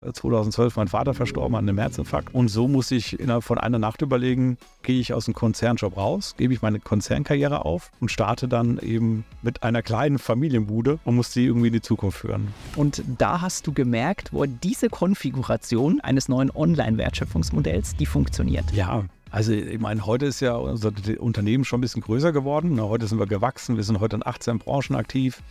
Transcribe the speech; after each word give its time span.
2012 0.00 0.76
mein 0.76 0.88
Vater 0.88 1.12
verstorben 1.12 1.56
an 1.56 1.68
einem 1.68 1.78
Herzinfarkt. 1.78 2.32
Und 2.32 2.48
so 2.48 2.68
muss 2.68 2.90
ich 2.90 3.18
innerhalb 3.18 3.42
von 3.42 3.58
einer 3.58 3.78
Nacht 3.78 4.00
überlegen, 4.02 4.56
gehe 4.82 5.00
ich 5.00 5.12
aus 5.12 5.24
dem 5.24 5.34
Konzernjob 5.34 5.96
raus, 5.96 6.34
gebe 6.36 6.54
ich 6.54 6.62
meine 6.62 6.78
Konzernkarriere 6.78 7.64
auf 7.64 7.90
und 8.00 8.10
starte 8.10 8.46
dann 8.46 8.78
eben 8.78 9.24
mit 9.42 9.64
einer 9.64 9.82
kleinen 9.82 10.18
Familienbude 10.18 11.00
und 11.04 11.16
muss 11.16 11.32
die 11.32 11.46
irgendwie 11.46 11.68
in 11.68 11.72
die 11.72 11.80
Zukunft 11.80 12.18
führen. 12.18 12.54
Und 12.76 13.02
da 13.18 13.40
hast 13.40 13.66
du 13.66 13.72
gemerkt, 13.72 14.32
wo 14.32 14.44
diese 14.46 14.88
Konfiguration 14.88 16.00
eines 16.00 16.28
neuen 16.28 16.50
Online-Wertschöpfungsmodells, 16.54 17.96
die 17.96 18.06
funktioniert. 18.06 18.70
Ja, 18.72 19.04
also 19.30 19.52
ich 19.52 19.80
meine, 19.80 20.06
heute 20.06 20.26
ist 20.26 20.40
ja 20.40 20.54
unser 20.54 20.92
Unternehmen 21.18 21.64
schon 21.64 21.78
ein 21.78 21.82
bisschen 21.82 22.02
größer 22.02 22.32
geworden. 22.32 22.80
Heute 22.80 23.06
sind 23.08 23.18
wir 23.18 23.26
gewachsen, 23.26 23.76
wir 23.76 23.84
sind 23.84 24.00
heute 24.00 24.16
in 24.16 24.26
18 24.26 24.58
Branchen 24.58 24.94
aktiv. 24.94 25.42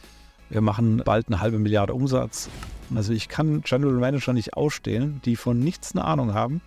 Wir 0.49 0.61
machen 0.61 1.01
bald 1.03 1.27
eine 1.27 1.41
halbe 1.41 1.59
Milliarde 1.59 1.93
Umsatz. 1.93 2.49
Also 2.95 3.13
ich 3.13 3.27
kann 3.27 3.61
General 3.61 3.93
Manager 3.93 4.33
nicht 4.33 4.53
ausstellen, 4.53 5.21
die 5.25 5.35
von 5.35 5.59
nichts 5.59 5.93
eine 5.93 6.05
Ahnung 6.05 6.33
haben, 6.33 6.61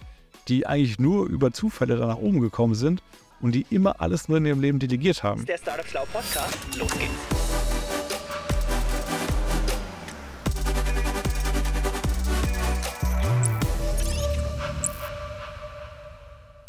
die 0.49 0.67
eigentlich 0.67 0.99
nur 0.99 1.27
über 1.27 1.53
Zufälle 1.53 1.97
da 1.97 2.07
nach 2.07 2.19
oben 2.19 2.41
gekommen 2.41 2.75
sind 2.75 3.03
und 3.41 3.55
die 3.55 3.67
immer 3.71 4.01
alles 4.01 4.29
nur 4.29 4.39
in 4.39 4.47
ihrem 4.47 4.61
Leben 4.61 4.79
delegiert 4.79 5.23
haben. 5.23 5.47
Der 5.47 5.57
Startup 5.57 5.87
Schlau 5.87 6.05
Podcast. 6.13 6.59
Los 6.79 6.93
geht's. 6.93 7.50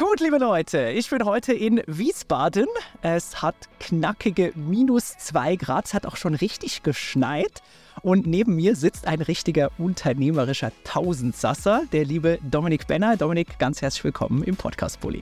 Gut, 0.02 0.20
liebe 0.20 0.40
Leute, 0.40 0.90
ich 0.90 1.12
bin 1.12 1.26
heute 1.26 1.54
in 1.54 1.84
Wiesbaden. 1.86 2.66
Es 3.04 3.44
hat 3.44 3.54
knackige 3.80 4.52
minus 4.56 5.16
zwei 5.20 5.56
Grad. 5.56 5.86
Es 5.86 5.94
hat 5.94 6.08
auch 6.08 6.16
schon 6.16 6.34
richtig 6.34 6.82
geschneit. 6.82 7.62
Und 8.02 8.26
neben 8.26 8.56
mir 8.56 8.76
sitzt 8.76 9.06
ein 9.06 9.22
richtiger 9.22 9.70
unternehmerischer 9.78 10.72
Tausendsasser, 10.86 11.84
der 11.92 12.04
liebe 12.04 12.40
Dominik 12.42 12.88
Benner. 12.88 13.16
Dominik, 13.16 13.60
ganz 13.60 13.84
herzlich 13.84 14.04
willkommen 14.04 14.42
im 14.42 14.56
Podcast 14.56 15.00
Bulli. 15.02 15.22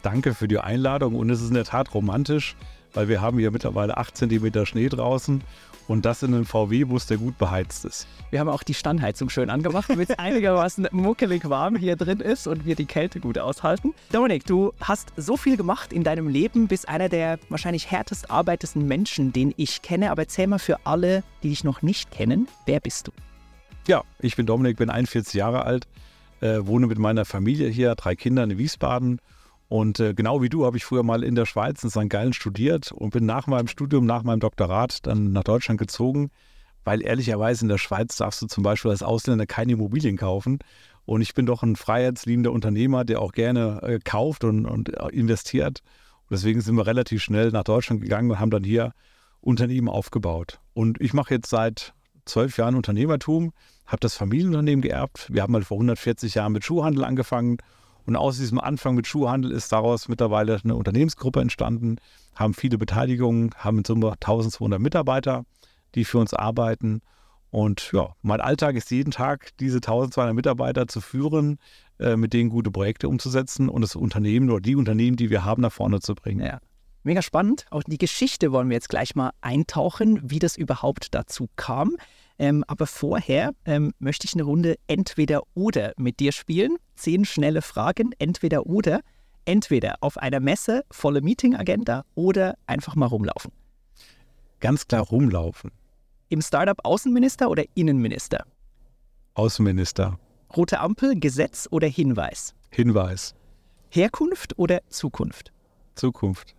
Danke 0.00 0.32
für 0.32 0.48
die 0.48 0.58
Einladung 0.58 1.16
und 1.16 1.28
es 1.28 1.42
ist 1.42 1.48
in 1.48 1.54
der 1.54 1.64
Tat 1.64 1.92
romantisch, 1.92 2.56
weil 2.94 3.08
wir 3.08 3.20
haben 3.20 3.38
hier 3.38 3.50
mittlerweile 3.50 3.98
8 3.98 4.16
cm 4.16 4.64
Schnee 4.64 4.88
draußen 4.88 5.42
und 5.88 6.04
das 6.04 6.22
in 6.22 6.34
einem 6.34 6.46
VW-Bus, 6.46 7.06
der 7.06 7.18
gut 7.18 7.38
beheizt 7.38 7.84
ist. 7.84 8.06
Wir 8.30 8.40
haben 8.40 8.48
auch 8.48 8.62
die 8.62 8.74
Standheizung 8.74 9.28
schön 9.28 9.50
angemacht, 9.50 9.90
damit 9.90 10.10
es 10.10 10.18
einigermaßen 10.18 10.88
muckelig 10.92 11.48
warm 11.48 11.76
hier 11.76 11.96
drin 11.96 12.20
ist 12.20 12.46
und 12.46 12.64
wir 12.66 12.74
die 12.74 12.86
Kälte 12.86 13.20
gut 13.20 13.38
aushalten. 13.38 13.94
Dominik, 14.12 14.46
du 14.46 14.72
hast 14.80 15.12
so 15.16 15.36
viel 15.36 15.56
gemacht 15.56 15.92
in 15.92 16.04
deinem 16.04 16.28
Leben, 16.28 16.68
bist 16.68 16.88
einer 16.88 17.08
der 17.08 17.38
wahrscheinlich 17.48 17.90
härtest 17.90 18.30
arbeitendsten 18.30 18.86
Menschen, 18.86 19.32
den 19.32 19.52
ich 19.56 19.82
kenne. 19.82 20.10
Aber 20.10 20.22
erzähl 20.22 20.46
mal 20.46 20.58
für 20.58 20.84
alle, 20.84 21.22
die 21.42 21.50
dich 21.50 21.64
noch 21.64 21.82
nicht 21.82 22.10
kennen, 22.10 22.48
wer 22.66 22.80
bist 22.80 23.08
du? 23.08 23.12
Ja, 23.86 24.02
ich 24.18 24.36
bin 24.36 24.46
Dominik, 24.46 24.78
bin 24.78 24.88
41 24.88 25.34
Jahre 25.34 25.64
alt, 25.64 25.86
äh, 26.40 26.60
wohne 26.62 26.86
mit 26.86 26.98
meiner 26.98 27.24
Familie 27.24 27.68
hier, 27.68 27.94
drei 27.94 28.16
Kinder 28.16 28.44
in 28.44 28.56
Wiesbaden 28.56 29.20
und 29.68 29.98
äh, 30.00 30.14
genau 30.14 30.42
wie 30.42 30.48
du 30.48 30.66
habe 30.66 30.76
ich 30.76 30.84
früher 30.84 31.02
mal 31.02 31.22
in 31.22 31.34
der 31.34 31.46
Schweiz 31.46 31.82
in 31.82 31.90
St. 31.90 32.08
Gallen 32.08 32.32
studiert 32.32 32.92
und 32.92 33.10
bin 33.10 33.26
nach 33.26 33.46
meinem 33.46 33.68
Studium, 33.68 34.06
nach 34.06 34.22
meinem 34.22 34.40
Doktorat 34.40 35.06
dann 35.06 35.32
nach 35.32 35.44
Deutschland 35.44 35.78
gezogen, 35.78 36.30
weil 36.84 37.02
ehrlicherweise 37.02 37.64
in 37.64 37.68
der 37.68 37.78
Schweiz 37.78 38.16
darfst 38.16 38.42
du 38.42 38.46
zum 38.46 38.62
Beispiel 38.62 38.90
als 38.90 39.02
Ausländer 39.02 39.46
keine 39.46 39.72
Immobilien 39.72 40.16
kaufen. 40.16 40.58
Und 41.06 41.22
ich 41.22 41.34
bin 41.34 41.46
doch 41.46 41.62
ein 41.62 41.76
freiheitsliebender 41.76 42.52
Unternehmer, 42.52 43.04
der 43.04 43.20
auch 43.20 43.32
gerne 43.32 43.80
äh, 43.82 43.98
kauft 44.02 44.44
und, 44.44 44.66
und 44.66 44.94
äh, 44.94 45.08
investiert. 45.08 45.80
Und 46.22 46.32
deswegen 46.32 46.60
sind 46.60 46.76
wir 46.76 46.86
relativ 46.86 47.22
schnell 47.22 47.50
nach 47.50 47.64
Deutschland 47.64 48.00
gegangen 48.02 48.30
und 48.30 48.40
haben 48.40 48.50
dann 48.50 48.64
hier 48.64 48.92
Unternehmen 49.40 49.88
aufgebaut. 49.88 50.60
Und 50.72 51.00
ich 51.00 51.12
mache 51.12 51.34
jetzt 51.34 51.50
seit 51.50 51.94
zwölf 52.24 52.56
Jahren 52.56 52.74
Unternehmertum, 52.74 53.52
habe 53.86 54.00
das 54.00 54.14
Familienunternehmen 54.14 54.82
geerbt. 54.82 55.28
Wir 55.30 55.42
haben 55.42 55.52
mal 55.52 55.62
vor 55.62 55.76
140 55.76 56.34
Jahren 56.34 56.52
mit 56.52 56.64
Schuhhandel 56.64 57.04
angefangen 57.04 57.58
und 58.06 58.16
aus 58.16 58.38
diesem 58.38 58.60
Anfang 58.60 58.94
mit 58.94 59.06
Schuhhandel 59.06 59.50
ist 59.50 59.72
daraus 59.72 60.08
mittlerweile 60.08 60.60
eine 60.62 60.74
Unternehmensgruppe 60.74 61.40
entstanden, 61.40 61.96
haben 62.34 62.54
viele 62.54 62.78
Beteiligungen, 62.78 63.50
haben 63.56 63.78
in 63.78 63.84
Summe 63.84 64.12
1200 64.12 64.80
Mitarbeiter, 64.80 65.44
die 65.94 66.04
für 66.04 66.18
uns 66.18 66.34
arbeiten. 66.34 67.00
Und 67.50 67.92
ja, 67.92 68.14
mein 68.22 68.40
Alltag 68.40 68.74
ist 68.74 68.90
jeden 68.90 69.12
Tag, 69.12 69.56
diese 69.58 69.76
1200 69.76 70.34
Mitarbeiter 70.34 70.88
zu 70.88 71.00
führen, 71.00 71.58
äh, 72.00 72.16
mit 72.16 72.32
denen 72.32 72.50
gute 72.50 72.70
Projekte 72.70 73.08
umzusetzen 73.08 73.68
und 73.68 73.82
das 73.82 73.94
Unternehmen 73.94 74.50
oder 74.50 74.60
die 74.60 74.76
Unternehmen, 74.76 75.16
die 75.16 75.30
wir 75.30 75.44
haben, 75.44 75.62
nach 75.62 75.72
vorne 75.72 76.00
zu 76.00 76.14
bringen. 76.14 76.44
Ja. 76.44 76.58
Mega 77.04 77.22
spannend. 77.22 77.66
Auch 77.70 77.82
die 77.82 77.98
Geschichte 77.98 78.50
wollen 78.50 78.70
wir 78.70 78.74
jetzt 78.74 78.88
gleich 78.88 79.14
mal 79.14 79.30
eintauchen, 79.42 80.20
wie 80.24 80.38
das 80.38 80.56
überhaupt 80.56 81.14
dazu 81.14 81.48
kam. 81.56 81.96
Ähm, 82.38 82.64
aber 82.66 82.86
vorher 82.86 83.52
ähm, 83.64 83.92
möchte 83.98 84.26
ich 84.26 84.34
eine 84.34 84.42
Runde 84.42 84.76
Entweder 84.86 85.42
oder 85.54 85.92
mit 85.96 86.20
dir 86.20 86.32
spielen. 86.32 86.76
Zehn 86.96 87.24
schnelle 87.24 87.62
Fragen, 87.62 88.10
entweder 88.18 88.66
oder. 88.66 89.00
Entweder 89.44 89.96
auf 90.00 90.16
einer 90.16 90.40
Messe, 90.40 90.84
volle 90.90 91.20
Meeting-Agenda 91.20 92.04
oder 92.14 92.56
einfach 92.66 92.96
mal 92.96 93.06
rumlaufen. 93.06 93.52
Ganz 94.60 94.88
klar 94.88 95.02
rumlaufen. 95.02 95.70
Im 96.30 96.40
Startup 96.40 96.78
Außenminister 96.82 97.50
oder 97.50 97.64
Innenminister? 97.74 98.46
Außenminister. 99.34 100.18
Rote 100.56 100.80
Ampel, 100.80 101.18
Gesetz 101.18 101.68
oder 101.70 101.86
Hinweis? 101.86 102.54
Hinweis. 102.70 103.34
Herkunft 103.90 104.58
oder 104.58 104.80
Zukunft? 104.88 105.52
Zukunft. 105.94 106.54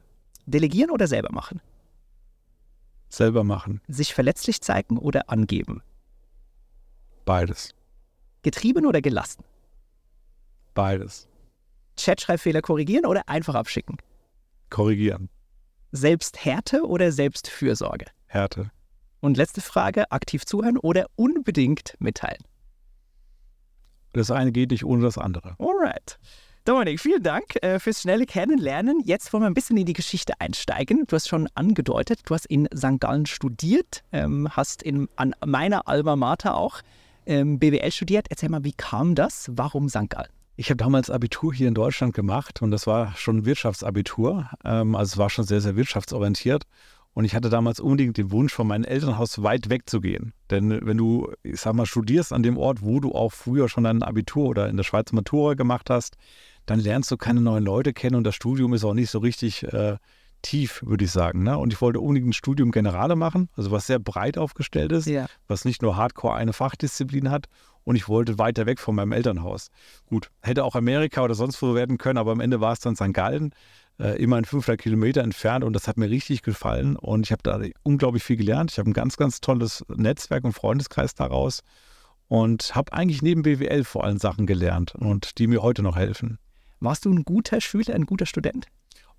Delegieren 0.46 0.92
oder 0.92 1.08
selber 1.08 1.32
machen? 1.32 1.62
Selber 3.16 3.44
machen. 3.44 3.82
Sich 3.88 4.14
verletzlich 4.14 4.62
zeigen 4.62 4.98
oder 4.98 5.30
angeben? 5.30 5.82
Beides. 7.26 7.74
Getrieben 8.44 8.86
oder 8.86 9.02
gelassen? 9.02 9.44
Beides. 10.74 11.28
Chatschreibfehler 11.98 12.62
korrigieren 12.62 13.06
oder 13.06 13.28
einfach 13.28 13.56
abschicken? 13.56 13.98
Korrigieren. 14.70 15.30
Selbsthärte 15.92 16.86
oder 16.86 17.12
Selbstfürsorge? 17.12 18.06
Härte. 18.28 18.72
Und 19.22 19.38
letzte 19.38 19.62
Frage, 19.62 20.12
aktiv 20.12 20.46
zuhören 20.46 20.78
oder 20.78 21.08
unbedingt 21.16 21.96
mitteilen? 22.00 22.44
Das 24.14 24.30
eine 24.32 24.52
geht 24.52 24.72
nicht 24.72 24.86
ohne 24.86 25.04
das 25.04 25.18
andere. 25.18 25.56
Alright. 25.58 26.20
Dominik, 26.66 27.00
vielen 27.00 27.22
Dank 27.22 27.62
äh, 27.62 27.78
fürs 27.78 28.02
schnelle 28.02 28.26
Kennenlernen. 28.26 29.00
Jetzt 29.06 29.32
wollen 29.32 29.44
wir 29.44 29.48
ein 29.48 29.54
bisschen 29.54 29.78
in 29.78 29.86
die 29.86 29.94
Geschichte 29.94 30.34
einsteigen. 30.42 31.06
Du 31.06 31.16
hast 31.16 31.28
schon 31.28 31.48
angedeutet, 31.54 32.22
du 32.26 32.34
hast 32.34 32.48
in 32.48 32.68
St. 32.76 33.00
Gallen 33.00 33.28
studiert, 33.28 34.04
ähm, 34.12 34.48
hast 34.50 34.82
in, 34.82 35.08
an 35.16 35.36
meiner 35.46 35.88
Alma 35.88 36.16
Mater 36.16 36.58
auch 36.58 36.82
ähm, 37.28 37.60
BWL 37.60 37.92
studiert. 37.92 38.26
Erzähl 38.32 38.50
mal, 38.50 38.64
wie 38.64 38.74
kam 38.74 39.14
das? 39.14 39.52
Warum 39.54 39.90
St. 39.90 40.10
Gallen? 40.10 40.32
Ich 40.56 40.72
habe 40.72 40.78
damals 40.78 41.12
Abitur 41.12 41.54
hier 41.54 41.68
in 41.68 41.76
Deutschland 41.76 42.16
gemacht 42.16 42.64
und 42.64 42.72
das 42.72 42.88
war 42.88 43.16
schon 43.16 43.46
Wirtschaftsabitur. 43.46 44.50
Ähm, 44.64 44.96
also 44.96 45.14
es 45.14 45.18
war 45.20 45.30
schon 45.30 45.46
sehr, 45.46 45.62
sehr 45.62 45.76
wirtschaftsorientiert. 45.76 46.64
Und 47.14 47.24
ich 47.24 47.34
hatte 47.34 47.50
damals 47.50 47.80
unbedingt 47.80 48.18
den 48.18 48.30
Wunsch, 48.32 48.54
von 48.54 48.68
meinem 48.68 48.84
Elternhaus 48.84 49.42
weit 49.42 49.70
wegzugehen. 49.70 50.34
Denn 50.50 50.86
wenn 50.86 50.98
du, 50.98 51.32
ich 51.44 51.62
sag 51.62 51.74
mal, 51.74 51.86
studierst 51.86 52.34
an 52.34 52.44
dem 52.44 52.58
Ort, 52.58 52.82
wo 52.82 53.00
du 53.00 53.14
auch 53.14 53.32
früher 53.32 53.70
schon 53.70 53.86
dein 53.86 54.04
Abitur 54.04 54.50
oder 54.50 54.68
in 54.68 54.76
der 54.76 54.84
Schweiz 54.84 55.14
Matura 55.14 55.54
gemacht 55.54 55.90
hast, 55.90 56.18
dann 56.66 56.80
lernst 56.80 57.12
du 57.12 57.18
keine 57.18 57.42
neuen 57.42 57.64
Leute 57.64 57.94
kennen 57.94 58.16
und 58.16 58.24
das 58.24 58.36
Studium 58.36 58.74
ist 58.74 58.84
auch 58.84 58.94
nicht 58.94 59.10
so 59.10 59.20
richtig 59.20 59.64
äh, 59.64 59.98
tief, 60.42 60.84
würde 60.86 61.06
ich 61.06 61.12
sagen. 61.12 61.44
Ne? 61.44 61.58
Und 61.58 61.74
ich 61.74 61.82
wollte 61.82 62.00
unbedingt 62.00 62.30
ein 62.30 62.34
Studium 62.34 62.72
Generale 62.72 63.16
machen, 63.16 63.50
also 63.56 63.72
was 63.72 63.88
sehr 63.88 64.00
breit 64.00 64.38
aufgestellt 64.38 64.92
ist, 64.92 65.08
ja. 65.08 65.26
was 65.48 65.66
nicht 65.66 65.82
nur 65.82 65.98
Hardcore 65.98 66.36
eine 66.36 66.54
Fachdisziplin 66.54 67.32
hat. 67.32 67.48
Und 67.84 67.96
ich 67.96 68.08
wollte 68.08 68.40
weiter 68.40 68.66
weg 68.66 68.80
von 68.80 68.96
meinem 68.96 69.12
Elternhaus. 69.12 69.70
Gut, 70.08 70.32
hätte 70.42 70.64
auch 70.64 70.76
Amerika 70.76 71.24
oder 71.24 71.36
sonst 71.36 71.62
wo 71.62 71.76
werden 71.76 72.00
können, 72.00 72.18
aber 72.18 72.32
am 72.32 72.40
Ende 72.40 72.60
war 72.60 72.74
es 72.74 72.80
dann 72.80 72.96
St. 72.96 73.14
Gallen, 73.14 73.52
äh, 74.00 74.22
immerhin 74.22 74.46
500 74.46 74.82
Kilometer 74.82 75.22
entfernt 75.22 75.64
und 75.64 75.74
das 75.74 75.88
hat 75.88 75.98
mir 75.98 76.10
richtig 76.10 76.42
gefallen 76.42 76.96
und 76.96 77.26
ich 77.26 77.32
habe 77.32 77.44
da 77.44 77.60
unglaublich 77.84 78.24
viel 78.24 78.38
gelernt. 78.38 78.72
Ich 78.72 78.80
habe 78.80 78.90
ein 78.90 78.94
ganz, 78.94 79.18
ganz 79.18 79.40
tolles 79.40 79.86
Netzwerk 79.96 80.44
und 80.44 80.54
Freundeskreis 80.54 81.14
daraus 81.14 81.62
und 82.28 82.76
habe 82.76 82.92
eigentlich 82.94 83.22
neben 83.22 83.44
BWL 83.44 83.84
vor 83.84 84.04
allem 84.04 84.18
Sachen 84.18 84.48
gelernt 84.48 84.96
und 84.96 85.38
die 85.38 85.48
mir 85.48 85.62
heute 85.62 85.84
noch 85.84 85.96
helfen. 85.96 86.40
Warst 86.86 87.06
du 87.06 87.12
ein 87.12 87.24
guter 87.24 87.62
Schüler, 87.62 87.96
ein 87.96 88.06
guter 88.06 88.28
Student? 88.28 88.68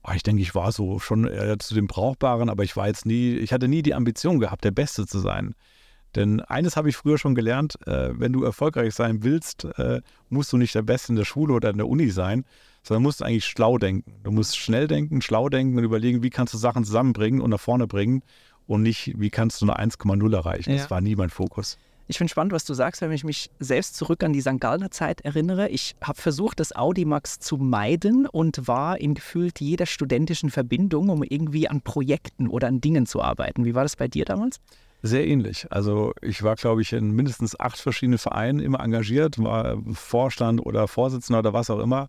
Oh, 0.04 0.12
ich 0.14 0.22
denke, 0.22 0.40
ich 0.40 0.54
war 0.54 0.70
so 0.70 1.00
schon 1.00 1.26
äh, 1.26 1.56
zu 1.58 1.74
dem 1.74 1.88
Brauchbaren, 1.88 2.48
aber 2.48 2.62
ich 2.62 2.76
war 2.76 2.86
jetzt 2.86 3.06
nie, 3.06 3.34
ich 3.34 3.52
hatte 3.52 3.66
nie 3.66 3.82
die 3.82 3.94
Ambition 3.94 4.38
gehabt, 4.38 4.64
der 4.64 4.70
Beste 4.70 5.04
zu 5.04 5.18
sein. 5.18 5.54
Denn 6.14 6.40
eines 6.40 6.76
habe 6.76 6.88
ich 6.88 6.96
früher 6.96 7.18
schon 7.18 7.34
gelernt, 7.34 7.74
äh, 7.86 8.18
wenn 8.18 8.32
du 8.32 8.44
erfolgreich 8.44 8.94
sein 8.94 9.24
willst, 9.24 9.64
äh, 9.64 10.00
musst 10.28 10.52
du 10.52 10.56
nicht 10.56 10.74
der 10.76 10.82
Beste 10.82 11.12
in 11.12 11.16
der 11.16 11.24
Schule 11.24 11.52
oder 11.54 11.70
in 11.70 11.76
der 11.76 11.88
Uni 11.88 12.08
sein, 12.10 12.44
sondern 12.84 13.02
musst 13.02 13.22
eigentlich 13.22 13.44
schlau 13.44 13.78
denken. 13.78 14.14
Du 14.22 14.30
musst 14.30 14.56
schnell 14.56 14.86
denken, 14.86 15.20
schlau 15.20 15.48
denken 15.48 15.76
und 15.76 15.82
überlegen, 15.82 16.22
wie 16.22 16.30
kannst 16.30 16.54
du 16.54 16.58
Sachen 16.58 16.84
zusammenbringen 16.84 17.40
und 17.40 17.50
nach 17.50 17.60
vorne 17.60 17.88
bringen 17.88 18.22
und 18.68 18.82
nicht, 18.82 19.12
wie 19.18 19.30
kannst 19.30 19.60
du 19.60 19.66
eine 19.66 19.76
1,0 19.76 20.34
erreichen. 20.34 20.70
Ja. 20.70 20.76
Das 20.76 20.90
war 20.90 21.00
nie 21.00 21.16
mein 21.16 21.30
Fokus. 21.30 21.78
Ich 22.08 22.18
finde 22.18 22.30
spannend, 22.30 22.52
was 22.52 22.64
du 22.64 22.72
sagst, 22.72 23.00
wenn 23.00 23.10
ich 23.10 23.24
mich 23.24 23.50
selbst 23.58 23.96
zurück 23.96 24.22
an 24.22 24.32
die 24.32 24.40
St. 24.40 24.60
Gallner 24.60 24.90
Zeit 24.90 25.22
erinnere. 25.22 25.68
Ich 25.68 25.96
habe 26.00 26.20
versucht, 26.20 26.60
das 26.60 26.74
Audimax 26.74 27.40
zu 27.40 27.56
meiden 27.56 28.26
und 28.26 28.68
war 28.68 29.00
in 29.00 29.14
gefühlt 29.14 29.60
jeder 29.60 29.86
studentischen 29.86 30.50
Verbindung, 30.50 31.08
um 31.08 31.24
irgendwie 31.24 31.68
an 31.68 31.80
Projekten 31.80 32.46
oder 32.46 32.68
an 32.68 32.80
Dingen 32.80 33.06
zu 33.06 33.20
arbeiten. 33.22 33.64
Wie 33.64 33.74
war 33.74 33.82
das 33.82 33.96
bei 33.96 34.06
dir 34.06 34.24
damals? 34.24 34.60
Sehr 35.02 35.26
ähnlich. 35.26 35.66
Also 35.70 36.12
ich 36.22 36.42
war, 36.42 36.54
glaube 36.54 36.82
ich, 36.82 36.92
in 36.92 37.10
mindestens 37.10 37.58
acht 37.58 37.78
verschiedenen 37.78 38.18
Vereinen 38.18 38.60
immer 38.60 38.80
engagiert, 38.80 39.42
war 39.42 39.76
Vorstand 39.92 40.64
oder 40.64 40.88
Vorsitzender 40.88 41.40
oder 41.40 41.52
was 41.52 41.70
auch 41.70 41.80
immer. 41.80 42.08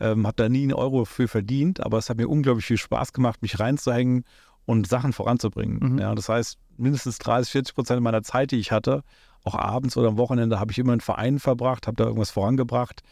Ähm, 0.00 0.26
habe 0.26 0.36
da 0.36 0.48
nie 0.48 0.62
einen 0.62 0.72
Euro 0.72 1.04
für 1.04 1.28
verdient, 1.28 1.80
aber 1.80 1.98
es 1.98 2.10
hat 2.10 2.16
mir 2.16 2.28
unglaublich 2.28 2.66
viel 2.66 2.78
Spaß 2.78 3.12
gemacht, 3.12 3.42
mich 3.42 3.60
reinzuhängen 3.60 4.24
und 4.66 4.88
Sachen 4.88 5.12
voranzubringen. 5.12 5.94
Mhm. 5.94 5.98
Ja, 5.98 6.14
das 6.14 6.28
heißt, 6.28 6.58
mindestens 6.76 7.18
30, 7.18 7.52
40 7.52 7.74
Prozent 7.74 8.02
meiner 8.02 8.22
Zeit, 8.22 8.50
die 8.50 8.58
ich 8.58 8.72
hatte, 8.72 9.04
auch 9.44 9.54
abends 9.54 9.96
oder 9.96 10.08
am 10.08 10.16
Wochenende, 10.16 10.58
habe 10.58 10.72
ich 10.72 10.78
immer 10.78 10.94
in 10.94 11.00
Vereinen 11.00 11.38
verbracht, 11.38 11.86
habe 11.86 11.96
da 11.96 12.04
irgendwas 12.04 12.30
vorangebracht. 12.30 13.02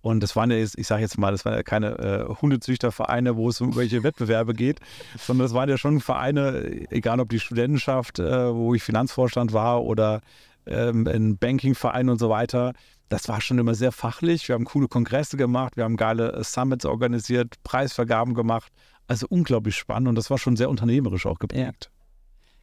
Und 0.00 0.22
das 0.22 0.36
waren 0.36 0.50
ja, 0.50 0.58
ich 0.58 0.86
sage 0.86 1.02
jetzt 1.02 1.18
mal, 1.18 1.32
das 1.32 1.44
waren 1.44 1.54
ja 1.54 1.62
keine 1.62 1.98
äh, 1.98 2.34
Hundezüchtervereine, 2.40 3.36
wo 3.36 3.48
es 3.48 3.60
um 3.60 3.68
irgendwelche 3.68 4.02
Wettbewerbe 4.04 4.54
geht, 4.54 4.78
sondern 5.18 5.46
das 5.46 5.54
waren 5.54 5.68
ja 5.68 5.76
schon 5.76 6.00
Vereine, 6.00 6.86
egal 6.90 7.18
ob 7.18 7.30
die 7.30 7.40
Studentenschaft, 7.40 8.18
äh, 8.20 8.54
wo 8.54 8.74
ich 8.74 8.82
Finanzvorstand 8.82 9.52
war 9.52 9.82
oder 9.82 10.20
ähm, 10.66 11.06
ein 11.08 11.36
Bankingverein 11.36 12.08
und 12.08 12.18
so 12.18 12.28
weiter. 12.28 12.74
Das 13.08 13.28
war 13.28 13.40
schon 13.40 13.58
immer 13.58 13.74
sehr 13.74 13.90
fachlich. 13.90 14.46
Wir 14.48 14.54
haben 14.54 14.66
coole 14.66 14.86
Kongresse 14.86 15.36
gemacht, 15.36 15.76
wir 15.76 15.84
haben 15.84 15.96
geile 15.96 16.32
äh, 16.32 16.44
Summits 16.44 16.84
organisiert, 16.84 17.54
Preisvergaben 17.64 18.34
gemacht. 18.34 18.72
Also 19.08 19.26
unglaublich 19.28 19.74
spannend 19.74 20.08
und 20.08 20.14
das 20.14 20.30
war 20.30 20.38
schon 20.38 20.56
sehr 20.56 20.70
unternehmerisch 20.70 21.26
auch 21.26 21.38
geprägt. 21.38 21.90
Ja. 21.90 21.97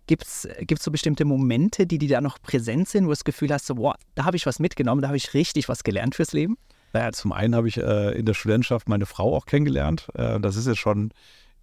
Gibt 0.07 0.23
es 0.25 0.47
so 0.79 0.91
bestimmte 0.91 1.25
Momente, 1.25 1.87
die, 1.87 1.97
die 1.97 2.07
da 2.07 2.21
noch 2.21 2.41
präsent 2.41 2.87
sind, 2.87 3.05
wo 3.05 3.07
du 3.07 3.13
das 3.13 3.23
Gefühl 3.23 3.51
hast, 3.51 3.65
so, 3.65 3.75
boah, 3.75 3.95
da 4.13 4.25
habe 4.25 4.37
ich 4.37 4.45
was 4.45 4.59
mitgenommen, 4.59 5.01
da 5.01 5.07
habe 5.07 5.17
ich 5.17 5.33
richtig 5.33 5.67
was 5.69 5.83
gelernt 5.83 6.15
fürs 6.15 6.33
Leben? 6.33 6.57
Naja, 6.93 7.11
zum 7.11 7.31
einen 7.31 7.55
habe 7.55 7.67
ich 7.67 7.77
äh, 7.77 8.17
in 8.17 8.25
der 8.25 8.33
Studentschaft 8.33 8.87
meine 8.87 9.05
Frau 9.05 9.35
auch 9.35 9.45
kennengelernt. 9.45 10.07
Äh, 10.13 10.39
das 10.39 10.55
ist 10.55 10.67
jetzt 10.67 10.79
schon 10.79 11.11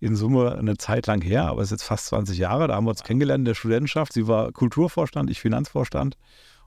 in 0.00 0.16
Summe 0.16 0.58
eine 0.58 0.76
Zeit 0.76 1.06
lang 1.06 1.22
her, 1.22 1.44
aber 1.44 1.62
es 1.62 1.68
ist 1.68 1.80
jetzt 1.80 1.84
fast 1.84 2.06
20 2.06 2.36
Jahre. 2.36 2.66
Da 2.66 2.74
haben 2.74 2.84
wir 2.84 2.90
uns 2.90 3.04
kennengelernt 3.04 3.42
in 3.42 3.44
der 3.46 3.54
Studentenschaft. 3.54 4.12
Sie 4.12 4.26
war 4.26 4.50
Kulturvorstand, 4.52 5.30
ich 5.30 5.40
Finanzvorstand. 5.40 6.18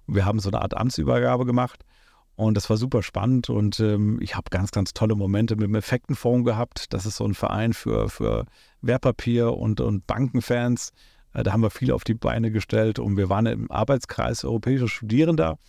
Und 0.07 0.15
wir 0.15 0.25
haben 0.25 0.39
so 0.39 0.49
eine 0.49 0.61
Art 0.61 0.75
Amtsübergabe 0.75 1.45
gemacht. 1.45 1.83
Und 2.37 2.55
das 2.55 2.69
war 2.69 2.75
super 2.75 3.01
spannend 3.01 3.49
und 3.49 3.79
ähm, 3.79 4.19
ich 4.21 4.35
habe 4.35 4.49
ganz, 4.49 4.71
ganz 4.71 4.93
tolle 4.93 5.15
Momente 5.15 5.55
mit 5.55 5.67
dem 5.67 5.75
Effektenfonds 5.75 6.45
gehabt. 6.45 6.91
Das 6.93 7.05
ist 7.05 7.15
so 7.15 7.25
ein 7.25 7.33
Verein 7.33 7.71
für, 7.71 8.09
für 8.09 8.45
Wertpapier 8.81 9.53
und, 9.53 9.79
und 9.79 10.05
Bankenfans. 10.05 10.91
Äh, 11.35 11.43
da 11.43 11.53
haben 11.53 11.61
wir 11.61 11.69
viel 11.69 11.91
auf 11.91 12.03
die 12.03 12.13
Beine 12.15 12.49
gestellt 12.49 12.97
und 12.97 13.17
wir 13.17 13.29
waren 13.29 13.45
im 13.45 13.71
Arbeitskreis 13.71 14.43
europäischer 14.43 14.87
Studierender. 14.87 15.59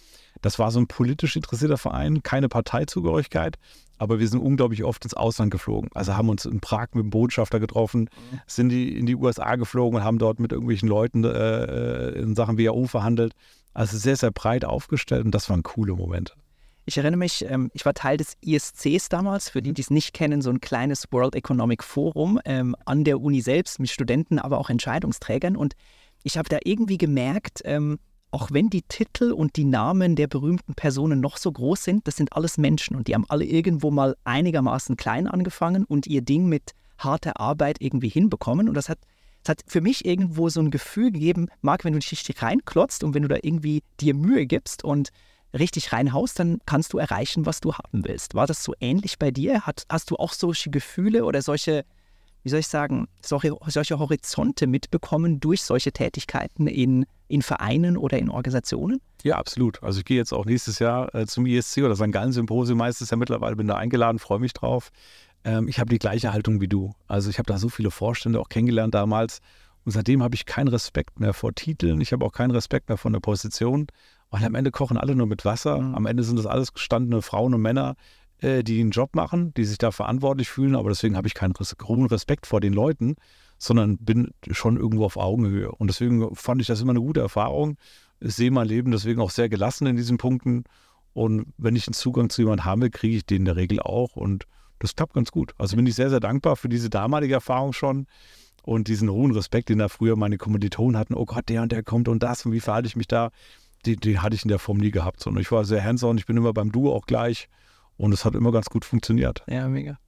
Das 0.43 0.59
war 0.59 0.71
so 0.71 0.79
ein 0.79 0.87
politisch 0.87 1.37
interessierter 1.37 1.79
Verein, 1.79 2.23
keine 2.23 2.49
Parteizugehörigkeit, 2.49 3.57
aber 3.99 4.19
wir 4.19 4.29
sind 4.29 4.41
unglaublich 4.41 4.85
oft 4.85 5.05
ins 5.05 5.15
Ausland 5.15 5.51
geflogen. 5.51 5.91
Also 5.95 6.17
haben 6.17 6.29
uns 6.29 6.45
in 6.45 6.61
Prag 6.61 6.89
mit 6.93 7.05
dem 7.05 7.11
Botschafter 7.11 7.59
getroffen, 7.59 8.03
mhm. 8.03 8.41
sind 8.47 8.69
die 8.69 8.97
in 8.97 9.07
die 9.07 9.17
USA 9.17 9.57
geflogen 9.57 9.99
und 9.99 10.05
haben 10.05 10.19
dort 10.19 10.39
mit 10.39 10.53
irgendwelchen 10.53 10.89
Leuten 10.89 11.25
äh, 11.25 11.29
äh 11.31 12.21
in 12.21 12.35
Sachen 12.35 12.59
WHO 12.59 12.87
verhandelt. 12.87 13.35
Also 13.73 13.99
sehr, 13.99 14.17
sehr 14.17 14.31
breit 14.31 14.65
aufgestellt 14.65 15.25
und 15.25 15.35
das 15.35 15.51
waren 15.51 15.63
coole 15.63 15.95
Momente. 15.95 16.33
Ich 16.89 16.97
erinnere 16.97 17.19
mich, 17.19 17.45
ähm, 17.49 17.69
ich 17.75 17.85
war 17.85 17.95
Teil 17.95 18.17
des 18.17 18.37
ISCs 18.45 19.09
damals, 19.09 19.49
für 19.49 19.61
die, 19.61 19.75
die 19.75 19.83
es 19.83 19.91
nicht 19.91 20.15
kennen, 20.15 20.41
so 20.41 20.51
ein 20.51 20.61
kleines 20.61 21.07
World 21.11 21.35
Economic 21.35 21.83
Forum 21.83 22.39
ähm, 22.45 22.77
an 22.85 23.03
der 23.03 23.21
Uni 23.21 23.41
selbst 23.41 23.81
mit 23.81 23.91
Studenten, 23.91 24.39
aber 24.39 24.59
auch 24.59 24.71
Entscheidungsträgern. 24.71 25.57
Und 25.57 25.75
ich 26.23 26.39
habe 26.39 26.49
da 26.49 26.59
irgendwie 26.63 26.97
gemerkt, 26.97 27.61
ähm, 27.65 27.99
auch 28.31 28.53
wenn 28.53 28.71
die 28.71 28.83
Titel 28.83 29.33
und 29.33 29.57
die 29.57 29.65
Namen 29.65 30.15
der 30.15 30.29
berühmten 30.29 30.75
Personen 30.75 31.19
noch 31.19 31.39
so 31.39 31.51
groß 31.51 31.83
sind, 31.83 32.07
das 32.07 32.17
sind 32.17 32.33
alles 32.35 32.57
Menschen 32.57 32.97
und 32.97 33.09
die 33.09 33.15
haben 33.15 33.25
alle 33.29 33.45
irgendwo 33.45 33.91
mal 33.91 34.17
einigermaßen 34.23 34.97
klein 34.97 35.27
angefangen 35.27 35.85
und 35.87 36.07
ihr 36.07 36.23
Ding 36.23 36.47
mit 36.47 36.73
harter 36.99 37.41
Arbeit 37.41 37.79
irgendwie 37.81 38.09
hinbekommen. 38.09 38.69
Und 38.69 38.75
das 38.75 38.89
hat, 38.89 38.99
das 39.43 39.51
hat 39.51 39.65
für 39.67 39.81
mich 39.81 40.05
irgendwo 40.05 40.49
so 40.51 40.61
ein 40.61 40.71
Gefühl 40.71 41.11
gegeben, 41.11 41.49
Marc, 41.63 41.85
wenn 41.85 41.95
du 41.95 41.99
dich 41.99 42.13
richtig 42.13 42.41
reinklotzt 42.43 43.03
und 43.03 43.13
wenn 43.15 43.23
du 43.23 43.29
da 43.29 43.39
irgendwie 43.43 43.83
dir 44.01 44.15
Mühe 44.15 44.47
gibst 44.47 44.85
und 44.85 45.11
richtig 45.59 45.93
reinhaust, 45.93 46.39
dann 46.39 46.59
kannst 46.67 46.93
du 46.93 46.99
erreichen, 46.99 47.47
was 47.47 47.61
du 47.61 47.75
haben 47.75 48.05
willst. 48.05 48.35
War 48.35 48.47
das 48.47 48.63
so 48.63 48.75
ähnlich 48.81 49.19
bei 49.19 49.31
dir? 49.31 49.63
Hat, 49.63 49.85
hast 49.89 50.11
du 50.11 50.17
auch 50.17 50.33
solche 50.33 50.71
Gefühle 50.71 51.25
oder 51.25 51.43
solche 51.43 51.85
wie 52.47 52.51
soll 52.51 52.61
ich 52.61 52.69
sagen, 52.69 53.09
solche, 53.21 53.57
solche 53.67 53.99
Horizonte 53.99 54.69
mitbekommen 54.69 55.41
durch 55.41 55.65
solche 55.65 55.91
Tätigkeiten 55.91 56.69
in, 56.69 57.05
in 57.27 57.43
Vereinen 57.43 57.97
oder 57.97 58.21
in 58.21 58.31
Organisationen? 58.31 59.01
Ja, 59.25 59.35
absolut. 59.35 59.83
Also 59.83 59.99
ich 59.99 60.05
gehe 60.05 60.17
jetzt 60.17 60.33
auch 60.33 60.45
nächstes 60.45 60.79
Jahr 60.79 61.13
äh, 61.13 61.27
zum 61.27 61.45
ISC 61.45 61.79
oder 61.79 61.97
St. 61.97 62.13
Gallen 62.13 62.31
Symposium 62.31 62.79
meistens 62.79 63.11
ja 63.11 63.17
mittlerweile, 63.17 63.57
bin 63.57 63.67
da 63.67 63.75
eingeladen, 63.75 64.21
freue 64.21 64.39
mich 64.39 64.53
drauf. 64.53 64.93
Ähm, 65.43 65.67
ich 65.67 65.81
habe 65.81 65.91
die 65.91 65.99
gleiche 65.99 66.33
Haltung 66.33 66.61
wie 66.61 66.69
du. 66.69 66.93
Also 67.09 67.31
ich 67.31 67.41
habe 67.41 67.47
da 67.49 67.59
so 67.59 67.69
viele 67.69 67.91
Vorstände 67.91 68.39
auch 68.39 68.49
kennengelernt 68.49 68.95
damals 68.95 69.41
und 69.85 69.91
seitdem 69.91 70.23
habe 70.23 70.37
ich 70.37 70.47
keinen 70.47 70.69
Respekt 70.69 71.19
mehr 71.19 71.33
vor 71.35 71.53
Titeln, 71.53 72.01
ich 72.01 72.13
habe 72.13 72.25
auch 72.25 72.33
keinen 72.33 72.53
Respekt 72.53 72.89
mehr 72.89 72.99
vor 72.99 73.11
der 73.11 73.19
Position, 73.19 73.89
weil 74.37 74.45
am 74.45 74.55
Ende 74.55 74.71
kochen 74.71 74.97
alle 74.99 75.15
nur 75.15 75.27
mit 75.27 75.45
Wasser. 75.45 75.81
Mhm. 75.81 75.95
Am 75.95 76.07
Ende 76.07 76.23
sind 76.23 76.39
das 76.39 76.47
alles 76.47 76.73
gestandene 76.75 77.23
Frauen 77.23 77.55
und 77.55 77.63
Männer, 77.63 77.97
äh, 78.41 78.63
die 78.63 78.81
einen 78.81 78.91
Job 78.91 79.15
machen, 79.15 79.55
die 79.55 79.65
sich 79.65 79.79
da 79.79 79.91
verantwortlich 79.91 80.49
fühlen, 80.49 80.77
aber 80.77 80.91
deswegen 80.91 81.17
habe 81.17 81.27
ich 81.27 81.35
keinen 81.35 81.55
hohen 81.85 82.07
Respekt 82.07 82.47
vor 82.47 82.61
den 82.61 82.75
Leuten, 82.75 83.17
sondern 83.59 83.97
bin 83.97 84.33
schon 84.51 84.77
irgendwo 84.77 85.07
auf 85.07 85.17
Augenhöhe. 85.17 85.71
Und 85.73 85.89
deswegen 85.89 86.35
fand 86.35 86.61
ich 86.61 86.67
das 86.67 86.83
immer 86.83 86.91
eine 86.91 87.01
gute 87.01 87.21
Erfahrung. 87.21 87.79
Ich 88.21 88.35
sehe 88.35 88.51
mein 88.51 88.69
Leben 88.69 88.91
deswegen 88.91 89.21
auch 89.21 89.31
sehr 89.31 89.49
gelassen 89.49 89.87
in 89.87 89.97
diesen 89.97 90.19
Punkten. 90.19 90.65
Und 91.15 91.47
wenn 91.57 91.77
ich 91.77 91.87
einen 91.87 91.95
Zugang 91.95 92.29
zu 92.29 92.43
jemandem 92.43 92.67
habe, 92.67 92.91
kriege 92.91 93.17
ich 93.17 93.25
den 93.25 93.39
in 93.39 93.45
der 93.47 93.57
Regel 93.57 93.81
auch. 93.81 94.17
Und 94.17 94.45
das 94.79 94.95
klappt 94.95 95.15
ganz 95.15 95.33
gut. 95.33 95.55
Also 95.57 95.77
bin 95.77 95.87
ich 95.87 95.95
sehr, 95.95 96.11
sehr 96.11 96.21
dankbar 96.21 96.57
für 96.57 96.69
diese 96.69 96.91
damalige 96.91 97.35
Erfahrung 97.35 97.73
schon 97.73 98.07
und 98.63 98.89
diesen 98.89 99.11
hohen 99.11 99.33
Respekt, 99.33 99.71
den 99.71 99.79
da 99.79 99.89
früher 99.89 100.17
meine 100.17 100.37
Kommilitonen 100.37 100.99
hatten. 100.99 101.15
Oh 101.15 101.25
Gott, 101.25 101.49
der 101.49 101.63
und 101.63 101.73
der 101.73 101.83
kommt 101.83 102.09
und 102.09 102.23
das 102.23 102.45
und 102.45 102.53
wie 102.53 102.61
verhalte 102.61 102.89
ich 102.89 102.97
mich 102.97 103.09
da? 103.09 103.31
Die, 103.87 103.97
die 103.97 104.19
hatte 104.19 104.35
ich 104.35 104.43
in 104.43 104.49
der 104.49 104.59
Form 104.59 104.79
nie 104.79 104.91
gehabt. 104.91 105.21
Sondern 105.21 105.41
ich 105.41 105.51
war 105.53 105.65
sehr 105.65 105.83
hands-on. 105.83 106.19
Ich 106.19 106.27
bin 106.27 106.37
immer 106.37 106.53
beim 106.53 106.73
Du 106.73 106.93
auch 106.93 107.07
gleich. 107.07 107.49
Und 107.97 108.13
es 108.13 108.25
hat 108.25 108.35
immer 108.35 108.53
ganz 108.53 108.67
gut 108.67 108.85
funktioniert. 108.85 109.43
Ja, 109.47 109.69
mega. 109.69 109.99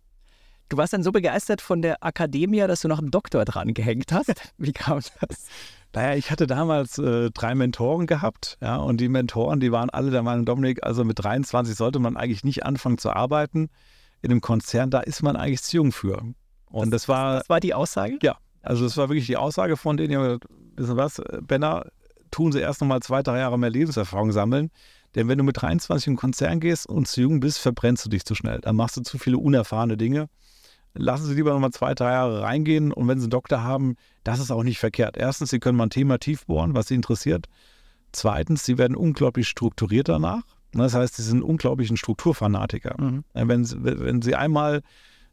Du 0.68 0.76
warst 0.76 0.92
dann 0.92 1.02
so 1.02 1.12
begeistert 1.12 1.62
von 1.62 1.80
der 1.80 2.04
Akademie, 2.04 2.58
dass 2.58 2.82
du 2.82 2.88
noch 2.88 2.98
einen 2.98 3.10
Doktor 3.10 3.44
dran 3.46 3.72
gehängt 3.72 4.12
hast. 4.12 4.34
Wie 4.58 4.72
kam 4.72 5.00
das? 5.20 5.46
Naja, 5.94 6.14
ich 6.14 6.30
hatte 6.30 6.46
damals 6.46 6.98
äh, 6.98 7.30
drei 7.30 7.54
Mentoren 7.54 8.06
gehabt, 8.06 8.58
ja, 8.60 8.76
und 8.76 9.00
die 9.00 9.08
Mentoren, 9.08 9.58
die 9.58 9.72
waren 9.72 9.88
alle 9.88 10.10
der 10.10 10.22
Meinung, 10.22 10.44
Dominik, 10.44 10.84
also 10.84 11.02
mit 11.02 11.18
23 11.18 11.74
sollte 11.74 11.98
man 11.98 12.18
eigentlich 12.18 12.44
nicht 12.44 12.66
anfangen 12.66 12.98
zu 12.98 13.10
arbeiten. 13.10 13.70
In 14.20 14.30
einem 14.30 14.42
Konzern, 14.42 14.90
da 14.90 15.00
ist 15.00 15.22
man 15.22 15.36
eigentlich 15.36 15.62
zu 15.62 15.76
jung 15.76 15.92
für. 15.92 16.22
Und 16.66 16.90
das, 16.90 17.02
das 17.02 17.08
war. 17.08 17.38
Das 17.38 17.48
war 17.48 17.60
die 17.60 17.72
Aussage? 17.72 18.18
Ja, 18.22 18.36
also 18.60 18.84
das 18.84 18.98
war 18.98 19.08
wirklich 19.08 19.26
die 19.26 19.38
Aussage 19.38 19.78
von 19.78 19.96
denen, 19.96 20.12
ja, 20.12 20.36
wissen 20.76 20.96
was, 20.96 21.22
Benner, 21.40 21.86
tun 22.30 22.52
sie 22.52 22.60
erst 22.60 22.80
nochmal 22.80 23.00
zwei, 23.00 23.22
drei 23.22 23.38
Jahre 23.38 23.58
mehr 23.58 23.70
Lebenserfahrung 23.70 24.32
sammeln. 24.32 24.70
Denn 25.14 25.28
wenn 25.28 25.38
du 25.38 25.44
mit 25.44 25.60
23 25.60 26.06
in 26.06 26.12
den 26.12 26.18
Konzern 26.18 26.60
gehst 26.60 26.86
und 26.86 27.08
zu 27.08 27.22
jung 27.22 27.40
bist, 27.40 27.58
verbrennst 27.58 28.04
du 28.04 28.10
dich 28.10 28.24
zu 28.24 28.34
schnell. 28.34 28.60
Dann 28.60 28.76
machst 28.76 28.96
du 28.96 29.02
zu 29.02 29.18
viele 29.18 29.38
unerfahrene 29.38 29.96
Dinge. 29.96 30.28
Lassen 30.94 31.26
Sie 31.26 31.34
lieber 31.34 31.52
nochmal 31.52 31.70
zwei, 31.70 31.94
drei 31.94 32.12
Jahre 32.12 32.42
reingehen 32.42 32.92
und 32.92 33.08
wenn 33.08 33.18
Sie 33.18 33.24
einen 33.24 33.30
Doktor 33.30 33.62
haben, 33.62 33.96
das 34.24 34.40
ist 34.40 34.50
auch 34.50 34.62
nicht 34.62 34.78
verkehrt. 34.78 35.16
Erstens, 35.16 35.50
Sie 35.50 35.60
können 35.60 35.76
mal 35.76 35.86
ein 35.86 35.90
Thema 35.90 36.18
tief 36.18 36.46
bohren, 36.46 36.74
was 36.74 36.88
Sie 36.88 36.94
interessiert. 36.94 37.46
Zweitens, 38.12 38.64
Sie 38.64 38.78
werden 38.78 38.96
unglaublich 38.96 39.48
strukturiert 39.48 40.08
danach. 40.08 40.42
Das 40.72 40.94
heißt, 40.94 41.16
Sie 41.16 41.22
sind 41.22 41.42
unglaublich 41.42 41.90
ein 41.90 41.96
Strukturfanatiker. 41.96 42.96
Mhm. 43.00 43.24
Wenn, 43.32 43.64
Sie, 43.64 43.76
wenn 43.80 44.22
Sie 44.22 44.34
einmal 44.34 44.82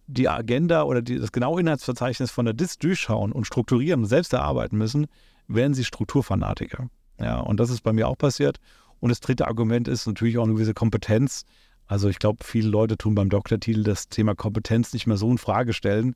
die 0.07 0.29
Agenda 0.29 0.83
oder 0.83 1.01
die, 1.01 1.17
das 1.17 1.31
genaue 1.31 1.61
Inhaltsverzeichnis 1.61 2.31
von 2.31 2.45
der 2.45 2.53
DIS 2.53 2.77
durchschauen 2.77 3.31
und 3.31 3.45
strukturieren 3.45 4.01
und 4.01 4.05
selbst 4.07 4.33
erarbeiten 4.33 4.77
müssen, 4.77 5.07
werden 5.47 5.73
Sie 5.73 5.83
Strukturfanatiker. 5.83 6.89
Ja, 7.19 7.39
und 7.39 7.59
das 7.59 7.69
ist 7.69 7.81
bei 7.81 7.93
mir 7.93 8.07
auch 8.07 8.17
passiert. 8.17 8.57
Und 8.99 9.09
das 9.09 9.19
dritte 9.19 9.47
Argument 9.47 9.87
ist 9.87 10.07
natürlich 10.07 10.37
auch 10.37 10.43
eine 10.43 10.53
gewisse 10.53 10.73
Kompetenz. 10.73 11.45
Also 11.87 12.09
ich 12.09 12.19
glaube, 12.19 12.43
viele 12.43 12.69
Leute 12.69 12.97
tun 12.97 13.15
beim 13.15 13.29
Doktortitel 13.29 13.83
das 13.83 14.09
Thema 14.09 14.35
Kompetenz 14.35 14.93
nicht 14.93 15.07
mehr 15.07 15.17
so 15.17 15.29
in 15.29 15.37
Frage 15.37 15.73
stellen, 15.73 16.15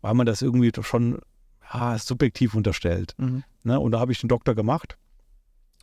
weil 0.00 0.14
man 0.14 0.26
das 0.26 0.42
irgendwie 0.42 0.70
schon 0.82 1.18
ja, 1.72 1.98
subjektiv 1.98 2.54
unterstellt. 2.54 3.14
Mhm. 3.18 3.42
Ne? 3.64 3.80
Und 3.80 3.92
da 3.92 4.00
habe 4.00 4.12
ich 4.12 4.20
den 4.20 4.28
Doktor 4.28 4.54
gemacht. 4.54 4.96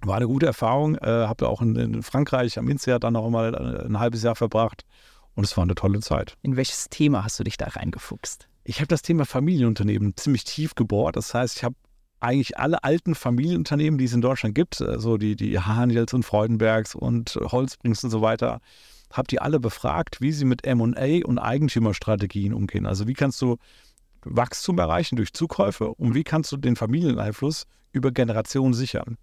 War 0.02 0.18
eine 0.18 0.28
gute 0.28 0.46
Erfahrung. 0.46 0.96
Äh, 0.96 1.08
habe 1.28 1.48
auch 1.50 1.62
in, 1.62 1.76
in, 1.76 2.04
Frankreich 2.04 2.58
am 2.58 2.70
INSEAD 2.70 3.04
dann 3.04 3.14
noch 3.14 3.30
mal 3.30 3.56
ein 3.86 4.00
halbes 4.00 4.24
Jahr 4.24 4.36
verbracht. 4.36 4.86
Und 5.36 5.44
es 5.44 5.58
war 5.58 5.64
eine 5.64 5.76
tolle 5.76 6.00
Zeit. 6.00 6.38
In 6.42 6.56
welches 6.56 6.88
Thema 6.90 7.26
hast 7.26 7.40
du 7.40 7.44
dich 7.44 7.58
da 7.58 7.68
reingefuchst? 7.68 8.48
Ich 8.64 8.78
habe 8.78 8.88
das 8.88 9.02
Thema 9.02 9.26
Familienunternehmen 9.26 10.16
ziemlich 10.16 10.46
tief 10.46 10.76
gebohrt. 10.76 11.18
Das 11.18 11.34
heißt, 11.34 11.58
ich 11.58 11.64
habe 11.64 11.76
eigentlich 12.26 12.58
alle 12.58 12.84
alten 12.84 13.16
Familienunternehmen, 13.16 13.98
die 13.98 14.06
es 14.06 14.14
in 14.14 14.22
Deutschland 14.22 14.56
gibt, 14.56 14.76
so 14.76 14.86
also 14.86 15.18
die, 15.18 15.36
die 15.36 15.60
Haniels 15.60 16.14
und 16.14 16.24
Freudenbergs 16.24 16.96
und 16.96 17.38
Holzbrings 17.40 18.04
und 18.04 18.10
so 18.10 18.22
weiter, 18.22 18.62
habt 19.12 19.32
ihr 19.32 19.42
alle 19.42 19.60
befragt, 19.60 20.22
wie 20.22 20.32
sie 20.32 20.46
mit 20.46 20.66
M&A 20.66 21.26
und 21.26 21.40
Eigentümerstrategien 21.40 22.54
umgehen. 22.54 22.86
Also 22.86 23.08
wie 23.08 23.14
kannst 23.14 23.42
du 23.42 23.58
Wachstum 24.24 24.80
erreichen 24.80 25.16
durch 25.16 25.34
Zukäufe 25.34 25.90
und 25.90 26.16
wie 26.16 26.24
kannst 26.24 26.52
du 26.52 26.58
den 26.58 26.76
Familieneinfluss 26.76 27.68
über 27.92 28.12
Generationen 28.12 28.74
sichern? 28.74 29.18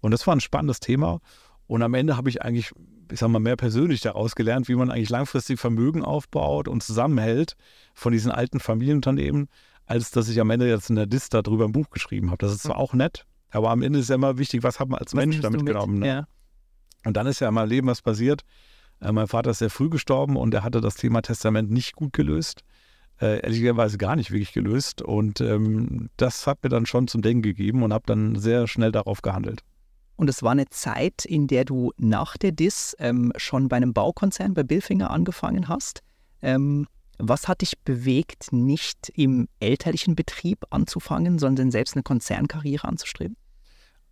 Und 0.00 0.12
das 0.12 0.26
war 0.26 0.34
ein 0.34 0.40
spannendes 0.40 0.80
Thema. 0.80 1.20
Und 1.66 1.82
am 1.82 1.94
Ende 1.94 2.16
habe 2.16 2.30
ich 2.30 2.40
eigentlich, 2.40 2.72
ich 3.12 3.18
sag 3.18 3.28
mal, 3.28 3.40
mehr 3.40 3.56
persönlich 3.56 4.00
daraus 4.00 4.34
gelernt, 4.34 4.68
wie 4.68 4.74
man 4.74 4.90
eigentlich 4.90 5.10
langfristig 5.10 5.60
Vermögen 5.60 6.02
aufbaut 6.02 6.66
und 6.66 6.82
zusammenhält 6.82 7.56
von 7.94 8.12
diesen 8.12 8.30
alten 8.30 8.58
Familienunternehmen, 8.58 9.48
als 9.88 10.10
dass 10.10 10.28
ich 10.28 10.38
am 10.40 10.50
Ende 10.50 10.68
jetzt 10.68 10.90
in 10.90 10.96
der 10.96 11.06
Dis 11.06 11.30
darüber 11.30 11.64
ein 11.64 11.72
Buch 11.72 11.88
geschrieben 11.90 12.30
habe. 12.30 12.38
Das 12.38 12.52
ist 12.52 12.62
zwar 12.64 12.76
auch 12.76 12.92
nett, 12.92 13.24
Aber 13.50 13.70
am 13.70 13.82
Ende 13.82 13.98
ist 13.98 14.10
ja 14.10 14.16
immer 14.16 14.36
wichtig, 14.36 14.62
was 14.62 14.78
hat 14.78 14.88
man 14.88 15.00
als 15.00 15.14
Was 15.14 15.16
Mensch 15.16 15.40
damit 15.40 15.64
genommen. 15.64 16.00
Ne? 16.00 16.06
Ja. 16.06 16.26
Und 17.04 17.16
dann 17.16 17.26
ist 17.26 17.40
ja 17.40 17.48
in 17.48 17.54
meinem 17.54 17.70
Leben 17.70 17.88
was 17.88 18.02
passiert. 18.02 18.42
Äh, 19.00 19.12
mein 19.12 19.28
Vater 19.28 19.50
ist 19.50 19.58
sehr 19.58 19.70
früh 19.70 19.88
gestorben 19.88 20.36
und 20.36 20.52
er 20.52 20.62
hatte 20.62 20.82
das 20.82 20.96
Thema 20.96 21.22
Testament 21.22 21.70
nicht 21.70 21.96
gut 21.96 22.12
gelöst. 22.12 22.64
Äh, 23.18 23.40
ehrlicherweise 23.40 23.96
gar 23.96 24.14
nicht 24.14 24.30
wirklich 24.30 24.52
gelöst. 24.52 25.00
Und 25.00 25.40
ähm, 25.40 26.10
das 26.18 26.46
hat 26.46 26.62
mir 26.62 26.68
dann 26.68 26.84
schon 26.84 27.08
zum 27.08 27.22
Denken 27.22 27.42
gegeben 27.42 27.82
und 27.82 27.94
habe 27.94 28.04
dann 28.06 28.36
sehr 28.36 28.66
schnell 28.66 28.92
darauf 28.92 29.22
gehandelt. 29.22 29.62
Und 30.16 30.28
es 30.28 30.42
war 30.42 30.52
eine 30.52 30.68
Zeit, 30.68 31.24
in 31.24 31.46
der 31.46 31.64
du 31.64 31.92
nach 31.96 32.36
der 32.36 32.52
DIS 32.52 32.94
ähm, 32.98 33.32
schon 33.36 33.68
bei 33.68 33.78
einem 33.78 33.94
Baukonzern 33.94 34.52
bei 34.52 34.64
Billfinger 34.64 35.10
angefangen 35.10 35.68
hast. 35.68 36.02
Ähm, 36.42 36.86
was 37.18 37.48
hat 37.48 37.60
dich 37.60 37.78
bewegt, 37.80 38.52
nicht 38.52 39.12
im 39.14 39.48
elterlichen 39.60 40.14
Betrieb 40.14 40.64
anzufangen, 40.70 41.38
sondern 41.38 41.70
selbst 41.70 41.94
eine 41.94 42.02
Konzernkarriere 42.02 42.86
anzustreben? 42.86 43.36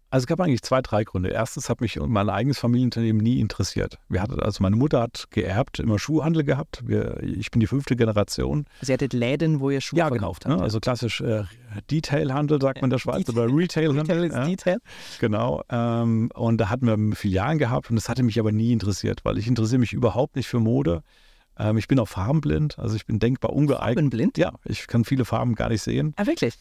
Also 0.09 0.23
es 0.23 0.27
gab 0.29 0.41
eigentlich 0.41 0.63
zwei, 0.63 0.81
drei 0.83 1.03
Gründe. 1.03 1.31
Erstens 1.31 1.69
hat 1.69 1.81
mich 1.81 1.99
mein 2.01 2.31
eigenes 2.31 2.59
Familienunternehmen 2.59 3.21
nie 3.21 3.41
interessiert. 3.41 3.99
Wir 4.09 4.23
hatten, 4.23 4.39
also 4.39 4.63
meine 4.63 4.77
Mutter 4.77 5.01
hat 5.01 5.27
geerbt, 5.31 5.81
immer 5.81 5.99
Schuhhandel 5.99 6.45
gehabt. 6.45 6.85
Wir, 6.87 7.21
ich 7.23 7.51
bin 7.51 7.59
die 7.59 7.67
fünfte 7.67 7.97
Generation. 7.97 8.67
Ihr 8.87 8.95
hattet 8.95 9.13
Läden, 9.13 9.59
wo 9.59 9.71
ihr 9.71 9.81
Schuhe 9.81 9.99
verkauft 9.99 10.47
habt. 10.47 10.57
Ne? 10.57 10.63
Also 10.63 10.79
klassisch 10.79 11.21
äh, 11.21 11.43
Detailhandel, 11.91 12.61
sagt 12.61 12.83
man 12.83 12.85
in 12.85 12.91
der 12.91 12.99
Schweiz, 12.99 13.29
oder 13.29 13.47
Retailhandel. 13.47 14.21
Retail 14.21 14.25
ist 14.25 14.35
ja. 14.35 14.47
Detail. 14.47 14.79
Genau. 15.21 15.63
Ähm, 15.71 16.31
und 16.35 16.59
da 16.59 16.71
hatten 16.71 16.87
wir 16.87 17.17
Filialen 17.17 17.59
gehabt 17.59 17.91
und 17.91 17.97
das 17.97 18.09
hatte 18.09 18.23
mich 18.23 18.39
aber 18.39 18.53
nie 18.53 18.73
interessiert, 18.73 19.25
weil 19.25 19.39
ich 19.39 19.49
interessiere 19.49 19.81
mich 19.81 19.93
überhaupt 19.93 20.37
nicht 20.37 20.47
für 20.47 20.61
Mode. 20.61 21.03
Ähm, 21.59 21.79
ich 21.79 21.89
bin 21.89 21.99
auch 21.99 22.09
farbenblind, 22.09 22.79
also 22.79 22.97
ich 22.97 23.07
bin 23.07 23.19
denkbar 23.19 23.53
ungeeignet. 23.53 23.97
Farbenblind? 23.97 24.39
Ja, 24.39 24.53
ich 24.65 24.87
kann 24.87 25.05
viele 25.05 25.25
Farben 25.25 25.55
gar 25.55 25.69
nicht 25.69 25.83
sehen. 25.83 26.15
Ah, 26.17 26.27
wirklich? 26.27 26.55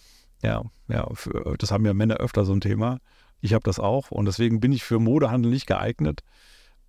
Ja, 0.43 0.63
ja, 0.87 1.07
für, 1.13 1.55
das 1.57 1.71
haben 1.71 1.85
ja 1.85 1.93
Männer 1.93 2.17
öfter 2.17 2.45
so 2.45 2.53
ein 2.53 2.61
Thema. 2.61 2.99
Ich 3.41 3.53
habe 3.53 3.63
das 3.63 3.79
auch 3.79 4.11
und 4.11 4.25
deswegen 4.25 4.59
bin 4.59 4.71
ich 4.71 4.83
für 4.83 4.99
Modehandel 4.99 5.51
nicht 5.51 5.67
geeignet 5.67 6.21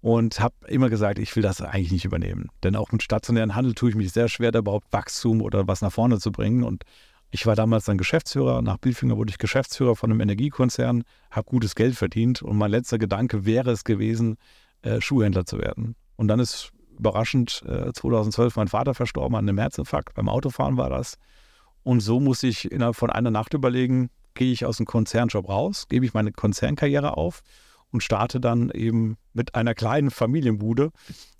und 0.00 0.40
habe 0.40 0.54
immer 0.68 0.88
gesagt, 0.88 1.18
ich 1.18 1.34
will 1.34 1.42
das 1.42 1.60
eigentlich 1.60 1.92
nicht 1.92 2.04
übernehmen. 2.04 2.48
Denn 2.62 2.76
auch 2.76 2.92
mit 2.92 3.02
stationären 3.02 3.54
Handel 3.54 3.74
tue 3.74 3.90
ich 3.90 3.96
mich 3.96 4.12
sehr 4.12 4.28
schwer, 4.28 4.52
da 4.52 4.60
überhaupt 4.60 4.92
Wachstum 4.92 5.42
oder 5.42 5.66
was 5.66 5.82
nach 5.82 5.92
vorne 5.92 6.18
zu 6.18 6.30
bringen. 6.32 6.62
Und 6.62 6.84
ich 7.30 7.46
war 7.46 7.56
damals 7.56 7.86
dann 7.86 7.98
Geschäftsführer. 7.98 8.62
Nach 8.62 8.78
Billfinger 8.78 9.16
wurde 9.16 9.30
ich 9.30 9.38
Geschäftsführer 9.38 9.96
von 9.96 10.10
einem 10.10 10.20
Energiekonzern, 10.20 11.02
habe 11.30 11.50
gutes 11.50 11.74
Geld 11.74 11.96
verdient 11.96 12.42
und 12.42 12.56
mein 12.56 12.70
letzter 12.70 12.98
Gedanke 12.98 13.44
wäre 13.44 13.70
es 13.70 13.84
gewesen, 13.84 14.36
äh, 14.82 15.00
Schuhhändler 15.00 15.44
zu 15.44 15.58
werden. 15.58 15.96
Und 16.16 16.28
dann 16.28 16.40
ist 16.40 16.72
überraschend 16.98 17.62
äh, 17.66 17.92
2012 17.92 18.56
mein 18.56 18.68
Vater 18.68 18.94
verstorben 18.94 19.36
an 19.36 19.48
einem 19.48 19.58
Herzinfarkt. 19.58 20.14
Beim 20.14 20.28
Autofahren 20.28 20.76
war 20.76 20.90
das. 20.90 21.18
Und 21.82 22.00
so 22.00 22.20
muss 22.20 22.42
ich 22.42 22.70
innerhalb 22.70 22.96
von 22.96 23.10
einer 23.10 23.30
Nacht 23.30 23.54
überlegen, 23.54 24.10
gehe 24.34 24.52
ich 24.52 24.64
aus 24.64 24.78
dem 24.78 24.86
Konzernjob 24.86 25.48
raus, 25.48 25.86
gebe 25.88 26.04
ich 26.04 26.14
meine 26.14 26.32
Konzernkarriere 26.32 27.16
auf 27.16 27.42
und 27.90 28.02
starte 28.02 28.40
dann 28.40 28.70
eben 28.70 29.16
mit 29.32 29.54
einer 29.54 29.74
kleinen 29.74 30.10
Familienbude 30.10 30.90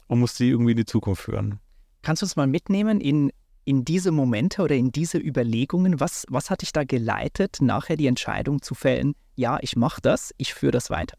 und 0.06 0.20
muss 0.20 0.34
die 0.34 0.48
irgendwie 0.48 0.72
in 0.72 0.76
die 0.76 0.84
Zukunft 0.84 1.22
führen. 1.22 1.60
Kannst 2.02 2.22
du 2.22 2.26
uns 2.26 2.36
mal 2.36 2.46
mitnehmen 2.46 3.00
in, 3.00 3.32
in 3.64 3.84
diese 3.84 4.12
Momente 4.12 4.62
oder 4.62 4.74
in 4.74 4.92
diese 4.92 5.18
Überlegungen? 5.18 6.00
Was, 6.00 6.24
was 6.28 6.50
hat 6.50 6.62
dich 6.62 6.72
da 6.72 6.84
geleitet, 6.84 7.58
nachher 7.60 7.96
die 7.96 8.06
Entscheidung 8.06 8.62
zu 8.62 8.74
fällen, 8.74 9.14
ja, 9.34 9.58
ich 9.60 9.76
mache 9.76 10.00
das, 10.00 10.32
ich 10.36 10.54
führe 10.54 10.72
das 10.72 10.90
weiter? 10.90 11.16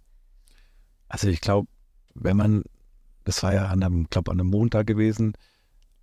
Also 1.09 1.27
ich 1.27 1.41
glaube, 1.41 1.67
wenn 2.15 2.37
man, 2.37 2.63
das 3.27 3.43
war 3.43 3.53
ja 3.53 3.65
an 3.65 3.83
einem, 3.83 4.09
glaube 4.09 4.31
an 4.31 4.39
einem 4.39 4.49
Montag 4.49 4.87
gewesen, 4.87 5.33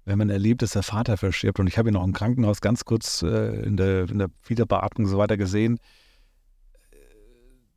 wenn 0.05 0.19
man 0.19 0.29
erlebt, 0.29 0.61
dass 0.61 0.73
der 0.73 0.83
Vater 0.83 1.17
verstirbt 1.17 1.59
und 1.59 1.67
ich 1.67 1.79
habe 1.79 1.89
ihn 1.89 1.95
noch 1.95 2.05
im 2.05 2.13
Krankenhaus 2.13 2.61
ganz 2.61 2.85
kurz 2.85 3.23
äh, 3.23 3.63
in, 3.65 3.79
der, 3.79 4.11
in 4.11 4.19
der 4.19 4.29
Wiederbeatmung 4.47 5.07
und 5.07 5.11
so 5.11 5.17
weiter 5.17 5.39
gesehen, 5.39 5.79
äh, 6.91 6.97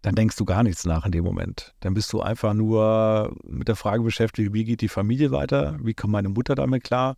dann 0.01 0.16
denkst 0.16 0.36
du 0.36 0.44
gar 0.44 0.63
nichts 0.63 0.84
nach 0.84 1.06
in 1.06 1.13
dem 1.13 1.24
Moment. 1.24 1.74
Dann 1.80 1.94
bist 1.94 2.12
du 2.12 2.22
einfach 2.22 2.54
nur 2.54 3.34
mit 3.46 3.70
der 3.70 3.77
Frage 3.77 4.04
beschäftigt, 4.04 4.51
wie 4.51 4.66
geht 4.66 4.82
die 4.82 4.89
Familie 4.89 5.32
weiter, 5.32 5.77
wie 5.82 5.94
kommt 5.94 6.12
meine 6.12 6.27
Mutter 6.27 6.56
damit 6.56 6.84
klar 6.84 7.16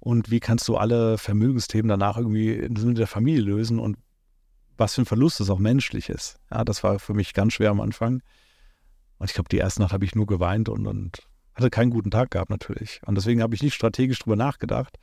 und 0.00 0.32
wie 0.32 0.40
kannst 0.40 0.66
du 0.66 0.76
alle 0.76 1.16
Vermögensthemen 1.16 1.88
danach 1.88 2.16
irgendwie 2.16 2.54
im 2.54 2.74
Sinne 2.74 2.94
der 2.94 3.06
Familie 3.06 3.42
lösen 3.42 3.78
und 3.78 3.98
was 4.76 4.96
für 4.96 5.02
ein 5.02 5.06
Verlust 5.06 5.40
es 5.40 5.48
auch 5.48 5.60
menschlich 5.60 6.08
ist. 6.08 6.40
Ja, 6.50 6.64
das 6.64 6.82
war 6.82 6.98
für 6.98 7.14
mich 7.14 7.34
ganz 7.34 7.52
schwer 7.52 7.70
am 7.70 7.80
Anfang. 7.80 8.20
Und 9.18 9.30
ich 9.30 9.34
glaube, 9.34 9.48
die 9.48 9.58
erste 9.58 9.80
Nacht 9.80 9.92
habe 9.92 10.04
ich 10.04 10.16
nur 10.16 10.26
geweint 10.26 10.68
und, 10.68 10.88
und 10.88 11.22
hatte 11.54 11.70
keinen 11.70 11.90
guten 11.90 12.10
Tag 12.10 12.30
gehabt 12.30 12.50
natürlich. 12.50 13.00
Und 13.06 13.16
deswegen 13.16 13.42
habe 13.42 13.54
ich 13.54 13.62
nicht 13.62 13.74
strategisch 13.74 14.18
drüber 14.20 14.36
nachgedacht. 14.36 14.98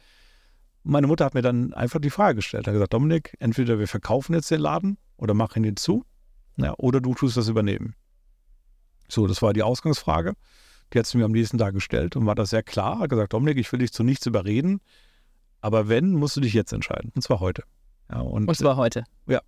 Meine 0.84 1.08
Mutter 1.08 1.26
hat 1.26 1.34
mir 1.34 1.42
dann 1.42 1.74
einfach 1.74 2.00
die 2.00 2.10
Frage 2.10 2.38
gestellt. 2.38 2.68
Hat 2.68 2.74
gesagt, 2.74 2.94
Dominik, 2.94 3.36
entweder 3.40 3.80
wir 3.80 3.88
verkaufen 3.88 4.34
jetzt 4.34 4.50
den 4.50 4.62
Laden 4.62 4.98
oder 5.18 5.34
machen 5.34 5.64
ihn 5.64 5.76
zu, 5.76 6.06
ja, 6.58 6.74
oder 6.78 7.02
du 7.02 7.14
tust 7.14 7.38
das 7.38 7.48
übernehmen. 7.48 7.96
So, 9.08 9.28
das 9.28 9.42
war 9.42 9.54
die 9.54 9.64
Ausgangsfrage. 9.64 10.34
Die 10.94 11.00
hat 11.00 11.06
sie 11.06 11.18
mir 11.18 11.26
am 11.26 11.32
nächsten 11.32 11.58
Tag 11.58 11.74
gestellt 11.74 12.16
und 12.16 12.26
war 12.26 12.36
das 12.36 12.50
sehr 12.50 12.64
klar. 12.64 13.00
Hat 13.00 13.10
gesagt, 13.10 13.34
Dominik, 13.34 13.58
ich 13.58 13.72
will 13.72 13.80
dich 13.80 13.92
zu 13.92 14.04
nichts 14.04 14.26
überreden, 14.26 14.82
aber 15.62 15.88
wenn, 15.88 16.14
musst 16.14 16.36
du 16.36 16.42
dich 16.42 16.54
jetzt 16.54 16.74
entscheiden. 16.74 17.12
Und 17.16 17.22
zwar 17.22 17.40
heute. 17.40 17.64
Ja, 18.10 18.22
und, 18.22 18.48
Und 18.48 18.56
zwar 18.56 18.76
heute. 18.76 19.04
ja, 19.28 19.42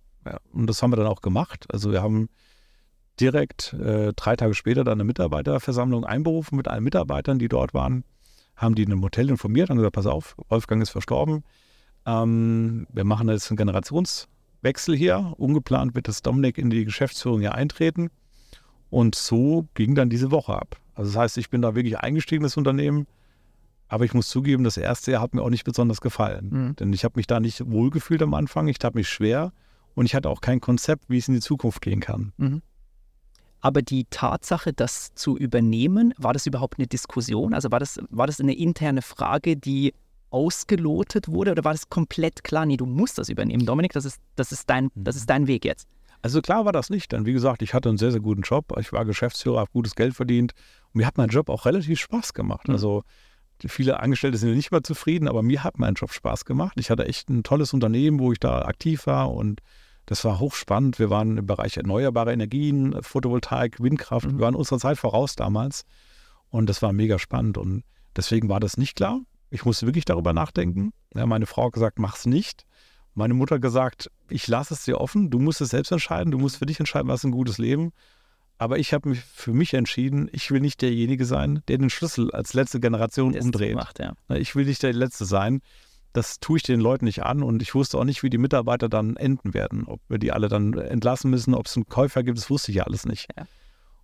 und 0.52 0.68
das 0.68 0.82
haben 0.82 0.92
wir 0.92 0.96
dann 0.96 1.06
auch 1.06 1.20
gemacht. 1.20 1.66
Also 1.72 1.90
wir 1.90 2.02
haben 2.02 2.28
direkt 3.22 3.72
äh, 3.74 4.12
drei 4.14 4.36
Tage 4.36 4.54
später 4.54 4.84
dann 4.84 4.94
eine 4.94 5.04
Mitarbeiterversammlung 5.04 6.04
einberufen 6.04 6.56
mit 6.56 6.68
allen 6.68 6.84
Mitarbeitern, 6.84 7.38
die 7.38 7.48
dort 7.48 7.72
waren, 7.72 8.04
haben 8.56 8.74
die 8.74 8.82
in 8.82 8.92
einem 8.92 9.02
Hotel 9.02 9.30
informiert 9.30 9.70
und 9.70 9.76
gesagt, 9.76 9.94
pass 9.94 10.06
auf, 10.06 10.36
Wolfgang 10.48 10.82
ist 10.82 10.90
verstorben. 10.90 11.44
Ähm, 12.04 12.86
wir 12.92 13.04
machen 13.04 13.28
jetzt 13.28 13.50
einen 13.50 13.56
Generationswechsel 13.56 14.96
hier. 14.96 15.34
Ungeplant 15.38 15.94
wird 15.94 16.08
das 16.08 16.22
Dominik 16.22 16.58
in 16.58 16.68
die 16.68 16.84
Geschäftsführung 16.84 17.40
hier 17.40 17.54
eintreten. 17.54 18.10
Und 18.90 19.14
so 19.14 19.68
ging 19.74 19.94
dann 19.94 20.10
diese 20.10 20.30
Woche 20.30 20.54
ab. 20.54 20.76
Also 20.94 21.12
das 21.12 21.18
heißt, 21.18 21.38
ich 21.38 21.48
bin 21.48 21.62
da 21.62 21.74
wirklich 21.74 21.98
eingestiegen, 21.98 22.42
in 22.42 22.46
das 22.46 22.56
Unternehmen. 22.56 23.06
Aber 23.88 24.04
ich 24.04 24.14
muss 24.14 24.28
zugeben, 24.28 24.64
das 24.64 24.76
erste 24.76 25.12
Jahr 25.12 25.22
hat 25.22 25.34
mir 25.34 25.42
auch 25.42 25.50
nicht 25.50 25.64
besonders 25.64 26.00
gefallen. 26.00 26.48
Mhm. 26.50 26.76
Denn 26.76 26.92
ich 26.92 27.04
habe 27.04 27.14
mich 27.16 27.26
da 27.26 27.40
nicht 27.40 27.70
wohlgefühlt 27.70 28.22
am 28.22 28.34
Anfang. 28.34 28.66
Ich 28.68 28.78
tat 28.78 28.94
mich 28.94 29.08
schwer 29.08 29.52
und 29.94 30.06
ich 30.06 30.14
hatte 30.14 30.28
auch 30.28 30.40
kein 30.40 30.60
Konzept, 30.60 31.04
wie 31.08 31.18
es 31.18 31.28
in 31.28 31.34
die 31.34 31.40
Zukunft 31.40 31.82
gehen 31.82 32.00
kann. 32.00 32.32
Mhm. 32.36 32.62
Aber 33.62 33.80
die 33.80 34.06
Tatsache, 34.10 34.72
das 34.72 35.14
zu 35.14 35.38
übernehmen, 35.38 36.12
war 36.18 36.32
das 36.32 36.46
überhaupt 36.46 36.78
eine 36.78 36.88
Diskussion? 36.88 37.54
Also 37.54 37.70
war 37.70 37.78
das, 37.78 38.00
war 38.10 38.26
das 38.26 38.40
eine 38.40 38.54
interne 38.54 39.02
Frage, 39.02 39.56
die 39.56 39.94
ausgelotet 40.30 41.28
wurde 41.28 41.52
oder 41.52 41.64
war 41.64 41.72
das 41.72 41.88
komplett 41.88 42.42
klar, 42.42 42.66
nee, 42.66 42.76
du 42.76 42.86
musst 42.86 43.18
das 43.18 43.28
übernehmen, 43.28 43.64
Dominik, 43.64 43.92
das 43.92 44.04
ist, 44.04 44.20
das 44.34 44.50
ist, 44.50 44.68
dein, 44.68 44.90
das 44.94 45.14
ist 45.14 45.30
dein 45.30 45.46
Weg 45.46 45.64
jetzt? 45.64 45.86
Also 46.22 46.40
klar 46.40 46.64
war 46.64 46.72
das 46.72 46.90
nicht, 46.90 47.12
denn 47.12 47.24
wie 47.24 47.32
gesagt, 47.32 47.62
ich 47.62 47.74
hatte 47.74 47.88
einen 47.88 47.98
sehr, 47.98 48.12
sehr 48.12 48.20
guten 48.20 48.42
Job. 48.42 48.72
Ich 48.78 48.92
war 48.92 49.04
Geschäftsführer, 49.04 49.60
habe 49.60 49.70
gutes 49.72 49.94
Geld 49.94 50.14
verdient 50.14 50.52
und 50.92 50.98
mir 50.98 51.06
hat 51.06 51.18
mein 51.18 51.28
Job 51.28 51.48
auch 51.48 51.66
relativ 51.66 52.00
Spaß 52.00 52.32
gemacht. 52.32 52.68
Mhm. 52.68 52.74
Also 52.74 53.02
viele 53.64 54.00
Angestellte 54.00 54.38
sind 54.38 54.54
nicht 54.54 54.70
mehr 54.70 54.82
zufrieden, 54.82 55.28
aber 55.28 55.42
mir 55.42 55.64
hat 55.64 55.78
mein 55.78 55.94
Job 55.94 56.12
Spaß 56.12 56.44
gemacht. 56.44 56.74
Ich 56.78 56.90
hatte 56.90 57.06
echt 57.06 57.28
ein 57.28 57.42
tolles 57.42 57.72
Unternehmen, 57.72 58.20
wo 58.20 58.32
ich 58.32 58.38
da 58.38 58.62
aktiv 58.62 59.06
war 59.06 59.32
und 59.32 59.60
das 60.06 60.24
war 60.24 60.40
hochspannend. 60.40 60.98
Wir 60.98 61.10
waren 61.10 61.38
im 61.38 61.46
Bereich 61.46 61.76
erneuerbare 61.76 62.32
Energien, 62.32 62.96
Photovoltaik, 63.02 63.80
Windkraft. 63.80 64.26
Mhm. 64.26 64.38
Wir 64.38 64.40
waren 64.40 64.54
unserer 64.54 64.78
Zeit 64.78 64.98
voraus 64.98 65.36
damals 65.36 65.84
und 66.50 66.68
das 66.68 66.82
war 66.82 66.92
mega 66.92 67.18
spannend 67.18 67.58
und 67.58 67.84
deswegen 68.16 68.48
war 68.48 68.60
das 68.60 68.76
nicht 68.76 68.96
klar. 68.96 69.20
Ich 69.50 69.64
musste 69.64 69.86
wirklich 69.86 70.04
darüber 70.04 70.32
nachdenken. 70.32 70.92
Ja, 71.14 71.26
meine 71.26 71.46
Frau 71.46 71.66
hat 71.66 71.72
gesagt, 71.72 71.98
mach's 71.98 72.26
nicht. 72.26 72.64
Meine 73.14 73.34
Mutter 73.34 73.56
hat 73.56 73.62
gesagt, 73.62 74.10
ich 74.30 74.48
lasse 74.48 74.74
es 74.74 74.84
dir 74.84 74.98
offen, 74.98 75.30
du 75.30 75.38
musst 75.38 75.60
es 75.60 75.70
selbst 75.70 75.92
entscheiden, 75.92 76.30
du 76.30 76.38
musst 76.38 76.56
für 76.56 76.66
dich 76.66 76.80
entscheiden, 76.80 77.08
was 77.08 77.20
ist 77.20 77.24
ein 77.24 77.32
gutes 77.32 77.58
Leben. 77.58 77.92
Aber 78.56 78.78
ich 78.78 78.94
habe 78.94 79.08
mich 79.08 79.20
für 79.20 79.52
mich 79.52 79.74
entschieden, 79.74 80.30
ich 80.32 80.50
will 80.50 80.60
nicht 80.60 80.80
derjenige 80.82 81.24
sein, 81.24 81.62
der 81.68 81.78
den 81.78 81.90
Schlüssel 81.90 82.30
als 82.30 82.54
letzte 82.54 82.80
Generation 82.80 83.36
umdreht. 83.36 83.74
Macht, 83.74 83.98
ja. 83.98 84.14
Ich 84.28 84.54
will 84.54 84.66
nicht 84.66 84.82
der 84.82 84.92
Letzte 84.92 85.24
sein. 85.24 85.60
Das 86.12 86.40
tue 86.40 86.58
ich 86.58 86.62
den 86.62 86.80
Leuten 86.80 87.06
nicht 87.06 87.22
an 87.22 87.42
und 87.42 87.62
ich 87.62 87.74
wusste 87.74 87.98
auch 87.98 88.04
nicht, 88.04 88.22
wie 88.22 88.30
die 88.30 88.38
Mitarbeiter 88.38 88.88
dann 88.88 89.16
enden 89.16 89.54
werden. 89.54 89.84
Ob 89.86 90.00
wir 90.08 90.18
die 90.18 90.32
alle 90.32 90.48
dann 90.48 90.74
entlassen 90.74 91.30
müssen, 91.30 91.54
ob 91.54 91.66
es 91.66 91.76
einen 91.76 91.88
Käufer 91.88 92.22
gibt, 92.22 92.38
das 92.38 92.50
wusste 92.50 92.70
ich 92.70 92.76
ja 92.76 92.84
alles 92.84 93.06
nicht. 93.06 93.28
Ja. 93.36 93.46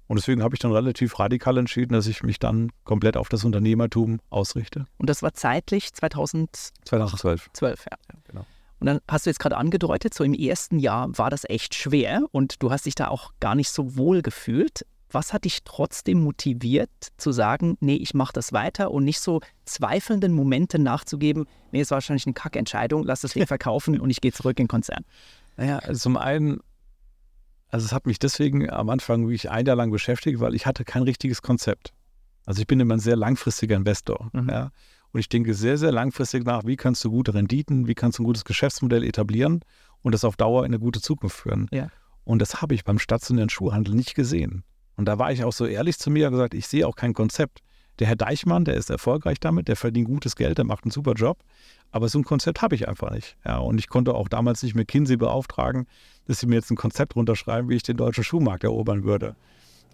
Und 0.06 0.16
deswegen 0.16 0.42
habe 0.42 0.54
ich 0.54 0.60
dann 0.60 0.72
relativ 0.72 1.18
radikal 1.18 1.58
entschieden, 1.58 1.92
dass 1.92 2.06
ich 2.06 2.22
mich 2.22 2.38
dann 2.38 2.72
komplett 2.84 3.18
auf 3.18 3.28
das 3.28 3.44
Unternehmertum 3.44 4.20
ausrichte. 4.30 4.86
Und 4.96 5.10
das 5.10 5.22
war 5.22 5.34
zeitlich 5.34 5.92
2012, 5.92 6.72
2012. 6.86 7.84
ja. 7.90 7.98
genau. 8.26 8.46
Und 8.80 8.86
dann 8.86 9.00
hast 9.08 9.26
du 9.26 9.30
jetzt 9.30 9.40
gerade 9.40 9.56
angedeutet, 9.56 10.14
so 10.14 10.24
im 10.24 10.34
ersten 10.34 10.78
Jahr 10.78 11.16
war 11.18 11.30
das 11.30 11.44
echt 11.48 11.74
schwer 11.74 12.22
und 12.30 12.62
du 12.62 12.70
hast 12.70 12.86
dich 12.86 12.94
da 12.94 13.08
auch 13.08 13.32
gar 13.40 13.54
nicht 13.54 13.70
so 13.70 13.96
wohl 13.96 14.22
gefühlt. 14.22 14.86
Was 15.10 15.32
hat 15.32 15.44
dich 15.44 15.64
trotzdem 15.64 16.22
motiviert 16.22 16.90
zu 17.16 17.32
sagen, 17.32 17.76
nee, 17.80 17.96
ich 17.96 18.14
mache 18.14 18.32
das 18.32 18.52
weiter 18.52 18.90
und 18.90 19.04
nicht 19.04 19.20
so 19.20 19.40
zweifelnden 19.64 20.32
Momenten 20.32 20.82
nachzugeben, 20.82 21.46
nee, 21.72 21.80
es 21.80 21.90
war 21.90 21.96
wahrscheinlich 21.96 22.26
eine 22.26 22.34
Kackentscheidung, 22.34 23.04
lass 23.04 23.22
das 23.22 23.32
Ding 23.32 23.46
verkaufen 23.46 23.98
und 24.00 24.10
ich 24.10 24.20
gehe 24.20 24.32
zurück 24.32 24.58
in 24.58 24.64
den 24.64 24.68
Konzern. 24.68 25.04
Naja, 25.56 25.78
also 25.78 25.98
zum 25.98 26.16
einen, 26.16 26.60
also 27.68 27.86
es 27.86 27.92
hat 27.92 28.06
mich 28.06 28.18
deswegen 28.18 28.68
am 28.70 28.88
Anfang 28.90 29.22
wirklich 29.22 29.50
ein 29.50 29.66
Jahr 29.66 29.76
lang 29.76 29.90
beschäftigt, 29.90 30.40
weil 30.40 30.54
ich 30.54 30.66
hatte 30.66 30.84
kein 30.84 31.02
richtiges 31.02 31.42
Konzept. 31.42 31.92
Also 32.46 32.60
ich 32.60 32.66
bin 32.66 32.80
immer 32.80 32.94
ein 32.94 33.00
sehr 33.00 33.16
langfristiger 33.16 33.76
Investor. 33.76 34.30
Mhm. 34.32 34.48
Ja. 34.48 34.70
Und 35.12 35.20
ich 35.20 35.28
denke 35.28 35.54
sehr, 35.54 35.78
sehr 35.78 35.92
langfristig 35.92 36.44
nach, 36.44 36.64
wie 36.64 36.76
kannst 36.76 37.02
du 37.04 37.10
gute 37.10 37.34
Renditen, 37.34 37.86
wie 37.86 37.94
kannst 37.94 38.18
du 38.18 38.22
ein 38.22 38.26
gutes 38.26 38.44
Geschäftsmodell 38.44 39.04
etablieren 39.04 39.60
und 40.02 40.12
das 40.12 40.24
auf 40.24 40.36
Dauer 40.36 40.64
in 40.64 40.72
eine 40.72 40.78
gute 40.78 41.00
Zukunft 41.00 41.36
führen. 41.36 41.68
Ja. 41.72 41.88
Und 42.24 42.40
das 42.40 42.60
habe 42.60 42.74
ich 42.74 42.84
beim 42.84 42.98
stationären 42.98 43.48
Schuhhandel 43.48 43.94
nicht 43.94 44.14
gesehen. 44.14 44.64
Und 44.98 45.04
da 45.04 45.16
war 45.16 45.30
ich 45.30 45.44
auch 45.44 45.52
so 45.52 45.64
ehrlich 45.64 45.96
zu 45.96 46.10
mir 46.10 46.26
und 46.26 46.32
gesagt, 46.32 46.54
ich 46.54 46.66
sehe 46.66 46.86
auch 46.86 46.96
kein 46.96 47.14
Konzept. 47.14 47.60
Der 48.00 48.08
Herr 48.08 48.16
Deichmann, 48.16 48.64
der 48.64 48.74
ist 48.74 48.90
erfolgreich 48.90 49.38
damit, 49.38 49.68
der 49.68 49.76
verdient 49.76 50.08
gutes 50.08 50.34
Geld, 50.34 50.58
der 50.58 50.64
macht 50.64 50.84
einen 50.84 50.90
super 50.90 51.12
Job. 51.12 51.38
Aber 51.92 52.08
so 52.08 52.18
ein 52.18 52.24
Konzept 52.24 52.62
habe 52.62 52.74
ich 52.74 52.88
einfach 52.88 53.12
nicht. 53.12 53.36
Ja, 53.46 53.58
und 53.58 53.78
ich 53.78 53.88
konnte 53.88 54.14
auch 54.14 54.28
damals 54.28 54.62
nicht 54.64 54.74
McKinsey 54.74 55.16
beauftragen, 55.16 55.86
dass 56.26 56.40
sie 56.40 56.46
mir 56.48 56.56
jetzt 56.56 56.70
ein 56.72 56.76
Konzept 56.76 57.14
runterschreiben, 57.14 57.70
wie 57.70 57.76
ich 57.76 57.84
den 57.84 57.96
deutschen 57.96 58.24
Schuhmarkt 58.24 58.64
erobern 58.64 59.04
würde. 59.04 59.36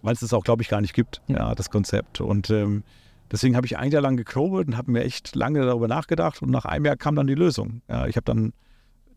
Weil 0.00 0.14
es 0.14 0.20
das 0.20 0.32
auch, 0.32 0.42
glaube 0.42 0.62
ich, 0.62 0.68
gar 0.70 0.80
nicht 0.80 0.94
gibt, 0.94 1.20
ja, 1.28 1.54
das 1.54 1.68
Konzept. 1.68 2.23
Und 2.23 2.49
ähm, 2.49 2.82
deswegen 3.30 3.56
habe 3.56 3.66
ich 3.66 3.76
ein 3.76 3.92
Jahr 3.92 4.02
lang 4.02 4.16
geklobelt 4.16 4.68
und 4.68 4.76
habe 4.78 4.90
mir 4.90 5.04
echt 5.04 5.37
lange 5.37 5.66
darüber 5.66 5.87
nachgedacht. 5.87 6.40
Und 6.40 6.50
nach 6.50 6.64
einem 6.64 6.87
Jahr 6.87 6.96
kam 6.96 7.14
dann 7.14 7.26
die 7.26 7.34
Lösung. 7.34 7.82
Ja, 7.88 8.06
ich 8.06 8.16
habe 8.16 8.25
dann 8.25 8.54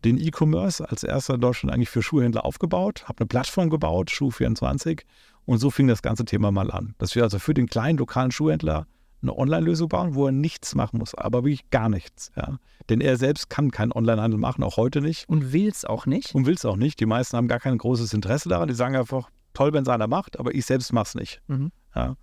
den 0.04 0.18
E-Commerce 0.18 0.86
als 0.86 1.02
erster 1.02 1.34
in 1.34 1.40
Deutschland 1.40 1.74
eigentlich 1.74 1.88
für 1.88 2.02
Schuhhändler 2.02 2.44
aufgebaut, 2.44 3.04
habe 3.08 3.20
eine 3.20 3.26
Plattform 3.26 3.70
gebaut, 3.70 4.10
Schuh24. 4.10 5.00
Und 5.48 5.56
so 5.56 5.70
fing 5.70 5.88
das 5.88 6.02
ganze 6.02 6.26
Thema 6.26 6.52
mal 6.52 6.70
an. 6.70 6.94
Dass 6.98 7.14
wir 7.14 7.22
also 7.22 7.38
für 7.38 7.54
den 7.54 7.68
kleinen 7.68 7.96
lokalen 7.96 8.30
Schuhhändler 8.30 8.86
eine 9.22 9.34
Online-Lösung 9.34 9.88
bauen, 9.88 10.14
wo 10.14 10.26
er 10.26 10.32
nichts 10.32 10.74
machen 10.74 10.98
muss, 10.98 11.14
aber 11.14 11.42
wirklich 11.42 11.70
gar 11.70 11.88
nichts. 11.88 12.30
Ja. 12.36 12.58
Denn 12.90 13.00
er 13.00 13.16
selbst 13.16 13.48
kann 13.48 13.70
keinen 13.70 13.92
Online-Handel 13.92 14.38
machen, 14.38 14.62
auch 14.62 14.76
heute 14.76 15.00
nicht. 15.00 15.26
Und 15.26 15.54
will 15.54 15.66
es 15.66 15.86
auch 15.86 16.04
nicht. 16.04 16.34
Und 16.34 16.44
will 16.44 16.52
es 16.52 16.66
auch 16.66 16.76
nicht. 16.76 17.00
Die 17.00 17.06
meisten 17.06 17.34
haben 17.34 17.48
gar 17.48 17.60
kein 17.60 17.78
großes 17.78 18.12
Interesse 18.12 18.50
daran. 18.50 18.68
Die 18.68 18.74
sagen 18.74 18.94
einfach, 18.94 19.30
toll, 19.54 19.72
wenn 19.72 19.84
es 19.84 19.88
einer 19.88 20.06
macht, 20.06 20.38
aber 20.38 20.54
ich 20.54 20.66
selbst 20.66 20.92
mache 20.92 21.06
es 21.06 21.14
nicht. 21.14 21.40
Mhm. 21.46 21.72
Ja. 21.94 22.16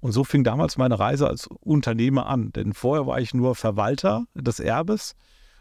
Und 0.00 0.10
so 0.10 0.24
fing 0.24 0.42
damals 0.42 0.76
meine 0.76 0.98
Reise 0.98 1.28
als 1.28 1.46
Unternehmer 1.46 2.26
an. 2.26 2.52
Denn 2.52 2.72
vorher 2.72 3.06
war 3.06 3.20
ich 3.20 3.32
nur 3.32 3.54
Verwalter 3.54 4.24
des 4.34 4.58
Erbes. 4.58 5.14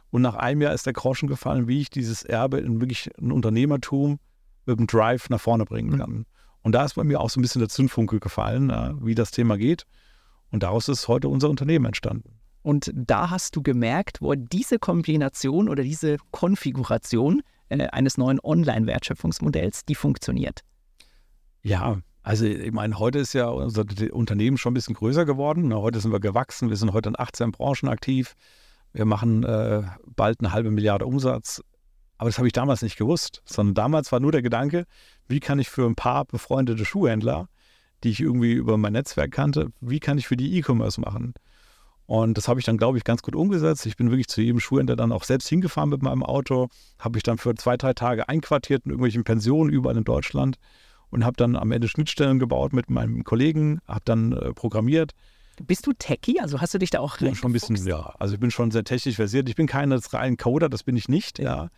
Und 0.09 0.23
nach 0.23 0.33
einem 0.33 0.63
Jahr 0.63 0.73
ist 0.73 0.87
der 0.87 0.93
Groschen 0.93 1.29
gefallen, 1.29 1.67
wie 1.67 1.81
ich 1.81 1.91
dieses 1.91 2.23
Erbe 2.23 2.57
in 2.57 2.81
wirklich 2.81 3.11
ein 3.21 3.31
Unternehmertum 3.31 4.17
mit 4.65 4.79
dem 4.79 4.87
Drive 4.87 5.29
nach 5.29 5.39
vorne 5.39 5.65
bringen 5.65 5.99
kann. 5.99 6.09
Mhm. 6.09 6.25
Und 6.63 6.73
da 6.73 6.85
ist 6.85 6.95
bei 6.95 7.03
mir 7.03 7.19
auch 7.19 7.29
so 7.29 7.39
ein 7.39 7.41
bisschen 7.41 7.59
der 7.59 7.69
Zündfunke 7.69 8.19
gefallen, 8.19 8.69
wie 9.03 9.15
das 9.15 9.31
Thema 9.31 9.57
geht. 9.57 9.85
Und 10.51 10.63
daraus 10.63 10.87
ist 10.89 11.07
heute 11.07 11.29
unser 11.29 11.49
Unternehmen 11.49 11.85
entstanden. 11.85 12.41
Und 12.63 12.91
da 12.93 13.29
hast 13.29 13.55
du 13.55 13.63
gemerkt, 13.63 14.21
wo 14.21 14.35
diese 14.35 14.77
Kombination 14.77 15.67
oder 15.67 15.83
diese 15.83 16.17
Konfiguration 16.31 17.41
äh, 17.69 17.87
eines 17.87 18.17
neuen 18.17 18.39
Online-Wertschöpfungsmodells, 18.43 19.85
die 19.85 19.95
funktioniert. 19.95 20.61
Ja, 21.63 21.97
also 22.23 22.45
ich 22.45 22.71
meine, 22.71 22.99
heute 22.99 23.19
ist 23.19 23.33
ja 23.33 23.47
unser 23.47 23.85
Unternehmen 24.11 24.57
schon 24.57 24.71
ein 24.71 24.75
bisschen 24.75 24.95
größer 24.95 25.25
geworden. 25.25 25.69
Ne? 25.69 25.81
Heute 25.81 25.99
sind 25.99 26.11
wir 26.11 26.19
gewachsen, 26.19 26.69
wir 26.69 26.77
sind 26.77 26.93
heute 26.93 27.09
in 27.09 27.15
18 27.17 27.51
Branchen 27.51 27.89
aktiv. 27.89 28.35
Wir 28.93 29.05
machen 29.05 29.43
äh, 29.43 29.83
bald 30.15 30.41
eine 30.41 30.51
halbe 30.51 30.69
Milliarde 30.69 31.05
Umsatz. 31.05 31.63
Aber 32.21 32.29
das 32.29 32.37
habe 32.37 32.45
ich 32.45 32.53
damals 32.53 32.83
nicht 32.83 32.97
gewusst, 32.97 33.41
sondern 33.45 33.73
damals 33.73 34.11
war 34.11 34.19
nur 34.19 34.31
der 34.31 34.43
Gedanke, 34.43 34.85
wie 35.27 35.39
kann 35.39 35.57
ich 35.57 35.69
für 35.69 35.87
ein 35.87 35.95
paar 35.95 36.25
befreundete 36.25 36.85
Schuhhändler 36.85 37.47
die 38.03 38.09
ich 38.09 38.19
irgendwie 38.19 38.53
über 38.53 38.77
mein 38.77 38.93
Netzwerk 38.93 39.31
kannte, 39.31 39.71
wie 39.79 39.99
kann 39.99 40.17
ich 40.17 40.27
für 40.27 40.37
die 40.37 40.57
E-Commerce 40.57 40.99
machen? 40.99 41.33
Und 42.07 42.37
das 42.37 42.47
habe 42.47 42.59
ich 42.59 42.65
dann, 42.65 42.77
glaube 42.77 42.97
ich, 42.97 43.03
ganz 43.03 43.21
gut 43.21 43.35
umgesetzt. 43.35 43.85
Ich 43.85 43.95
bin 43.95 44.09
wirklich 44.09 44.27
zu 44.27 44.41
jedem 44.41 44.59
Schuhhändler 44.59 44.95
dann 44.95 45.11
auch 45.11 45.23
selbst 45.23 45.47
hingefahren 45.47 45.89
mit 45.89 46.01
meinem 46.01 46.23
Auto, 46.23 46.67
habe 46.99 47.17
ich 47.17 47.23
dann 47.23 47.37
für 47.37 47.55
zwei, 47.55 47.77
drei 47.77 47.93
Tage 47.93 48.27
einquartiert 48.27 48.85
in 48.85 48.91
irgendwelchen 48.91 49.23
Pensionen 49.23 49.71
überall 49.71 49.95
in 49.95 50.03
Deutschland 50.03 50.57
und 51.09 51.23
habe 51.23 51.37
dann 51.37 51.55
am 51.55 51.71
Ende 51.71 51.87
Schnittstellen 51.87 52.39
gebaut 52.39 52.73
mit 52.73 52.89
meinem 52.89 53.23
Kollegen, 53.23 53.79
habe 53.87 54.01
dann 54.03 54.33
äh, 54.33 54.53
programmiert. 54.53 55.13
Bist 55.61 55.85
du 55.85 55.93
Techie? 55.93 56.39
Also 56.41 56.59
hast 56.59 56.73
du 56.73 56.79
dich 56.79 56.89
da 56.89 56.99
auch 56.99 57.19
ja, 57.19 57.33
schon 57.35 57.51
ein 57.51 57.53
bisschen, 57.53 57.75
ja. 57.85 58.13
Also 58.19 58.33
ich 58.33 58.39
bin 58.39 58.51
schon 58.51 58.71
sehr 58.71 58.83
technisch 58.83 59.15
versiert. 59.15 59.47
Ich 59.47 59.55
bin 59.55 59.67
kein 59.67 59.91
rein 59.91 60.37
Coder, 60.37 60.69
das 60.69 60.83
bin 60.83 60.97
ich 60.97 61.07
nicht, 61.07 61.39
ja. 61.39 61.69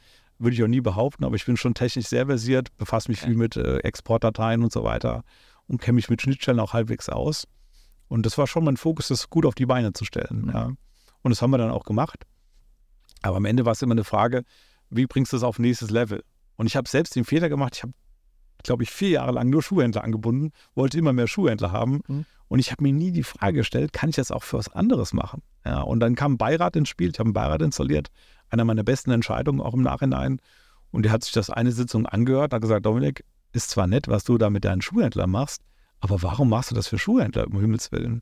Würde 0.43 0.55
ich 0.55 0.63
auch 0.63 0.67
nie 0.67 0.81
behaupten, 0.81 1.23
aber 1.23 1.35
ich 1.35 1.45
bin 1.45 1.55
schon 1.55 1.73
technisch 1.73 2.07
sehr 2.07 2.25
versiert, 2.25 2.75
befasse 2.77 3.09
mich 3.09 3.19
okay. 3.19 3.29
viel 3.29 3.37
mit 3.37 3.55
äh, 3.55 3.77
Exportdateien 3.77 4.61
und 4.61 4.73
so 4.73 4.83
weiter 4.83 5.23
und 5.67 5.81
kenne 5.81 5.95
mich 5.95 6.09
mit 6.09 6.21
Schnittstellen 6.21 6.59
auch 6.59 6.73
halbwegs 6.73 7.07
aus. 7.07 7.47
Und 8.09 8.25
das 8.25 8.37
war 8.37 8.45
schon 8.45 8.65
mein 8.65 8.77
Fokus, 8.77 9.07
das 9.07 9.29
gut 9.29 9.45
auf 9.45 9.55
die 9.55 9.65
Beine 9.65 9.93
zu 9.93 10.03
stellen. 10.03 10.51
Ja. 10.53 10.71
Und 11.21 11.31
das 11.31 11.41
haben 11.41 11.51
wir 11.51 11.57
dann 11.57 11.71
auch 11.71 11.85
gemacht. 11.85 12.25
Aber 13.21 13.37
am 13.37 13.45
Ende 13.45 13.65
war 13.65 13.71
es 13.71 13.81
immer 13.81 13.93
eine 13.93 14.03
Frage, 14.03 14.43
wie 14.89 15.05
bringst 15.05 15.31
du 15.31 15.37
es 15.37 15.43
auf 15.43 15.59
nächstes 15.59 15.89
Level? 15.89 16.23
Und 16.57 16.67
ich 16.67 16.75
habe 16.75 16.87
selbst 16.87 17.15
den 17.15 17.23
Fehler 17.23 17.49
gemacht, 17.49 17.75
ich 17.77 17.83
habe, 17.83 17.93
glaube 18.63 18.83
ich, 18.83 18.91
vier 18.91 19.09
Jahre 19.09 19.31
lang 19.31 19.49
nur 19.49 19.63
Schuhhändler 19.63 20.03
angebunden, 20.03 20.51
wollte 20.75 20.97
immer 20.97 21.13
mehr 21.13 21.27
Schuhhändler 21.27 21.71
haben. 21.71 22.01
Mhm. 22.07 22.25
Und 22.49 22.59
ich 22.59 22.71
habe 22.71 22.83
mir 22.83 22.93
nie 22.93 23.11
die 23.11 23.23
Frage 23.23 23.59
gestellt, 23.59 23.93
kann 23.93 24.09
ich 24.09 24.17
das 24.17 24.29
auch 24.29 24.43
für 24.43 24.57
was 24.57 24.69
anderes 24.69 25.13
machen? 25.13 25.41
Ja, 25.65 25.81
und 25.81 26.01
dann 26.01 26.15
kam 26.15 26.33
ein 26.33 26.37
Beirat 26.37 26.75
ins 26.75 26.89
Spiel, 26.89 27.09
ich 27.09 27.19
habe 27.19 27.27
einen 27.27 27.33
Beirat 27.33 27.61
installiert, 27.61 28.09
einer 28.53 28.63
meiner 28.63 28.83
besten 28.83 29.11
Entscheidungen 29.11 29.59
auch 29.59 29.73
im 29.73 29.81
Nachhinein. 29.81 30.39
Und 30.91 31.03
der 31.03 31.11
hat 31.11 31.23
sich 31.23 31.33
das 31.33 31.49
eine 31.49 31.71
Sitzung 31.71 32.05
angehört, 32.05 32.53
hat 32.53 32.61
gesagt, 32.61 32.85
Dominik, 32.85 33.25
ist 33.51 33.71
zwar 33.71 33.87
nett, 33.87 34.07
was 34.07 34.23
du 34.23 34.37
da 34.37 34.49
mit 34.49 34.63
deinen 34.63 34.81
Schuhhändlern 34.81 35.29
machst, 35.29 35.61
aber 35.99 36.21
warum 36.21 36.49
machst 36.49 36.71
du 36.71 36.75
das 36.75 36.87
für 36.87 36.97
Schuhhändler, 36.97 37.47
um 37.47 37.59
Himmels 37.59 37.91
Willen? 37.91 38.21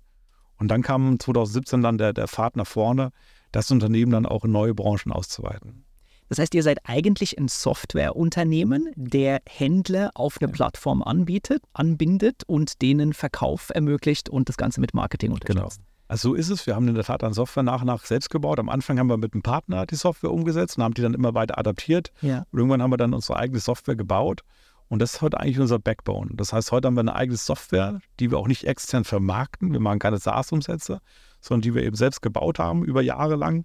Und 0.57 0.69
dann 0.69 0.81
kam 0.81 1.19
2017 1.19 1.81
dann 1.81 1.97
der, 1.97 2.13
der 2.13 2.27
Pfad 2.27 2.55
nach 2.55 2.67
vorne, 2.67 3.11
das 3.51 3.71
Unternehmen 3.71 4.11
dann 4.11 4.25
auch 4.25 4.45
in 4.45 4.51
neue 4.51 4.73
Branchen 4.73 5.11
auszuweiten. 5.11 5.85
Das 6.29 6.39
heißt, 6.39 6.55
ihr 6.55 6.63
seid 6.63 6.79
eigentlich 6.85 7.37
ein 7.37 7.49
Softwareunternehmen, 7.49 8.89
der 8.95 9.41
Händler 9.49 10.11
auf 10.13 10.37
eine 10.39 10.49
ja. 10.49 10.53
Plattform 10.53 11.03
anbietet, 11.03 11.61
anbindet 11.73 12.43
und 12.47 12.81
denen 12.81 13.11
Verkauf 13.11 13.69
ermöglicht 13.73 14.29
und 14.29 14.47
das 14.47 14.55
Ganze 14.55 14.79
mit 14.79 14.93
Marketing 14.93 15.31
unterstützt. 15.33 15.57
Genau. 15.57 15.90
Also 16.11 16.31
so 16.31 16.35
ist 16.35 16.49
es. 16.49 16.67
Wir 16.67 16.75
haben 16.75 16.89
in 16.89 16.95
der 16.95 17.05
Tat 17.05 17.23
dann 17.23 17.31
Software 17.31 17.63
nach 17.63 17.79
und 17.79 17.87
nach 17.87 18.03
selbst 18.03 18.29
gebaut. 18.29 18.59
Am 18.59 18.67
Anfang 18.67 18.99
haben 18.99 19.07
wir 19.07 19.15
mit 19.15 19.33
einem 19.33 19.43
Partner 19.43 19.85
die 19.85 19.95
Software 19.95 20.33
umgesetzt 20.33 20.77
und 20.77 20.83
haben 20.83 20.93
die 20.93 21.01
dann 21.01 21.13
immer 21.13 21.33
weiter 21.35 21.57
adaptiert. 21.57 22.11
Ja. 22.19 22.39
Und 22.51 22.59
irgendwann 22.59 22.81
haben 22.81 22.91
wir 22.91 22.97
dann 22.97 23.13
unsere 23.13 23.39
eigene 23.39 23.61
Software 23.61 23.95
gebaut. 23.95 24.41
Und 24.89 25.01
das 25.01 25.13
ist 25.13 25.21
heute 25.21 25.39
eigentlich 25.39 25.61
unser 25.61 25.79
Backbone. 25.79 26.31
Das 26.33 26.51
heißt, 26.51 26.73
heute 26.73 26.87
haben 26.87 26.95
wir 26.95 26.99
eine 26.99 27.15
eigene 27.15 27.37
Software, 27.37 28.01
die 28.19 28.29
wir 28.29 28.39
auch 28.39 28.49
nicht 28.49 28.65
extern 28.65 29.05
vermarkten. 29.05 29.71
Wir 29.71 29.79
machen 29.79 29.99
keine 29.99 30.17
SaaS-Umsätze, 30.17 30.99
sondern 31.39 31.61
die 31.61 31.75
wir 31.75 31.83
eben 31.83 31.95
selbst 31.95 32.21
gebaut 32.21 32.59
haben 32.59 32.83
über 32.83 33.01
Jahre 33.01 33.37
lang. 33.37 33.63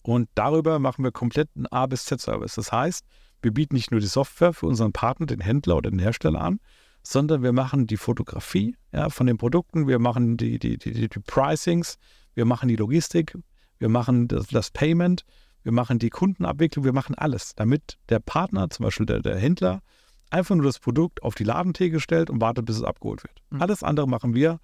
Und 0.00 0.30
darüber 0.34 0.78
machen 0.78 1.04
wir 1.04 1.12
komplett 1.12 1.50
einen 1.54 1.66
A 1.66 1.84
bis 1.84 2.06
Z-Service. 2.06 2.54
Das 2.54 2.72
heißt, 2.72 3.04
wir 3.42 3.52
bieten 3.52 3.74
nicht 3.74 3.90
nur 3.90 4.00
die 4.00 4.06
Software 4.06 4.54
für 4.54 4.64
unseren 4.64 4.94
Partner, 4.94 5.26
den 5.26 5.40
Händler 5.40 5.76
oder 5.76 5.90
den 5.90 5.98
Hersteller 5.98 6.40
an, 6.40 6.58
sondern 7.08 7.42
wir 7.42 7.52
machen 7.52 7.86
die 7.86 7.96
Fotografie 7.96 8.76
ja, 8.92 9.08
von 9.08 9.26
den 9.26 9.38
Produkten, 9.38 9.88
wir 9.88 9.98
machen 9.98 10.36
die, 10.36 10.58
die, 10.58 10.76
die, 10.76 11.08
die 11.08 11.20
Pricings, 11.20 11.96
wir 12.34 12.44
machen 12.44 12.68
die 12.68 12.76
Logistik, 12.76 13.34
wir 13.78 13.88
machen 13.88 14.28
das, 14.28 14.48
das 14.48 14.70
Payment, 14.70 15.24
wir 15.62 15.72
machen 15.72 15.98
die 15.98 16.10
Kundenabwicklung, 16.10 16.84
wir 16.84 16.92
machen 16.92 17.14
alles, 17.14 17.54
damit 17.54 17.96
der 18.10 18.18
Partner, 18.18 18.68
zum 18.68 18.84
Beispiel 18.84 19.06
der, 19.06 19.20
der 19.20 19.38
Händler, 19.38 19.80
einfach 20.28 20.54
nur 20.54 20.66
das 20.66 20.80
Produkt 20.80 21.22
auf 21.22 21.34
die 21.34 21.44
Ladentheke 21.44 21.98
stellt 21.98 22.28
und 22.28 22.42
wartet, 22.42 22.66
bis 22.66 22.76
es 22.76 22.82
abgeholt 22.82 23.24
wird. 23.24 23.40
Mhm. 23.48 23.62
Alles 23.62 23.82
andere 23.82 24.06
machen 24.06 24.34
wir 24.34 24.60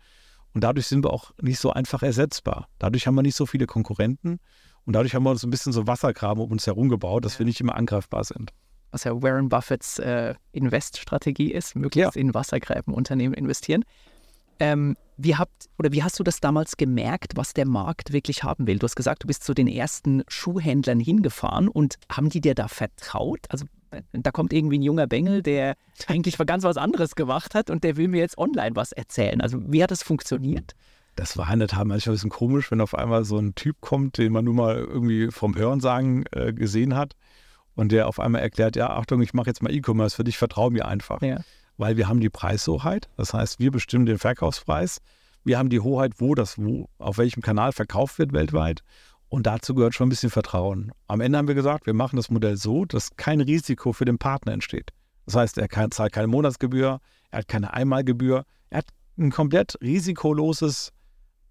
und 0.52 0.62
dadurch 0.62 0.86
sind 0.86 1.02
wir 1.02 1.14
auch 1.14 1.30
nicht 1.40 1.58
so 1.58 1.72
einfach 1.72 2.02
ersetzbar. 2.02 2.68
Dadurch 2.78 3.06
haben 3.06 3.14
wir 3.14 3.22
nicht 3.22 3.36
so 3.36 3.46
viele 3.46 3.64
Konkurrenten 3.64 4.38
und 4.84 4.92
dadurch 4.92 5.14
haben 5.14 5.22
wir 5.22 5.30
uns 5.30 5.44
ein 5.44 5.50
bisschen 5.50 5.72
so 5.72 5.86
Wassergraben 5.86 6.42
um 6.42 6.52
uns 6.52 6.66
herum 6.66 6.90
gebaut, 6.90 7.24
dass 7.24 7.34
ja. 7.34 7.38
wir 7.38 7.46
nicht 7.46 7.62
immer 7.62 7.74
angreifbar 7.74 8.22
sind. 8.22 8.52
Was 8.94 9.02
ja 9.02 9.20
Warren 9.20 9.48
Buffetts 9.48 9.98
äh, 9.98 10.34
Invest-Strategie 10.52 11.50
ist, 11.50 11.74
möglichst 11.74 12.14
ja. 12.14 12.20
in 12.20 12.32
Wassergräbenunternehmen 12.32 13.34
investieren. 13.34 13.84
Ähm, 14.60 14.96
wie 15.16 15.34
habt 15.34 15.68
oder 15.80 15.90
wie 15.90 16.04
hast 16.04 16.16
du 16.20 16.22
das 16.22 16.38
damals 16.38 16.76
gemerkt, 16.76 17.32
was 17.34 17.54
der 17.54 17.66
Markt 17.66 18.12
wirklich 18.12 18.44
haben 18.44 18.68
will? 18.68 18.78
Du 18.78 18.84
hast 18.84 18.94
gesagt, 18.94 19.24
du 19.24 19.26
bist 19.26 19.42
zu 19.42 19.52
den 19.52 19.66
ersten 19.66 20.22
Schuhhändlern 20.28 21.00
hingefahren 21.00 21.66
und 21.66 21.96
haben 22.08 22.28
die 22.28 22.40
dir 22.40 22.54
da 22.54 22.68
vertraut? 22.68 23.40
Also 23.48 23.64
da 24.12 24.30
kommt 24.30 24.52
irgendwie 24.52 24.78
ein 24.78 24.82
junger 24.82 25.08
Bengel, 25.08 25.42
der 25.42 25.74
eigentlich 26.06 26.38
ganz 26.38 26.62
was 26.62 26.76
anderes 26.76 27.16
gemacht 27.16 27.56
hat 27.56 27.70
und 27.70 27.82
der 27.82 27.96
will 27.96 28.06
mir 28.06 28.20
jetzt 28.20 28.38
online 28.38 28.76
was 28.76 28.92
erzählen. 28.92 29.40
Also 29.40 29.58
wie 29.66 29.82
hat 29.82 29.90
das 29.90 30.04
funktioniert? 30.04 30.76
Das 31.16 31.36
war 31.36 31.52
in 31.52 31.58
der 31.58 31.66
Tat 31.66 31.84
manchmal 31.84 32.12
ein 32.12 32.14
bisschen 32.14 32.30
komisch, 32.30 32.70
wenn 32.70 32.80
auf 32.80 32.94
einmal 32.94 33.24
so 33.24 33.38
ein 33.38 33.56
Typ 33.56 33.80
kommt, 33.80 34.18
den 34.18 34.32
man 34.32 34.44
nur 34.44 34.54
mal 34.54 34.76
irgendwie 34.76 35.32
vom 35.32 35.56
Hörensagen 35.56 36.26
äh, 36.30 36.52
gesehen 36.52 36.94
hat 36.94 37.16
und 37.74 37.92
der 37.92 38.08
auf 38.08 38.20
einmal 38.20 38.42
erklärt, 38.42 38.76
ja, 38.76 38.90
Achtung, 38.90 39.22
ich 39.22 39.34
mache 39.34 39.48
jetzt 39.48 39.62
mal 39.62 39.72
E-Commerce 39.72 40.16
für 40.16 40.24
dich, 40.24 40.38
vertraue 40.38 40.70
mir 40.70 40.86
einfach. 40.86 41.20
Ja. 41.22 41.40
Weil 41.76 41.96
wir 41.96 42.08
haben 42.08 42.20
die 42.20 42.30
Preishoheit, 42.30 43.08
das 43.16 43.34
heißt, 43.34 43.58
wir 43.58 43.70
bestimmen 43.70 44.06
den 44.06 44.18
Verkaufspreis. 44.18 45.00
Wir 45.42 45.58
haben 45.58 45.68
die 45.68 45.80
Hoheit, 45.80 46.14
wo 46.18 46.34
das, 46.34 46.56
wo, 46.56 46.88
auf 46.98 47.18
welchem 47.18 47.42
Kanal 47.42 47.72
verkauft 47.72 48.18
wird 48.18 48.32
weltweit. 48.32 48.82
Und 49.28 49.46
dazu 49.46 49.74
gehört 49.74 49.94
schon 49.94 50.06
ein 50.06 50.10
bisschen 50.10 50.30
Vertrauen. 50.30 50.92
Am 51.08 51.20
Ende 51.20 51.36
haben 51.36 51.48
wir 51.48 51.56
gesagt, 51.56 51.86
wir 51.86 51.94
machen 51.94 52.16
das 52.16 52.30
Modell 52.30 52.56
so, 52.56 52.84
dass 52.84 53.16
kein 53.16 53.40
Risiko 53.40 53.92
für 53.92 54.04
den 54.04 54.18
Partner 54.18 54.52
entsteht. 54.52 54.92
Das 55.26 55.34
heißt, 55.34 55.58
er 55.58 55.68
kann, 55.68 55.90
zahlt 55.90 56.12
keine 56.12 56.28
Monatsgebühr, 56.28 57.00
er 57.30 57.38
hat 57.38 57.48
keine 57.48 57.72
Einmalgebühr, 57.74 58.44
er 58.70 58.78
hat 58.78 58.86
ein 59.18 59.30
komplett 59.30 59.76
risikoloses 59.82 60.92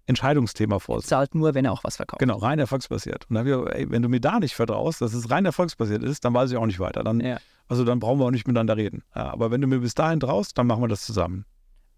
Entscheidungsthema 0.06 0.78
vor 0.78 1.00
sich. 1.00 1.08
Zahlt 1.08 1.34
nur, 1.34 1.54
wenn 1.54 1.64
er 1.64 1.72
auch 1.72 1.84
was 1.84 1.96
verkauft. 1.96 2.20
Genau, 2.20 2.36
rein 2.38 2.58
erfolgsbasiert. 2.58 3.26
Und 3.28 3.34
dann 3.36 3.46
haben 3.46 3.64
wir, 3.66 3.74
ey, 3.74 3.90
wenn 3.90 4.02
du 4.02 4.08
mir 4.08 4.20
da 4.20 4.38
nicht 4.38 4.54
vertraust, 4.54 5.00
dass 5.00 5.14
es 5.14 5.30
rein 5.30 5.44
erfolgsbasiert 5.46 6.02
ist, 6.02 6.24
dann 6.24 6.34
weiß 6.34 6.50
ich 6.50 6.56
auch 6.56 6.66
nicht 6.66 6.80
weiter. 6.80 7.02
Dann, 7.04 7.20
ja. 7.20 7.38
Also 7.68 7.84
dann 7.84 8.00
brauchen 8.00 8.18
wir 8.20 8.26
auch 8.26 8.30
nicht 8.30 8.46
miteinander 8.46 8.76
reden. 8.76 9.02
Ja, 9.14 9.32
aber 9.32 9.50
wenn 9.50 9.60
du 9.60 9.66
mir 9.66 9.78
bis 9.80 9.94
dahin 9.94 10.20
traust, 10.20 10.58
dann 10.58 10.66
machen 10.66 10.82
wir 10.82 10.88
das 10.88 11.04
zusammen. 11.06 11.46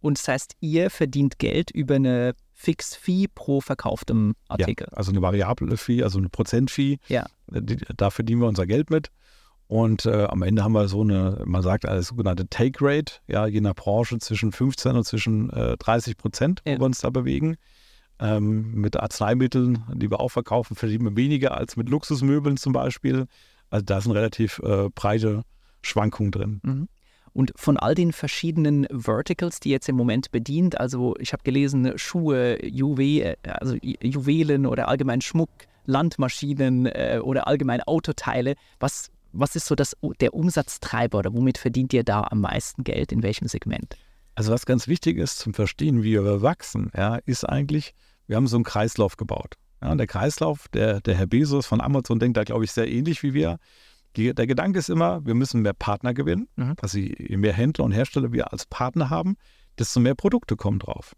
Und 0.00 0.18
das 0.18 0.28
heißt, 0.28 0.54
ihr 0.60 0.90
verdient 0.90 1.38
Geld 1.40 1.70
über 1.72 1.96
eine 1.96 2.34
Fix-Fee 2.52 3.26
pro 3.34 3.60
verkauftem 3.60 4.34
Artikel. 4.48 4.86
Ja, 4.90 4.96
also 4.96 5.10
eine 5.10 5.20
variable 5.22 5.76
Fee, 5.76 6.02
also 6.02 6.18
eine 6.18 6.28
Prozent-Fee. 6.28 6.98
Ja. 7.08 7.26
Da 7.48 8.10
verdienen 8.10 8.40
wir 8.40 8.46
unser 8.48 8.66
Geld 8.66 8.90
mit. 8.90 9.10
Und 9.68 10.06
äh, 10.06 10.24
am 10.26 10.42
Ende 10.42 10.62
haben 10.62 10.72
wir 10.72 10.86
so 10.86 11.00
eine, 11.00 11.42
man 11.44 11.60
sagt 11.62 11.86
eine 11.86 12.02
sogenannte 12.02 12.46
Take 12.48 12.78
Rate, 12.80 13.14
ja, 13.26 13.46
je 13.48 13.60
nach 13.60 13.74
Branche 13.74 14.16
zwischen 14.18 14.52
15 14.52 14.94
und 14.94 15.04
zwischen 15.04 15.50
äh, 15.50 15.76
30 15.76 16.16
Prozent, 16.16 16.62
wo 16.64 16.70
Ja. 16.70 16.78
wir 16.78 16.84
uns 16.84 17.00
da 17.00 17.10
bewegen. 17.10 17.56
Ähm, 18.18 18.72
mit 18.72 18.96
Arzneimitteln, 18.96 19.84
die 19.92 20.10
wir 20.10 20.20
auch 20.20 20.30
verkaufen, 20.30 20.74
verdienen 20.74 21.04
wir 21.04 21.16
weniger 21.16 21.56
als 21.58 21.76
mit 21.76 21.90
Luxusmöbeln 21.90 22.56
zum 22.56 22.72
Beispiel. 22.72 23.26
Also 23.68 23.84
da 23.84 24.00
sind 24.00 24.12
relativ 24.12 24.58
äh, 24.60 24.88
breite 24.88 25.42
Schwankungen 25.82 26.32
drin. 26.32 26.60
Mhm. 26.62 26.88
Und 27.34 27.52
von 27.56 27.76
all 27.76 27.94
den 27.94 28.12
verschiedenen 28.12 28.86
Verticals, 28.90 29.60
die 29.60 29.68
jetzt 29.68 29.90
im 29.90 29.96
Moment 29.96 30.30
bedient, 30.30 30.80
also 30.80 31.14
ich 31.18 31.34
habe 31.34 31.42
gelesen, 31.42 31.92
Schuhe, 31.96 32.64
Juwe, 32.64 33.36
also 33.42 33.74
Ju- 33.74 34.02
Juwelen 34.02 34.64
oder 34.64 34.88
allgemein 34.88 35.20
Schmuck, 35.20 35.50
Landmaschinen 35.84 36.86
äh, 36.86 37.20
oder 37.22 37.46
allgemein 37.46 37.82
Autoteile, 37.82 38.54
was, 38.80 39.10
was 39.32 39.54
ist 39.56 39.66
so 39.66 39.74
das, 39.74 39.94
der 40.20 40.32
Umsatztreiber 40.32 41.18
oder 41.18 41.34
womit 41.34 41.58
verdient 41.58 41.92
ihr 41.92 42.04
da 42.04 42.26
am 42.30 42.40
meisten 42.40 42.82
Geld, 42.82 43.12
in 43.12 43.22
welchem 43.22 43.46
Segment? 43.46 43.98
Also 44.34 44.52
was 44.52 44.64
ganz 44.64 44.88
wichtig 44.88 45.18
ist 45.18 45.38
zum 45.38 45.52
Verstehen, 45.52 46.02
wie 46.02 46.12
wir 46.12 46.40
wachsen, 46.40 46.90
ja, 46.96 47.16
ist 47.26 47.44
eigentlich, 47.44 47.94
wir 48.26 48.36
haben 48.36 48.46
so 48.46 48.56
einen 48.56 48.64
Kreislauf 48.64 49.16
gebaut. 49.16 49.54
Ja, 49.82 49.94
der 49.94 50.06
Kreislauf, 50.06 50.68
der, 50.68 51.00
der 51.00 51.14
Herr 51.14 51.26
Bezos 51.26 51.66
von 51.66 51.80
Amazon 51.80 52.18
denkt 52.18 52.36
da, 52.36 52.44
glaube 52.44 52.64
ich, 52.64 52.72
sehr 52.72 52.90
ähnlich 52.90 53.22
wie 53.22 53.34
wir. 53.34 53.58
Die, 54.16 54.34
der 54.34 54.46
Gedanke 54.46 54.78
ist 54.78 54.88
immer, 54.88 55.24
wir 55.26 55.34
müssen 55.34 55.60
mehr 55.60 55.74
Partner 55.74 56.14
gewinnen. 56.14 56.48
Mhm. 56.56 56.74
Also 56.80 56.98
je 56.98 57.36
mehr 57.36 57.52
Händler 57.52 57.84
und 57.84 57.92
Hersteller 57.92 58.32
wir 58.32 58.52
als 58.52 58.64
Partner 58.66 59.10
haben, 59.10 59.36
desto 59.78 60.00
mehr 60.00 60.14
Produkte 60.14 60.56
kommen 60.56 60.78
drauf. 60.78 61.14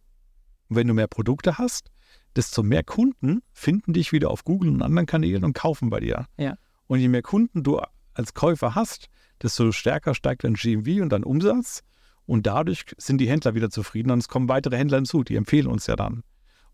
Und 0.68 0.76
wenn 0.76 0.88
du 0.88 0.94
mehr 0.94 1.06
Produkte 1.06 1.58
hast, 1.58 1.90
desto 2.34 2.62
mehr 2.62 2.82
Kunden 2.82 3.40
finden 3.52 3.92
dich 3.92 4.12
wieder 4.12 4.30
auf 4.30 4.44
Google 4.44 4.70
und 4.70 4.82
anderen 4.82 5.06
Kanälen 5.06 5.44
und 5.44 5.54
kaufen 5.54 5.90
bei 5.90 6.00
dir. 6.00 6.26
Ja. 6.36 6.56
Und 6.88 6.98
je 6.98 7.08
mehr 7.08 7.22
Kunden 7.22 7.62
du 7.62 7.80
als 8.14 8.34
Käufer 8.34 8.74
hast, 8.74 9.06
desto 9.42 9.70
stärker 9.70 10.14
steigt 10.14 10.44
dein 10.44 10.54
GMV 10.54 11.02
und 11.02 11.10
dein 11.10 11.24
Umsatz. 11.24 11.82
Und 12.26 12.46
dadurch 12.46 12.84
sind 12.98 13.18
die 13.18 13.28
Händler 13.28 13.54
wieder 13.54 13.70
zufrieden 13.70 14.10
und 14.10 14.18
es 14.18 14.28
kommen 14.28 14.48
weitere 14.48 14.76
Händler 14.76 14.98
hinzu, 14.98 15.22
die 15.22 15.36
empfehlen 15.36 15.68
uns 15.68 15.86
ja 15.86 15.96
dann. 15.96 16.22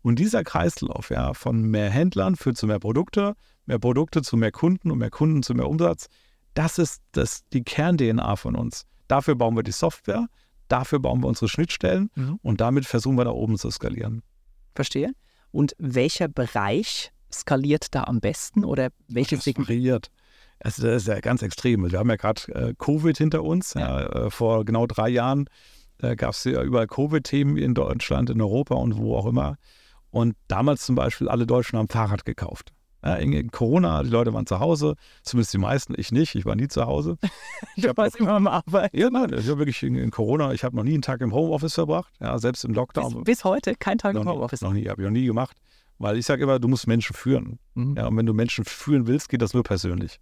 Und 0.05 0.19
dieser 0.19 0.43
Kreislauf 0.43 1.09
ja, 1.09 1.33
von 1.33 1.63
mehr 1.63 1.89
Händlern 1.89 2.35
führt 2.35 2.57
zu 2.57 2.67
mehr 2.67 2.77
Produkte, 2.77 3.33
mehr 3.65 3.79
Produkte 3.79 4.21
zu 4.21 4.37
mehr 4.37 4.51
Kunden 4.51 4.91
und 4.91 4.99
mehr 4.99 5.09
Kunden 5.09 5.41
zu 5.41 5.55
mehr 5.55 5.67
Umsatz. 5.67 6.09
Das 6.53 6.77
ist 6.77 7.01
das, 7.13 7.43
die 7.53 7.63
Kern-DNA 7.63 8.35
von 8.35 8.55
uns. 8.55 8.83
Dafür 9.07 9.33
bauen 9.33 9.55
wir 9.55 9.63
die 9.63 9.71
Software, 9.71 10.27
dafür 10.67 10.99
bauen 10.99 11.21
wir 11.23 11.27
unsere 11.27 11.49
Schnittstellen 11.49 12.11
Mhm. 12.13 12.39
und 12.43 12.61
damit 12.61 12.85
versuchen 12.85 13.17
wir 13.17 13.25
da 13.25 13.31
oben 13.31 13.57
zu 13.57 13.71
skalieren. 13.71 14.21
Verstehe. 14.75 15.11
Und 15.49 15.73
welcher 15.79 16.27
Bereich 16.27 17.11
skaliert 17.33 17.95
da 17.95 18.03
am 18.03 18.19
besten 18.19 18.63
oder 18.63 18.89
welches 19.07 19.39
Das 19.39 19.45
Segment? 19.45 20.11
Also 20.59 20.83
das 20.83 21.01
ist 21.01 21.07
ja 21.07 21.19
ganz 21.19 21.41
extrem. 21.41 21.91
Wir 21.91 21.97
haben 21.97 22.11
ja 22.11 22.15
gerade 22.15 22.41
äh, 22.53 22.73
Covid 22.77 23.17
hinter 23.17 23.43
uns. 23.43 23.73
Ja. 23.73 24.01
äh, 24.05 24.29
vor 24.29 24.65
genau 24.65 24.85
drei 24.85 25.09
Jahren 25.09 25.49
äh, 26.03 26.15
gab 26.15 26.31
es 26.35 26.43
ja 26.43 26.61
überall 26.61 26.85
Covid-Themen 26.85 27.57
in 27.57 27.73
Deutschland, 27.73 28.29
in 28.29 28.39
Europa 28.39 28.75
und 28.75 28.97
wo 28.97 29.15
auch 29.17 29.25
immer. 29.25 29.57
Und 30.15 30.37
damals 30.47 30.85
zum 30.85 30.95
Beispiel, 30.95 31.27
alle 31.27 31.45
Deutschen 31.45 31.77
haben 31.77 31.89
Fahrrad 31.89 32.23
gekauft. 32.23 32.71
In, 33.19 33.51
Corona, 33.51 34.01
die 34.01 34.09
Leute 34.09 34.33
waren 34.33 34.45
zu 34.45 34.61
Hause, 34.61 34.95
zumindest 35.23 35.53
die 35.53 35.57
meisten, 35.57 35.93
ich 35.97 36.13
nicht, 36.13 36.35
ich 36.35 36.45
war 36.45 36.55
nie 36.55 36.69
zu 36.69 36.85
Hause. 36.85 37.17
Ich 37.75 37.83
weiß 37.83 38.15
immer 38.15 38.31
am 38.31 38.47
Arbeiten. 38.47 38.97
Ja, 38.97 39.09
nein, 39.09 39.33
ich 39.37 39.49
habe 39.49 39.59
wirklich 39.59 39.83
in, 39.83 39.95
in 39.95 40.11
Corona, 40.11 40.53
ich 40.53 40.63
habe 40.63 40.73
noch 40.73 40.85
nie 40.85 40.93
einen 40.93 41.01
Tag 41.01 41.19
im 41.19 41.33
Homeoffice 41.33 41.73
verbracht, 41.73 42.13
ja, 42.21 42.39
selbst 42.39 42.63
im 42.63 42.73
Lockdown. 42.73 43.13
Bis, 43.13 43.23
bis 43.25 43.43
heute 43.43 43.75
kein 43.75 43.97
Tag 43.97 44.15
im 44.15 44.25
Homeoffice. 44.25 44.61
noch 44.61 44.71
nie, 44.71 44.87
habe 44.87 45.01
ich 45.01 45.05
noch 45.05 45.11
nie 45.11 45.25
gemacht. 45.25 45.57
Weil 45.97 46.17
ich 46.17 46.25
sage 46.25 46.43
immer, 46.43 46.59
du 46.59 46.69
musst 46.69 46.87
Menschen 46.87 47.13
führen. 47.13 47.59
Mhm. 47.73 47.95
Ja, 47.97 48.07
und 48.07 48.15
wenn 48.15 48.25
du 48.25 48.33
Menschen 48.33 48.63
führen 48.63 49.07
willst, 49.07 49.27
geht 49.27 49.41
das 49.41 49.53
nur 49.53 49.63
persönlich. 49.63 50.21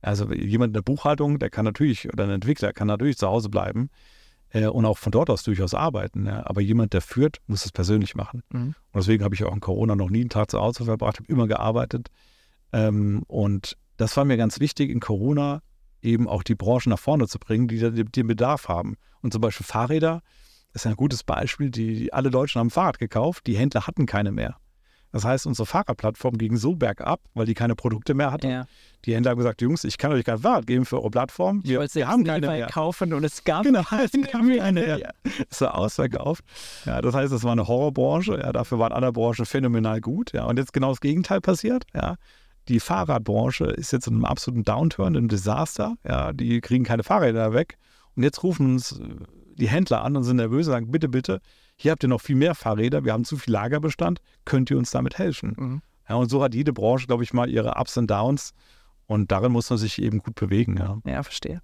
Also 0.00 0.32
jemand 0.32 0.70
in 0.70 0.74
der 0.74 0.82
Buchhaltung, 0.82 1.38
der 1.38 1.50
kann 1.50 1.66
natürlich, 1.66 2.10
oder 2.10 2.24
ein 2.24 2.30
Entwickler 2.30 2.72
kann 2.72 2.88
natürlich 2.88 3.18
zu 3.18 3.26
Hause 3.26 3.50
bleiben 3.50 3.90
äh, 4.50 4.66
und 4.66 4.84
auch 4.84 4.98
von 4.98 5.12
dort 5.12 5.30
aus 5.30 5.42
durchaus 5.42 5.74
arbeiten. 5.74 6.26
Ja. 6.26 6.46
Aber 6.46 6.60
jemand, 6.60 6.92
der 6.92 7.00
führt, 7.00 7.38
muss 7.46 7.64
es 7.64 7.72
persönlich 7.72 8.14
machen. 8.14 8.42
Mhm. 8.50 8.74
Und 8.92 8.94
deswegen 8.94 9.24
habe 9.24 9.34
ich 9.34 9.44
auch 9.44 9.54
in 9.54 9.60
Corona 9.60 9.94
noch 9.96 10.10
nie 10.10 10.20
einen 10.20 10.30
Tag 10.30 10.50
zu 10.50 10.60
Hause 10.60 10.84
verbracht, 10.84 11.18
habe 11.18 11.28
immer 11.28 11.46
gearbeitet. 11.46 12.08
Ähm, 12.72 13.22
und 13.26 13.76
das 13.96 14.16
war 14.16 14.24
mir 14.24 14.36
ganz 14.36 14.60
wichtig, 14.60 14.90
in 14.90 15.00
Corona 15.00 15.62
eben 16.02 16.28
auch 16.28 16.42
die 16.42 16.54
Branchen 16.54 16.90
nach 16.90 16.98
vorne 16.98 17.26
zu 17.26 17.38
bringen, 17.38 17.68
die, 17.68 17.78
den 18.04 18.26
Bedarf 18.26 18.68
haben. 18.68 18.96
Und 19.22 19.32
zum 19.32 19.40
Beispiel 19.40 19.66
Fahrräder 19.66 20.22
ist 20.72 20.86
ein 20.86 20.94
gutes 20.94 21.24
Beispiel. 21.24 21.70
Die, 21.70 22.12
alle 22.12 22.30
Deutschen 22.30 22.60
haben 22.60 22.70
Fahrrad 22.70 22.98
gekauft, 22.98 23.46
die 23.46 23.56
Händler 23.56 23.86
hatten 23.86 24.06
keine 24.06 24.32
mehr. 24.32 24.56
Das 25.16 25.24
heißt, 25.24 25.46
unsere 25.46 25.64
Fahrradplattform 25.64 26.36
ging 26.36 26.58
so 26.58 26.74
bergab, 26.74 27.22
weil 27.32 27.46
die 27.46 27.54
keine 27.54 27.74
Produkte 27.74 28.12
mehr 28.12 28.32
hatte. 28.32 28.48
Ja. 28.48 28.66
Die 29.06 29.14
Händler 29.14 29.30
haben 29.30 29.38
gesagt, 29.38 29.62
Jungs, 29.62 29.82
ich 29.84 29.96
kann 29.96 30.12
euch 30.12 30.26
kein 30.26 30.36
Fahrrad 30.36 30.66
geben 30.66 30.84
für 30.84 30.98
eure 30.98 31.08
Plattform. 31.08 31.62
Wir, 31.64 31.80
wir 31.80 32.06
haben 32.06 32.20
nicht 32.20 32.28
keine 32.28 32.48
mehr. 32.48 32.66
kaufen 32.66 33.14
und 33.14 33.24
es 33.24 33.42
gab 33.42 33.62
Genau, 33.62 33.80
es 34.04 34.12
gab 34.12 34.46
keine 34.46 34.72
mehr. 34.72 34.98
Ja. 34.98 35.10
Es 35.48 35.62
war 35.62 35.74
ausverkauft. 35.74 36.44
Ja, 36.84 37.00
das 37.00 37.14
heißt, 37.14 37.32
es 37.32 37.44
war 37.44 37.52
eine 37.52 37.66
Horrorbranche. 37.66 38.38
Ja, 38.38 38.52
dafür 38.52 38.78
waren 38.78 38.92
andere 38.92 39.14
Branchen 39.14 39.46
phänomenal 39.46 40.02
gut. 40.02 40.34
Ja, 40.34 40.44
und 40.44 40.58
jetzt 40.58 40.74
genau 40.74 40.90
das 40.90 41.00
Gegenteil 41.00 41.40
passiert. 41.40 41.86
Ja, 41.94 42.16
die 42.68 42.78
Fahrradbranche 42.78 43.64
ist 43.64 43.92
jetzt 43.92 44.08
in 44.08 44.16
einem 44.16 44.26
absoluten 44.26 44.64
Downturn, 44.64 45.16
einem 45.16 45.28
Desaster. 45.28 45.96
Ja, 46.06 46.34
die 46.34 46.60
kriegen 46.60 46.84
keine 46.84 47.04
Fahrräder 47.04 47.54
weg. 47.54 47.78
Und 48.16 48.22
jetzt 48.22 48.42
rufen 48.42 48.74
uns 48.74 49.00
äh, 49.00 49.04
die 49.54 49.68
Händler 49.68 50.04
an 50.04 50.14
und 50.14 50.24
sind 50.24 50.36
nervös 50.36 50.66
und 50.66 50.72
sagen, 50.72 50.90
bitte, 50.90 51.08
bitte, 51.08 51.40
hier 51.76 51.92
habt 51.92 52.02
ihr 52.02 52.08
noch 52.08 52.20
viel 52.20 52.36
mehr 52.36 52.54
Fahrräder, 52.54 53.04
wir 53.04 53.12
haben 53.12 53.24
zu 53.24 53.36
viel 53.36 53.52
Lagerbestand, 53.52 54.20
könnt 54.44 54.70
ihr 54.70 54.78
uns 54.78 54.90
damit 54.90 55.18
helfen? 55.18 55.54
Mhm. 55.56 55.82
Ja, 56.08 56.16
und 56.16 56.30
so 56.30 56.42
hat 56.42 56.54
jede 56.54 56.72
Branche, 56.72 57.06
glaube 57.06 57.24
ich, 57.24 57.32
mal 57.32 57.50
ihre 57.50 57.74
Ups 57.76 57.96
und 57.96 58.10
Downs. 58.10 58.52
Und 59.06 59.30
darin 59.30 59.52
muss 59.52 59.70
man 59.70 59.78
sich 59.78 60.00
eben 60.00 60.18
gut 60.18 60.34
bewegen. 60.34 60.76
Ja. 60.76 60.98
Ja, 61.04 61.22
verstehe. 61.22 61.60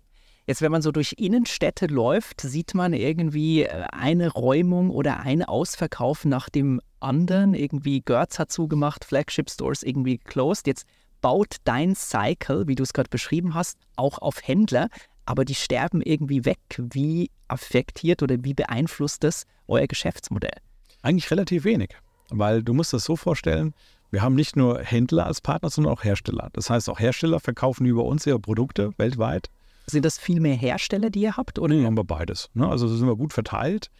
Jetzt, 0.46 0.60
wenn 0.60 0.72
man 0.72 0.82
so 0.82 0.90
durch 0.90 1.14
Innenstädte 1.18 1.86
läuft, 1.86 2.40
sieht 2.40 2.74
man 2.74 2.92
irgendwie 2.92 3.62
äh, 3.62 3.84
eine 3.92 4.28
Räumung 4.32 4.90
oder 4.90 5.20
ein 5.20 5.44
Ausverkauf 5.44 6.24
nach 6.24 6.48
dem 6.48 6.80
anderen. 6.98 7.54
Irgendwie 7.54 8.00
Görz 8.00 8.40
hat 8.40 8.50
zugemacht, 8.50 9.04
Flagship 9.04 9.48
Stores 9.48 9.84
irgendwie 9.84 10.18
closed. 10.18 10.66
Jetzt 10.66 10.84
baut 11.20 11.56
dein 11.62 11.94
Cycle, 11.94 12.66
wie 12.66 12.74
du 12.74 12.82
es 12.82 12.92
gerade 12.92 13.08
beschrieben 13.08 13.54
hast, 13.54 13.78
auch 13.94 14.18
auf 14.18 14.42
Händler, 14.42 14.88
aber 15.26 15.44
die 15.44 15.54
sterben 15.54 16.02
irgendwie 16.02 16.44
weg. 16.44 16.58
Wie 16.78 17.30
affektiert 17.48 18.22
oder 18.22 18.36
wie 18.42 18.54
beeinflusst 18.54 19.24
das 19.24 19.44
euer 19.68 19.86
Geschäftsmodell? 19.86 20.58
Eigentlich 21.02 21.30
relativ 21.30 21.64
wenig, 21.64 21.90
weil 22.30 22.62
du 22.62 22.74
musst 22.74 22.92
das 22.92 23.04
so 23.04 23.16
vorstellen, 23.16 23.74
wir 24.10 24.20
haben 24.20 24.34
nicht 24.34 24.56
nur 24.56 24.80
Händler 24.80 25.26
als 25.26 25.40
Partner, 25.40 25.70
sondern 25.70 25.94
auch 25.94 26.04
Hersteller. 26.04 26.50
Das 26.52 26.68
heißt, 26.68 26.90
auch 26.90 27.00
Hersteller 27.00 27.40
verkaufen 27.40 27.86
über 27.86 28.04
uns 28.04 28.26
ihre 28.26 28.38
Produkte 28.38 28.92
weltweit. 28.98 29.48
Sind 29.86 30.04
das 30.04 30.18
viel 30.18 30.38
mehr 30.38 30.54
Hersteller, 30.54 31.08
die 31.08 31.22
ihr 31.22 31.36
habt? 31.36 31.58
Oder? 31.58 31.74
Nee, 31.74 31.86
haben 31.86 31.96
wir 31.96 32.04
beides. 32.04 32.50
Ne? 32.52 32.68
Also 32.68 32.86
sind 32.88 33.06
wir 33.06 33.16
gut 33.16 33.32
verteilt. 33.32 33.90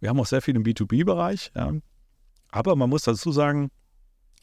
Wir 0.00 0.10
haben 0.10 0.20
auch 0.20 0.26
sehr 0.26 0.42
viel 0.42 0.56
im 0.56 0.62
B2B-Bereich. 0.62 1.52
Ja. 1.56 1.72
Aber 2.50 2.76
man 2.76 2.90
muss 2.90 3.04
dazu 3.04 3.32
sagen, 3.32 3.70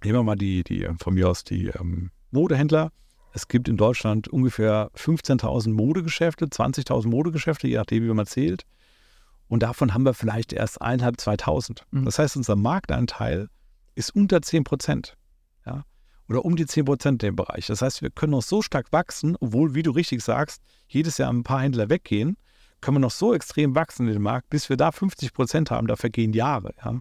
nehmen 0.03 0.17
wir 0.17 0.23
mal 0.23 0.35
die, 0.35 0.63
die 0.63 0.87
von 0.99 1.13
mir 1.13 1.29
aus 1.29 1.43
die 1.43 1.67
ähm, 1.67 2.09
Modehändler. 2.31 2.91
Es 3.31 3.47
gibt 3.47 3.67
in 3.67 3.77
Deutschland 3.77 4.27
ungefähr 4.27 4.89
15.000 4.95 5.71
Modegeschäfte, 5.71 6.45
20.000 6.45 7.07
Modegeschäfte, 7.07 7.67
je 7.67 7.77
nachdem, 7.77 8.03
wie 8.03 8.13
man 8.13 8.25
zählt. 8.25 8.65
Und 9.47 9.63
davon 9.63 9.93
haben 9.93 10.03
wir 10.03 10.13
vielleicht 10.13 10.53
erst 10.53 10.81
1.500, 10.81 11.41
2.000. 11.41 11.81
Mhm. 11.91 12.05
Das 12.05 12.19
heißt, 12.19 12.37
unser 12.37 12.55
Marktanteil 12.55 13.49
ist 13.95 14.15
unter 14.15 14.41
10 14.41 14.63
Prozent. 14.63 15.17
Ja? 15.65 15.83
Oder 16.27 16.45
um 16.45 16.55
die 16.55 16.65
10 16.65 16.85
Prozent 16.85 17.23
in 17.23 17.29
dem 17.29 17.35
Bereich. 17.35 17.67
Das 17.67 17.81
heißt, 17.81 18.01
wir 18.01 18.11
können 18.11 18.31
noch 18.31 18.43
so 18.43 18.61
stark 18.61 18.91
wachsen, 18.91 19.35
obwohl, 19.39 19.73
wie 19.75 19.83
du 19.83 19.91
richtig 19.91 20.23
sagst, 20.23 20.61
jedes 20.87 21.17
Jahr 21.17 21.31
ein 21.31 21.43
paar 21.43 21.61
Händler 21.61 21.89
weggehen, 21.89 22.37
können 22.81 22.97
wir 22.97 23.01
noch 23.01 23.11
so 23.11 23.33
extrem 23.33 23.75
wachsen 23.75 24.07
in 24.07 24.13
dem 24.13 24.21
Markt, 24.21 24.49
bis 24.49 24.69
wir 24.69 24.77
da 24.77 24.91
50 24.91 25.33
Prozent 25.33 25.71
haben. 25.71 25.87
Da 25.87 25.95
vergehen 25.95 26.33
Jahre. 26.33 26.73
Ja? 26.83 26.99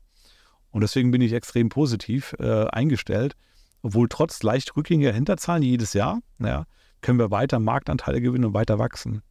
Und 0.71 0.81
deswegen 0.81 1.11
bin 1.11 1.21
ich 1.21 1.33
extrem 1.33 1.69
positiv 1.69 2.35
äh, 2.39 2.67
eingestellt. 2.67 3.35
Obwohl 3.83 4.09
trotz 4.09 4.43
leicht 4.43 4.77
rückgängiger 4.77 5.13
Hinterzahlen 5.13 5.63
jedes 5.63 5.93
Jahr, 5.93 6.21
ja, 6.39 6.65
können 7.01 7.19
wir 7.19 7.31
weiter 7.31 7.59
Marktanteile 7.59 8.21
gewinnen 8.21 8.47
und 8.47 8.55
weiter 8.55 8.79
wachsen. 8.79 9.23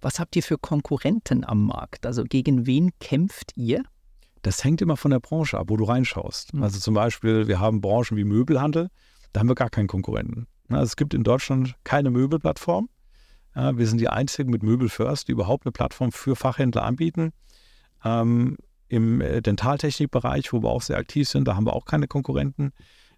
Was 0.00 0.18
habt 0.18 0.34
ihr 0.34 0.42
für 0.42 0.58
Konkurrenten 0.58 1.44
am 1.44 1.66
Markt? 1.66 2.06
Also 2.06 2.24
gegen 2.24 2.66
wen 2.66 2.90
kämpft 3.00 3.52
ihr? 3.56 3.82
Das 4.42 4.64
hängt 4.64 4.80
immer 4.80 4.96
von 4.96 5.10
der 5.10 5.20
Branche 5.20 5.58
ab, 5.58 5.66
wo 5.68 5.76
du 5.76 5.84
reinschaust. 5.84 6.54
Mhm. 6.54 6.62
Also 6.62 6.80
zum 6.80 6.94
Beispiel, 6.94 7.46
wir 7.46 7.60
haben 7.60 7.80
Branchen 7.80 8.16
wie 8.16 8.24
Möbelhandel, 8.24 8.88
da 9.32 9.40
haben 9.40 9.48
wir 9.48 9.54
gar 9.54 9.70
keinen 9.70 9.86
Konkurrenten. 9.86 10.46
Ja, 10.70 10.82
es 10.82 10.96
gibt 10.96 11.14
in 11.14 11.24
Deutschland 11.24 11.74
keine 11.84 12.10
Möbelplattform. 12.10 12.88
Ja, 13.54 13.76
wir 13.76 13.86
sind 13.86 14.00
die 14.00 14.08
einzigen 14.08 14.50
mit 14.50 14.62
Möbel 14.62 14.88
First, 14.88 15.28
die 15.28 15.32
überhaupt 15.32 15.66
eine 15.66 15.72
Plattform 15.72 16.12
für 16.12 16.36
Fachhändler 16.36 16.84
anbieten. 16.84 17.32
Ähm, 18.04 18.56
Im 18.88 19.20
äh, 19.20 19.42
Dentaltechnikbereich, 19.42 20.52
wo 20.52 20.62
wir 20.62 20.70
auch 20.70 20.82
sehr 20.82 20.96
aktiv 20.96 21.28
sind, 21.28 21.46
da 21.46 21.56
haben 21.56 21.66
wir 21.66 21.74
auch 21.74 21.84
keine 21.84 22.06
Konkurrenten. 22.06 22.72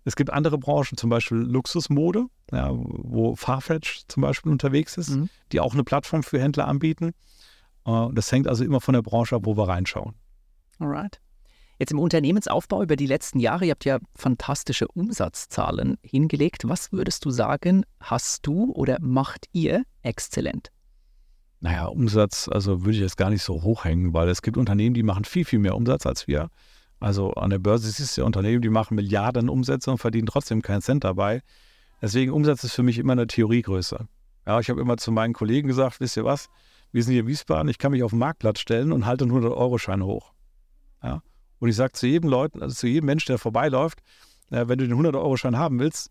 Es 0.04 0.16
gibt 0.16 0.30
andere 0.32 0.58
Branchen, 0.58 0.96
zum 0.96 1.10
Beispiel 1.10 1.38
Luxusmode, 1.38 2.26
ja, 2.50 2.70
wo 2.72 3.36
Farfetch 3.36 4.02
zum 4.08 4.22
Beispiel 4.22 4.50
unterwegs 4.50 4.96
ist, 4.96 5.10
Mhm. 5.10 5.28
die 5.52 5.60
auch 5.60 5.74
eine 5.74 5.84
Plattform 5.84 6.22
für 6.22 6.40
Händler 6.40 6.66
anbieten. 6.66 7.12
Äh, 7.86 8.08
Das 8.12 8.30
hängt 8.32 8.48
also 8.48 8.64
immer 8.64 8.80
von 8.80 8.94
der 8.94 9.02
Branche 9.02 9.36
ab, 9.36 9.42
wo 9.44 9.56
wir 9.56 9.68
reinschauen. 9.68 10.14
Alright. 10.78 11.20
Jetzt 11.78 11.90
im 11.92 11.98
Unternehmensaufbau 11.98 12.82
über 12.82 12.96
die 12.96 13.06
letzten 13.06 13.40
Jahre, 13.40 13.64
ihr 13.64 13.70
habt 13.72 13.84
ja 13.84 13.98
fantastische 14.14 14.86
Umsatzzahlen 14.88 15.96
hingelegt. 16.02 16.68
Was 16.68 16.92
würdest 16.92 17.24
du 17.24 17.30
sagen, 17.30 17.84
hast 18.00 18.46
du 18.46 18.72
oder 18.72 18.98
macht 19.00 19.46
ihr 19.52 19.82
exzellent? 20.02 20.70
Naja, 21.60 21.86
Umsatz, 21.86 22.48
also 22.48 22.80
würde 22.80 22.92
ich 22.96 23.00
jetzt 23.00 23.16
gar 23.16 23.30
nicht 23.30 23.42
so 23.42 23.62
hochhängen, 23.62 24.12
weil 24.12 24.28
es 24.28 24.42
gibt 24.42 24.56
Unternehmen, 24.56 24.94
die 24.94 25.02
machen 25.04 25.24
viel, 25.24 25.44
viel 25.44 25.60
mehr 25.60 25.76
Umsatz 25.76 26.06
als 26.06 26.26
wir. 26.26 26.48
Also 27.02 27.32
an 27.32 27.50
der 27.50 27.58
Börse 27.58 27.90
siehst 27.90 28.16
du 28.16 28.20
ja 28.20 28.26
Unternehmen, 28.26 28.62
die 28.62 28.68
machen 28.68 28.94
Milliarden 28.94 29.48
Umsätze 29.48 29.90
und 29.90 29.98
verdienen 29.98 30.26
trotzdem 30.26 30.62
keinen 30.62 30.82
Cent 30.82 31.02
dabei. 31.02 31.42
Deswegen 32.00 32.30
Umsatz 32.30 32.62
ist 32.62 32.74
für 32.74 32.84
mich 32.84 32.98
immer 32.98 33.12
eine 33.12 33.26
Theoriegröße. 33.26 34.06
Ja, 34.46 34.60
ich 34.60 34.70
habe 34.70 34.80
immer 34.80 34.96
zu 34.96 35.10
meinen 35.10 35.32
Kollegen 35.32 35.66
gesagt, 35.66 35.98
wisst 35.98 36.16
ihr 36.16 36.24
was, 36.24 36.48
wir 36.92 37.02
sind 37.02 37.12
hier 37.12 37.22
in 37.22 37.26
Wiesbaden, 37.26 37.68
ich 37.68 37.78
kann 37.78 37.90
mich 37.90 38.04
auf 38.04 38.10
den 38.10 38.20
Marktplatz 38.20 38.60
stellen 38.60 38.92
und 38.92 39.04
halte 39.04 39.24
einen 39.24 39.32
100-Euro-Schein 39.32 40.04
hoch. 40.04 40.32
Ja? 41.02 41.22
Und 41.58 41.68
ich 41.68 41.76
sage 41.76 41.92
zu 41.92 42.06
jedem 42.06 42.30
Leuten, 42.30 42.62
also 42.62 42.74
zu 42.74 42.86
jedem 42.86 43.06
Menschen, 43.06 43.32
der 43.32 43.38
vorbeiläuft, 43.38 44.00
äh, 44.50 44.68
wenn 44.68 44.78
du 44.78 44.86
den 44.86 44.96
100-Euro-Schein 44.96 45.56
haben 45.56 45.80
willst, 45.80 46.10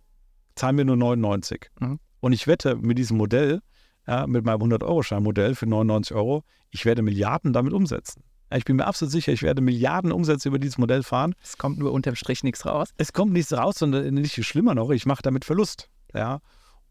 zahl 0.55 0.73
mir 0.73 0.83
nur 0.83 0.97
99. 0.97 1.69
Mhm. 1.79 1.99
Und 2.19 2.33
ich 2.33 2.47
wette 2.47 2.75
mit 2.75 2.97
diesem 2.97 3.15
Modell, 3.15 3.61
ja, 4.07 4.27
mit 4.27 4.43
meinem 4.43 4.61
100-Euro-Schein-Modell 4.61 5.55
für 5.55 5.67
99 5.67 6.15
Euro, 6.15 6.43
ich 6.69 6.85
werde 6.85 7.01
Milliarden 7.01 7.53
damit 7.53 7.71
umsetzen. 7.71 8.23
Ich 8.53 8.65
bin 8.65 8.75
mir 8.75 8.85
absolut 8.85 9.11
sicher, 9.11 9.31
ich 9.31 9.43
werde 9.43 9.61
Milliarden 9.61 10.11
Umsätze 10.11 10.49
über 10.49 10.59
dieses 10.59 10.77
Modell 10.77 11.03
fahren. 11.03 11.35
Es 11.41 11.57
kommt 11.57 11.79
nur 11.79 11.91
unterm 11.91 12.15
Strich 12.15 12.43
nichts 12.43 12.65
raus. 12.65 12.89
Es 12.97 13.13
kommt 13.13 13.33
nichts 13.33 13.53
raus, 13.53 13.75
sondern 13.77 14.13
nicht 14.13 14.43
schlimmer 14.45 14.75
noch, 14.75 14.89
ich 14.89 15.05
mache 15.05 15.21
damit 15.21 15.45
Verlust. 15.45 15.89
Ja. 16.13 16.41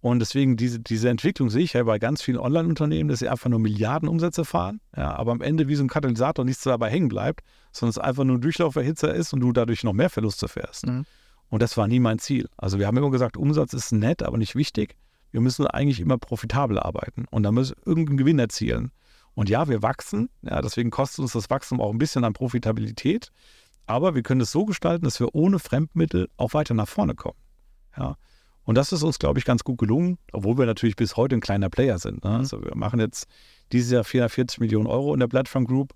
Und 0.01 0.21
deswegen 0.21 0.57
diese, 0.57 0.81
diese 0.81 1.11
Entwicklung 1.11 1.51
sehe 1.51 1.63
ich 1.63 1.75
ja 1.75 1.83
bei 1.83 1.99
ganz 1.99 2.23
vielen 2.23 2.39
Online-Unternehmen, 2.39 3.11
dass 3.11 3.19
sie 3.19 3.29
einfach 3.29 3.51
nur 3.51 3.59
Milliarden 3.59 4.09
Umsätze 4.09 4.47
fahren, 4.47 4.81
ja, 4.97 5.15
aber 5.15 5.33
am 5.33 5.43
Ende 5.43 5.69
wie 5.69 5.75
so 5.75 5.85
ein 5.85 5.89
Katalysator 5.89 6.45
nichts 6.45 6.63
dabei 6.63 6.89
hängen 6.89 7.09
bleibt, 7.09 7.43
sondern 7.73 7.91
es 7.91 7.99
einfach 7.99 8.25
nur 8.25 8.39
ein 8.39 8.41
Durchlauferhitzer 8.41 9.15
ist 9.15 9.35
und 9.35 9.41
du 9.41 9.53
dadurch 9.53 9.85
noch 9.85 9.93
mehr 9.93 10.09
Verluste 10.09 10.49
fährst. 10.49 10.87
Mhm. 10.87 11.05
Und 11.51 11.61
das 11.61 11.77
war 11.77 11.87
nie 11.87 12.01
mein 12.01 12.19
Ziel. 12.19 12.49
Also 12.57 12.79
wir 12.79 12.87
haben 12.87 12.97
immer 12.97 13.11
gesagt, 13.11 13.37
Umsatz 13.37 13.75
ist 13.75 13.93
nett, 13.93 14.23
aber 14.23 14.39
nicht 14.39 14.55
wichtig. 14.55 14.97
Wir 15.33 15.41
müssen 15.41 15.67
eigentlich 15.67 16.01
immer 16.01 16.17
profitabel 16.17 16.79
arbeiten 16.79 17.27
und 17.31 17.43
da 17.43 17.53
müssen 17.53 17.77
irgendeinen 17.85 18.17
Gewinn 18.17 18.39
erzielen. 18.39 18.93
Und 19.35 19.49
ja, 19.49 19.69
wir 19.69 19.83
wachsen, 19.83 20.29
ja, 20.43 20.61
deswegen 20.61 20.91
kostet 20.91 21.21
uns 21.21 21.33
das 21.33 21.51
Wachstum 21.51 21.81
auch 21.81 21.91
ein 21.91 21.99
bisschen 21.99 22.25
an 22.25 22.33
Profitabilität, 22.33 23.31
aber 23.87 24.15
wir 24.15 24.23
können 24.23 24.41
es 24.41 24.53
so 24.53 24.65
gestalten, 24.65 25.05
dass 25.05 25.21
wir 25.21 25.35
ohne 25.35 25.59
Fremdmittel 25.59 26.29
auch 26.37 26.55
weiter 26.55 26.75
nach 26.75 26.89
vorne 26.89 27.15
kommen. 27.15 27.39
Ja. 27.97 28.17
Und 28.65 28.77
das 28.77 28.93
ist 28.93 29.03
uns, 29.03 29.19
glaube 29.19 29.39
ich, 29.39 29.45
ganz 29.45 29.65
gut 29.65 29.79
gelungen, 29.79 30.19
obwohl 30.33 30.59
wir 30.59 30.67
natürlich 30.67 30.95
bis 30.95 31.17
heute 31.17 31.35
ein 31.35 31.41
kleiner 31.41 31.71
Player 31.71 31.99
sind. 31.99 32.23
Ne? 32.23 32.31
Mhm. 32.31 32.37
Also 32.37 32.63
wir 32.63 32.77
machen 32.77 33.01
jetzt 33.01 33.27
dieses 33.73 33.91
Jahr 33.91 34.05
440 34.05 34.61
Millionen 34.61 34.87
Euro 34.87 35.13
in 35.15 35.21
der 35.21 35.27
Plattform 35.27 35.65
Group. 35.65 35.93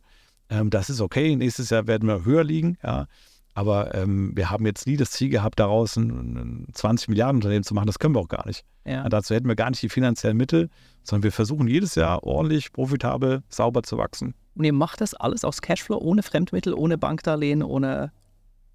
Ähm, 0.48 0.70
das 0.70 0.90
ist 0.90 1.00
okay. 1.00 1.36
Nächstes 1.36 1.70
Jahr 1.70 1.86
werden 1.86 2.08
wir 2.08 2.24
höher 2.24 2.44
liegen. 2.44 2.78
Ja. 2.82 3.06
Aber 3.54 3.94
ähm, 3.94 4.32
wir 4.34 4.50
haben 4.50 4.66
jetzt 4.66 4.86
nie 4.86 4.96
das 4.96 5.12
Ziel 5.12 5.30
gehabt, 5.30 5.60
daraus 5.60 5.96
ein, 5.96 6.10
ein 6.10 6.66
20 6.72 7.08
Milliarden 7.08 7.36
Unternehmen 7.36 7.62
zu 7.62 7.72
machen. 7.72 7.86
Das 7.86 8.00
können 8.00 8.14
wir 8.14 8.20
auch 8.20 8.28
gar 8.28 8.46
nicht. 8.46 8.64
Ja. 8.86 9.08
dazu 9.08 9.34
hätten 9.34 9.48
wir 9.48 9.54
gar 9.54 9.70
nicht 9.70 9.82
die 9.82 9.88
finanziellen 9.88 10.36
Mittel, 10.36 10.68
sondern 11.02 11.22
wir 11.22 11.32
versuchen 11.32 11.68
jedes 11.68 11.94
Jahr 11.94 12.22
ordentlich, 12.22 12.70
profitabel, 12.72 13.42
sauber 13.48 13.82
zu 13.82 13.96
wachsen. 13.96 14.34
Und 14.56 14.64
ihr 14.64 14.72
macht 14.72 15.00
das 15.00 15.14
alles 15.14 15.44
aus 15.44 15.62
Cashflow, 15.62 15.96
ohne 15.98 16.22
Fremdmittel, 16.22 16.74
ohne 16.74 16.98
Bankdarlehen, 16.98 17.62
ohne. 17.62 18.12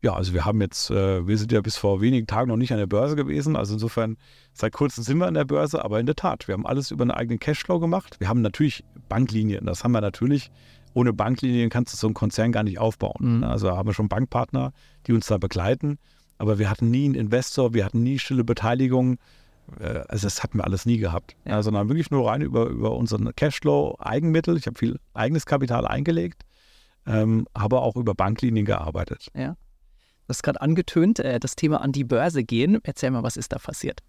Ja, 0.02 0.14
also 0.14 0.34
wir 0.34 0.46
haben 0.46 0.62
jetzt, 0.62 0.90
äh, 0.90 1.28
wir 1.28 1.38
sind 1.38 1.52
ja 1.52 1.62
bis 1.62 1.76
vor 1.76 2.02
wenigen 2.02 2.26
Tagen 2.26 2.48
noch 2.50 2.58
nicht 2.58 2.72
an 2.72 2.78
der 2.78 2.88
Börse 2.88 3.16
gewesen. 3.16 3.56
Also 3.56 3.74
insofern, 3.74 4.18
seit 4.54 4.74
kurzem 4.74 5.04
sind 5.04 5.18
wir 5.18 5.28
an 5.28 5.34
der 5.34 5.46
Börse, 5.46 5.84
aber 5.84 6.00
in 6.00 6.06
der 6.06 6.16
Tat, 6.16 6.48
wir 6.48 6.54
haben 6.54 6.66
alles 6.66 6.90
über 6.90 7.04
einen 7.04 7.12
eigenen 7.12 7.40
Cashflow 7.40 7.80
gemacht. 7.80 8.16
Wir 8.20 8.30
haben 8.30 8.42
natürlich 8.42 8.84
Banklinien, 9.10 9.66
das 9.66 9.84
haben 9.84 9.92
wir 9.92 10.02
natürlich 10.02 10.52
ohne 10.94 11.14
Banklinien 11.14 11.70
kannst 11.70 11.94
du 11.94 11.98
so 11.98 12.08
einen 12.08 12.14
Konzern 12.14 12.52
gar 12.52 12.64
nicht 12.64 12.80
aufbauen. 12.80 13.38
Mhm. 13.38 13.44
Also 13.44 13.76
haben 13.76 13.88
wir 13.88 13.94
schon 13.94 14.10
Bankpartner, 14.10 14.74
die 15.08 15.14
uns 15.14 15.28
da 15.28 15.38
begleiten. 15.38 15.98
Aber 16.38 16.58
wir 16.58 16.70
hatten 16.70 16.90
nie 16.90 17.06
einen 17.06 17.16
Investor, 17.16 17.74
wir 17.74 17.86
hatten 17.86 18.02
nie 18.02 18.18
stille 18.18 18.44
Beteiligung. 18.44 19.18
Äh, 19.80 20.04
also 20.08 20.26
das 20.26 20.42
hatten 20.42 20.58
wir 20.58 20.64
alles 20.64 20.86
nie 20.86 20.98
gehabt. 20.98 21.36
Ja, 21.46 21.62
sondern 21.62 21.90
wirklich 21.90 22.12
nur 22.12 22.30
rein 22.30 22.42
über, 22.42 22.68
über 22.68 22.96
unseren 22.96 23.34
Cashflow, 23.36 23.98
Eigenmittel. 24.00 24.58
Ich 24.58 24.66
habe 24.66 24.78
viel 24.78 25.00
eigenes 25.14 25.46
Kapital 25.46 25.86
eingelegt, 25.86 26.44
ähm, 27.06 27.48
aber 27.54 27.82
auch 27.82 27.96
über 27.96 28.16
Banklinien 28.16 28.66
gearbeitet. 28.66 29.28
Ja. 29.36 29.50
Du 29.50 30.34
hast 30.34 30.44
gerade 30.44 30.62
angetönt, 30.62 31.20
äh, 31.20 31.40
das 31.40 31.56
Thema 31.56 31.82
an 31.82 31.92
die 31.92 32.04
Börse 32.04 32.44
gehen. 32.44 32.80
Erzähl 32.84 33.12
mal, 33.12 33.24
was 33.24 33.36
ist 33.36 33.52
da 33.52 33.58
passiert? 33.58 34.02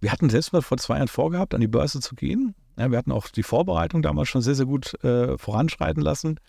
Wir 0.00 0.12
hatten 0.12 0.28
selbst 0.30 0.52
mal 0.52 0.62
vor 0.62 0.78
zwei 0.78 0.96
Jahren 0.96 1.08
vorgehabt, 1.08 1.54
an 1.54 1.60
die 1.60 1.68
Börse 1.68 2.00
zu 2.00 2.14
gehen. 2.14 2.54
Ja, 2.76 2.90
wir 2.90 2.98
hatten 2.98 3.12
auch 3.12 3.28
die 3.28 3.42
Vorbereitung 3.42 4.02
damals 4.02 4.28
schon 4.28 4.42
sehr, 4.42 4.54
sehr 4.54 4.66
gut 4.66 4.94
äh, 5.04 5.38
voranschreiten 5.38 6.02
lassen. 6.02 6.40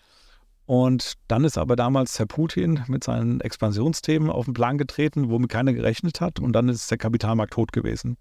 Und 0.66 1.14
dann 1.28 1.44
ist 1.44 1.58
aber 1.58 1.76
damals 1.76 2.18
Herr 2.18 2.26
Putin 2.26 2.82
mit 2.88 3.04
seinen 3.04 3.40
Expansionsthemen 3.40 4.30
auf 4.30 4.46
den 4.46 4.54
Plan 4.54 4.78
getreten, 4.78 5.30
womit 5.30 5.50
keiner 5.50 5.72
gerechnet 5.72 6.20
hat. 6.20 6.40
Und 6.40 6.52
dann 6.54 6.68
ist 6.68 6.90
der 6.90 6.98
Kapitalmarkt 6.98 7.52
tot 7.52 7.72
gewesen. 7.72 8.16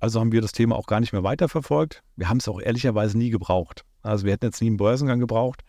Also 0.00 0.18
haben 0.18 0.32
wir 0.32 0.40
das 0.40 0.52
Thema 0.52 0.74
auch 0.76 0.86
gar 0.86 1.00
nicht 1.00 1.12
mehr 1.12 1.22
weiterverfolgt. 1.22 2.02
Wir 2.16 2.30
haben 2.30 2.38
es 2.38 2.48
auch 2.48 2.60
ehrlicherweise 2.60 3.18
nie 3.18 3.28
gebraucht. 3.28 3.84
Also 4.00 4.24
wir 4.24 4.32
hätten 4.32 4.46
jetzt 4.46 4.62
nie 4.62 4.68
einen 4.68 4.78
Börsengang 4.78 5.20
gebraucht, 5.20 5.60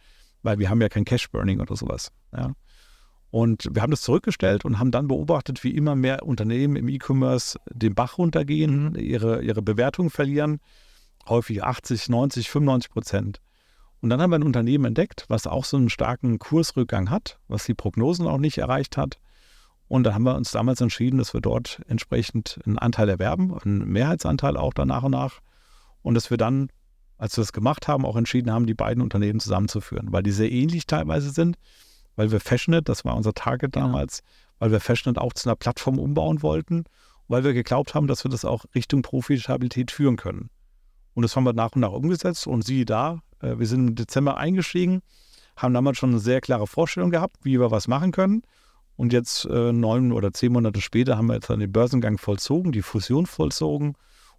weil 0.41 0.57
wir 0.59 0.69
haben 0.69 0.81
ja 0.81 0.89
kein 0.89 1.05
Cash-Burning 1.05 1.59
oder 1.59 1.75
sowas. 1.75 2.11
Ja. 2.35 2.53
Und 3.29 3.67
wir 3.71 3.81
haben 3.81 3.91
das 3.91 4.01
zurückgestellt 4.01 4.63
und 4.63 4.79
haben 4.79 4.91
dann 4.91 5.07
beobachtet, 5.07 5.63
wie 5.63 5.71
immer 5.71 5.95
mehr 5.95 6.23
Unternehmen 6.23 6.77
im 6.77 6.87
E-Commerce 6.87 7.59
den 7.69 7.95
Bach 7.95 8.17
runtergehen, 8.17 8.95
ihre, 8.95 9.43
ihre 9.43 9.61
Bewertung 9.61 10.09
verlieren 10.09 10.59
häufig 11.27 11.63
80, 11.63 12.09
90, 12.09 12.49
95 12.49 12.91
Prozent. 12.91 13.41
Und 14.01 14.09
dann 14.09 14.21
haben 14.21 14.31
wir 14.31 14.39
ein 14.39 14.43
Unternehmen 14.43 14.85
entdeckt, 14.85 15.25
was 15.29 15.47
auch 15.47 15.63
so 15.63 15.77
einen 15.77 15.89
starken 15.89 16.37
Kursrückgang 16.37 17.09
hat, 17.09 17.39
was 17.47 17.63
die 17.63 17.73
Prognosen 17.73 18.27
auch 18.27 18.37
nicht 18.37 18.57
erreicht 18.57 18.97
hat. 18.97 19.17
Und 19.87 20.03
da 20.03 20.13
haben 20.13 20.23
wir 20.23 20.35
uns 20.35 20.51
damals 20.51 20.81
entschieden, 20.81 21.19
dass 21.19 21.33
wir 21.33 21.41
dort 21.41 21.81
entsprechend 21.87 22.59
einen 22.65 22.77
Anteil 22.77 23.07
erwerben, 23.09 23.57
einen 23.57 23.87
Mehrheitsanteil 23.87 24.57
auch 24.57 24.73
dann 24.73 24.89
nach 24.89 25.03
und 25.03 25.11
nach. 25.11 25.39
Und 26.01 26.15
dass 26.15 26.29
wir 26.29 26.37
dann, 26.37 26.69
als 27.17 27.37
wir 27.37 27.43
das 27.43 27.53
gemacht 27.53 27.87
haben, 27.87 28.05
auch 28.05 28.15
entschieden 28.15 28.51
haben, 28.51 28.65
die 28.65 28.73
beiden 28.73 29.01
Unternehmen 29.01 29.39
zusammenzuführen, 29.39 30.11
weil 30.11 30.23
die 30.23 30.31
sehr 30.31 30.51
ähnlich 30.51 30.85
teilweise 30.85 31.29
sind, 31.29 31.57
weil 32.15 32.31
wir 32.31 32.39
Fashionet, 32.39 32.89
das 32.89 33.05
war 33.05 33.15
unser 33.15 33.33
Target 33.33 33.71
genau. 33.71 33.87
damals, 33.87 34.21
weil 34.59 34.71
wir 34.71 34.79
Fashionet 34.79 35.17
auch 35.17 35.33
zu 35.33 35.47
einer 35.47 35.55
Plattform 35.55 35.99
umbauen 35.99 36.41
wollten, 36.41 36.83
weil 37.27 37.43
wir 37.43 37.53
geglaubt 37.53 37.95
haben, 37.95 38.07
dass 38.07 38.25
wir 38.25 38.31
das 38.31 38.45
auch 38.45 38.65
Richtung 38.75 39.01
Profitabilität 39.01 39.91
führen 39.91 40.17
können. 40.17 40.49
Und 41.13 41.23
das 41.23 41.35
haben 41.35 41.43
wir 41.43 41.53
nach 41.53 41.73
und 41.73 41.81
nach 41.81 41.91
umgesetzt. 41.91 42.47
Und 42.47 42.63
siehe 42.63 42.85
da, 42.85 43.21
äh, 43.41 43.57
wir 43.57 43.67
sind 43.67 43.87
im 43.87 43.95
Dezember 43.95 44.37
eingestiegen, 44.37 45.01
haben 45.55 45.73
damals 45.73 45.97
schon 45.97 46.11
eine 46.11 46.19
sehr 46.19 46.41
klare 46.41 46.67
Vorstellung 46.67 47.11
gehabt, 47.11 47.37
wie 47.43 47.59
wir 47.59 47.71
was 47.71 47.87
machen 47.87 48.11
können. 48.11 48.43
Und 48.95 49.13
jetzt 49.13 49.45
äh, 49.45 49.71
neun 49.73 50.11
oder 50.11 50.33
zehn 50.33 50.51
Monate 50.51 50.81
später 50.81 51.17
haben 51.17 51.27
wir 51.27 51.35
jetzt 51.35 51.49
dann 51.49 51.59
den 51.59 51.71
Börsengang 51.71 52.17
vollzogen, 52.17 52.71
die 52.71 52.81
Fusion 52.81 53.25
vollzogen 53.25 53.95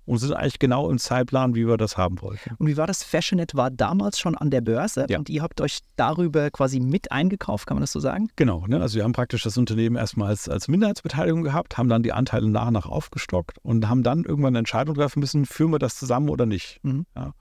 und 0.06 0.18
sind 0.18 0.32
eigentlich 0.32 0.58
genau 0.58 0.90
im 0.90 0.98
Zeitplan, 0.98 1.54
wie 1.54 1.66
wir 1.66 1.76
das 1.76 1.96
haben 1.96 2.20
wollten. 2.20 2.54
Und 2.58 2.66
wie 2.66 2.76
war 2.76 2.86
das? 2.86 3.02
Fashionet 3.02 3.54
war 3.54 3.70
damals 3.70 4.18
schon 4.18 4.36
an 4.36 4.50
der 4.50 4.60
Börse 4.60 5.06
ja. 5.08 5.18
und 5.18 5.28
ihr 5.30 5.42
habt 5.42 5.60
euch 5.60 5.80
darüber 5.96 6.50
quasi 6.50 6.80
mit 6.80 7.10
eingekauft, 7.10 7.66
kann 7.66 7.76
man 7.76 7.82
das 7.82 7.92
so 7.92 8.00
sagen? 8.00 8.28
Genau, 8.36 8.66
ne? 8.66 8.80
also 8.80 8.96
wir 8.96 9.04
haben 9.04 9.12
praktisch 9.12 9.42
das 9.42 9.56
Unternehmen 9.56 9.96
erstmal 9.96 10.28
als, 10.28 10.48
als 10.48 10.68
Minderheitsbeteiligung 10.68 11.42
gehabt, 11.42 11.78
haben 11.78 11.88
dann 11.88 12.02
die 12.02 12.12
Anteile 12.12 12.48
nach 12.48 12.66
und 12.66 12.74
nach 12.74 12.86
aufgestockt 12.86 13.58
und 13.62 13.88
haben 13.88 14.02
dann 14.02 14.24
irgendwann 14.24 14.52
eine 14.52 14.58
Entscheidung 14.58 14.94
treffen 14.94 15.20
müssen, 15.20 15.46
führen 15.46 15.72
wir 15.72 15.78
das 15.78 15.96
zusammen 15.96 16.28
oder 16.28 16.46
nicht. 16.46 16.80
Mhm. 16.82 17.06
Ja. 17.16 17.32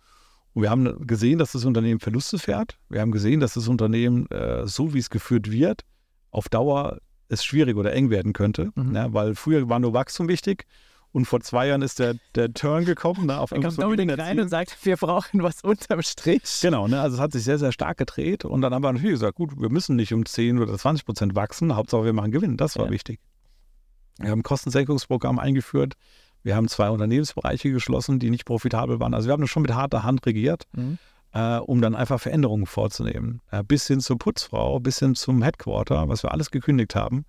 Und 0.53 0.61
wir 0.61 0.69
haben 0.69 1.07
gesehen, 1.07 1.39
dass 1.39 1.53
das 1.53 1.65
Unternehmen 1.65 1.99
Verluste 1.99 2.37
fährt. 2.37 2.77
Wir 2.89 3.01
haben 3.01 3.11
gesehen, 3.11 3.39
dass 3.39 3.55
das 3.55 3.67
Unternehmen, 3.67 4.27
äh, 4.29 4.67
so 4.67 4.93
wie 4.93 4.99
es 4.99 5.09
geführt 5.09 5.51
wird, 5.51 5.81
auf 6.29 6.47
Dauer 6.47 6.99
es 7.27 7.43
schwierig 7.43 7.75
oder 7.75 7.93
eng 7.93 8.11
werden 8.11 8.33
könnte. 8.33 8.71
Mhm. 8.75 8.95
Ja, 8.95 9.11
weil 9.13 9.33
früher 9.33 9.67
war 9.67 9.79
nur 9.79 9.93
Wachstum 9.93 10.27
wichtig 10.27 10.65
und 11.13 11.25
vor 11.25 11.41
zwei 11.41 11.67
Jahren 11.67 11.83
ist 11.83 11.99
der, 11.99 12.15
der 12.33 12.51
Turn 12.53 12.85
gekommen. 12.85 13.27
Ne, 13.27 13.39
auf 13.39 13.51
da 13.51 13.59
kommt 13.59 13.81
Dominik 13.81 14.17
rein 14.17 14.39
und 14.39 14.49
sagt, 14.49 14.75
wir 14.83 14.97
brauchen 14.97 15.43
was 15.43 15.61
unterm 15.61 16.01
Strich. 16.01 16.59
Genau, 16.61 16.87
ne, 16.87 16.99
also 16.99 17.17
es 17.17 17.21
hat 17.21 17.31
sich 17.31 17.43
sehr, 17.43 17.59
sehr 17.59 17.71
stark 17.71 17.99
gedreht. 17.99 18.45
Und 18.45 18.61
dann 18.61 18.73
haben 18.73 18.83
wir 18.83 18.91
natürlich 18.91 19.13
gesagt, 19.13 19.35
gut, 19.37 19.51
wir 19.61 19.69
müssen 19.69 19.95
nicht 19.95 20.11
um 20.11 20.25
10 20.25 20.57
oder 20.57 20.75
20 20.75 21.05
Prozent 21.05 21.35
wachsen. 21.35 21.75
Hauptsache, 21.75 22.03
wir 22.03 22.13
machen 22.13 22.31
Gewinn. 22.31 22.57
Das 22.57 22.77
war 22.77 22.85
ja. 22.85 22.91
wichtig. 22.91 23.19
Wir 24.17 24.31
haben 24.31 24.39
ein 24.39 24.43
Kostensenkungsprogramm 24.43 25.37
eingeführt. 25.37 25.93
Wir 26.41 26.55
haben 26.55 26.67
zwei 26.67 26.89
Unternehmensbereiche 26.89 27.71
geschlossen, 27.71 28.17
die 28.17 28.31
nicht 28.31 28.45
profitabel 28.45 28.99
waren. 28.99 29.13
Also 29.13 29.27
wir 29.27 29.33
haben 29.33 29.41
das 29.41 29.51
schon 29.51 29.61
mit 29.61 29.73
harter 29.73 30.01
Hand 30.01 30.25
regiert, 30.25 30.63
mhm. 30.75 30.97
äh, 31.33 31.57
um 31.57 31.79
dann 31.79 31.93
einfach 31.93 32.19
Veränderungen 32.19 32.65
vorzunehmen. 32.65 33.39
Äh, 33.51 33.63
bis 33.63 33.85
hin 33.85 33.99
zur 33.99 34.17
Putzfrau, 34.17 34.79
bis 34.79 34.97
hin 34.97 35.13
zum 35.13 35.43
Headquarter, 35.43 36.09
was 36.09 36.23
wir 36.23 36.31
alles 36.31 36.49
gekündigt 36.49 36.95
haben, 36.95 37.25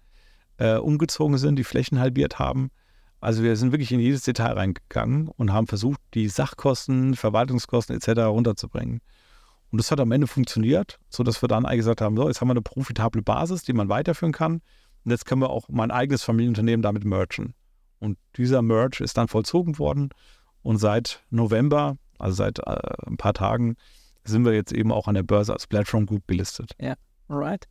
äh, 0.57 0.77
umgezogen 0.77 1.37
sind, 1.37 1.57
die 1.57 1.65
Flächen 1.65 2.01
halbiert 2.01 2.39
haben 2.39 2.71
also 3.25 3.43
wir 3.43 3.57
sind 3.57 3.73
wirklich 3.73 3.91
in 3.91 4.01
jedes 4.01 4.23
Detail 4.23 4.53
reingegangen 4.53 5.29
und 5.29 5.53
haben 5.53 5.67
versucht, 5.67 6.01
die 6.13 6.29
Sachkosten, 6.29 7.15
Verwaltungskosten 7.15 7.97
etc. 7.97 8.21
runterzubringen. 8.27 9.01
Und 9.71 9.79
das 9.79 9.91
hat 9.91 9.99
am 9.99 10.13
Ende 10.13 10.27
funktioniert, 10.27 10.99
sodass 11.09 11.43
wir 11.43 11.49
dann 11.49 11.65
gesagt 11.65 12.03
haben, 12.03 12.17
so, 12.17 12.29
jetzt 12.29 12.41
haben 12.41 12.49
wir 12.49 12.53
eine 12.53 12.63
profitable 12.63 13.23
Basis, 13.23 13.63
die 13.63 13.73
man 13.73 13.89
weiterführen 13.89 14.33
kann. 14.33 14.61
Und 15.05 15.11
jetzt 15.11 15.25
können 15.25 15.41
wir 15.41 15.51
auch 15.51 15.69
mein 15.69 15.91
eigenes 15.91 16.23
Familienunternehmen 16.23 16.83
damit 16.83 17.05
mergen. 17.05 17.55
Und 17.99 18.19
dieser 18.37 18.61
Merge 18.61 19.03
ist 19.03 19.17
dann 19.17 19.29
vollzogen 19.29 19.79
worden. 19.79 20.11
Und 20.63 20.77
seit 20.77 21.23
November, 21.31 21.97
also 22.19 22.37
seit 22.37 22.59
äh, 22.59 22.77
ein 23.07 23.17
paar 23.17 23.35
Tagen, 23.35 23.77
sind 24.25 24.45
wir 24.45 24.53
jetzt 24.53 24.73
eben 24.73 24.93
auch 24.93 25.09
an 25.09 25.15
der 25.15 25.23
Börse 25.23 25.53
als 25.53 25.67
Platform 25.67 26.05
Group 26.07 26.27
gelistet. 26.27 26.73
Ja, 26.81 26.95
alright. 27.29 27.67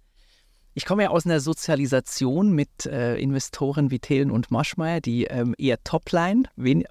Ich 0.76 0.86
komme 0.86 1.04
ja 1.04 1.10
aus 1.10 1.26
einer 1.26 1.40
Sozialisation 1.40 2.52
mit 2.52 2.88
äh, 2.88 3.16
Investoren 3.18 3.92
wie 3.92 4.00
Thelen 4.00 4.32
und 4.32 4.50
Maschmeyer, 4.50 5.02
die 5.02 5.26
ähm, 5.26 5.54
eher 5.60 5.84
Topline, 5.84 6.44
wen, 6.56 6.84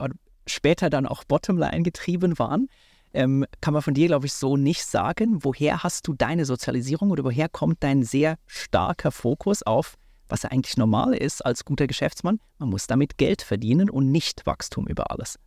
später 0.46 0.88
dann 0.88 1.06
auch 1.06 1.24
Bottomline 1.24 1.82
getrieben 1.82 2.38
waren. 2.38 2.68
Ähm, 3.12 3.44
kann 3.60 3.74
man 3.74 3.82
von 3.82 3.94
dir, 3.94 4.06
glaube 4.06 4.26
ich, 4.26 4.32
so 4.32 4.56
nicht 4.56 4.84
sagen. 4.84 5.44
Woher 5.44 5.82
hast 5.82 6.06
du 6.06 6.14
deine 6.14 6.44
Sozialisierung 6.44 7.10
oder 7.10 7.24
woher 7.24 7.48
kommt 7.48 7.82
dein 7.82 8.04
sehr 8.04 8.36
starker 8.46 9.10
Fokus 9.10 9.64
auf, 9.64 9.96
was 10.28 10.44
ja 10.44 10.50
eigentlich 10.50 10.76
normal 10.76 11.14
ist 11.14 11.44
als 11.44 11.64
guter 11.64 11.88
Geschäftsmann? 11.88 12.38
Man 12.58 12.70
muss 12.70 12.86
damit 12.86 13.18
Geld 13.18 13.42
verdienen 13.42 13.90
und 13.90 14.12
nicht 14.12 14.46
Wachstum 14.46 14.86
über 14.86 15.10
alles. 15.10 15.38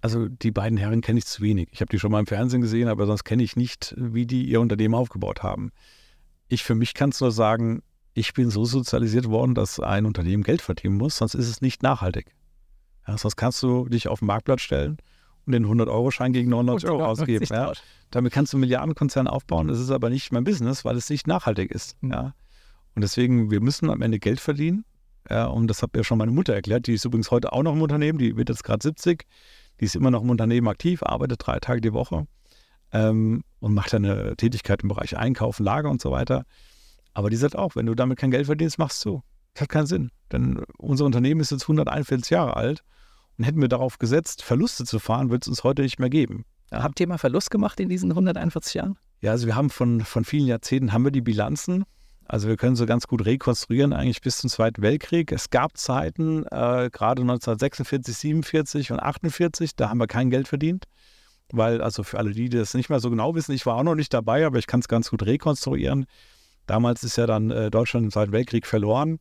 Also 0.00 0.28
die 0.28 0.50
beiden 0.50 0.76
Herren 0.76 1.00
kenne 1.00 1.20
ich 1.20 1.26
zu 1.26 1.42
wenig. 1.42 1.68
Ich 1.72 1.80
habe 1.80 1.90
die 1.90 1.98
schon 1.98 2.10
mal 2.10 2.20
im 2.20 2.26
Fernsehen 2.26 2.60
gesehen, 2.60 2.88
aber 2.88 3.06
sonst 3.06 3.24
kenne 3.24 3.42
ich 3.42 3.56
nicht, 3.56 3.94
wie 3.96 4.26
die 4.26 4.44
ihr 4.44 4.60
Unternehmen 4.60 4.94
aufgebaut 4.94 5.42
haben. 5.42 5.70
Ich 6.48 6.62
für 6.62 6.74
mich 6.74 6.94
kann 6.94 7.10
es 7.10 7.20
nur 7.20 7.32
sagen, 7.32 7.82
ich 8.14 8.32
bin 8.32 8.50
so 8.50 8.64
sozialisiert 8.64 9.28
worden, 9.28 9.54
dass 9.54 9.78
ein 9.80 10.06
Unternehmen 10.06 10.42
Geld 10.42 10.62
verdienen 10.62 10.96
muss, 10.96 11.18
sonst 11.18 11.34
ist 11.34 11.48
es 11.48 11.60
nicht 11.60 11.82
nachhaltig. 11.82 12.34
Ja, 13.06 13.18
sonst 13.18 13.36
kannst 13.36 13.62
du 13.62 13.88
dich 13.88 14.08
auf 14.08 14.20
den 14.20 14.26
Marktplatz 14.26 14.62
stellen 14.62 14.96
und 15.44 15.52
den 15.52 15.66
100-Euro-Schein 15.66 16.32
gegen 16.32 16.50
99 16.50 16.88
Euro 16.88 17.04
ausgeben. 17.04 17.46
Ja. 17.50 17.72
Damit 18.10 18.32
kannst 18.32 18.52
du 18.52 18.58
Milliardenkonzerne 18.58 19.30
aufbauen. 19.30 19.68
Das 19.68 19.78
ist 19.78 19.90
aber 19.90 20.10
nicht 20.10 20.32
mein 20.32 20.44
Business, 20.44 20.84
weil 20.84 20.96
es 20.96 21.10
nicht 21.10 21.26
nachhaltig 21.26 21.70
ist. 21.70 21.96
Mhm. 22.02 22.12
Ja. 22.12 22.34
Und 22.94 23.02
deswegen, 23.02 23.50
wir 23.50 23.60
müssen 23.60 23.90
am 23.90 24.02
Ende 24.02 24.18
Geld 24.18 24.40
verdienen. 24.40 24.84
Ja, 25.28 25.46
und 25.46 25.68
das 25.68 25.82
hat 25.82 25.94
mir 25.94 26.04
schon 26.04 26.18
meine 26.18 26.32
Mutter 26.32 26.54
erklärt. 26.54 26.86
Die 26.86 26.94
ist 26.94 27.04
übrigens 27.04 27.30
heute 27.30 27.52
auch 27.52 27.62
noch 27.62 27.74
im 27.74 27.82
Unternehmen. 27.82 28.18
Die 28.18 28.36
wird 28.36 28.48
jetzt 28.48 28.64
gerade 28.64 28.82
70. 28.82 29.26
Die 29.80 29.84
ist 29.84 29.94
immer 29.94 30.10
noch 30.10 30.22
im 30.22 30.30
Unternehmen 30.30 30.68
aktiv, 30.68 31.02
arbeitet 31.02 31.42
drei 31.44 31.58
Tage 31.58 31.80
die 31.80 31.92
Woche 31.92 32.26
ähm, 32.92 33.42
und 33.60 33.74
macht 33.74 33.94
eine 33.94 34.36
Tätigkeit 34.36 34.82
im 34.82 34.88
Bereich 34.88 35.16
Einkaufen, 35.16 35.64
Lager 35.64 35.90
und 35.90 36.00
so 36.00 36.10
weiter. 36.10 36.44
Aber 37.14 37.30
die 37.30 37.36
sagt 37.36 37.56
auch, 37.56 37.76
wenn 37.76 37.86
du 37.86 37.94
damit 37.94 38.18
kein 38.18 38.30
Geld 38.30 38.46
verdienst, 38.46 38.78
machst 38.78 39.04
du. 39.04 39.22
Das 39.54 39.62
hat 39.62 39.68
keinen 39.70 39.86
Sinn. 39.86 40.10
Denn 40.32 40.62
unser 40.76 41.04
Unternehmen 41.04 41.40
ist 41.40 41.50
jetzt 41.50 41.62
141 41.62 42.30
Jahre 42.30 42.56
alt 42.56 42.82
und 43.38 43.44
hätten 43.44 43.60
wir 43.60 43.68
darauf 43.68 43.98
gesetzt, 43.98 44.42
Verluste 44.42 44.84
zu 44.84 44.98
fahren, 44.98 45.30
wird 45.30 45.42
es 45.42 45.48
uns 45.48 45.64
heute 45.64 45.82
nicht 45.82 45.98
mehr 45.98 46.10
geben. 46.10 46.44
Ja. 46.70 46.82
Habt 46.82 47.00
ihr 47.00 47.08
mal 47.08 47.18
Verlust 47.18 47.50
gemacht 47.50 47.80
in 47.80 47.88
diesen 47.88 48.10
141 48.10 48.74
Jahren? 48.74 48.98
Ja, 49.20 49.30
also 49.30 49.46
wir 49.46 49.56
haben 49.56 49.70
von, 49.70 50.02
von 50.02 50.24
vielen 50.24 50.46
Jahrzehnten 50.46 50.92
haben 50.92 51.04
wir 51.04 51.10
die 51.10 51.20
Bilanzen. 51.20 51.84
Also 52.28 52.48
wir 52.48 52.56
können 52.56 52.74
so 52.74 52.86
ganz 52.86 53.06
gut 53.06 53.24
rekonstruieren, 53.24 53.92
eigentlich 53.92 54.20
bis 54.20 54.38
zum 54.38 54.50
Zweiten 54.50 54.82
Weltkrieg. 54.82 55.30
Es 55.30 55.50
gab 55.50 55.76
Zeiten, 55.76 56.42
äh, 56.44 56.90
gerade 56.92 57.22
1946, 57.22 58.16
47 58.16 58.92
und 58.92 59.00
48, 59.00 59.76
da 59.76 59.90
haben 59.90 59.98
wir 59.98 60.08
kein 60.08 60.30
Geld 60.30 60.48
verdient. 60.48 60.86
Weil, 61.52 61.80
also 61.80 62.02
für 62.02 62.18
alle 62.18 62.32
die, 62.32 62.48
die 62.48 62.56
das 62.56 62.74
nicht 62.74 62.90
mehr 62.90 63.00
so 63.00 63.10
genau 63.10 63.34
wissen, 63.34 63.52
ich 63.52 63.66
war 63.66 63.76
auch 63.76 63.82
noch 63.82 63.94
nicht 63.94 64.12
dabei, 64.12 64.44
aber 64.46 64.58
ich 64.58 64.66
kann 64.66 64.80
es 64.80 64.88
ganz 64.88 65.10
gut 65.10 65.24
rekonstruieren. 65.24 66.06
Damals 66.66 67.04
ist 67.04 67.16
ja 67.16 67.26
dann 67.26 67.50
äh, 67.50 67.70
Deutschland 67.70 68.04
im 68.04 68.10
Zweiten 68.10 68.32
Weltkrieg 68.32 68.66
verloren. 68.66 69.20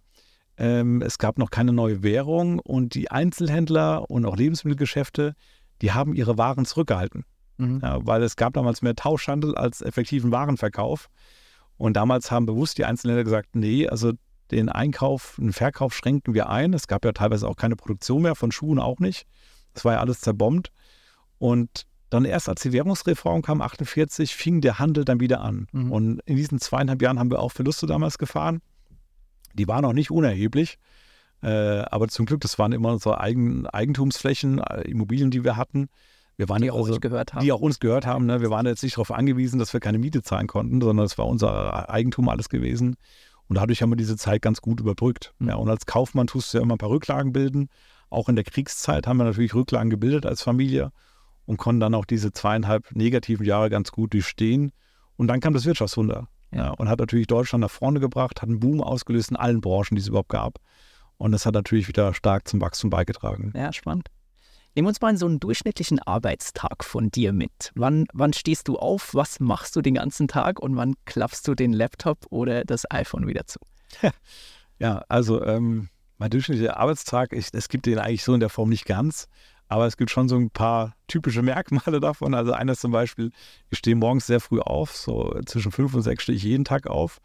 Ähm, 0.58 1.02
es 1.02 1.18
gab 1.18 1.38
noch 1.38 1.52
keine 1.52 1.74
neue 1.74 2.02
Währung 2.02 2.60
und 2.60 2.96
die 2.96 3.12
Einzelhändler 3.12 4.10
und 4.10 4.26
auch 4.26 4.38
Lebensmittelgeschäfte, 4.38 5.36
die 5.82 5.92
haben 5.92 6.16
ihre 6.16 6.38
Waren 6.38 6.66
zurückgehalten. 6.66 7.26
Mhm. 7.58 7.82
Ja, 7.84 8.00
weil 8.06 8.24
es 8.24 8.36
gab 8.36 8.54
damals 8.54 8.82
mehr 8.82 8.96
Tauschhandel 8.96 9.56
als 9.56 9.82
effektiven 9.82 10.32
Warenverkauf. 10.32 11.10
Und 11.78 11.98
damals 11.98 12.32
haben 12.32 12.46
bewusst 12.46 12.78
die 12.78 12.86
Einzelhändler 12.86 13.26
gesagt, 13.26 13.56
nee, 13.56 13.88
also 13.88 14.14
den 14.52 14.70
Einkauf, 14.70 15.36
den 15.38 15.54
Verkauf 15.54 15.94
schränken 15.94 16.34
wir 16.34 16.50
ein. 16.50 16.74
Es 16.74 16.88
gab 16.88 17.04
ja 17.04 17.12
teilweise 17.12 17.48
auch 17.48 17.58
keine 17.58 17.76
Produktion 17.76 18.22
mehr, 18.22 18.36
von 18.36 18.52
Schuhen 18.52 18.80
auch 18.80 19.00
nicht. 19.00 19.28
Das 19.74 19.84
war 19.84 19.94
ja 19.94 20.00
alles 20.00 20.22
zerbombt. 20.22 20.72
Und 21.38 21.86
dann 22.10 22.26
erst 22.26 22.50
als 22.50 22.62
die 22.62 22.72
Währungsreform 22.72 23.41
kam, 23.41 23.62
48, 23.62 24.36
fing 24.36 24.62
der 24.62 24.80
Handel 24.80 25.06
dann 25.06 25.20
wieder 25.20 25.41
an. 25.41 25.68
Mhm. 25.72 25.91
Und 25.91 26.20
in 26.26 26.36
diesen 26.36 26.60
zweieinhalb 26.60 27.02
Jahren 27.02 27.20
haben 27.20 27.32
wir 27.32 27.39
auch 27.39 27.52
Verluste 27.52 27.88
damals 27.88 28.18
gefahren. 28.18 28.62
Die 29.54 29.68
waren 29.68 29.86
auch 29.86 29.94
nicht 29.94 30.12
unerheblich. 30.12 30.78
Äh, 31.41 31.50
aber 31.50 32.08
zum 32.08 32.26
Glück, 32.26 32.41
das 32.41 32.58
waren 32.60 32.72
immer 32.72 32.91
unsere 32.91 33.20
Eigen, 33.20 33.68
Eigentumsflächen, 33.68 34.60
äh, 34.60 34.82
Immobilien, 34.82 35.32
die 35.32 35.44
wir 35.44 35.56
hatten. 35.56 35.89
Wir 36.38 36.50
waren 36.50 36.62
die 36.62 36.72
auch 36.72 36.78
also, 36.78 36.94
uns 36.94 37.02
gehört 37.02 37.34
haben. 37.34 37.44
Die 37.44 37.52
auch 37.52 37.62
uns 37.62 37.80
gehört 37.80 38.06
haben. 38.06 38.26
Ne? 38.26 38.41
Wir 38.41 38.50
waren 38.50 38.65
jetzt 38.65 38.84
nicht 38.84 38.98
darauf 38.98 39.12
angewiesen, 39.12 39.58
dass 39.58 39.74
wir 39.74 39.80
keine 39.80 39.98
Miete 39.98 40.22
zahlen 40.22 40.48
konnten, 40.48 40.82
sondern 40.82 41.06
es 41.06 41.18
war 41.18 41.28
unser 41.28 41.89
Eigentum 41.89 42.30
alles 42.30 42.50
gewesen. 42.50 42.96
Und 43.48 43.58
dadurch 43.58 43.82
haben 43.82 43.91
wir 43.91 43.96
diese 43.96 44.18
Zeit 44.18 44.41
ganz 44.41 44.62
gut 44.62 44.80
überbrückt. 44.80 45.34
Mhm. 45.39 45.50
Ja, 45.50 45.56
und 45.56 45.70
als 45.70 45.86
Kaufmann 45.86 46.28
tust 46.28 46.54
du 46.54 46.58
ja 46.58 46.63
immer 46.63 46.76
ein 46.76 46.80
paar 46.80 46.89
Rücklagen 46.89 47.32
bilden. 47.32 47.70
Auch 48.10 48.30
in 48.30 48.36
der 48.36 48.46
Kriegszeit 48.46 49.08
haben 49.08 49.18
wir 49.18 49.24
natürlich 49.24 49.54
Rücklagen 49.54 49.89
gebildet 49.89 50.26
als 50.26 50.41
Familie 50.41 50.91
und 51.45 51.58
konnten 51.58 51.79
dann 51.79 51.93
auch 51.93 52.05
diese 52.05 52.31
zweieinhalb 52.31 52.95
negativen 52.95 53.45
Jahre 53.45 53.69
ganz 53.69 53.91
gut 53.91 54.13
durchstehen. 54.13 54.71
Und 55.15 55.27
dann 55.27 55.39
kam 55.39 55.53
das 55.53 55.65
Wirtschaftswunder. 55.65 56.27
Ja, 56.51 56.71
und 56.71 56.88
hat 56.88 56.99
natürlich 56.99 57.27
Deutschland 57.27 57.62
nach 57.62 57.71
vorne 57.71 57.99
gebracht, 57.99 58.41
hat 58.41 58.47
einen 58.49 58.60
Boom 58.60 58.81
ausgelöst 58.81 59.31
in 59.31 59.36
allen 59.36 59.62
Branchen, 59.62 59.95
die 59.95 60.01
es 60.01 60.08
überhaupt 60.08 60.29
gab. 60.29 60.60
Und 61.17 61.31
das 61.31 61.45
hat 61.45 61.53
natürlich 61.53 61.88
wieder 61.88 62.13
stark 62.13 62.47
zum 62.47 62.62
Wachstum 62.62 62.89
beigetragen. 62.89 63.51
Ja, 63.55 63.73
spannend. 63.73 64.10
Nehmen 64.73 64.86
wir 64.86 64.89
uns 64.89 65.01
mal 65.01 65.12
in 65.12 65.17
so 65.17 65.25
einen 65.25 65.39
durchschnittlichen 65.39 65.99
Arbeitstag 65.99 66.84
von 66.84 67.10
dir 67.10 67.31
mit. 67.31 67.71
Wann, 67.75 68.05
wann 68.13 68.34
stehst 68.34 68.67
du 68.67 68.77
auf? 68.77 69.13
Was 69.13 69.39
machst 69.39 69.75
du 69.75 69.81
den 69.81 69.95
ganzen 69.95 70.27
Tag? 70.27 70.60
Und 70.60 70.75
wann 70.75 70.95
klappst 71.05 71.47
du 71.47 71.55
den 71.55 71.71
Laptop 71.71 72.25
oder 72.29 72.65
das 72.65 72.89
iPhone 72.91 73.27
wieder 73.27 73.45
zu? 73.45 73.60
Ja, 74.77 75.05
also 75.08 75.41
ähm, 75.41 75.88
mein 76.17 76.29
durchschnittlicher 76.29 76.75
Arbeitstag, 76.75 77.31
es 77.31 77.69
gibt 77.69 77.86
den 77.86 77.97
eigentlich 77.97 78.25
so 78.25 78.34
in 78.34 78.41
der 78.41 78.49
Form 78.49 78.67
nicht 78.67 78.86
ganz. 78.86 79.29
Aber 79.67 79.88
es 79.88 79.97
gibt 79.97 80.12
schon 80.12 80.30
so 80.30 80.36
ein 80.36 80.49
paar 80.49 80.95
typische 81.08 81.41
Merkmale 81.41 81.99
davon. 81.99 82.34
Also 82.34 82.54
eines 82.54 82.80
zum 82.80 82.91
Beispiel, 82.91 83.32
ich 83.69 83.80
stehe 83.80 83.95
morgens 83.95 84.28
sehr 84.28 84.39
früh 84.39 84.60
auf, 84.60 84.95
so 84.95 85.39
zwischen 85.45 85.71
fünf 85.71 85.93
und 85.93 86.01
sechs 86.01 86.23
stehe 86.23 86.36
ich 86.36 86.43
jeden 86.43 86.65
Tag 86.65 86.88
auf, 86.88 87.19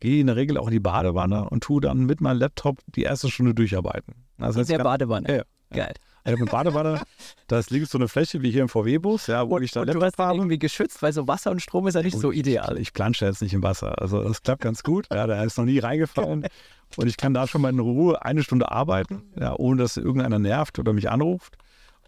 gehe 0.00 0.20
in 0.20 0.26
der 0.26 0.36
Regel 0.36 0.58
auch 0.58 0.66
in 0.66 0.72
die 0.72 0.80
Badewanne 0.80 1.48
und 1.48 1.64
tue 1.64 1.80
dann 1.80 2.04
mit 2.06 2.20
meinem 2.20 2.38
Laptop 2.38 2.78
die 2.86 3.02
erste 3.02 3.30
Stunde 3.30 3.54
durcharbeiten. 3.54 4.14
Das 4.38 4.56
heißt, 4.56 4.70
in 4.70 4.76
der 4.76 4.84
Badewanne? 4.84 5.36
Ja, 5.36 5.42
Geil. 5.70 5.94
Ich 6.24 6.32
habe 6.32 6.42
eine 6.42 6.50
Badewanne, 6.50 7.02
da 7.46 7.60
liegt 7.70 7.88
so 7.88 7.98
eine 7.98 8.08
Fläche 8.08 8.42
wie 8.42 8.50
hier 8.50 8.62
im 8.62 8.68
VW-Bus, 8.68 9.28
ja, 9.28 9.48
wo 9.48 9.56
und, 9.56 9.62
ich 9.62 9.70
da 9.70 9.82
und 9.82 9.94
du 9.94 10.02
hast 10.02 10.18
habe. 10.18 10.36
irgendwie 10.36 10.58
geschützt, 10.58 11.00
weil 11.00 11.12
so 11.12 11.28
Wasser 11.28 11.52
und 11.52 11.62
Strom 11.62 11.86
ist 11.86 11.94
ja 11.94 12.02
nicht 12.02 12.14
und 12.14 12.20
so 12.20 12.32
ideal. 12.32 12.74
Ich, 12.74 12.88
ich 12.88 12.92
plansche 12.92 13.24
jetzt 13.24 13.42
nicht 13.42 13.54
im 13.54 13.62
Wasser, 13.62 14.00
also 14.02 14.24
das 14.24 14.42
klappt 14.42 14.62
ganz 14.62 14.82
gut. 14.82 15.06
Ja, 15.12 15.28
da 15.28 15.44
ist 15.44 15.56
noch 15.56 15.64
nie 15.64 15.78
reingefallen 15.78 16.48
und 16.96 17.06
ich 17.06 17.16
kann 17.16 17.32
da 17.32 17.46
schon 17.46 17.60
mal 17.60 17.68
in 17.72 17.78
Ruhe 17.78 18.24
eine 18.24 18.42
Stunde 18.42 18.72
arbeiten, 18.72 19.22
ja, 19.38 19.54
ohne 19.56 19.82
dass 19.82 19.96
irgendeiner 19.96 20.40
nervt 20.40 20.80
oder 20.80 20.92
mich 20.92 21.08
anruft. 21.08 21.58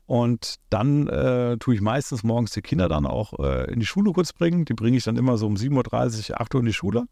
Und 0.09 0.55
dann 0.71 1.07
äh, 1.07 1.59
tue 1.59 1.75
ich 1.75 1.83
meistens 1.83 2.23
morgens 2.23 2.53
die 2.53 2.62
Kinder 2.62 2.88
dann 2.88 3.05
auch 3.05 3.38
äh, 3.40 3.71
in 3.71 3.79
die 3.79 3.85
Schule 3.85 4.11
kurz 4.14 4.33
bringen. 4.33 4.64
Die 4.64 4.73
bringe 4.73 4.97
ich 4.97 5.05
dann 5.05 5.18
immer 5.18 5.37
so 5.37 5.47
um 5.47 5.55
7.30 5.55 6.31
Uhr, 6.31 6.40
8 6.40 6.55
Uhr 6.55 6.61
in 6.61 6.66
die 6.66 6.73
Schule. 6.73 7.05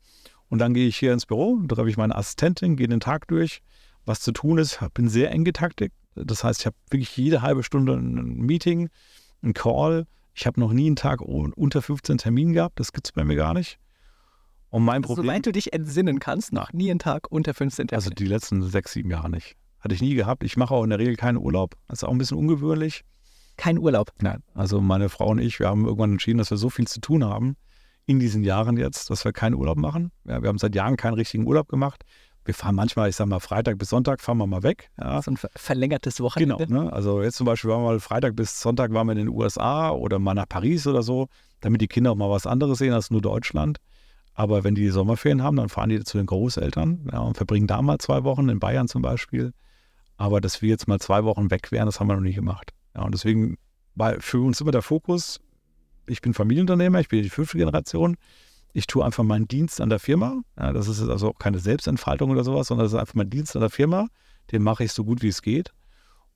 Und 0.48 0.60
dann 0.60 0.72
gehe 0.72 0.88
ich 0.88 0.96
hier 0.96 1.12
ins 1.12 1.26
Büro, 1.26 1.58
treffe 1.68 1.90
ich 1.90 1.98
meine 1.98 2.14
Assistentin, 2.14 2.74
gehe 2.74 2.88
den 2.88 3.00
Tag 3.00 3.28
durch, 3.28 3.60
was 4.06 4.20
zu 4.20 4.32
tun 4.32 4.56
ist. 4.56 4.80
Bin 4.94 5.10
sehr 5.10 5.30
eng 5.30 5.44
getaktet. 5.44 5.92
Das 6.14 6.42
heißt, 6.42 6.60
ich 6.60 6.66
habe 6.66 6.76
wirklich 6.88 7.14
jede 7.18 7.42
halbe 7.42 7.62
Stunde 7.62 7.92
ein 7.92 8.40
Meeting, 8.40 8.88
ein 9.42 9.52
Call. 9.52 10.06
Ich 10.34 10.46
habe 10.46 10.58
noch 10.58 10.72
nie 10.72 10.86
einen 10.86 10.96
Tag 10.96 11.20
unter 11.20 11.82
15 11.82 12.16
Terminen 12.16 12.54
gehabt. 12.54 12.80
Das 12.80 12.94
gibt 12.94 13.08
es 13.08 13.12
bei 13.12 13.24
mir 13.24 13.36
gar 13.36 13.52
nicht. 13.52 13.78
Und 14.70 14.86
mein 14.86 15.02
also, 15.02 15.08
Problem. 15.08 15.26
Soweit 15.26 15.44
du 15.44 15.52
dich 15.52 15.74
entsinnen 15.74 16.18
kannst, 16.18 16.54
noch 16.54 16.72
nie 16.72 16.90
einen 16.90 16.98
Tag 16.98 17.30
unter 17.30 17.52
15 17.52 17.88
Terminen. 17.88 18.02
Also 18.02 18.08
die 18.08 18.26
letzten 18.26 18.62
sechs, 18.62 18.94
sieben 18.94 19.10
Jahre 19.10 19.28
nicht. 19.28 19.54
Hatte 19.86 19.94
ich 19.94 20.02
nie 20.02 20.16
gehabt. 20.16 20.42
Ich 20.42 20.56
mache 20.56 20.74
auch 20.74 20.82
in 20.82 20.90
der 20.90 20.98
Regel 20.98 21.14
keinen 21.14 21.38
Urlaub. 21.38 21.76
Das 21.86 22.00
ist 22.00 22.02
auch 22.02 22.10
ein 22.10 22.18
bisschen 22.18 22.36
ungewöhnlich. 22.36 23.04
Kein 23.56 23.78
Urlaub? 23.78 24.10
Nein. 24.20 24.42
Also 24.52 24.80
meine 24.80 25.08
Frau 25.08 25.28
und 25.28 25.38
ich, 25.38 25.60
wir 25.60 25.68
haben 25.68 25.84
irgendwann 25.84 26.10
entschieden, 26.10 26.38
dass 26.38 26.50
wir 26.50 26.56
so 26.56 26.70
viel 26.70 26.88
zu 26.88 27.00
tun 27.00 27.24
haben 27.24 27.54
in 28.04 28.18
diesen 28.18 28.42
Jahren 28.42 28.78
jetzt, 28.78 29.10
dass 29.10 29.24
wir 29.24 29.32
keinen 29.32 29.54
Urlaub 29.54 29.78
machen. 29.78 30.10
Ja, 30.24 30.42
wir 30.42 30.48
haben 30.48 30.58
seit 30.58 30.74
Jahren 30.74 30.96
keinen 30.96 31.14
richtigen 31.14 31.46
Urlaub 31.46 31.68
gemacht. 31.68 32.02
Wir 32.44 32.52
fahren 32.52 32.74
manchmal, 32.74 33.08
ich 33.08 33.14
sag 33.14 33.28
mal, 33.28 33.38
Freitag 33.38 33.78
bis 33.78 33.90
Sonntag 33.90 34.20
fahren 34.20 34.38
wir 34.38 34.48
mal 34.48 34.64
weg. 34.64 34.90
Ja. 35.00 35.22
So 35.22 35.30
ein 35.30 35.38
verlängertes 35.54 36.20
Wochenende. 36.20 36.66
Genau. 36.66 36.82
Ne? 36.82 36.92
Also 36.92 37.22
jetzt 37.22 37.36
zum 37.36 37.46
Beispiel 37.46 37.70
waren 37.70 37.82
wir 37.84 37.90
mal 37.90 38.00
Freitag 38.00 38.34
bis 38.34 38.60
Sonntag 38.60 38.92
waren 38.92 39.06
wir 39.06 39.12
in 39.12 39.18
den 39.18 39.28
USA 39.28 39.90
oder 39.90 40.18
mal 40.18 40.34
nach 40.34 40.48
Paris 40.48 40.84
oder 40.88 41.04
so, 41.04 41.28
damit 41.60 41.80
die 41.80 41.86
Kinder 41.86 42.10
auch 42.10 42.16
mal 42.16 42.28
was 42.28 42.44
anderes 42.44 42.78
sehen 42.78 42.92
als 42.92 43.12
nur 43.12 43.22
Deutschland. 43.22 43.78
Aber 44.34 44.64
wenn 44.64 44.74
die 44.74 44.88
Sommerferien 44.88 45.44
haben, 45.44 45.56
dann 45.56 45.68
fahren 45.68 45.90
die 45.90 46.02
zu 46.02 46.18
den 46.18 46.26
Großeltern 46.26 47.08
ja, 47.12 47.20
und 47.20 47.36
verbringen 47.36 47.68
da 47.68 47.80
mal 47.80 47.98
zwei 47.98 48.24
Wochen, 48.24 48.48
in 48.48 48.58
Bayern 48.58 48.88
zum 48.88 49.00
Beispiel. 49.00 49.52
Aber 50.16 50.40
dass 50.40 50.62
wir 50.62 50.68
jetzt 50.68 50.88
mal 50.88 50.98
zwei 50.98 51.24
Wochen 51.24 51.50
weg 51.50 51.72
wären, 51.72 51.86
das 51.86 52.00
haben 52.00 52.08
wir 52.08 52.14
noch 52.14 52.22
nie 52.22 52.32
gemacht. 52.32 52.72
Ja, 52.94 53.02
und 53.02 53.12
deswegen 53.12 53.58
war 53.94 54.20
für 54.20 54.40
uns 54.40 54.60
immer 54.60 54.70
der 54.70 54.82
Fokus, 54.82 55.40
ich 56.06 56.20
bin 56.20 56.34
Familienunternehmer, 56.34 57.00
ich 57.00 57.08
bin 57.08 57.22
die 57.22 57.30
fünfte 57.30 57.58
Generation. 57.58 58.16
Ich 58.72 58.86
tue 58.86 59.04
einfach 59.04 59.24
meinen 59.24 59.48
Dienst 59.48 59.80
an 59.80 59.88
der 59.88 59.98
Firma. 59.98 60.42
Ja, 60.58 60.72
das 60.72 60.88
ist 60.88 61.00
also 61.02 61.30
auch 61.30 61.38
keine 61.38 61.58
Selbstentfaltung 61.58 62.30
oder 62.30 62.44
sowas, 62.44 62.68
sondern 62.68 62.84
das 62.84 62.92
ist 62.92 62.98
einfach 62.98 63.14
mein 63.14 63.30
Dienst 63.30 63.56
an 63.56 63.60
der 63.60 63.70
Firma. 63.70 64.08
Den 64.52 64.62
mache 64.62 64.84
ich 64.84 64.92
so 64.92 65.04
gut 65.04 65.22
wie 65.22 65.28
es 65.28 65.42
geht 65.42 65.72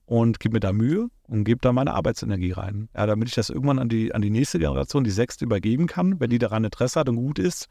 und 0.06 0.40
gebe 0.40 0.54
mir 0.54 0.60
da 0.60 0.72
Mühe 0.72 1.08
und 1.28 1.44
gebe 1.44 1.60
da 1.60 1.72
meine 1.72 1.94
Arbeitsenergie 1.94 2.52
rein. 2.52 2.88
Ja, 2.96 3.06
damit 3.06 3.28
ich 3.28 3.34
das 3.34 3.50
irgendwann 3.50 3.78
an 3.78 3.88
die, 3.88 4.12
an 4.12 4.22
die 4.22 4.30
nächste 4.30 4.58
Generation, 4.58 5.04
die 5.04 5.10
sechste, 5.10 5.44
übergeben 5.44 5.86
kann, 5.86 6.18
wenn 6.18 6.30
die 6.30 6.38
daran 6.38 6.64
Interesse 6.64 6.98
hat 6.98 7.08
und 7.08 7.16
gut 7.16 7.38
ist, 7.38 7.68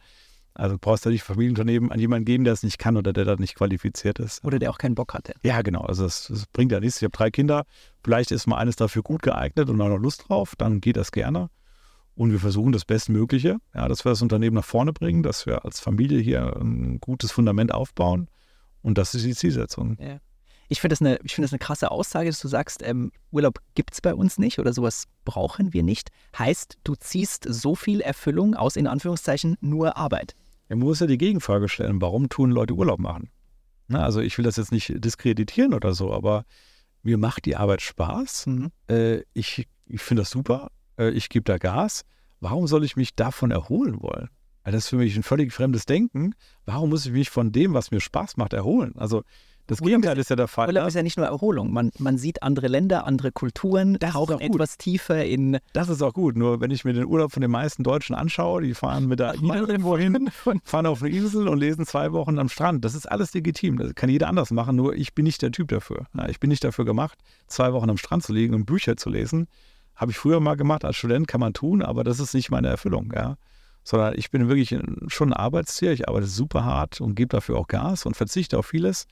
also 0.60 0.76
du 0.76 0.80
brauchst 0.80 1.05
ja 1.05 1.12
nicht 1.12 1.24
Familienunternehmen 1.24 1.91
an 1.91 1.99
jemanden 1.99 2.26
geben, 2.26 2.43
der 2.43 2.53
es 2.53 2.64
nicht 2.64 2.78
kann 2.80 2.97
oder 2.97 3.14
der 3.14 3.26
da 3.26 3.36
nicht 3.38 3.55
qualifiziert 3.55 4.20
ist. 4.20 4.43
Oder 4.43 4.60
der 4.60 4.70
auch 4.70 4.78
keinen 4.78 4.95
Bock 4.95 5.14
hatte. 5.14 5.34
Ja, 5.41 5.62
genau. 5.62 5.82
Also 5.82 6.03
das, 6.03 6.28
das 6.28 6.45
bringt 6.47 6.72
ja 6.72 6.80
nichts. 6.80 6.97
Ich 6.97 7.03
habe 7.03 7.12
drei 7.12 7.32
Kinder. 7.32 7.66
Vielleicht 8.03 8.32
ist 8.32 8.45
mal 8.45 8.57
eines 8.57 8.76
dafür 8.76 9.01
gut 9.01 9.22
geeignet 9.22 9.70
und 9.70 9.82
auch 9.82 9.88
noch 9.88 9.97
Lust 9.97 10.28
drauf. 10.28 10.55
Dann 10.57 10.82
geht 10.82 10.97
das 10.97 11.12
gerne. 11.12 11.49
Und 12.16 12.32
wir 12.32 12.39
versuchen 12.39 12.74
das 12.74 12.84
Bestmögliche, 12.84 13.57
ja, 13.74 13.88
dass 13.88 14.03
wir 14.03 14.10
das 14.10 14.22
Unternehmen 14.22 14.55
nach 14.55 14.66
vorne 14.66 14.91
bringen, 14.91 15.24
dass 15.24 15.45
wir 15.45 15.64
als 15.64 15.80
Familie 15.80 16.20
hier 16.20 16.57
ein 16.57 16.99
gutes 16.99 17.32
Fundament 17.32 17.74
aufbauen. 17.74 18.28
Und 18.82 18.97
das 18.97 19.16
ist 19.16 19.26
die 19.26 19.36
Zielsetzung. 19.36 19.97
Ja. 20.01 20.20
Ich 20.68 20.82
finde 20.82 20.93
das, 20.93 21.01
eine, 21.01 21.20
find 21.26 21.45
das 21.45 21.53
eine 21.53 21.60
krasse 21.60 21.89
Aussage, 21.89 22.30
dass 22.30 22.41
du 22.41 22.49
sagst, 22.49 22.84
ähm, 22.84 23.12
Urlaub 23.32 23.60
gibt 23.74 23.93
es 23.93 24.01
bei 24.01 24.14
uns 24.14 24.38
nicht 24.38 24.60
oder 24.60 24.74
sowas 24.74 25.05
brauchen 25.24 25.74
wir 25.74 25.84
nicht. 25.84 26.10
Heißt, 26.38 26.78
du 26.84 26.95
ziehst 26.95 27.45
so 27.47 27.74
viel 27.74 28.01
Erfüllung 28.01 28.53
aus, 28.53 28.76
in 28.76 28.86
Anführungszeichen, 28.86 29.57
nur 29.62 29.95
Arbeit. 29.95 30.36
Man 30.70 30.80
muss 30.80 31.00
ja 31.00 31.08
die 31.08 31.18
Gegenfrage 31.18 31.68
stellen, 31.68 32.02
warum 32.02 32.30
tun 32.30 32.52
Leute 32.52 32.74
Urlaub 32.74 33.00
machen? 33.00 33.30
Na, 33.88 34.04
also 34.04 34.22
ich 34.22 34.38
will 34.38 34.46
das 34.46 34.58
jetzt 34.58 34.72
nicht 34.72 35.04
diskreditieren 35.04 35.74
oder 35.74 35.94
so, 35.94 36.14
aber 36.14 36.46
mir 37.02 37.18
macht 37.18 37.46
die 37.46 37.56
Arbeit 37.56 37.82
Spaß. 37.82 38.48
Mhm. 38.48 38.72
Äh, 38.88 39.24
ich 39.34 39.68
ich 39.88 40.02
finde 40.02 40.22
das 40.22 40.30
super. 40.30 40.72
Äh, 40.98 41.10
ich 41.10 41.30
gebe 41.30 41.44
da 41.44 41.58
Gas. 41.58 42.06
Warum 42.40 42.68
soll 42.68 42.86
ich 42.86 42.96
mich 42.96 43.16
davon 43.16 43.52
erholen 43.52 44.02
wollen? 44.02 44.30
Weil 44.64 44.74
das 44.74 44.84
ist 44.84 44.90
für 44.90 44.98
mich 44.98 45.16
ein 45.16 45.24
völlig 45.24 45.52
fremdes 45.52 45.86
Denken. 45.86 46.36
Warum 46.66 46.92
muss 46.92 47.06
ich 47.06 47.12
mich 47.12 47.30
von 47.30 47.52
dem, 47.52 47.74
was 47.74 47.92
mir 47.92 48.00
Spaß 48.00 48.38
macht, 48.38 48.54
erholen? 48.54 48.94
Also 48.98 49.24
das 49.70 49.82
Gegenteil 49.82 50.18
ist 50.18 50.32
ja 50.32 50.36
der 50.36 50.48
Fall. 50.48 50.68
Urlaub 50.70 50.84
ne? 50.84 50.88
ist 50.88 50.96
ja 50.96 51.04
nicht 51.04 51.16
nur 51.16 51.28
Erholung. 51.28 51.72
Man, 51.72 51.92
man 52.00 52.18
sieht 52.18 52.42
andere 52.42 52.68
Länder, 52.68 53.06
andere 53.06 53.32
Kulturen, 53.32 53.98
Das 54.00 54.14
tauchen 54.14 54.40
etwas 54.42 54.80
tiefer 54.80 55.24
in 55.24 55.60
Das 55.74 55.90
ist 55.90 56.02
auch 56.02 56.14
gut. 56.14 56.36
Nur 56.36 56.60
wenn 56.60 56.72
ich 56.72 56.86
mir 56.86 56.94
den 56.94 57.06
Urlaub 57.06 57.32
von 57.32 57.42
den 57.42 57.52
meisten 57.52 57.84
Deutschen 57.84 58.16
anschaue, 58.16 58.64
die 58.64 58.74
fahren 58.74 59.06
mit 59.06 59.20
der 59.20 59.36
irgendwo 59.36 59.96
hin, 59.96 60.32
fahren 60.64 60.88
auf 60.88 61.04
eine 61.04 61.16
Insel 61.16 61.48
und 61.48 61.60
lesen 61.60 61.86
zwei 61.86 62.12
Wochen 62.14 62.40
am 62.40 62.50
Strand. 62.50 62.84
Das 62.84 62.96
ist 62.96 63.06
alles 63.06 63.32
legitim. 63.36 63.78
Das 63.78 63.94
kann 63.94 64.10
jeder 64.10 64.28
anders 64.28 64.50
machen. 64.50 64.76
Nur 64.76 64.96
ich 64.96 65.14
bin 65.14 65.26
nicht 65.26 65.40
der 65.44 65.52
Typ 65.52 65.68
dafür. 65.68 66.08
Ich 66.30 66.40
bin 66.40 66.50
nicht 66.50 66.64
dafür 66.64 66.86
gemacht, 66.86 67.20
zwei 67.46 67.72
Wochen 67.72 67.92
am 67.92 67.98
Strand 67.98 68.24
zu 68.24 68.34
liegen 68.34 68.56
und 68.56 68.66
Bücher 68.66 68.98
zu 68.98 69.12
lesen. 69.12 69.48
Habe 69.96 70.12
ich 70.12 70.18
früher 70.18 70.40
mal 70.40 70.56
gemacht. 70.56 70.84
Als 70.84 70.96
Student 70.96 71.28
kann 71.28 71.42
man 71.42 71.54
tun, 71.54 71.84
aber 71.84 72.04
das 72.04 72.20
ist 72.20 72.34
nicht 72.34 72.50
meine 72.50 72.70
Erfüllung. 72.70 73.14
Ja. 73.16 73.36
Sondern 73.84 74.16
ich 74.18 74.32
bin 74.32 74.48
wirklich 74.48 74.76
schon 75.10 75.30
ein 75.30 75.34
Arbeitstier. 75.34 75.92
Ich 75.92 76.10
arbeite 76.10 76.26
super 76.26 76.66
hart 76.66 77.02
und 77.02 77.14
gebe 77.14 77.30
dafür 77.30 77.60
auch 77.60 77.68
Gas 77.68 78.08
und 78.08 78.18
verzichte 78.18 78.58
auf 78.58 78.66
vieles. 78.66 79.06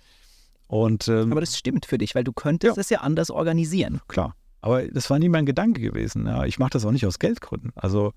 Und 0.67 1.07
ähm, 1.07 1.31
Aber 1.31 1.41
das 1.41 1.57
stimmt 1.57 1.85
für 1.85 1.97
dich, 1.97 2.13
weil 2.15 2.23
du 2.23 2.33
könntest 2.33 2.77
es 2.77 2.89
ja 2.89 2.99
anders 2.99 3.31
organisieren. 3.31 4.01
klar. 4.07 4.35
Aber 4.59 4.85
das 4.87 5.09
war 5.09 5.19
nie 5.19 5.29
mein 5.29 5.45
Gedanke 5.45 5.81
gewesen. 5.81 6.25
Ja. 6.25 6.43
Ich 6.45 6.59
mache 6.59 6.71
das 6.71 6.83
auch 6.83 6.91
nicht 6.91 7.05
aus 7.05 7.19
Geldgründen. 7.19 7.71
Also 7.75 8.13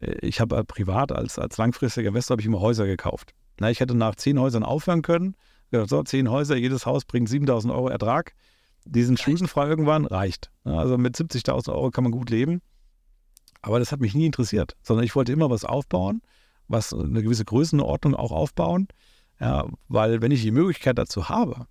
äh, 0.00 0.12
ich 0.26 0.40
habe 0.40 0.56
äh, 0.56 0.64
privat 0.64 1.12
als, 1.12 1.38
als 1.38 1.56
langfristiger 1.58 2.08
Investor 2.08 2.34
habe 2.34 2.40
ich 2.40 2.46
immer 2.46 2.60
Häuser 2.60 2.86
gekauft. 2.86 3.34
Na, 3.58 3.70
ich 3.70 3.80
hätte 3.80 3.94
nach 3.94 4.14
zehn 4.14 4.38
Häusern 4.38 4.62
aufhören 4.62 5.02
können. 5.02 5.36
So, 5.72 6.02
zehn 6.02 6.28
Häuser, 6.30 6.56
jedes 6.56 6.84
Haus 6.84 7.04
bringt 7.04 7.28
7000 7.28 7.72
Euro 7.72 7.88
Ertrag. 7.88 8.34
Die 8.86 9.04
sind 9.04 9.20
schuldenfrei 9.20 9.68
irgendwann, 9.68 10.04
reicht. 10.04 10.50
Also 10.64 10.98
mit 10.98 11.16
70.000 11.16 11.72
Euro 11.72 11.90
kann 11.90 12.02
man 12.02 12.12
gut 12.12 12.30
leben. 12.30 12.60
Aber 13.62 13.78
das 13.78 13.92
hat 13.92 14.00
mich 14.00 14.14
nie 14.14 14.26
interessiert, 14.26 14.74
sondern 14.82 15.04
ich 15.04 15.14
wollte 15.14 15.32
immer 15.32 15.50
was 15.50 15.64
aufbauen, 15.64 16.22
was 16.66 16.92
eine 16.92 17.22
gewisse 17.22 17.44
Größenordnung 17.44 18.16
auch 18.16 18.32
aufbauen. 18.32 18.88
Ja, 19.38 19.66
weil 19.88 20.22
wenn 20.22 20.32
ich 20.32 20.42
die 20.42 20.50
Möglichkeit 20.50 20.98
dazu 20.98 21.28
habe, 21.28 21.66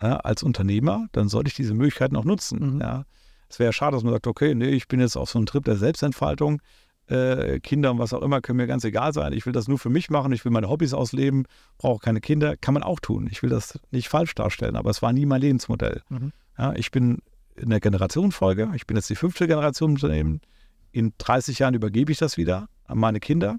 ja, 0.00 0.16
als 0.16 0.42
Unternehmer, 0.42 1.06
dann 1.12 1.28
sollte 1.28 1.48
ich 1.48 1.54
diese 1.54 1.74
Möglichkeiten 1.74 2.16
auch 2.16 2.24
nutzen. 2.24 2.74
Mhm. 2.74 2.80
Ja. 2.80 3.04
Es 3.48 3.58
wäre 3.58 3.72
schade, 3.72 3.96
dass 3.96 4.02
man 4.02 4.12
sagt, 4.12 4.26
okay, 4.26 4.54
nee, 4.54 4.70
ich 4.70 4.88
bin 4.88 5.00
jetzt 5.00 5.16
auf 5.16 5.30
so 5.30 5.38
einem 5.38 5.46
Trip 5.46 5.64
der 5.64 5.76
Selbstentfaltung. 5.76 6.60
Äh, 7.08 7.60
Kinder 7.60 7.92
und 7.92 8.00
was 8.00 8.12
auch 8.12 8.22
immer 8.22 8.40
können 8.40 8.56
mir 8.56 8.66
ganz 8.66 8.82
egal 8.84 9.12
sein. 9.12 9.32
Ich 9.32 9.46
will 9.46 9.52
das 9.52 9.68
nur 9.68 9.78
für 9.78 9.90
mich 9.90 10.10
machen, 10.10 10.32
ich 10.32 10.44
will 10.44 10.50
meine 10.50 10.68
Hobbys 10.68 10.92
ausleben, 10.92 11.46
brauche 11.78 12.00
keine 12.00 12.20
Kinder. 12.20 12.56
Kann 12.56 12.74
man 12.74 12.82
auch 12.82 12.98
tun. 12.98 13.28
Ich 13.30 13.42
will 13.44 13.50
das 13.50 13.78
nicht 13.92 14.08
falsch 14.08 14.34
darstellen, 14.34 14.74
aber 14.74 14.90
es 14.90 15.02
war 15.02 15.12
nie 15.12 15.24
mein 15.24 15.40
Lebensmodell. 15.40 16.02
Mhm. 16.08 16.32
Ja, 16.58 16.72
ich 16.74 16.90
bin 16.90 17.18
in 17.54 17.70
der 17.70 17.80
Generationenfolge, 17.80 18.70
ich 18.74 18.86
bin 18.86 18.96
jetzt 18.96 19.08
die 19.08 19.14
fünfte 19.14 19.46
Generation 19.46 19.92
Unternehmen. 19.92 20.40
In 20.90 21.12
30 21.18 21.60
Jahren 21.60 21.74
übergebe 21.74 22.10
ich 22.10 22.18
das 22.18 22.36
wieder 22.36 22.68
an 22.86 22.98
meine 22.98 23.20
Kinder, 23.20 23.58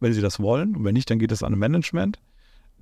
wenn 0.00 0.12
sie 0.12 0.20
das 0.20 0.38
wollen. 0.38 0.76
Und 0.76 0.84
wenn 0.84 0.94
nicht, 0.94 1.08
dann 1.08 1.18
geht 1.18 1.32
es 1.32 1.42
an 1.42 1.54
ein 1.54 1.58
Management. 1.58 2.18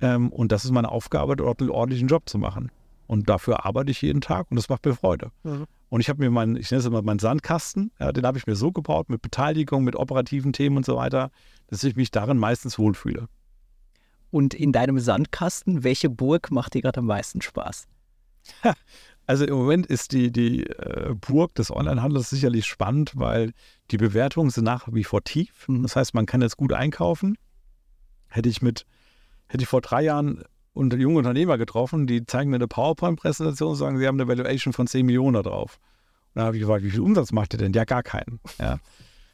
Ähm, 0.01 0.31
und 0.31 0.51
das 0.51 0.65
ist 0.65 0.71
meine 0.71 0.89
Aufgabe, 0.89 1.37
dort 1.37 1.61
einen 1.61 1.69
ordentlichen 1.69 2.09
Job 2.09 2.27
zu 2.27 2.37
machen. 2.37 2.71
Und 3.07 3.29
dafür 3.29 3.65
arbeite 3.65 3.91
ich 3.91 4.01
jeden 4.01 4.21
Tag 4.21 4.47
und 4.49 4.55
das 4.55 4.69
macht 4.69 4.85
mir 4.85 4.95
Freude. 4.95 5.31
Mhm. 5.43 5.65
Und 5.89 5.99
ich 5.99 6.09
habe 6.09 6.23
mir 6.23 6.31
meinen, 6.31 6.55
ich 6.55 6.71
nenne 6.71 6.79
es 6.79 6.85
immer 6.85 7.01
meinen 7.01 7.19
Sandkasten, 7.19 7.91
ja, 7.99 8.11
den 8.11 8.25
habe 8.25 8.37
ich 8.37 8.47
mir 8.47 8.55
so 8.55 8.71
gebaut 8.71 9.09
mit 9.09 9.21
Beteiligung, 9.21 9.83
mit 9.83 9.95
operativen 9.95 10.53
Themen 10.53 10.77
und 10.77 10.85
so 10.85 10.95
weiter, 10.95 11.29
dass 11.67 11.83
ich 11.83 11.95
mich 11.95 12.11
darin 12.11 12.37
meistens 12.37 12.79
wohlfühle. 12.79 13.27
Und 14.31 14.53
in 14.55 14.71
deinem 14.71 14.99
Sandkasten, 14.99 15.83
welche 15.83 16.09
Burg 16.09 16.49
macht 16.49 16.73
dir 16.73 16.81
gerade 16.81 17.01
am 17.01 17.05
meisten 17.05 17.41
Spaß? 17.41 17.87
Also 19.25 19.45
im 19.45 19.55
Moment 19.55 19.85
ist 19.85 20.11
die, 20.11 20.31
die 20.31 20.65
äh, 20.65 21.15
Burg 21.15 21.55
des 21.55 21.71
Onlinehandels 21.71 22.29
sicherlich 22.29 22.65
spannend, 22.65 23.13
weil 23.15 23.53
die 23.89 23.97
Bewertungen 23.97 24.49
sind 24.49 24.65
nach 24.65 24.89
wie 24.91 25.05
vor 25.05 25.23
tief. 25.23 25.67
Mhm. 25.67 25.83
Das 25.83 25.95
heißt, 25.95 26.13
man 26.13 26.25
kann 26.25 26.41
jetzt 26.41 26.57
gut 26.57 26.73
einkaufen. 26.73 27.37
Hätte 28.27 28.49
ich 28.49 28.61
mit, 28.61 28.85
hätte 29.47 29.63
ich 29.63 29.69
vor 29.69 29.79
drei 29.79 30.01
Jahren 30.01 30.43
unter 30.73 30.97
junge 30.97 31.19
Unternehmer 31.19 31.57
getroffen, 31.57 32.07
die 32.07 32.25
zeigen 32.25 32.49
mir 32.49 32.57
eine 32.57 32.67
PowerPoint-Präsentation 32.67 33.71
und 33.71 33.75
sagen, 33.75 33.97
sie 33.97 34.07
haben 34.07 34.19
eine 34.19 34.27
Valuation 34.27 34.73
von 34.73 34.87
10 34.87 35.05
Millionen 35.05 35.35
da 35.35 35.43
drauf. 35.43 35.79
Und 36.33 36.39
dann 36.39 36.45
habe 36.45 36.55
ich 36.57 36.61
gefragt, 36.61 36.83
wie 36.83 36.91
viel 36.91 37.01
Umsatz 37.01 37.31
macht 37.31 37.53
ihr 37.53 37.59
denn? 37.59 37.73
Ja, 37.73 37.85
gar 37.85 38.03
keinen. 38.03 38.39
Ja. 38.59 38.79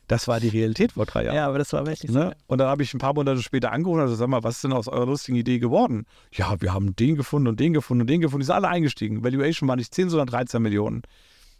Das 0.09 0.27
war 0.27 0.39
die 0.39 0.49
Realität 0.49 0.93
vor 0.93 1.05
drei 1.05 1.25
Jahren. 1.25 1.35
Ja, 1.35 1.47
aber 1.47 1.59
das 1.59 1.71
war 1.71 1.85
wirklich 1.85 2.11
so. 2.11 2.17
Ne? 2.17 2.35
Und 2.47 2.57
dann 2.57 2.67
habe 2.67 2.81
ich 2.81 2.93
ein 2.95 2.97
paar 2.97 3.13
Monate 3.13 3.43
später 3.43 3.71
angerufen 3.71 3.99
und 3.99 4.05
gesagt, 4.07 4.19
sag 4.19 4.27
mal, 4.27 4.43
was 4.43 4.55
ist 4.55 4.63
denn 4.63 4.73
aus 4.73 4.87
eurer 4.87 5.05
lustigen 5.05 5.37
Idee 5.37 5.59
geworden? 5.59 6.05
Ja, 6.33 6.59
wir 6.59 6.73
haben 6.73 6.95
den 6.95 7.15
gefunden 7.15 7.47
und 7.47 7.59
den 7.59 7.73
gefunden 7.73 8.01
und 8.01 8.09
den 8.09 8.19
gefunden. 8.19 8.41
Die 8.41 8.47
sind 8.47 8.55
alle 8.55 8.69
eingestiegen. 8.69 9.23
Valuation 9.23 9.69
war 9.69 9.75
nicht 9.75 9.93
10, 9.93 10.09
sondern 10.09 10.27
13 10.27 10.61
Millionen. 10.63 11.03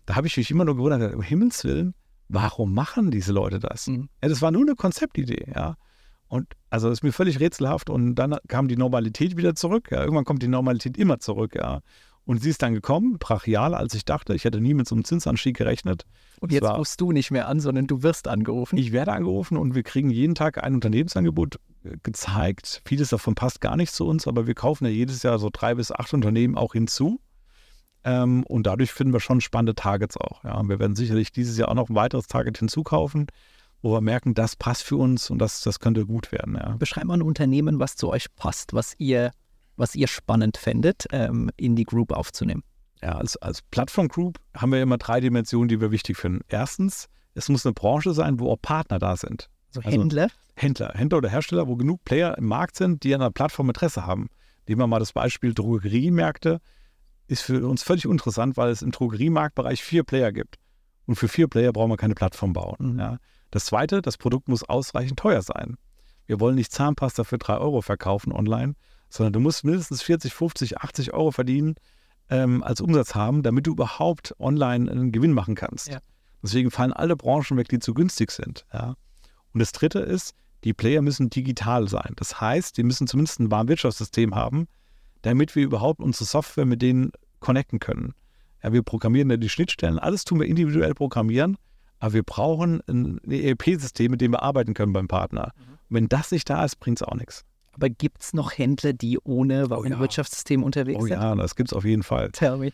Da 0.08 0.16
habe 0.16 0.26
ich 0.26 0.36
mich 0.36 0.50
immer 0.50 0.66
nur 0.66 0.76
gewundert, 0.76 1.14
um 1.14 1.22
Himmels 1.22 1.64
Willen, 1.64 1.94
warum 2.28 2.74
machen 2.74 3.12
diese 3.12 3.34
Leute 3.34 3.60
das? 3.60 3.86
Mhm. 3.86 4.10
Ja, 4.24 4.30
das 4.30 4.42
war 4.42 4.50
nur 4.50 4.64
eine 4.64 4.76
Konzeptidee, 4.76 5.46
ja. 5.56 5.76
Und 6.30 6.48
also 6.70 6.90
ist 6.90 7.04
mir 7.04 7.12
völlig 7.12 7.40
rätselhaft 7.40 7.90
und 7.90 8.16
dann 8.16 8.38
kam 8.48 8.68
die 8.68 8.78
Normalität 8.78 9.36
wieder 9.36 9.56
zurück. 9.56 9.90
Ja. 9.92 10.02
Irgendwann 10.02 10.26
kommt 10.26 10.42
die 10.44 10.48
Normalität 10.48 10.98
immer 10.98 11.20
zurück, 11.20 11.56
ja. 11.56 11.82
Und 12.26 12.44
sie 12.44 12.52
ist 12.52 12.62
dann 12.62 12.76
gekommen, 12.76 13.18
brachial, 13.18 13.74
als 13.74 13.96
ich 13.96 14.06
dachte, 14.06 14.36
ich 14.36 14.44
hätte 14.44 14.62
nie 14.62 14.76
mit 14.76 14.88
so 14.88 14.94
einem 14.94 15.04
Zinsanstieg 15.04 15.58
gerechnet. 15.58 16.06
Und 16.40 16.52
jetzt 16.52 16.64
war- 16.64 16.78
rufst 16.78 17.02
du 17.02 17.12
nicht 17.12 17.32
mehr 17.32 17.48
an, 17.48 17.60
sondern 17.60 17.88
du 17.88 18.04
wirst 18.04 18.28
angerufen. 18.28 18.78
ich 18.78 18.92
werde 18.92 19.14
angerufen 19.14 19.58
und 19.58 19.74
wir 19.74 19.82
kriegen 19.82 20.12
jeden 20.12 20.36
Tag 20.36 20.64
ein 20.64 20.76
Unternehmensangebot 20.76 21.56
äh, 21.84 21.98
gezeigt. 22.04 22.84
Vieles 22.86 23.10
davon 23.10 23.34
passt 23.34 23.62
gar 23.62 23.76
nicht 23.76 23.92
zu 23.92 24.06
uns, 24.06 24.28
aber 24.28 24.46
wir 24.46 24.54
kaufen 24.54 24.86
ja 24.86 24.92
jedes 24.92 25.24
Jahr 25.24 25.40
so 25.40 25.50
drei 25.52 25.74
bis 25.74 25.92
acht 25.92 26.14
Unternehmen 26.14 26.56
auch 26.56 26.74
hinzu. 26.74 27.20
Ähm, 28.04 28.44
und 28.44 28.68
dadurch 28.68 28.92
finden 28.94 29.12
wir 29.12 29.20
schon 29.20 29.42
spannende 29.42 29.74
Targets 29.74 30.16
auch. 30.16 30.44
Ja. 30.44 30.60
Und 30.60 30.70
wir 30.70 30.78
werden 30.80 30.96
sicherlich 30.96 31.32
dieses 31.32 31.58
Jahr 31.58 31.70
auch 31.70 31.76
noch 31.76 31.90
ein 31.90 31.96
weiteres 31.96 32.28
Target 32.28 32.60
hinzukaufen, 32.60 33.26
wo 33.82 33.94
wir 33.94 34.02
merken, 34.02 34.34
das 34.34 34.56
passt 34.56 34.84
für 34.84 34.98
uns 34.98 35.30
und 35.30 35.40
das, 35.40 35.62
das 35.62 35.80
könnte 35.80 36.06
gut 36.06 36.32
werden. 36.32 36.56
Ja. 36.56 36.76
Beschreib 36.78 37.06
mal 37.06 37.16
ein 37.16 37.22
Unternehmen, 37.22 37.80
was 37.80 37.96
zu 37.96 38.10
euch 38.10 38.34
passt, 38.36 38.74
was 38.74 38.96
ihr, 38.98 39.32
was 39.78 39.96
ihr 39.96 40.08
spannend 40.08 40.58
fändet, 40.58 41.06
ähm, 41.12 41.50
in 41.58 41.76
die 41.76 41.86
Group 41.86 42.12
aufzunehmen. 42.12 42.64
Ja, 43.02 43.14
als, 43.18 43.38
als 43.38 43.62
Plattform 43.62 44.10
Group 44.10 44.38
haben 44.56 44.72
wir 44.74 44.82
immer 44.82 44.98
drei 44.98 45.22
Dimensionen, 45.22 45.70
die 45.70 45.80
wir 45.80 45.92
wichtig 45.92 46.18
finden. 46.18 46.42
Erstens, 46.50 47.08
es 47.34 47.48
muss 47.48 47.66
eine 47.66 47.74
Branche 47.74 48.14
sein, 48.14 48.40
wo 48.40 48.52
auch 48.52 48.62
Partner 48.62 49.00
da 49.00 49.16
sind. 49.16 49.50
Also 49.70 49.82
Also- 49.82 49.92
Händler. 50.02 50.28
Händler, 50.56 50.92
Händler 50.94 51.20
oder 51.20 51.30
Hersteller, 51.30 51.68
wo 51.70 51.78
genug 51.78 52.04
Player 52.04 52.38
im 52.38 52.46
Markt 52.46 52.76
sind, 52.76 53.04
die 53.04 53.16
an 53.16 53.22
einer 53.22 53.32
Plattform 53.32 53.70
Interesse 53.70 54.06
haben. 54.06 54.28
Nehmen 54.68 54.82
wir 54.82 54.88
mal 54.88 55.00
das 55.00 55.14
Beispiel 55.14 55.54
Drogeriemärkte. 55.54 56.60
Ist 57.28 57.44
für 57.44 57.66
uns 57.66 57.84
völlig 57.84 58.04
interessant, 58.06 58.58
weil 58.58 58.72
es 58.72 58.82
im 58.82 58.92
Drogeriemarktbereich 58.92 59.82
vier 59.82 60.04
Player 60.04 60.34
gibt. 60.34 60.56
Und 61.06 61.16
für 61.16 61.30
vier 61.30 61.48
Player 61.48 61.72
brauchen 61.72 61.92
wir 61.92 61.98
keine 61.98 62.16
Plattform 62.16 62.52
bauen. 62.52 62.76
Mhm. 62.94 63.00
Ja. 63.00 63.18
Das 63.52 63.66
zweite, 63.66 64.02
das 64.02 64.18
Produkt 64.18 64.48
muss 64.48 64.64
ausreichend 64.64 65.20
teuer 65.20 65.42
sein. 65.42 65.78
Wir 66.26 66.40
wollen 66.40 66.56
nicht 66.56 66.72
Zahnpasta 66.72 67.24
für 67.24 67.38
drei 67.38 67.58
Euro 67.58 67.82
verkaufen 67.82 68.32
online, 68.32 68.76
sondern 69.10 69.34
du 69.34 69.40
musst 69.40 69.64
mindestens 69.64 70.02
40, 70.02 70.34
50, 70.34 70.78
80 70.78 71.14
Euro 71.14 71.32
verdienen 71.32 71.76
ähm, 72.30 72.64
als 72.64 72.82
Umsatz 72.82 73.16
haben, 73.16 73.42
damit 73.42 73.66
du 73.66 73.72
überhaupt 73.72 74.36
online 74.40 74.92
einen 74.92 75.12
Gewinn 75.12 75.34
machen 75.34 75.56
kannst. 75.56 75.88
Ja. 75.88 76.00
Deswegen 76.44 76.72
fallen 76.72 76.94
alle 76.94 77.16
Branchen 77.16 77.58
weg, 77.58 77.68
die 77.70 77.80
zu 77.80 77.94
günstig 77.94 78.32
sind. 78.32 78.66
Ja. 78.72 78.96
Und 79.54 79.60
das 79.60 79.72
dritte 79.72 80.00
ist, 80.00 80.36
die 80.64 80.74
Player 80.74 81.02
müssen 81.02 81.30
digital 81.30 81.88
sein. 81.88 82.14
Das 82.18 82.40
heißt, 82.40 82.78
die 82.78 82.84
müssen 82.84 83.08
zumindest 83.08 83.40
ein 83.40 83.52
Warenwirtschaftssystem 83.52 84.36
haben, 84.36 84.68
damit 85.22 85.56
wir 85.56 85.64
überhaupt 85.64 86.02
unsere 86.02 86.26
Software 86.26 86.66
mit 86.66 86.82
denen 86.82 87.12
connecten 87.40 87.80
können. 87.80 88.14
Ja, 88.64 88.74
wir 88.74 88.84
programmieren 88.84 89.30
ja 89.30 89.38
die 89.38 89.50
Schnittstellen, 89.50 90.00
alles 90.00 90.26
tun 90.26 90.40
wir 90.40 90.48
individuell 90.48 90.94
programmieren, 90.94 91.58
aber 92.00 92.14
wir 92.14 92.24
brauchen 92.24 92.82
ein 92.88 93.20
ERP-System, 93.30 94.12
mit 94.12 94.22
dem 94.22 94.32
wir 94.32 94.42
arbeiten 94.44 94.74
können 94.74 94.94
beim 94.94 95.08
Partner. 95.08 95.52
Mhm. 95.58 95.64
Und 95.90 95.96
wenn 95.96 96.08
das 96.10 96.32
nicht 96.32 96.50
da 96.50 96.64
ist, 96.66 96.80
bringt 96.80 97.02
es 97.02 97.08
auch 97.08 97.16
nichts. 97.16 97.44
Aber 97.74 97.90
gibt 97.90 98.22
es 98.22 98.34
noch 98.34 98.58
Händler, 98.58 98.94
die 98.94 99.20
ohne 99.24 99.60
Oh 99.62 99.64
ja. 99.64 99.70
Warenwirtschaftssystem 99.70 100.64
unterwegs 100.64 101.00
Oh 101.02 101.06
sind? 101.06 101.14
ja, 101.14 101.36
das 101.36 101.56
gibt 101.56 101.70
es 101.72 101.74
auf 101.74 101.86
jeden 101.86 102.04
Fall. 102.04 102.30
Tell 102.32 102.58
me. 102.58 102.72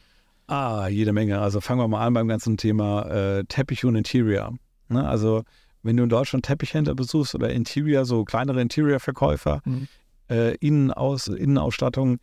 Ah, 0.47 0.87
jede 0.87 1.11
Menge. 1.13 1.39
Also 1.41 1.59
fangen 1.61 1.79
wir 1.79 1.87
mal 1.87 2.05
an 2.05 2.13
beim 2.13 2.27
ganzen 2.27 2.57
Thema 2.57 3.03
äh, 3.09 3.43
Teppich 3.45 3.83
und 3.85 3.95
Interior. 3.95 4.53
Ne? 4.89 5.07
Also 5.07 5.43
wenn 5.83 5.97
du 5.97 6.03
in 6.03 6.09
Deutschland 6.09 6.45
Teppichhändler 6.45 6.95
besuchst 6.95 7.35
oder 7.35 7.51
Interior, 7.51 8.05
so 8.05 8.23
kleinere 8.25 8.61
Interior-Verkäufer, 8.61 9.61
Mhm. 9.65 9.87
äh, 10.29 10.55
Innenaus, 10.55 11.27
Innenausstattung, 11.27 12.17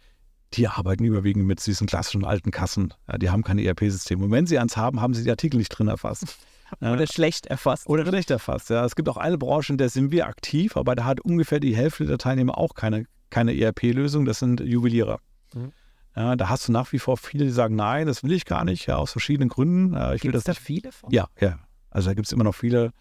die 0.55 0.69
arbeiten 0.69 1.05
überwiegend 1.05 1.47
mit 1.47 1.65
diesen 1.65 1.87
klassischen 1.87 2.25
alten 2.25 2.51
Kassen. 2.51 2.93
Ja, 3.11 3.17
die 3.19 3.31
haben 3.31 3.43
kein 3.43 3.59
ERP-System. 3.59 4.23
Und 4.23 4.31
wenn 4.31 4.47
sie 4.47 4.59
eins 4.59 4.77
haben, 4.77 5.01
haben 5.01 5.15
sie 5.15 5.23
die 5.25 5.31
Artikel 5.31 5.57
nicht 5.59 5.71
drin 5.71 5.89
erfasst. 5.89 6.25
Oder 6.81 7.07
schlecht 7.07 7.47
erfasst. 7.47 7.87
Oder 7.87 8.07
schlecht 8.07 8.31
erfasst, 8.31 8.71
ja. 8.71 8.85
Es 8.85 8.97
gibt 8.97 9.09
auch 9.09 9.17
eine 9.17 9.39
Branche, 9.39 9.73
in 9.73 9.79
der 9.79 9.89
sind 9.89 10.11
wir 10.11 10.27
aktiv, 10.27 10.77
aber 10.77 10.95
da 10.95 11.05
hat 11.05 11.21
ungefähr 11.21 11.61
die 11.61 11.77
Hälfte 11.77 12.07
der 12.07 12.19
Teilnehmer 12.19 12.59
auch 12.59 12.75
keine, 12.75 13.05
keine 13.31 13.57
ERP-Lösung. 13.57 14.25
Das 14.25 14.39
sind 14.39 14.61
Juweliere. 14.61 15.19
Mhm. 15.55 15.73
Ja, 16.15 16.37
da 16.37 16.49
hast 16.49 16.69
du 16.69 16.73
nach 16.73 16.93
wie 16.93 16.99
vor 16.99 17.17
viele, 17.17 17.45
die 17.45 17.51
sagen, 17.51 17.75
nein, 17.75 18.07
das 18.07 18.23
will 18.23 18.33
ich 18.33 18.45
gar 18.45 18.65
nicht, 18.65 18.87
ja, 18.87 18.97
aus 18.97 19.13
verschiedenen 19.13 19.49
Gründen. 19.49 19.93
Will 19.95 20.19
Gibt 20.19 20.35
das 20.35 20.41
es 20.41 20.45
da 20.45 20.55
viele 20.55 20.93
von? 20.93 21.11
Ja, 21.11 21.29
ja. 21.41 21.59
Also 21.91 22.11
da 22.11 22.15
gibt 22.15 22.27
es 22.27 22.33
immer 22.33 22.45
noch 22.45 22.55
viele, 22.55 22.93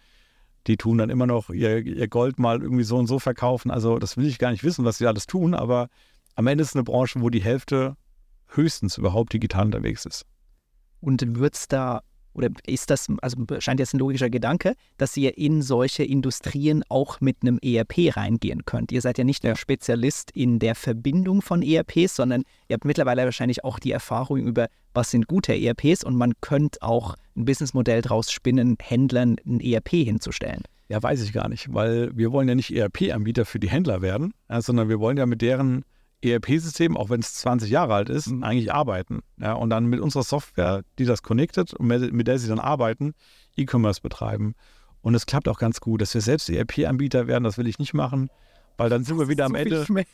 die 0.66 0.76
tun 0.76 0.98
dann 0.98 1.10
immer 1.10 1.26
noch 1.26 1.50
ihr, 1.50 1.84
ihr 1.84 2.08
Gold 2.08 2.38
mal 2.38 2.62
irgendwie 2.62 2.84
so 2.84 2.96
und 2.96 3.06
so 3.06 3.18
verkaufen. 3.18 3.70
Also 3.70 3.98
das 3.98 4.16
will 4.16 4.26
ich 4.26 4.38
gar 4.38 4.50
nicht 4.50 4.64
wissen, 4.64 4.84
was 4.84 4.98
sie 4.98 5.06
alles 5.06 5.26
tun, 5.26 5.54
aber 5.54 5.88
am 6.34 6.46
Ende 6.46 6.62
ist 6.62 6.70
es 6.70 6.76
eine 6.76 6.84
Branche, 6.84 7.20
wo 7.20 7.28
die 7.28 7.42
Hälfte 7.42 7.96
höchstens 8.48 8.96
überhaupt 8.96 9.32
digital 9.32 9.66
unterwegs 9.66 10.06
ist. 10.06 10.24
Und 11.00 11.38
wird 11.38 11.54
es 11.54 11.68
da, 11.68 12.02
oder 12.34 12.48
ist 12.66 12.90
das, 12.90 13.08
also 13.20 13.36
scheint 13.58 13.80
jetzt 13.80 13.94
ein 13.94 13.98
logischer 13.98 14.30
Gedanke, 14.30 14.74
dass 14.98 15.16
ihr 15.16 15.36
in 15.36 15.62
solche 15.62 16.04
Industrien 16.04 16.82
auch 16.88 17.20
mit 17.20 17.38
einem 17.42 17.58
ERP 17.62 18.16
reingehen 18.16 18.64
könnt. 18.64 18.92
Ihr 18.92 19.00
seid 19.00 19.18
ja 19.18 19.24
nicht 19.24 19.44
nur 19.44 19.56
Spezialist 19.56 20.30
in 20.32 20.58
der 20.58 20.74
Verbindung 20.74 21.42
von 21.42 21.62
ERPs, 21.62 22.16
sondern 22.16 22.44
ihr 22.68 22.74
habt 22.74 22.84
mittlerweile 22.84 23.24
wahrscheinlich 23.24 23.64
auch 23.64 23.78
die 23.78 23.92
Erfahrung 23.92 24.46
über, 24.46 24.68
was 24.94 25.10
sind 25.10 25.26
gute 25.26 25.54
ERPs 25.54 26.04
und 26.04 26.16
man 26.16 26.32
könnte 26.40 26.82
auch 26.82 27.16
ein 27.36 27.44
Businessmodell 27.44 28.02
draus 28.02 28.30
spinnen, 28.30 28.76
Händlern 28.80 29.36
ein 29.46 29.60
ERP 29.60 29.90
hinzustellen. 29.90 30.62
Ja, 30.88 31.02
weiß 31.02 31.22
ich 31.22 31.32
gar 31.32 31.48
nicht, 31.48 31.72
weil 31.72 32.10
wir 32.14 32.32
wollen 32.32 32.48
ja 32.48 32.54
nicht 32.54 32.70
ERP-Anbieter 32.70 33.46
für 33.46 33.58
die 33.58 33.70
Händler 33.70 34.02
werden, 34.02 34.34
sondern 34.58 34.88
wir 34.90 35.00
wollen 35.00 35.16
ja 35.16 35.24
mit 35.24 35.40
deren 35.40 35.84
ERP-System, 36.22 36.96
auch 36.96 37.10
wenn 37.10 37.20
es 37.20 37.34
20 37.34 37.70
Jahre 37.70 37.94
alt 37.94 38.08
ist, 38.08 38.28
Mhm. 38.28 38.44
eigentlich 38.44 38.72
arbeiten. 38.72 39.20
Ja, 39.40 39.54
und 39.54 39.70
dann 39.70 39.86
mit 39.86 40.00
unserer 40.00 40.22
Software, 40.22 40.82
die 40.98 41.04
das 41.04 41.22
connectet 41.22 41.74
und 41.74 41.86
mit, 41.86 42.12
mit 42.12 42.26
der 42.28 42.38
sie 42.38 42.48
dann 42.48 42.58
arbeiten, 42.60 43.14
E-Commerce 43.56 44.00
betreiben. 44.00 44.54
Und 45.02 45.14
es 45.14 45.26
klappt 45.26 45.48
auch 45.48 45.58
ganz 45.58 45.80
gut. 45.80 46.00
Dass 46.00 46.14
wir 46.14 46.20
selbst 46.20 46.48
ERP-Anbieter 46.48 47.26
werden, 47.26 47.44
das 47.44 47.58
will 47.58 47.66
ich 47.66 47.78
nicht 47.80 47.92
machen, 47.92 48.30
weil 48.78 48.88
dann 48.88 49.04
sind 49.04 49.18
wir 49.18 49.28
wieder 49.28 49.44
am 49.46 49.52
So 49.52 49.58
viel 49.58 49.66
Ende. 49.72 49.84
Schmerz. 49.84 50.06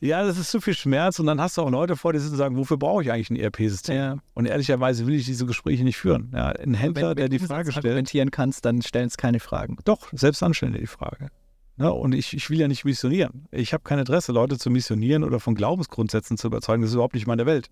Ja, 0.00 0.24
das 0.24 0.36
ist 0.36 0.50
zu 0.50 0.60
viel 0.60 0.74
Schmerz 0.74 1.18
und 1.20 1.26
dann 1.26 1.40
hast 1.40 1.56
du 1.56 1.62
auch 1.62 1.70
Leute 1.70 1.96
vor 1.96 2.12
dir 2.12 2.18
sitzen 2.20 2.32
und 2.34 2.38
sagen, 2.38 2.56
wofür 2.56 2.76
brauche 2.76 3.02
ich 3.02 3.10
eigentlich 3.12 3.30
ein 3.30 3.36
ERP-System? 3.36 3.96
Ja. 3.96 4.16
Und 4.34 4.46
ehrlicherweise 4.46 5.06
will 5.06 5.14
ich 5.14 5.24
diese 5.24 5.46
Gespräche 5.46 5.84
nicht 5.84 5.96
führen. 5.96 6.30
Ja, 6.34 6.48
ein 6.48 6.74
Händler, 6.74 7.14
der 7.14 7.28
die 7.28 7.38
Frage 7.38 7.70
stellt, 7.70 7.86
argumentieren 7.86 8.30
kannst, 8.32 8.64
dann 8.64 8.82
stellen 8.82 9.06
es 9.06 9.16
keine 9.16 9.38
Fragen. 9.40 9.76
doch, 9.84 10.08
selbst 10.12 10.42
dann 10.42 10.54
stellen 10.54 10.72
die 10.72 10.80
die 10.80 10.86
Frage. 10.86 11.28
Ne? 11.76 11.92
Und 11.92 12.14
ich, 12.14 12.34
ich 12.34 12.50
will 12.50 12.60
ja 12.60 12.68
nicht 12.68 12.84
missionieren. 12.84 13.46
Ich 13.50 13.72
habe 13.72 13.82
kein 13.82 13.98
Interesse, 13.98 14.32
Leute 14.32 14.58
zu 14.58 14.70
missionieren 14.70 15.24
oder 15.24 15.40
von 15.40 15.54
Glaubensgrundsätzen 15.54 16.36
zu 16.36 16.48
überzeugen. 16.48 16.82
Das 16.82 16.90
ist 16.90 16.94
überhaupt 16.94 17.14
nicht 17.14 17.26
meine 17.26 17.46
Welt. 17.46 17.68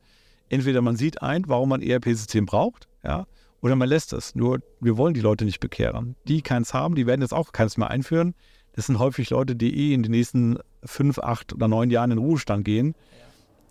Entweder 0.48 0.82
man 0.82 0.96
sieht 0.96 1.22
ein, 1.22 1.44
warum 1.46 1.68
man 1.68 1.80
ein 1.80 1.88
ERP-System 1.88 2.46
braucht, 2.46 2.88
ja, 3.05 3.26
oder 3.61 3.76
man 3.76 3.88
lässt 3.88 4.12
es. 4.12 4.34
Nur 4.34 4.61
wir 4.80 4.96
wollen 4.96 5.14
die 5.14 5.20
Leute 5.20 5.44
nicht 5.44 5.61
bekehren. 5.61 6.16
Die 6.26 6.42
keins 6.42 6.74
haben, 6.74 6.94
die 6.94 7.07
werden 7.07 7.20
jetzt 7.20 7.34
auch 7.34 7.53
keins 7.53 7.76
mehr 7.76 7.90
einführen. 7.90 8.34
Das 8.72 8.86
sind 8.86 8.98
häufig 8.98 9.30
Leute, 9.30 9.55
die 9.55 9.90
eh 9.90 9.94
in 9.94 10.03
den 10.03 10.12
nächsten 10.12 10.59
fünf, 10.84 11.18
acht 11.18 11.53
oder 11.53 11.68
neun 11.68 11.90
Jahren 11.90 12.11
in 12.11 12.16
den 12.16 12.24
Ruhestand 12.24 12.64
gehen. 12.64 12.94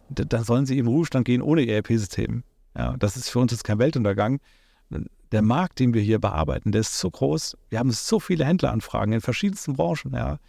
Da, 0.10 0.24
dann 0.24 0.44
sollen 0.44 0.66
sie 0.66 0.78
im 0.78 0.88
Ruhestand 0.88 1.26
gehen 1.26 1.42
ohne 1.42 1.68
ERP-System. 1.68 2.44
Ja, 2.78 2.96
das 2.98 3.18
ist 3.18 3.30
für 3.30 3.40
uns 3.40 3.52
jetzt 3.52 3.64
kein 3.64 3.80
Weltuntergang. 3.80 4.40
Der 5.32 5.42
Markt, 5.44 5.80
den 5.80 5.94
wir 5.94 6.02
hier 6.02 6.20
bearbeiten, 6.20 6.72
der 6.72 6.82
ist 6.82 6.98
so 6.98 7.12
groß. 7.12 7.56
Wir 7.70 7.80
haben 7.80 7.92
so 7.92 8.20
viele 8.20 8.46
Händleranfragen 8.46 9.14
in 9.14 9.22
verschiedensten 9.22 9.74
Branchen. 9.74 10.14
Ja. 10.14 10.40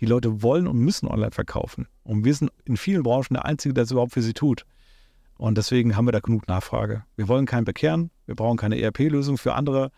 Die 0.00 0.06
Leute 0.06 0.42
wollen 0.42 0.66
und 0.66 0.78
müssen 0.78 1.08
online 1.08 1.30
verkaufen. 1.30 1.86
Und 2.04 2.24
wir 2.24 2.34
sind 2.34 2.50
in 2.64 2.78
vielen 2.78 3.02
Branchen 3.02 3.34
der 3.34 3.44
Einzige, 3.44 3.74
der 3.74 3.84
es 3.84 3.90
überhaupt 3.90 4.12
für 4.12 4.22
sie 4.22 4.32
tut. 4.32 4.64
Und 5.36 5.58
deswegen 5.58 5.96
haben 5.96 6.06
wir 6.06 6.12
da 6.12 6.20
genug 6.20 6.48
Nachfrage. 6.48 7.04
Wir 7.16 7.28
wollen 7.28 7.46
keinen 7.46 7.64
bekehren. 7.64 8.10
Wir 8.26 8.34
brauchen 8.34 8.56
keine 8.56 8.80
ERP-Lösung 8.80 9.36
für 9.36 9.54
andere. 9.54 9.90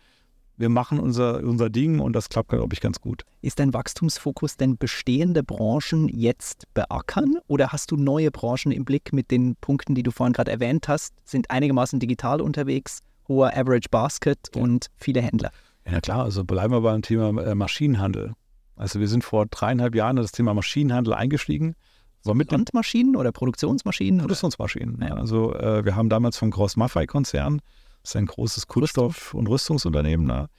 Wir 0.55 0.69
machen 0.69 0.99
unser, 0.99 1.43
unser 1.43 1.69
Ding 1.69 1.99
und 1.99 2.13
das 2.13 2.29
klappt, 2.29 2.49
glaube 2.49 2.73
ich, 2.73 2.79
ganz 2.79 3.01
gut. 3.01 3.23
Ist 3.41 3.59
dein 3.59 3.73
Wachstumsfokus 3.73 4.55
denn 4.55 4.77
bestehende 4.77 5.41
Branchen 5.41 6.07
jetzt 6.09 6.65
beackern 6.75 7.39
oder 7.47 7.71
hast 7.71 7.89
du 7.91 7.97
neue 7.97 8.29
Branchen 8.29 8.71
im 8.71 8.85
Blick 8.85 9.13
mit 9.13 9.31
den 9.31 9.55
Punkten, 9.55 9.95
die 9.95 10.03
du 10.03 10.11
vorhin 10.11 10.33
gerade 10.33 10.51
erwähnt 10.51 10.87
hast, 10.87 11.13
sind 11.25 11.49
einigermaßen 11.49 11.99
digital 11.99 12.39
unterwegs, 12.39 12.99
hoher 13.33 13.57
Average 13.57 13.89
Basket 13.89 14.55
und 14.55 14.87
viele 14.97 15.21
Händler? 15.21 15.51
Ja, 15.89 15.99
klar, 15.99 16.23
also 16.23 16.43
bleiben 16.43 16.73
wir 16.73 16.81
beim 16.81 17.01
Thema 17.01 17.41
äh, 17.41 17.55
Maschinenhandel. 17.55 18.33
Also 18.75 18.99
wir 18.99 19.07
sind 19.07 19.23
vor 19.23 19.45
dreieinhalb 19.45 19.95
Jahren 19.95 20.17
in 20.17 20.23
das 20.23 20.31
Thema 20.31 20.53
Maschinenhandel 20.53 21.13
eingestiegen. 21.13 21.75
War 22.23 22.35
mit 22.35 22.51
Landmaschinen 22.51 23.15
oder 23.15 23.31
Produktionsmaschinen? 23.31 24.21
Produktionsmaschinen. 24.21 25.01
Ja. 25.01 25.15
Also 25.15 25.53
äh, 25.55 25.83
wir 25.83 25.95
haben 25.95 26.09
damals 26.09 26.37
vom 26.37 26.51
Gross 26.51 26.77
Maffei 26.77 27.05
Konzern, 27.05 27.61
das 28.01 28.11
ist 28.11 28.15
ein 28.15 28.25
großes 28.27 28.67
Kunststoff- 28.67 29.33
und 29.33 29.47
Rüstungsunternehmen. 29.49 30.25
Ne? 30.25 30.49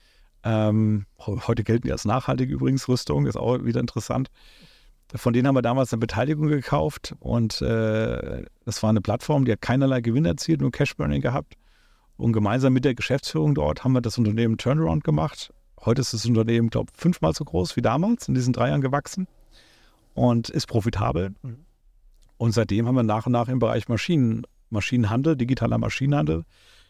Ähm, 0.43 1.05
heute 1.17 1.63
gelten 1.63 1.87
die 1.87 1.91
als 1.91 2.05
nachhaltig 2.05 2.49
übrigens 2.49 2.87
Rüstung, 2.87 3.25
ist 3.25 3.35
auch 3.35 3.63
wieder 3.65 3.79
interessant. 3.79 4.29
Von 5.13 5.33
denen 5.33 5.47
haben 5.47 5.55
wir 5.55 5.61
damals 5.61 5.91
eine 5.91 5.99
Beteiligung 5.99 6.47
gekauft 6.47 7.15
und 7.19 7.61
äh, 7.61 8.45
das 8.65 8.83
war 8.83 8.89
eine 8.89 9.01
Plattform, 9.01 9.45
die 9.45 9.51
hat 9.51 9.61
keinerlei 9.61 10.01
Gewinn 10.01 10.25
erzielt, 10.25 10.61
nur 10.61 10.71
Cashburning 10.71 11.21
gehabt. 11.21 11.55
Und 12.17 12.33
gemeinsam 12.33 12.73
mit 12.73 12.85
der 12.85 12.95
Geschäftsführung 12.95 13.55
dort 13.55 13.83
haben 13.83 13.93
wir 13.93 14.01
das 14.01 14.17
Unternehmen 14.17 14.57
Turnaround 14.57 15.03
gemacht. 15.03 15.53
Heute 15.83 16.01
ist 16.01 16.13
das 16.13 16.25
Unternehmen, 16.25 16.69
glaube 16.69 16.91
ich, 16.93 16.99
fünfmal 17.01 17.33
so 17.33 17.43
groß 17.43 17.75
wie 17.75 17.81
damals, 17.81 18.27
in 18.27 18.33
diesen 18.35 18.53
drei 18.53 18.69
Jahren 18.69 18.81
gewachsen 18.81 19.27
und 20.13 20.49
ist 20.49 20.67
profitabel. 20.67 21.35
Und 22.37 22.51
seitdem 22.53 22.87
haben 22.87 22.95
wir 22.95 23.03
nach 23.03 23.25
und 23.25 23.33
nach 23.33 23.49
im 23.49 23.59
Bereich 23.59 23.87
Maschinen, 23.89 24.43
Maschinenhandel, 24.69 25.35
digitaler 25.35 25.77
Maschinenhandel 25.77 26.43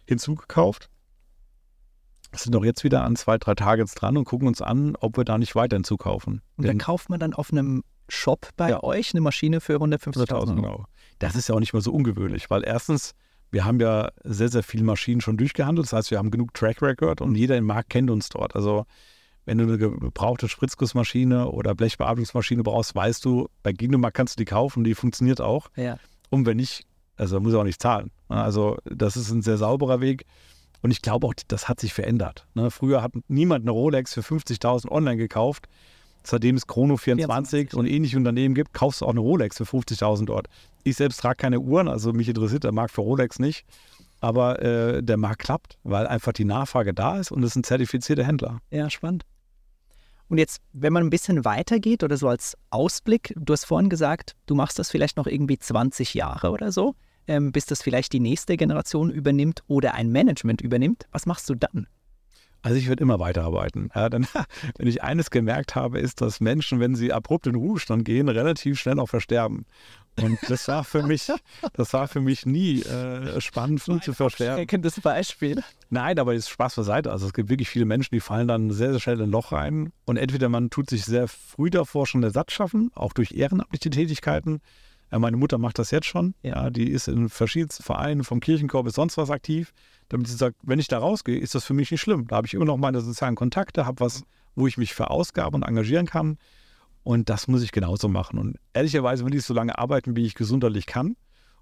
hinzugekauft. 0.08 0.90
Sind 2.34 2.56
auch 2.56 2.66
jetzt 2.66 2.84
wieder 2.84 3.04
an 3.04 3.16
zwei, 3.16 3.38
drei 3.38 3.78
jetzt 3.78 3.96
dran 3.96 4.18
und 4.18 4.26
gucken 4.26 4.48
uns 4.48 4.62
an, 4.62 4.96
ob 5.00 5.18
wir 5.18 5.24
da 5.24 5.38
nicht 5.38 5.56
weiter 5.56 5.78
hinzukaufen. 5.78 6.42
Und 6.58 6.66
da 6.66 6.70
Denn- 6.70 6.78
kauft 6.80 7.10
man 7.10 7.20
dann 7.20 7.34
auf 7.34 7.52
einem 7.52 7.84
Shop 8.10 8.50
bei 8.58 8.70
Ja. 8.70 8.84
euch 8.84 9.14
eine 9.14 9.22
Maschine 9.22 9.62
für 9.62 9.80
150.000 9.80 10.30
100.000, 10.30 10.50
Euro. 10.50 10.56
genau. 10.78 10.86
Das 11.20 11.36
ist 11.36 11.48
ja 11.50 11.56
auch 11.56 11.60
nicht 11.60 11.74
mal 11.74 11.82
so 11.82 11.92
ungewöhnlich, 11.92 12.50
weil 12.50 12.64
erstens, 12.66 13.14
wir 13.52 13.66
haben 13.66 13.80
ja 13.80 14.10
sehr, 14.24 14.50
sehr 14.50 14.64
viele 14.64 14.84
Maschinen 14.84 15.22
schon 15.22 15.38
durchgehandelt. 15.38 15.88
Das 15.88 15.94
heißt, 15.94 16.12
wir 16.12 16.18
haben 16.18 16.32
genug 16.32 16.54
Track 16.54 16.82
Record 16.82 17.22
und 17.22 17.36
jeder 17.36 17.58
im 17.58 17.66
Markt 17.66 17.90
kennt 17.90 18.10
uns 18.10 18.30
dort. 18.30 18.56
Also, 18.56 18.86
wenn 19.46 19.58
du 19.60 19.66
eine 19.66 19.78
gebrauchte 19.78 20.50
Spritzgussmaschine 20.50 21.50
oder 21.50 21.76
Blechbearbeitungsmaschine 21.76 22.64
brauchst, 22.64 22.96
weißt 22.96 23.24
du, 23.24 23.48
bei 23.64 23.74
Genomag 23.74 24.14
kannst 24.14 24.36
du 24.36 24.42
die 24.42 24.46
kaufen, 24.46 24.84
die 24.84 24.96
funktioniert 24.96 25.40
auch. 25.40 25.70
Ja. 25.76 25.98
Und 26.30 26.46
wenn 26.46 26.58
nicht, 26.58 26.86
also 27.16 27.40
muss 27.40 27.54
er 27.54 27.60
auch 27.60 27.64
nicht 27.64 27.82
zahlen. 27.82 28.12
Also, 28.28 28.78
das 28.86 29.16
ist 29.16 29.30
ein 29.30 29.42
sehr 29.42 29.58
sauberer 29.58 30.02
Weg. 30.02 30.26
Und 30.82 30.92
ich 30.92 31.02
glaube 31.02 31.28
auch, 31.28 31.34
das 31.48 31.70
hat 31.70 31.80
sich 31.80 31.94
verändert. 31.94 32.48
Ne? 32.54 32.70
Früher 32.72 33.02
hat 33.02 33.14
niemand 33.28 33.64
eine 33.64 33.72
Rolex 33.72 34.14
für 34.14 34.22
50.000 34.22 34.90
online 34.92 35.18
gekauft. 35.18 35.68
Seitdem 36.26 36.56
es 36.56 36.68
Chrono 36.68 36.98
24 36.98 37.76
und 37.76 37.86
ähnliche 37.86 38.18
Unternehmen 38.18 38.56
gibt, 38.56 38.74
kaufst 38.74 39.02
du 39.02 39.06
auch 39.06 39.12
eine 39.12 39.20
Rolex 39.20 39.58
für 39.58 39.64
50.000 39.64 40.26
dort. 40.26 40.48
Ich 40.84 40.96
selbst 40.96 41.20
trage 41.20 41.38
keine 41.38 41.60
Uhren, 41.60 41.88
also 41.88 42.14
mich 42.14 42.28
interessiert 42.28 42.64
der 42.64 42.72
Markt 42.72 42.92
für 42.92 43.02
Rolex 43.02 43.40
nicht. 43.40 43.66
Aber 44.22 44.62
äh, 44.62 45.04
der 45.04 45.18
Markt 45.18 45.40
klappt, 45.40 45.78
weil 45.84 46.08
einfach 46.08 46.34
die 46.34 46.46
Nachfrage 46.46 46.94
da 46.94 47.20
ist 47.20 47.32
und 47.32 47.44
es 47.44 47.54
sind 47.54 47.66
zertifizierte 47.66 48.26
Händler. 48.26 48.60
Ja, 48.72 48.90
spannend. 48.90 49.24
Und 50.28 50.40
jetzt, 50.40 50.62
wenn 50.74 50.94
man 50.94 51.04
ein 51.04 51.10
bisschen 51.10 51.46
weitergeht 51.46 52.04
oder 52.04 52.18
so 52.18 52.28
als 52.28 52.58
Ausblick, 52.72 53.34
du 53.38 53.54
hast 53.54 53.66
vorhin 53.66 53.90
gesagt, 53.90 54.36
du 54.48 54.56
machst 54.56 54.80
das 54.80 54.90
vielleicht 54.90 55.18
noch 55.18 55.28
irgendwie 55.28 55.60
20 55.60 56.16
Jahre 56.16 56.50
oder 56.50 56.72
so, 56.72 56.96
ähm, 57.28 57.52
bis 57.52 57.68
das 57.68 57.84
vielleicht 57.84 58.14
die 58.14 58.20
nächste 58.20 58.58
Generation 58.58 59.12
übernimmt 59.12 59.62
oder 59.68 59.94
ein 59.94 60.12
Management 60.12 60.62
übernimmt. 60.62 61.06
Was 61.12 61.26
machst 61.28 61.48
du 61.50 61.56
dann? 61.56 61.88
Also 62.66 62.78
ich 62.78 62.90
werde 62.90 63.04
immer 63.04 63.20
weiterarbeiten. 63.20 63.92
Ja, 63.94 64.10
denn 64.10 64.26
wenn 64.80 64.88
ich 64.88 65.04
eines 65.04 65.30
gemerkt 65.30 65.76
habe, 65.76 66.00
ist, 66.00 66.22
dass 66.22 66.40
Menschen, 66.40 66.80
wenn 66.80 66.96
sie 66.96 67.14
abrupt 67.14 67.46
in 67.46 67.54
den 67.54 67.62
Ruhestand 67.62 68.06
gehen, 68.06 68.28
relativ 68.28 68.80
schnell 68.80 69.00
auch 69.00 69.06
versterben. 69.06 69.68
Und 70.20 70.40
das 70.48 70.68
war 70.68 70.84
für 70.84 71.04
mich, 71.04 71.32
das 71.74 71.94
war 71.94 72.08
für 72.08 72.22
mich 72.22 72.48
nie 72.48 72.82
äh, 72.82 73.40
spannend, 73.40 73.82
früh 73.82 74.00
zu 74.00 74.14
versterben. 74.14 74.58
Erkenntnis 74.58 75.00
Beispiel. 75.00 75.62
Nein, 75.92 76.18
aber 76.18 76.34
ist 76.34 76.50
Spaß 76.50 76.76
beiseite. 76.76 77.12
Also 77.12 77.28
es 77.28 77.34
gibt 77.34 77.50
wirklich 77.50 77.70
viele 77.70 77.86
Menschen, 77.86 78.16
die 78.16 78.20
fallen 78.20 78.48
dann 78.48 78.72
sehr, 78.72 78.90
sehr 78.90 79.00
schnell 79.00 79.18
in 79.18 79.26
ein 79.26 79.32
Loch 79.32 79.52
rein. 79.52 79.92
Und 80.06 80.18
entweder 80.18 80.50
man 80.50 80.72
tut 80.72 80.90
sich 80.90 81.06
sehr 81.06 81.28
früh 81.28 81.70
davor 81.70 82.08
schon 82.08 82.24
Ersatz 82.24 82.52
schaffen, 82.52 82.90
auch 82.96 83.14
durch 83.14 83.34
ehrenamtliche 83.34 83.92
Tätigkeiten. 83.92 84.62
Ja, 85.12 85.20
meine 85.20 85.38
Mutter 85.38 85.58
macht 85.58 85.80
das 85.80 85.92
jetzt 85.92 86.08
schon. 86.08 86.34
Ja, 86.42 86.70
die 86.70 86.90
ist 86.90 87.08
in 87.08 87.30
verschiedensten 87.30 87.84
Vereinen, 87.84 88.24
vom 88.24 88.40
Kirchenkorb 88.40 88.86
bis 88.86 88.96
sonst 88.96 89.18
was 89.18 89.30
aktiv, 89.30 89.72
damit 90.10 90.28
sie 90.28 90.36
sagt, 90.36 90.58
wenn 90.64 90.80
ich 90.80 90.88
da 90.88 91.00
rausgehe, 91.00 91.38
ist 91.38 91.56
das 91.56 91.64
für 91.64 91.74
mich 91.74 91.92
nicht 91.92 92.02
schlimm. 92.02 92.28
Da 92.28 92.38
habe 92.38 92.48
ich 92.48 92.54
immer 92.54 92.66
noch 92.66 92.78
meine 92.78 93.02
sozialen 93.02 93.36
Kontakte, 93.36 93.86
habe 93.86 94.00
was, 94.00 94.24
wo 94.56 94.68
ich 94.68 94.78
mich 94.78 94.94
verausgabe 94.94 95.56
und 95.56 95.64
engagieren 95.64 96.08
kann. 96.08 96.38
Und 97.04 97.30
das 97.30 97.48
muss 97.48 97.62
ich 97.62 97.72
genauso 97.72 98.08
machen. 98.08 98.40
Und 98.40 98.58
ehrlicherweise 98.74 99.26
will 99.26 99.36
ich 99.36 99.44
so 99.44 99.54
lange 99.54 99.78
arbeiten, 99.78 100.16
wie 100.16 100.26
ich 100.26 100.34
gesundheitlich 100.34 100.88
kann. 100.88 101.16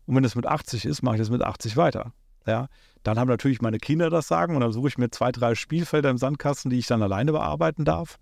Und 0.05 0.15
wenn 0.15 0.23
es 0.23 0.35
mit 0.35 0.45
80 0.45 0.85
ist, 0.85 1.03
mache 1.03 1.15
ich 1.15 1.21
das 1.21 1.29
mit 1.29 1.41
80 1.41 1.75
weiter. 1.75 2.13
Ja, 2.45 2.67
dann 3.03 3.19
haben 3.19 3.27
natürlich 3.27 3.61
meine 3.61 3.77
Kinder 3.77 4.09
das 4.09 4.27
Sagen 4.27 4.55
und 4.55 4.61
dann 4.61 4.71
suche 4.73 4.89
ich 4.89 4.97
mir 4.97 5.09
zwei, 5.11 5.31
drei 5.31 5.55
Spielfelder 5.55 6.09
im 6.09 6.17
Sandkasten, 6.17 6.71
die 6.71 6.79
ich 6.79 6.87
dann 6.87 7.01
alleine 7.01 7.31
bearbeiten 7.31 7.85
darf. 7.85 8.19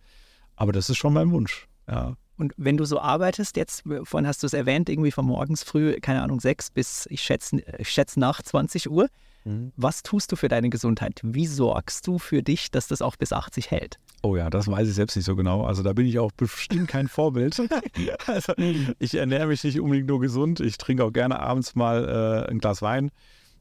Aber 0.55 0.72
das 0.72 0.89
ist 0.89 0.97
schon 0.97 1.13
mein 1.13 1.32
Wunsch. 1.32 1.67
Ja. 1.88 2.15
Und 2.41 2.53
wenn 2.57 2.75
du 2.75 2.85
so 2.85 2.99
arbeitest, 2.99 3.55
jetzt, 3.55 3.83
vorhin 4.03 4.27
hast 4.27 4.41
du 4.41 4.47
es 4.47 4.53
erwähnt, 4.53 4.89
irgendwie 4.89 5.11
von 5.11 5.25
morgens 5.25 5.63
früh, 5.63 5.93
keine 6.01 6.23
Ahnung, 6.23 6.39
sechs 6.39 6.71
bis, 6.71 7.07
ich 7.11 7.21
schätze, 7.21 7.61
ich 7.77 7.89
schätze 7.89 8.19
nach 8.19 8.41
20 8.41 8.89
Uhr, 8.89 9.07
Mhm. 9.43 9.71
Was 9.75 10.03
tust 10.03 10.31
du 10.31 10.35
für 10.35 10.47
deine 10.47 10.69
Gesundheit? 10.69 11.19
Wie 11.23 11.47
sorgst 11.47 12.05
du 12.05 12.19
für 12.19 12.43
dich, 12.43 12.71
dass 12.71 12.87
das 12.87 13.01
auch 13.01 13.15
bis 13.15 13.33
80 13.33 13.71
hält? 13.71 13.97
Oh 14.21 14.35
ja, 14.35 14.49
das 14.49 14.67
weiß 14.67 14.87
ich 14.87 14.93
selbst 14.93 15.15
nicht 15.15 15.25
so 15.25 15.35
genau. 15.35 15.63
Also 15.63 15.83
da 15.83 15.93
bin 15.93 16.05
ich 16.05 16.19
auch 16.19 16.31
bestimmt 16.31 16.87
kein 16.87 17.07
Vorbild. 17.07 17.59
also 18.27 18.53
ich 18.99 19.15
ernähre 19.15 19.47
mich 19.47 19.63
nicht 19.63 19.79
unbedingt 19.79 20.07
nur 20.07 20.19
gesund. 20.19 20.59
Ich 20.59 20.77
trinke 20.77 21.03
auch 21.03 21.11
gerne 21.11 21.39
abends 21.39 21.75
mal 21.75 22.45
äh, 22.47 22.51
ein 22.51 22.59
Glas 22.59 22.81
Wein. 22.81 23.11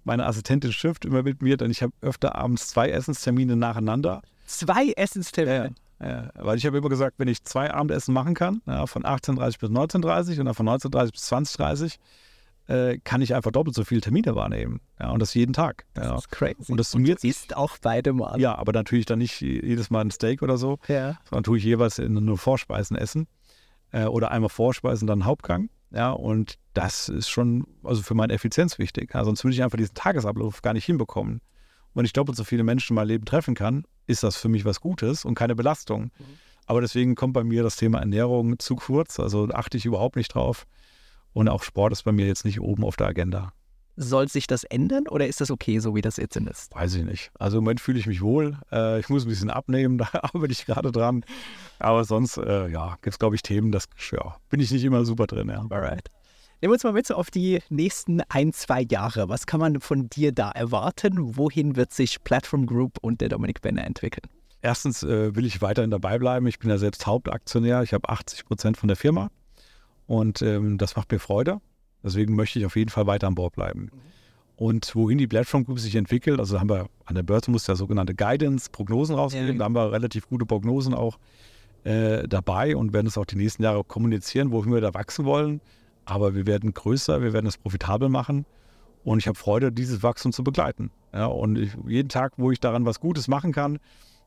Meine 0.04 0.26
Assistentin 0.26 0.72
schimpft 0.72 1.04
immer 1.04 1.22
mit 1.22 1.42
mir, 1.42 1.56
denn 1.56 1.70
ich 1.70 1.82
habe 1.82 1.92
öfter 2.00 2.34
abends 2.34 2.68
zwei 2.68 2.90
Essenstermine 2.90 3.56
nacheinander. 3.56 4.22
Zwei 4.46 4.92
Essenstermine? 4.96 5.64
Ja, 5.64 5.70
weil 6.01 6.57
ich 6.57 6.66
habe 6.66 6.78
immer 6.78 6.88
gesagt, 6.88 7.18
wenn 7.18 7.28
ich 7.28 7.44
zwei 7.44 7.72
Abendessen 7.72 8.14
machen 8.14 8.34
kann, 8.34 8.62
ja, 8.66 8.86
von 8.86 9.03
18.30 9.03 9.59
bis 9.61 9.70
19.30 9.70 10.40
und 10.40 10.46
dann 10.46 10.55
von 10.55 10.68
19.30 10.68 11.12
bis 11.12 11.32
20.30 11.32 11.96
äh, 12.68 12.98
kann 13.03 13.20
ich 13.20 13.34
einfach 13.34 13.51
doppelt 13.51 13.74
so 13.74 13.84
viele 13.84 14.01
Termine 14.01 14.34
wahrnehmen. 14.34 14.80
Ja, 14.98 15.11
und 15.11 15.20
das 15.20 15.34
jeden 15.34 15.53
Tag. 15.53 15.84
Ja. 15.96 16.12
Das 16.12 16.20
ist 16.22 16.30
crazy. 16.30 16.70
Und 16.70 16.78
das 16.78 16.90
summiert 16.90 17.22
du 17.22 17.28
isst 17.28 17.57
auch 17.57 17.76
beide 17.82 18.12
Mal. 18.12 18.40
Ja, 18.40 18.55
aber 18.57 18.72
natürlich 18.72 19.07
dann 19.07 19.18
nicht 19.18 19.40
jedes 19.40 19.90
Mal 19.90 20.03
ein 20.03 20.11
Steak 20.11 20.42
oder 20.42 20.57
so, 20.57 20.78
Ja. 20.88 21.18
sondern 21.28 21.44
tue 21.44 21.59
ich 21.59 21.64
jeweils 21.64 21.98
in 21.98 22.14
nur 22.14 22.38
Vorspeisen 22.38 22.96
essen. 22.96 23.26
Äh, 23.92 24.05
oder 24.05 24.30
einmal 24.30 24.51
Vorspeisen, 24.51 25.07
dann 25.09 25.24
Hauptgang. 25.24 25.68
Ja, 25.92 26.12
und 26.12 26.55
das 26.74 27.09
ist 27.09 27.28
schon 27.28 27.66
also 27.82 28.03
für 28.03 28.14
meine 28.14 28.32
Effizienz 28.32 28.78
wichtig. 28.78 29.11
Ja, 29.14 29.24
sonst 29.24 29.42
würde 29.42 29.55
ich 29.55 29.62
einfach 29.64 29.78
diesen 29.78 29.94
Tagesablauf 29.94 30.62
gar 30.62 30.72
nicht 30.72 30.84
hinbekommen. 30.84 31.34
Und 31.92 31.96
wenn 31.96 32.05
ich 32.05 32.12
doppelt 32.12 32.36
so 32.36 32.44
viele 32.44 32.62
Menschen 32.62 32.92
in 32.92 32.94
meinem 32.96 33.09
Leben 33.09 33.24
treffen 33.24 33.57
kann, 33.57 33.84
ist 34.11 34.22
das 34.22 34.36
für 34.36 34.48
mich 34.48 34.64
was 34.64 34.80
Gutes 34.80 35.24
und 35.24 35.34
keine 35.34 35.54
Belastung. 35.54 36.11
Aber 36.66 36.80
deswegen 36.80 37.14
kommt 37.14 37.32
bei 37.32 37.44
mir 37.44 37.62
das 37.62 37.76
Thema 37.76 37.98
Ernährung 37.98 38.58
zu 38.58 38.76
kurz. 38.76 39.18
Also 39.18 39.48
achte 39.48 39.76
ich 39.76 39.86
überhaupt 39.86 40.16
nicht 40.16 40.34
drauf. 40.34 40.66
Und 41.32 41.48
auch 41.48 41.62
Sport 41.62 41.92
ist 41.92 42.02
bei 42.02 42.12
mir 42.12 42.26
jetzt 42.26 42.44
nicht 42.44 42.61
oben 42.61 42.84
auf 42.84 42.96
der 42.96 43.08
Agenda. 43.08 43.52
Soll 43.96 44.28
sich 44.28 44.46
das 44.46 44.64
ändern 44.64 45.06
oder 45.08 45.26
ist 45.26 45.40
das 45.40 45.50
okay, 45.50 45.78
so 45.78 45.94
wie 45.94 46.00
das 46.00 46.16
jetzt 46.16 46.36
ist? 46.36 46.74
Weiß 46.74 46.94
ich 46.94 47.04
nicht. 47.04 47.30
Also 47.38 47.58
im 47.58 47.64
Moment 47.64 47.80
fühle 47.80 47.98
ich 47.98 48.06
mich 48.06 48.22
wohl. 48.22 48.56
Äh, 48.72 49.00
ich 49.00 49.08
muss 49.08 49.24
ein 49.24 49.28
bisschen 49.28 49.50
abnehmen, 49.50 49.98
da 49.98 50.08
arbeite 50.12 50.52
ich 50.52 50.64
gerade 50.64 50.92
dran. 50.92 51.24
Aber 51.78 52.04
sonst, 52.04 52.36
äh, 52.38 52.68
ja, 52.68 52.96
gibt 53.02 53.14
es, 53.14 53.18
glaube 53.18 53.34
ich, 53.34 53.42
Themen, 53.42 53.72
das 53.72 53.88
ja, 54.12 54.36
bin 54.48 54.61
ich 54.61 54.70
nicht 54.70 54.84
immer 54.84 55.04
super 55.04 55.26
drin. 55.26 55.48
Ja. 55.48 55.66
Alright. 55.68 56.08
Nehmen 56.62 56.72
wir 56.72 56.74
uns 56.74 56.84
mal 56.84 56.92
mit 56.92 57.06
so 57.06 57.14
auf 57.14 57.30
die 57.30 57.61
nächsten 57.70 58.20
ein, 58.28 58.52
zwei 58.52 58.82
Jahre. 58.82 59.30
Was 59.30 59.46
kann 59.46 59.61
man 59.61 59.80
von 59.80 60.11
dir 60.11 60.30
da 60.30 60.50
erwarten? 60.50 61.38
Wohin 61.38 61.74
wird 61.74 61.94
sich 61.94 62.22
Platform 62.22 62.66
Group 62.66 62.98
und 63.00 63.22
der 63.22 63.30
Dominik 63.30 63.62
Benner 63.62 63.86
entwickeln? 63.86 64.28
Erstens 64.61 65.02
äh, 65.02 65.34
will 65.34 65.46
ich 65.46 65.62
weiterhin 65.62 65.90
dabei 65.90 66.18
bleiben. 66.18 66.46
Ich 66.46 66.58
bin 66.58 66.68
ja 66.68 66.76
selbst 66.76 67.06
Hauptaktionär. 67.06 67.82
Ich 67.82 67.94
habe 67.94 68.06
80 68.11 68.44
Prozent 68.44 68.76
von 68.76 68.88
der 68.88 68.98
Firma. 68.98 69.30
Und 70.06 70.42
ähm, 70.42 70.76
das 70.76 70.96
macht 70.96 71.11
mir 71.11 71.18
Freude. 71.18 71.62
Deswegen 72.02 72.36
möchte 72.36 72.58
ich 72.58 72.66
auf 72.66 72.76
jeden 72.76 72.90
Fall 72.90 73.06
weiter 73.06 73.26
an 73.26 73.36
Bord 73.36 73.54
bleiben. 73.54 73.90
Und 74.56 74.94
wohin 74.94 75.16
die 75.16 75.26
Platform 75.26 75.64
Group 75.64 75.78
sich 75.78 75.94
entwickelt, 75.96 76.40
also 76.40 76.61
haben 76.61 76.68
wir 76.68 76.90
an 77.06 77.14
der 77.14 77.22
Börse 77.22 77.50
muss 77.50 77.66
ja 77.68 77.74
sogenannte 77.74 78.14
Guidance, 78.14 78.68
Prognosen 78.70 79.14
rausgeben. 79.14 79.52
Ja. 79.52 79.54
Da 79.54 79.64
haben 79.64 79.74
wir 79.74 79.92
relativ 79.92 80.28
gute 80.28 80.44
Prognosen 80.44 80.92
auch 80.92 81.18
äh, 81.84 82.28
dabei 82.28 82.76
und 82.76 82.92
werden 82.92 83.06
es 83.06 83.16
auch 83.16 83.24
die 83.24 83.36
nächsten 83.36 83.62
Jahre 83.62 83.82
kommunizieren, 83.82 84.50
wohin 84.50 84.74
wir 84.74 84.82
da 84.82 84.92
wachsen 84.92 85.24
wollen. 85.24 85.62
Aber 86.11 86.34
wir 86.34 86.44
werden 86.44 86.74
größer, 86.74 87.22
wir 87.22 87.32
werden 87.32 87.46
es 87.46 87.56
profitabel 87.56 88.08
machen. 88.08 88.44
Und 89.04 89.18
ich 89.18 89.28
habe 89.28 89.38
Freude, 89.38 89.70
dieses 89.70 90.02
Wachstum 90.02 90.32
zu 90.32 90.42
begleiten. 90.42 90.90
Ja, 91.14 91.26
und 91.26 91.56
ich, 91.56 91.70
jeden 91.86 92.08
Tag, 92.08 92.32
wo 92.36 92.50
ich 92.50 92.58
daran 92.58 92.84
was 92.84 92.98
Gutes 92.98 93.28
machen 93.28 93.52
kann, 93.52 93.78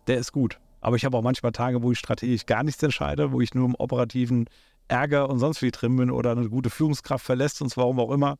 der 0.07 0.17
ist 0.17 0.31
gut. 0.31 0.59
Aber 0.79 0.95
ich 0.95 1.03
habe 1.03 1.17
auch 1.17 1.21
manchmal 1.21 1.51
Tage, 1.51 1.83
wo 1.83 1.91
ich 1.91 1.99
strategisch 1.99 2.45
gar 2.45 2.63
nichts 2.63 2.81
entscheide, 2.81 3.33
wo 3.33 3.41
ich 3.41 3.53
nur 3.53 3.65
im 3.65 3.75
operativen 3.75 4.45
Ärger 4.87 5.29
und 5.29 5.39
sonst 5.39 5.61
wie 5.61 5.71
drin 5.71 5.97
bin 5.97 6.09
oder 6.09 6.31
eine 6.31 6.47
gute 6.47 6.69
Führungskraft 6.69 7.25
verlässt 7.25 7.61
uns, 7.61 7.75
warum 7.75 7.99
auch 7.99 8.11
immer. 8.11 8.37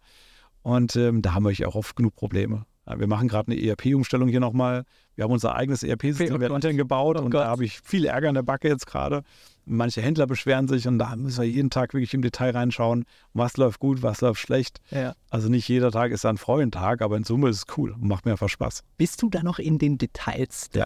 Und 0.61 0.95
ähm, 0.95 1.21
da 1.21 1.33
haben 1.33 1.43
wir 1.45 1.67
auch 1.67 1.75
oft 1.75 1.97
genug 1.97 2.15
Probleme. 2.15 2.65
Wir 2.85 3.07
machen 3.07 3.27
gerade 3.27 3.51
eine 3.51 3.61
ERP-Umstellung 3.61 4.27
hier 4.27 4.39
nochmal. 4.39 4.83
Wir 5.15 5.23
haben 5.23 5.31
unser 5.31 5.55
eigenes 5.55 5.83
ERP-System 5.83 6.35
Oh 6.35 6.39
Gott. 6.39 6.51
intern 6.51 6.75
gebaut 6.77 7.17
Oh 7.17 7.23
und 7.23 7.31
Gott. 7.31 7.41
da 7.41 7.47
habe 7.47 7.63
ich 7.63 7.79
viel 7.81 8.05
Ärger 8.05 8.29
in 8.29 8.35
der 8.35 8.41
Backe 8.43 8.67
jetzt 8.67 8.87
gerade. 8.87 9.23
Manche 9.65 10.01
Händler 10.01 10.27
beschweren 10.27 10.67
sich 10.67 10.87
und 10.87 10.99
da 10.99 11.15
müssen 11.15 11.41
wir 11.43 11.47
jeden 11.49 11.69
Tag 11.69 11.93
wirklich 11.93 12.13
im 12.13 12.21
Detail 12.21 12.51
reinschauen, 12.51 13.05
was 13.33 13.55
läuft 13.55 13.79
gut, 13.79 14.01
was 14.01 14.19
läuft 14.19 14.41
schlecht. 14.41 14.81
Ja. 14.91 15.13
Also 15.29 15.47
nicht 15.47 15.67
jeder 15.69 15.91
Tag 15.91 16.11
ist 16.11 16.25
ein 16.25 16.37
Freudentag, 16.37 17.01
aber 17.01 17.15
in 17.15 17.23
Summe 17.23 17.47
ist 17.49 17.57
es 17.57 17.77
cool 17.77 17.91
und 17.91 18.03
macht 18.03 18.25
mir 18.25 18.31
einfach 18.33 18.49
Spaß. 18.49 18.83
Bist 18.97 19.21
du 19.21 19.29
da 19.29 19.41
noch 19.43 19.59
in 19.59 19.77
den 19.77 19.97
Details 19.97 20.69
Ja. 20.73 20.83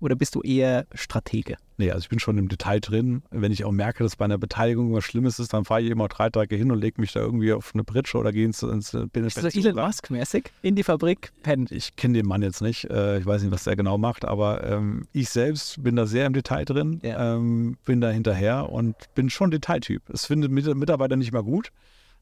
Oder 0.00 0.16
bist 0.16 0.34
du 0.34 0.42
eher 0.42 0.86
Stratege? 0.92 1.56
Nee, 1.78 1.90
also 1.90 2.02
ich 2.02 2.08
bin 2.08 2.18
schon 2.18 2.36
im 2.36 2.48
Detail 2.48 2.80
drin. 2.80 3.22
Wenn 3.30 3.52
ich 3.52 3.64
auch 3.64 3.72
merke, 3.72 4.02
dass 4.04 4.16
bei 4.16 4.24
einer 4.26 4.36
Beteiligung 4.38 4.92
was 4.92 5.04
Schlimmes 5.04 5.38
ist, 5.38 5.52
dann 5.54 5.64
fahre 5.64 5.80
ich 5.82 5.90
immer 5.90 6.08
drei 6.08 6.28
Tage 6.28 6.56
hin 6.56 6.70
und 6.70 6.78
lege 6.80 7.00
mich 7.00 7.12
da 7.12 7.20
irgendwie 7.20 7.52
auf 7.52 7.70
eine 7.74 7.84
Pritsche 7.84 8.18
oder 8.18 8.30
gehe 8.32 8.44
ins, 8.44 8.62
ins 8.62 8.92
bin 8.92 9.24
Bist 9.24 9.36
du 9.42 9.46
Elon 9.48 9.76
Musk-mäßig? 9.76 10.50
In 10.62 10.74
die 10.76 10.82
Fabrik, 10.82 11.32
pennen. 11.42 11.66
Ich 11.70 11.96
kenne 11.96 12.14
den 12.18 12.26
Mann 12.26 12.42
jetzt 12.42 12.60
nicht. 12.60 12.84
Äh, 12.90 13.18
ich 13.20 13.26
weiß 13.26 13.42
nicht, 13.42 13.52
was 13.52 13.64
der 13.64 13.76
genau 13.76 13.96
macht, 13.96 14.24
aber 14.24 14.62
ähm, 14.64 15.06
ich 15.12 15.30
selbst 15.30 15.82
bin 15.82 15.96
da 15.96 16.06
sehr 16.06 16.26
im 16.26 16.34
Detail 16.34 16.64
drin, 16.64 17.00
Ja. 17.02 17.36
ähm, 17.36 17.76
bin 17.84 18.00
da 18.00 18.10
hinterher 18.10 18.70
und 18.70 18.94
bin 19.14 19.30
schon 19.30 19.50
Detailtyp. 19.50 20.02
Es 20.12 20.26
findet 20.26 20.50
Mit- 20.50 20.72
Mitarbeiter 20.76 21.16
nicht 21.16 21.32
mal 21.32 21.42
gut. 21.42 21.70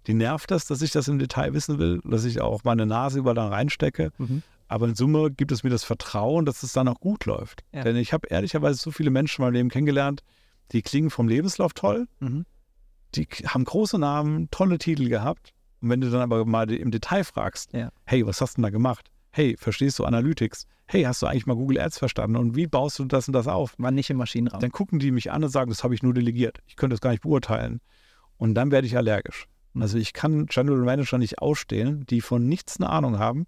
Die 0.07 0.15
nervt 0.15 0.51
das, 0.51 0.67
dass 0.67 0.83
ich 0.83 0.91
das 0.91 1.09
im 1.09 1.19
Detail 1.19 1.53
wissen 1.55 1.79
will, 1.79 2.01
dass 2.05 2.25
ich 2.25 2.41
auch 2.41 2.65
meine 2.65 2.87
Nase 2.87 3.19
überall 3.21 3.37
da 3.37 3.49
reinstecke. 3.49 4.11
Mhm. 4.19 4.43
Aber 4.73 4.89
in 4.89 4.95
Summe 4.95 5.31
gibt 5.31 5.53
es 5.53 5.65
mir 5.65 5.69
das 5.71 5.85
Vertrauen, 5.85 6.47
dass 6.47 6.63
es 6.63 6.73
dann 6.73 6.89
auch 6.89 6.99
gut 6.99 7.27
läuft. 7.27 7.63
Ja. 7.73 7.83
Denn 7.85 7.95
ich 7.97 8.15
habe 8.15 8.29
ehrlicherweise 8.29 8.79
so 8.81 8.91
viele 8.91 9.11
Menschen 9.11 9.43
in 9.43 9.47
meinem 9.47 9.55
Leben 9.55 9.69
kennengelernt, 9.69 10.23
die 10.73 10.81
klingen 10.81 11.11
vom 11.11 11.29
Lebenslauf 11.29 11.75
toll, 11.75 12.09
Mhm. 12.21 12.47
die 13.15 13.27
haben 13.47 13.65
große 13.65 13.99
Namen, 13.99 14.49
tolle 14.51 14.79
Titel 14.79 15.11
gehabt. 15.11 15.53
Und 15.83 15.91
wenn 15.91 16.01
du 16.01 16.11
dann 16.11 16.23
aber 16.23 16.47
mal 16.47 16.71
im 16.71 16.91
Detail 16.91 17.23
fragst, 17.25 17.75
Ja. 17.75 17.91
hey, 18.07 18.27
was 18.27 18.41
hast 18.41 18.53
du 18.57 18.57
denn 18.57 18.63
da 18.63 18.71
gemacht? 18.71 19.11
Hey, 19.31 19.57
verstehst 19.59 19.99
du 19.99 20.05
Analytics? 20.07 20.67
Hey, 20.87 21.03
hast 21.03 21.21
du 21.21 21.27
eigentlich 21.27 21.45
mal 21.47 21.55
Google 21.57 21.79
Ads 21.79 21.99
verstanden? 21.99 22.37
Und 22.37 22.57
wie 22.57 22.67
baust 22.67 22.99
du 22.99 23.05
das 23.05 23.29
und 23.29 23.35
das 23.35 23.49
auf? 23.49 23.75
War 23.79 23.91
nicht 23.91 24.09
im 24.09 24.17
Maschinenraum. 24.17 24.61
Dann 24.61 24.73
gucken 24.73 24.99
die 25.01 25.11
mich 25.11 25.31
an 25.33 25.45
und 25.45 25.51
sagen, 25.51 25.71
das 25.71 25.85
habe 25.85 25.95
ich 25.95 26.03
nur 26.03 26.15
delegiert. 26.15 26.61
Ich 26.67 26.77
könnte 26.77 26.95
das 26.95 27.01
gar 27.03 27.11
nicht 27.11 27.23
beurteilen. 27.25 27.81
Und 28.39 28.55
dann 28.55 28.71
werde 28.71 28.87
ich 28.87 28.97
allergisch. 28.97 29.49
Mhm. 29.75 29.83
Also 29.83 29.99
ich 29.99 30.15
kann 30.15 30.47
General 30.47 30.79
Manager 30.81 31.19
nicht 31.19 31.41
ausstehen, 31.41 32.07
die 32.07 32.23
von 32.23 32.49
nichts 32.49 32.79
eine 32.81 32.89
Ahnung 32.89 33.19
haben, 33.19 33.47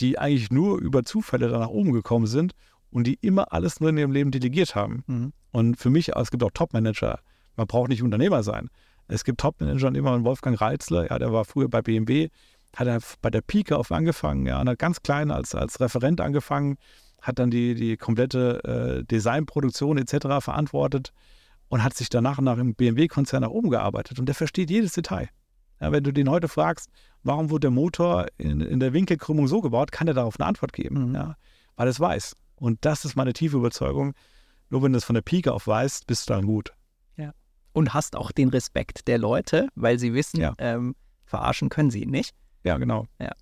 die 0.00 0.18
eigentlich 0.18 0.50
nur 0.50 0.80
über 0.80 1.04
Zufälle 1.04 1.48
da 1.48 1.58
nach 1.58 1.68
oben 1.68 1.92
gekommen 1.92 2.26
sind 2.26 2.52
und 2.90 3.06
die 3.06 3.18
immer 3.20 3.52
alles 3.52 3.80
nur 3.80 3.90
in 3.90 3.98
ihrem 3.98 4.12
Leben 4.12 4.30
delegiert 4.30 4.74
haben. 4.74 5.04
Mhm. 5.06 5.32
Und 5.50 5.76
für 5.76 5.90
mich, 5.90 6.14
es 6.14 6.30
gibt 6.30 6.42
auch 6.42 6.50
Top-Manager. 6.52 7.20
Man 7.56 7.66
braucht 7.66 7.88
nicht 7.88 8.02
Unternehmer 8.02 8.42
sein. 8.42 8.68
Es 9.08 9.24
gibt 9.24 9.40
Top-Manager 9.40 9.88
und 9.88 9.94
immer 9.94 10.22
Wolfgang 10.24 10.60
Reitzler, 10.60 11.10
ja, 11.10 11.18
der 11.18 11.32
war 11.32 11.44
früher 11.44 11.68
bei 11.68 11.82
BMW, 11.82 12.28
hat 12.74 12.86
er 12.86 13.00
bei 13.20 13.30
der 13.30 13.42
Pike 13.42 13.76
auf 13.76 13.92
angefangen, 13.92 14.46
ja, 14.46 14.58
einer 14.58 14.76
ganz 14.76 15.02
kleinen 15.02 15.30
als, 15.30 15.54
als 15.54 15.80
Referent 15.80 16.20
angefangen, 16.20 16.78
hat 17.20 17.38
dann 17.38 17.50
die, 17.50 17.74
die 17.74 17.96
komplette 17.96 19.02
äh, 19.02 19.04
Designproduktion 19.04 19.98
etc. 19.98 20.40
verantwortet 20.40 21.12
und 21.68 21.82
hat 21.84 21.94
sich 21.94 22.08
dann 22.08 22.24
nach 22.24 22.38
und 22.38 22.44
nach 22.44 22.58
im 22.58 22.74
BMW-Konzern 22.74 23.42
nach 23.42 23.50
oben 23.50 23.70
gearbeitet. 23.70 24.18
Und 24.18 24.26
der 24.26 24.34
versteht 24.34 24.70
jedes 24.70 24.92
Detail. 24.92 25.28
Ja, 25.80 25.92
wenn 25.92 26.04
du 26.04 26.12
den 26.12 26.28
heute 26.28 26.48
fragst, 26.48 26.90
warum 27.22 27.50
wurde 27.50 27.60
der 27.66 27.70
Motor 27.70 28.26
in, 28.38 28.60
in 28.60 28.80
der 28.80 28.92
Winkelkrümmung 28.92 29.48
so 29.48 29.60
gebaut, 29.60 29.92
kann 29.92 30.08
er 30.08 30.14
darauf 30.14 30.38
eine 30.38 30.46
Antwort 30.46 30.72
geben, 30.72 31.08
Mhm. 31.08 31.14
ja, 31.14 31.36
weil 31.76 31.88
es 31.88 31.98
weiß. 32.00 32.36
Und 32.56 32.78
das 32.84 33.04
ist 33.04 33.16
meine 33.16 33.32
tiefe 33.32 33.56
Überzeugung. 33.56 34.14
Nur 34.70 34.82
wenn 34.82 34.92
du 34.92 34.98
es 34.98 35.04
von 35.04 35.14
der 35.14 35.22
Pike 35.22 35.52
auf 35.52 35.66
weißt, 35.66 36.06
bist 36.06 36.28
du 36.28 36.34
dann 36.34 36.46
gut. 36.46 36.72
Und 37.74 37.94
hast 37.94 38.16
auch 38.16 38.32
den 38.32 38.50
Respekt 38.50 39.08
der 39.08 39.16
Leute, 39.16 39.66
weil 39.76 39.98
sie 39.98 40.12
wissen, 40.12 40.38
Ja. 40.38 40.52
ähm, 40.58 40.94
verarschen 41.24 41.70
können 41.70 41.90
sie 41.90 42.02
ihn 42.02 42.10
nicht. 42.10 42.34
Ja, 42.64 42.76
genau. 42.76 43.06
Ja. 43.18 43.32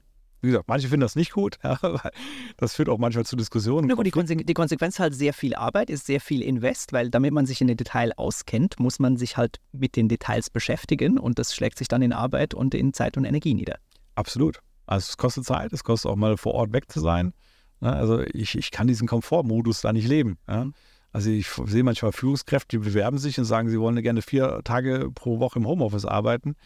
Wie 0.42 0.48
gesagt, 0.48 0.68
manche 0.68 0.88
finden 0.88 1.02
das 1.02 1.16
nicht 1.16 1.32
gut. 1.32 1.58
Ja, 1.64 1.78
weil 1.82 2.10
das 2.56 2.74
führt 2.74 2.88
auch 2.88 2.98
manchmal 2.98 3.26
zu 3.26 3.36
Diskussionen. 3.36 3.88
Gut, 3.88 4.06
die, 4.06 4.10
Konse 4.10 4.34
die 4.36 4.54
Konsequenz 4.54 4.94
ist 4.94 5.00
halt 5.00 5.14
sehr 5.14 5.34
viel 5.34 5.54
Arbeit, 5.54 5.90
ist 5.90 6.06
sehr 6.06 6.20
viel 6.20 6.42
Invest, 6.42 6.92
weil 6.92 7.10
damit 7.10 7.32
man 7.32 7.46
sich 7.46 7.60
in 7.60 7.66
den 7.66 7.76
Detail 7.76 8.12
auskennt, 8.16 8.80
muss 8.80 8.98
man 8.98 9.16
sich 9.16 9.36
halt 9.36 9.60
mit 9.72 9.96
den 9.96 10.08
Details 10.08 10.50
beschäftigen 10.50 11.18
und 11.18 11.38
das 11.38 11.54
schlägt 11.54 11.78
sich 11.78 11.88
dann 11.88 12.02
in 12.02 12.12
Arbeit 12.12 12.54
und 12.54 12.74
in 12.74 12.92
Zeit 12.92 13.16
und 13.16 13.24
Energie 13.24 13.54
nieder. 13.54 13.76
Absolut. 14.14 14.58
Also 14.86 15.10
es 15.10 15.16
kostet 15.16 15.44
Zeit, 15.44 15.72
es 15.72 15.84
kostet 15.84 16.10
auch 16.10 16.16
mal 16.16 16.36
vor 16.36 16.54
Ort 16.54 16.72
weg 16.72 16.90
zu 16.90 17.00
sein. 17.00 17.32
Ne, 17.80 17.92
Also 17.92 18.20
ich, 18.20 18.56
ich 18.56 18.70
kann 18.70 18.86
diesen 18.86 19.06
Komfortmodus 19.06 19.82
da 19.82 19.92
nicht 19.92 20.08
leben. 20.08 20.38
Ja. 20.48 20.66
Also 21.12 21.30
ich 21.30 21.48
sehe 21.48 21.82
manchmal 21.82 22.12
Führungskräfte, 22.12 22.78
die 22.78 22.84
bewerben 22.84 23.18
sich 23.18 23.38
und 23.38 23.44
sagen, 23.44 23.68
sie 23.68 23.80
wollen 23.80 24.00
gerne 24.02 24.22
vier 24.22 24.60
Tage 24.64 25.10
pro 25.14 25.40
Woche 25.40 25.58
im 25.58 25.66
Homeoffice 25.66 26.04
arbeiten. 26.04 26.56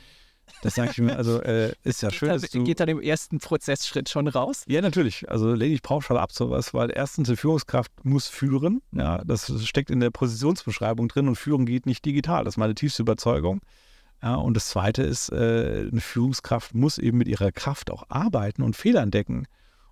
Das 0.62 0.76
sage 0.76 0.90
ich 0.92 0.99
mir, 0.99 1.16
also 1.16 1.42
äh, 1.42 1.72
ist 1.84 2.03
ja 2.03 2.11
schön, 2.11 2.28
dass 2.28 2.42
Also, 2.42 2.59
du... 2.59 2.64
geht 2.64 2.80
dann 2.80 2.88
im 2.88 3.01
ersten 3.01 3.38
Prozessschritt 3.38 4.09
schon 4.09 4.28
raus. 4.28 4.64
Ja, 4.66 4.80
natürlich. 4.80 5.28
Also 5.30 5.53
lege 5.53 5.74
ich 5.74 5.82
pauschal 5.82 6.16
ab 6.18 6.32
sowas, 6.32 6.72
weil 6.72 6.90
erstens 6.95 7.28
eine 7.28 7.36
Führungskraft 7.36 7.92
muss 8.05 8.28
führen. 8.28 8.80
Ja, 8.92 9.18
das 9.24 9.53
steckt 9.66 9.90
in 9.90 10.01
der 10.01 10.11
Positionsbeschreibung 10.11 11.09
drin 11.09 11.28
und 11.28 11.36
Führung 11.36 11.66
geht 11.66 11.86
nicht 11.86 12.05
digital. 12.05 12.45
Das 12.45 12.55
ist 12.55 12.59
meine 12.59 12.74
tiefste 12.74 13.03
Überzeugung. 13.03 13.61
Ja, 14.22 14.36
und 14.36 14.55
das 14.55 14.68
Zweite 14.68 15.03
ist, 15.03 15.30
äh, 15.32 15.88
eine 15.90 16.01
Führungskraft 16.01 16.74
muss 16.74 16.97
eben 16.99 17.18
mit 17.18 17.28
ihrer 17.28 17.53
Kraft 17.53 17.90
auch 17.90 18.05
arbeiten 18.09 18.62
und 18.62 18.74
Fehler 18.76 19.03
entdecken. 19.03 19.47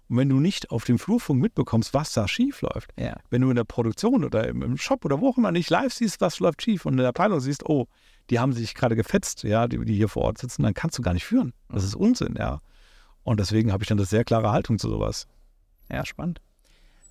Und 0.09 0.16
wenn 0.16 0.28
du 0.28 0.40
nicht 0.40 0.70
auf 0.70 0.84
dem 0.84 0.98
Flurfunk 0.98 1.40
mitbekommst, 1.40 1.92
was 1.92 2.12
da 2.12 2.26
schief 2.28 2.62
läuft, 2.62 2.90
Ja. 2.98 3.16
wenn 3.30 3.42
du 3.42 3.50
in 3.50 3.57
der 3.57 3.64
Produktion 3.64 4.24
oder 4.24 4.48
im, 4.48 4.62
im 4.62 4.76
Shop 4.78 5.05
oder 5.05 5.20
wo 5.20 5.28
auch 5.30 5.38
immer 5.38 5.53
nicht 5.53 5.68
live 5.70 5.92
siehst, 5.92 6.20
was 6.20 6.38
läuft 6.40 6.62
schief 6.62 6.86
und 6.86 6.94
in 6.94 6.98
der 6.98 7.09
Abteilung 7.09 7.40
siehst, 7.40 7.66
oh, 7.66 7.86
die 8.30 8.38
haben 8.38 8.52
sich 8.52 8.74
gerade 8.74 8.96
gefetzt, 8.96 9.42
ja, 9.42 9.66
die, 9.68 9.84
die 9.84 9.94
hier 9.94 10.08
vor 10.08 10.22
Ort 10.22 10.38
sitzen, 10.38 10.62
dann 10.62 10.74
kannst 10.74 10.98
du 10.98 11.02
gar 11.02 11.14
nicht 11.14 11.24
führen. 11.24 11.52
Das 11.68 11.84
ist 11.84 11.94
Unsinn, 11.94 12.36
ja. 12.38 12.60
Und 13.24 13.40
deswegen 13.40 13.72
habe 13.72 13.84
ich 13.84 13.88
dann 13.88 13.98
eine 13.98 14.06
sehr 14.06 14.24
klare 14.24 14.50
Haltung 14.50 14.78
zu 14.78 14.88
sowas. 14.88 15.26
Ja, 15.90 16.04
spannend. 16.04 16.40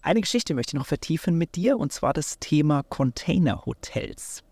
Eine 0.02 0.22
Geschichte 0.22 0.56
möchte 0.56 0.76
ich 0.76 0.80
noch 0.80 0.88
vertiefen 0.88 1.38
mit 1.38 1.56
dir 1.56 1.78
und 1.78 1.94
zwar 1.94 2.14
das 2.14 2.40
Thema 2.40 2.84
Containerhotels. 2.84 4.44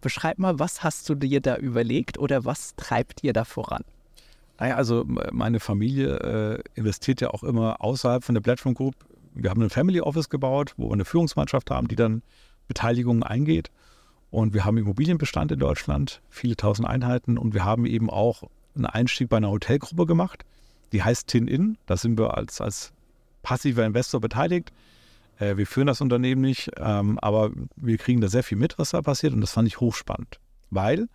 Beschreib 0.00 0.38
mal, 0.38 0.58
was 0.60 0.84
hast 0.84 1.08
du 1.08 1.16
dir 1.16 1.40
da 1.40 1.56
überlegt 1.56 2.18
oder 2.18 2.44
was 2.44 2.76
treibt 2.76 3.24
ihr 3.24 3.32
da 3.32 3.44
voran? 3.44 3.82
Naja, 4.58 4.76
also 4.76 5.04
meine 5.04 5.60
Familie 5.60 6.16
äh, 6.20 6.62
investiert 6.74 7.20
ja 7.20 7.30
auch 7.30 7.42
immer 7.42 7.80
außerhalb 7.80 8.22
von 8.22 8.34
der 8.34 8.42
Platform 8.42 8.74
Group. 8.74 8.94
Wir 9.34 9.50
haben 9.50 9.62
ein 9.62 9.70
Family 9.70 10.00
Office 10.00 10.30
gebaut, 10.30 10.74
wo 10.76 10.88
wir 10.88 10.94
eine 10.94 11.04
Führungsmannschaft 11.04 11.70
haben, 11.70 11.88
die 11.88 11.96
dann 11.96 12.22
Beteiligungen 12.68 13.22
eingeht. 13.22 13.70
Und 14.36 14.52
wir 14.52 14.66
haben 14.66 14.76
Immobilienbestand 14.76 15.50
in 15.50 15.58
Deutschland, 15.58 16.20
viele 16.28 16.58
tausend 16.58 16.86
Einheiten. 16.86 17.38
Und 17.38 17.54
wir 17.54 17.64
haben 17.64 17.86
eben 17.86 18.10
auch 18.10 18.42
einen 18.74 18.84
Einstieg 18.84 19.30
bei 19.30 19.38
einer 19.38 19.48
Hotelgruppe 19.48 20.04
gemacht, 20.04 20.44
die 20.92 21.02
heißt 21.02 21.26
Tin 21.26 21.48
In. 21.48 21.78
Da 21.86 21.96
sind 21.96 22.18
wir 22.18 22.36
als, 22.36 22.60
als 22.60 22.92
passiver 23.42 23.86
Investor 23.86 24.20
beteiligt. 24.20 24.74
Äh, 25.38 25.56
wir 25.56 25.66
führen 25.66 25.86
das 25.86 26.02
Unternehmen 26.02 26.42
nicht, 26.42 26.70
ähm, 26.76 27.18
aber 27.20 27.50
wir 27.76 27.96
kriegen 27.96 28.20
da 28.20 28.28
sehr 28.28 28.42
viel 28.42 28.58
mit, 28.58 28.78
was 28.78 28.90
da 28.90 29.00
passiert. 29.00 29.32
Und 29.32 29.40
das 29.40 29.52
fand 29.52 29.68
ich 29.68 29.80
hochspannend, 29.80 30.38
weil 30.68 31.08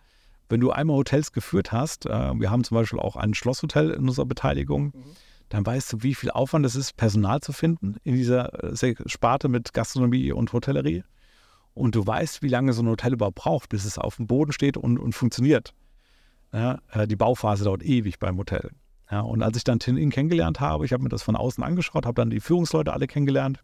wenn 0.48 0.58
du 0.58 0.72
einmal 0.72 0.96
Hotels 0.96 1.30
geführt 1.30 1.70
hast, 1.70 2.06
äh, 2.06 2.32
wir 2.34 2.50
haben 2.50 2.64
zum 2.64 2.74
Beispiel 2.74 2.98
auch 2.98 3.14
ein 3.14 3.34
Schlosshotel 3.34 3.90
in 3.90 4.08
unserer 4.08 4.26
Beteiligung, 4.26 4.86
mhm. 4.86 5.04
dann 5.48 5.64
weißt 5.64 5.92
du, 5.92 6.02
wie 6.02 6.16
viel 6.16 6.32
Aufwand 6.32 6.66
es 6.66 6.74
ist, 6.74 6.96
Personal 6.96 7.38
zu 7.38 7.52
finden 7.52 7.98
in 8.02 8.16
dieser 8.16 8.64
äh, 8.64 8.94
Sparte 9.06 9.48
mit 9.48 9.74
Gastronomie 9.74 10.32
und 10.32 10.52
Hotellerie. 10.52 11.04
Und 11.74 11.94
du 11.94 12.06
weißt, 12.06 12.42
wie 12.42 12.48
lange 12.48 12.72
so 12.72 12.82
ein 12.82 12.88
Hotel 12.88 13.14
überhaupt 13.14 13.36
braucht, 13.36 13.68
bis 13.70 13.84
es 13.84 13.98
auf 13.98 14.16
dem 14.16 14.26
Boden 14.26 14.52
steht 14.52 14.76
und, 14.76 14.98
und 14.98 15.14
funktioniert. 15.14 15.74
Ja, 16.52 16.80
äh, 16.90 17.06
die 17.06 17.16
Bauphase 17.16 17.64
dauert 17.64 17.82
ewig 17.82 18.18
beim 18.18 18.36
Hotel. 18.36 18.70
Ja, 19.10 19.20
und 19.20 19.42
als 19.42 19.56
ich 19.56 19.64
dann 19.64 19.78
Tin 19.78 19.96
In 19.96 20.10
kennengelernt 20.10 20.60
habe, 20.60 20.84
ich 20.84 20.92
habe 20.92 21.02
mir 21.02 21.08
das 21.08 21.22
von 21.22 21.36
außen 21.36 21.62
angeschaut, 21.62 22.06
habe 22.06 22.14
dann 22.14 22.30
die 22.30 22.40
Führungsleute 22.40 22.92
alle 22.92 23.06
kennengelernt. 23.06 23.62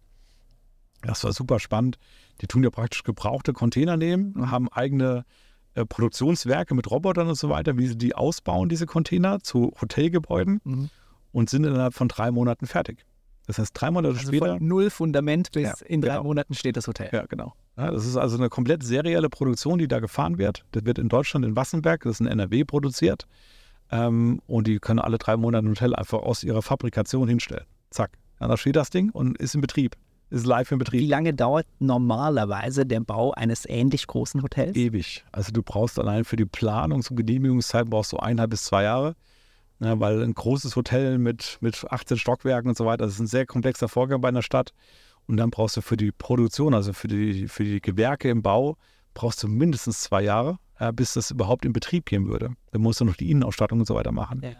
Das 1.02 1.22
war 1.24 1.32
super 1.32 1.60
spannend. 1.60 1.98
Die 2.40 2.46
tun 2.46 2.64
ja 2.64 2.70
praktisch 2.70 3.02
gebrauchte 3.02 3.52
Container 3.52 3.96
nehmen, 3.96 4.50
haben 4.50 4.68
eigene 4.68 5.24
äh, 5.74 5.84
Produktionswerke 5.84 6.74
mit 6.74 6.90
Robotern 6.90 7.28
und 7.28 7.36
so 7.36 7.48
weiter, 7.48 7.76
wie 7.78 7.86
sie 7.86 7.96
die 7.96 8.14
ausbauen, 8.14 8.68
diese 8.68 8.86
Container 8.86 9.40
zu 9.40 9.72
Hotelgebäuden 9.80 10.60
mhm. 10.64 10.90
und 11.32 11.50
sind 11.50 11.64
innerhalb 11.64 11.94
von 11.94 12.08
drei 12.08 12.30
Monaten 12.30 12.66
fertig. 12.66 13.04
Das 13.46 13.58
heißt, 13.58 13.70
drei 13.74 13.90
Monate 13.90 14.14
also 14.14 14.28
später. 14.28 14.58
Von 14.58 14.66
null 14.66 14.90
Fundament 14.90 15.52
bis 15.52 15.62
ja, 15.62 15.74
in 15.86 16.02
drei 16.02 16.16
genau. 16.16 16.24
Monaten 16.24 16.54
steht 16.54 16.76
das 16.76 16.86
Hotel. 16.86 17.10
Ja, 17.12 17.26
genau. 17.26 17.54
Das 17.86 18.06
ist 18.06 18.16
also 18.16 18.36
eine 18.36 18.48
komplett 18.48 18.82
serielle 18.82 19.28
Produktion, 19.28 19.78
die 19.78 19.86
da 19.86 20.00
gefahren 20.00 20.36
wird. 20.36 20.64
Das 20.72 20.84
wird 20.84 20.98
in 20.98 21.08
Deutschland 21.08 21.44
in 21.44 21.54
Wassenberg, 21.54 22.02
das 22.02 22.14
ist 22.14 22.20
in 22.20 22.26
NRW 22.26 22.64
produziert. 22.64 23.26
Ähm, 23.90 24.40
und 24.48 24.66
die 24.66 24.80
können 24.80 24.98
alle 24.98 25.16
drei 25.16 25.36
Monate 25.36 25.66
ein 25.66 25.70
Hotel 25.70 25.94
einfach 25.94 26.18
aus 26.18 26.42
ihrer 26.42 26.62
Fabrikation 26.62 27.28
hinstellen. 27.28 27.64
Zack. 27.90 28.10
Ja, 28.40 28.48
da 28.48 28.56
steht 28.56 28.76
das 28.76 28.90
Ding 28.90 29.10
und 29.10 29.38
ist 29.38 29.54
in 29.54 29.60
Betrieb. 29.60 29.96
Ist 30.30 30.44
live 30.44 30.72
in 30.72 30.78
Betrieb. 30.78 31.00
Wie 31.00 31.06
lange 31.06 31.32
dauert 31.32 31.66
normalerweise 31.78 32.84
der 32.84 33.00
Bau 33.00 33.30
eines 33.30 33.64
ähnlich 33.66 34.06
großen 34.06 34.42
Hotels? 34.42 34.76
Ewig. 34.76 35.24
Also 35.32 35.52
du 35.52 35.62
brauchst 35.62 35.98
allein 35.98 36.24
für 36.24 36.36
die 36.36 36.44
Planungs- 36.44 37.10
und 37.10 37.16
Genehmigungszeit 37.16 37.88
brauchst 37.88 38.12
du 38.12 38.18
eineinhalb 38.18 38.50
bis 38.50 38.64
zwei 38.64 38.82
Jahre. 38.82 39.14
Ja, 39.80 39.98
weil 40.00 40.22
ein 40.22 40.34
großes 40.34 40.74
Hotel 40.74 41.18
mit, 41.18 41.58
mit 41.60 41.86
18 41.88 42.18
Stockwerken 42.18 42.68
und 42.68 42.76
so 42.76 42.84
weiter, 42.84 43.04
das 43.04 43.14
ist 43.14 43.20
ein 43.20 43.28
sehr 43.28 43.46
komplexer 43.46 43.88
Vorgang 43.88 44.20
bei 44.20 44.28
einer 44.28 44.42
Stadt. 44.42 44.74
Und 45.28 45.36
dann 45.36 45.50
brauchst 45.50 45.76
du 45.76 45.82
für 45.82 45.96
die 45.96 46.10
Produktion, 46.10 46.74
also 46.74 46.92
für 46.92 47.06
die, 47.06 47.48
für 47.48 47.62
die 47.62 47.80
Gewerke 47.80 48.30
im 48.30 48.42
Bau, 48.42 48.76
brauchst 49.14 49.42
du 49.42 49.48
mindestens 49.48 50.00
zwei 50.00 50.22
Jahre, 50.22 50.58
ja, 50.80 50.90
bis 50.90 51.12
das 51.12 51.30
überhaupt 51.30 51.64
in 51.64 51.72
Betrieb 51.72 52.06
gehen 52.06 52.28
würde. 52.28 52.54
Dann 52.72 52.82
musst 52.82 53.00
du 53.00 53.04
noch 53.04 53.16
die 53.16 53.30
Innenausstattung 53.30 53.80
und 53.80 53.86
so 53.86 53.94
weiter 53.94 54.12
machen. 54.12 54.40
Ja. 54.42 54.52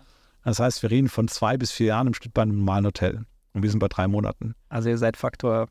Das 0.44 0.60
heißt, 0.60 0.82
wir 0.82 0.90
reden 0.90 1.08
von 1.08 1.26
zwei 1.28 1.56
bis 1.56 1.72
vier 1.72 1.88
Jahren 1.88 2.06
im 2.06 2.14
Schnitt 2.14 2.34
bei 2.34 2.42
einem 2.42 2.58
normalen 2.58 2.86
Hotel. 2.86 3.24
Und 3.54 3.62
wir 3.62 3.70
sind 3.70 3.80
bei 3.80 3.88
drei 3.88 4.06
Monaten. 4.06 4.54
Also 4.68 4.88
ihr 4.88 4.98
seid 4.98 5.16
Faktor 5.16 5.68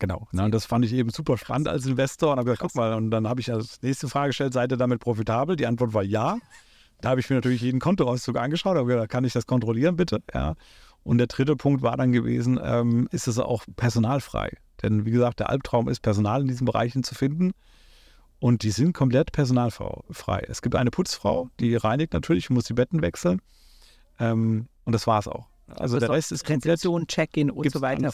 Genau. 0.00 0.26
Ja, 0.32 0.46
und 0.46 0.52
das 0.52 0.64
fand 0.64 0.84
ich 0.84 0.94
eben 0.94 1.10
super 1.10 1.36
spannend 1.36 1.68
als 1.68 1.86
Investor. 1.86 2.32
Und 2.32 2.38
habe 2.38 2.46
gesagt, 2.46 2.62
guck 2.62 2.74
mal, 2.74 2.94
und 2.94 3.10
dann 3.10 3.28
habe 3.28 3.40
ich 3.40 3.52
als 3.52 3.80
nächste 3.82 4.08
Frage 4.08 4.30
gestellt, 4.30 4.54
seid 4.54 4.72
ihr 4.72 4.78
damit 4.78 5.00
profitabel? 5.00 5.56
Die 5.56 5.66
Antwort 5.66 5.94
war 5.94 6.02
ja. 6.02 6.38
Da 7.02 7.10
habe 7.10 7.20
ich 7.20 7.30
mir 7.30 7.36
natürlich 7.36 7.60
jeden 7.60 7.80
Kontoauszug 7.80 8.36
angeschaut, 8.36 8.76
aber 8.76 8.86
gesagt, 8.86 9.12
kann 9.12 9.24
ich 9.24 9.32
das 9.32 9.46
kontrollieren, 9.46 9.96
bitte? 9.96 10.22
Ja. 10.34 10.54
Und 11.02 11.18
der 11.18 11.26
dritte 11.26 11.56
Punkt 11.56 11.82
war 11.82 11.96
dann 11.96 12.12
gewesen, 12.12 12.60
ähm, 12.62 13.08
ist 13.10 13.26
es 13.26 13.38
auch 13.38 13.64
personalfrei? 13.76 14.50
Denn 14.82 15.04
wie 15.04 15.10
gesagt, 15.10 15.40
der 15.40 15.50
Albtraum 15.50 15.88
ist, 15.88 16.00
Personal 16.00 16.42
in 16.42 16.48
diesen 16.48 16.64
Bereichen 16.64 17.02
zu 17.02 17.14
finden. 17.14 17.52
Und 18.38 18.62
die 18.62 18.70
sind 18.70 18.94
komplett 18.94 19.32
personalfrei. 19.32 20.46
Es 20.48 20.62
gibt 20.62 20.74
eine 20.74 20.90
Putzfrau, 20.90 21.50
die 21.60 21.76
reinigt 21.76 22.14
natürlich, 22.14 22.48
muss 22.48 22.64
die 22.64 22.72
Betten 22.72 23.02
wechseln. 23.02 23.42
Ähm, 24.18 24.68
und 24.84 24.92
das 24.92 25.06
war 25.06 25.18
es 25.18 25.28
auch. 25.28 25.46
Also 25.76 25.98
der 25.98 26.10
Rest 26.10 26.32
ist 26.32 26.44
komplett 26.44 26.80
Check-in 27.06 27.50
und 27.50 27.70
so 27.70 27.80
weiter. 27.80 28.10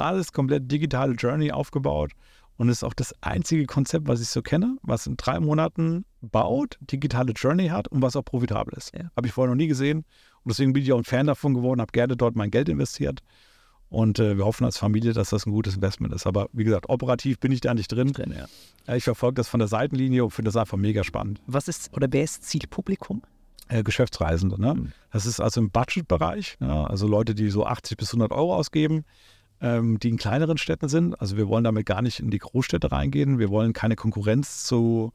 Alles 0.00 0.32
komplett 0.32 0.70
digitale 0.70 1.14
Journey 1.14 1.52
aufgebaut. 1.52 2.12
Und 2.56 2.68
es 2.68 2.78
ist 2.78 2.84
auch 2.84 2.94
das 2.94 3.14
einzige 3.20 3.66
Konzept, 3.66 4.08
was 4.08 4.20
ich 4.20 4.28
so 4.28 4.42
kenne, 4.42 4.76
was 4.82 5.06
in 5.06 5.16
drei 5.16 5.38
Monaten 5.38 6.04
baut, 6.20 6.76
digitale 6.80 7.32
Journey 7.32 7.68
hat 7.68 7.86
und 7.88 8.02
was 8.02 8.16
auch 8.16 8.24
profitabel 8.24 8.74
ist. 8.76 8.92
Ja. 8.96 9.10
Habe 9.16 9.28
ich 9.28 9.32
vorher 9.32 9.54
noch 9.54 9.56
nie 9.56 9.68
gesehen. 9.68 10.04
Und 10.44 10.50
deswegen 10.50 10.72
bin 10.72 10.82
ich 10.82 10.92
auch 10.92 10.98
ein 10.98 11.04
Fan 11.04 11.26
davon 11.26 11.54
geworden, 11.54 11.80
habe 11.80 11.92
gerne 11.92 12.16
dort 12.16 12.36
mein 12.36 12.50
Geld 12.50 12.68
investiert. 12.68 13.20
Und 13.90 14.18
äh, 14.18 14.36
wir 14.36 14.44
hoffen 14.44 14.64
als 14.64 14.76
Familie, 14.76 15.14
dass 15.14 15.30
das 15.30 15.46
ein 15.46 15.50
gutes 15.50 15.76
Investment 15.76 16.12
ist. 16.12 16.26
Aber 16.26 16.48
wie 16.52 16.64
gesagt, 16.64 16.88
operativ 16.88 17.38
bin 17.38 17.52
ich 17.52 17.60
da 17.60 17.72
nicht 17.72 17.90
drin. 17.90 18.12
drin 18.12 18.34
ja. 18.36 18.94
Ich 18.94 19.04
verfolge 19.04 19.36
das 19.36 19.48
von 19.48 19.60
der 19.60 19.68
Seitenlinie 19.68 20.24
und 20.24 20.30
finde 20.30 20.50
das 20.50 20.56
einfach 20.56 20.76
mega 20.76 21.04
spannend. 21.04 21.40
Was 21.46 21.68
ist 21.68 21.94
oder 21.96 22.06
wer 22.10 22.24
ist 22.24 22.44
Zielpublikum? 22.44 23.22
Äh, 23.68 23.82
Geschäftsreisende. 23.82 24.60
Ne? 24.60 24.74
Mhm. 24.74 24.92
Das 25.10 25.24
ist 25.24 25.40
also 25.40 25.60
im 25.60 25.70
Budgetbereich. 25.70 26.56
Ja, 26.60 26.84
also 26.84 27.06
Leute, 27.06 27.34
die 27.34 27.48
so 27.48 27.64
80 27.64 27.96
bis 27.96 28.10
100 28.10 28.32
Euro 28.32 28.54
ausgeben 28.54 29.04
ähm, 29.60 29.98
die 29.98 30.08
in 30.08 30.16
kleineren 30.16 30.58
Städten 30.58 30.88
sind. 30.88 31.20
Also 31.20 31.36
wir 31.36 31.48
wollen 31.48 31.64
damit 31.64 31.86
gar 31.86 32.02
nicht 32.02 32.20
in 32.20 32.30
die 32.30 32.38
Großstädte 32.38 32.92
reingehen. 32.92 33.38
Wir 33.38 33.50
wollen 33.50 33.72
keine 33.72 33.96
Konkurrenz 33.96 34.64
zu, 34.64 35.12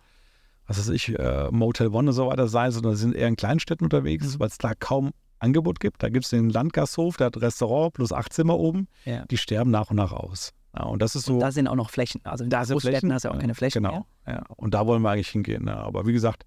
was 0.67 0.77
weiß 0.79 0.89
ich, 0.89 1.17
äh, 1.17 1.49
Motel 1.51 1.87
One 1.87 2.09
und 2.09 2.13
so 2.13 2.27
weiter 2.27 2.47
sein, 2.47 2.71
sondern 2.71 2.95
sind 2.95 3.15
eher 3.15 3.27
in 3.27 3.35
Kleinstädten 3.35 3.85
unterwegs, 3.85 4.39
weil 4.39 4.47
es 4.47 4.57
da 4.57 4.73
kaum 4.73 5.11
Angebot 5.39 5.79
gibt. 5.79 6.01
Da 6.01 6.09
gibt 6.09 6.25
es 6.25 6.31
den 6.31 6.49
Landgasthof, 6.49 7.17
der 7.17 7.27
hat 7.27 7.41
Restaurant 7.41 7.93
plus 7.93 8.13
acht 8.13 8.33
Zimmer 8.33 8.57
oben. 8.57 8.87
Ja. 9.05 9.25
Die 9.25 9.37
sterben 9.37 9.71
nach 9.71 9.89
und 9.89 9.97
nach 9.97 10.13
aus. 10.13 10.53
Ja, 10.75 10.85
und 10.85 11.01
das 11.01 11.15
ist 11.15 11.25
so. 11.25 11.35
Und 11.35 11.39
da 11.41 11.51
sind 11.51 11.67
auch 11.67 11.75
noch 11.75 11.89
Flächen. 11.89 12.21
Also 12.23 12.43
in 12.45 12.49
da 12.49 12.65
sind 12.65 12.79
Flächen, 12.81 13.13
hast 13.13 13.25
du 13.25 13.29
auch 13.29 13.37
keine 13.37 13.53
Flächen. 13.53 13.83
Genau. 13.83 14.07
Ja. 14.25 14.43
Und 14.55 14.73
da 14.73 14.87
wollen 14.87 15.01
wir 15.01 15.11
eigentlich 15.11 15.29
hingehen. 15.29 15.67
Ja. 15.67 15.77
Aber 15.77 16.07
wie 16.07 16.13
gesagt, 16.13 16.45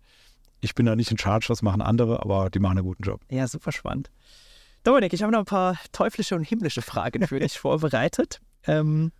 ich 0.61 0.75
bin 0.75 0.87
da 0.87 0.97
nicht 0.97 1.11
in 1.11 1.19
Charge, 1.19 1.47
das 1.49 1.63
machen 1.63 1.83
andere, 1.83 2.21
aber 2.21 2.51
die 2.51 2.59
machen 2.59 2.79
einen 2.79 2.87
guten 2.87 3.03
Job. 3.03 3.21
Ja, 3.31 3.47
super 3.47 3.71
spannend. 3.71 4.11
Dominik, 4.83 5.13
ich 5.13 5.23
habe 5.23 5.33
noch 5.33 5.41
ein 5.41 5.45
paar 5.45 5.77
teuflische 5.93 6.35
und 6.35 6.43
himmlische 6.43 6.83
Fragen 6.83 7.27
für 7.27 7.39
dich 7.41 7.59
vorbereitet. 7.59 8.41
Ähm, 8.67 9.13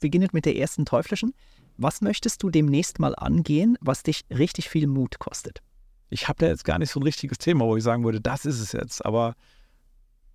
beginnend 0.00 0.34
mit 0.34 0.44
der 0.44 0.56
ersten 0.56 0.84
teuflischen. 0.84 1.32
Was 1.78 2.00
möchtest 2.00 2.42
du 2.42 2.50
demnächst 2.50 2.98
mal 2.98 3.14
angehen, 3.14 3.76
was 3.80 4.02
dich 4.02 4.24
richtig 4.30 4.68
viel 4.68 4.86
Mut 4.86 5.18
kostet? 5.18 5.62
Ich 6.08 6.28
habe 6.28 6.38
da 6.38 6.46
jetzt 6.46 6.64
gar 6.64 6.78
nicht 6.78 6.90
so 6.90 7.00
ein 7.00 7.02
richtiges 7.02 7.38
Thema, 7.38 7.64
wo 7.64 7.76
ich 7.76 7.84
sagen 7.84 8.04
würde, 8.04 8.20
das 8.20 8.46
ist 8.46 8.60
es 8.60 8.72
jetzt. 8.72 9.04
Aber 9.04 9.34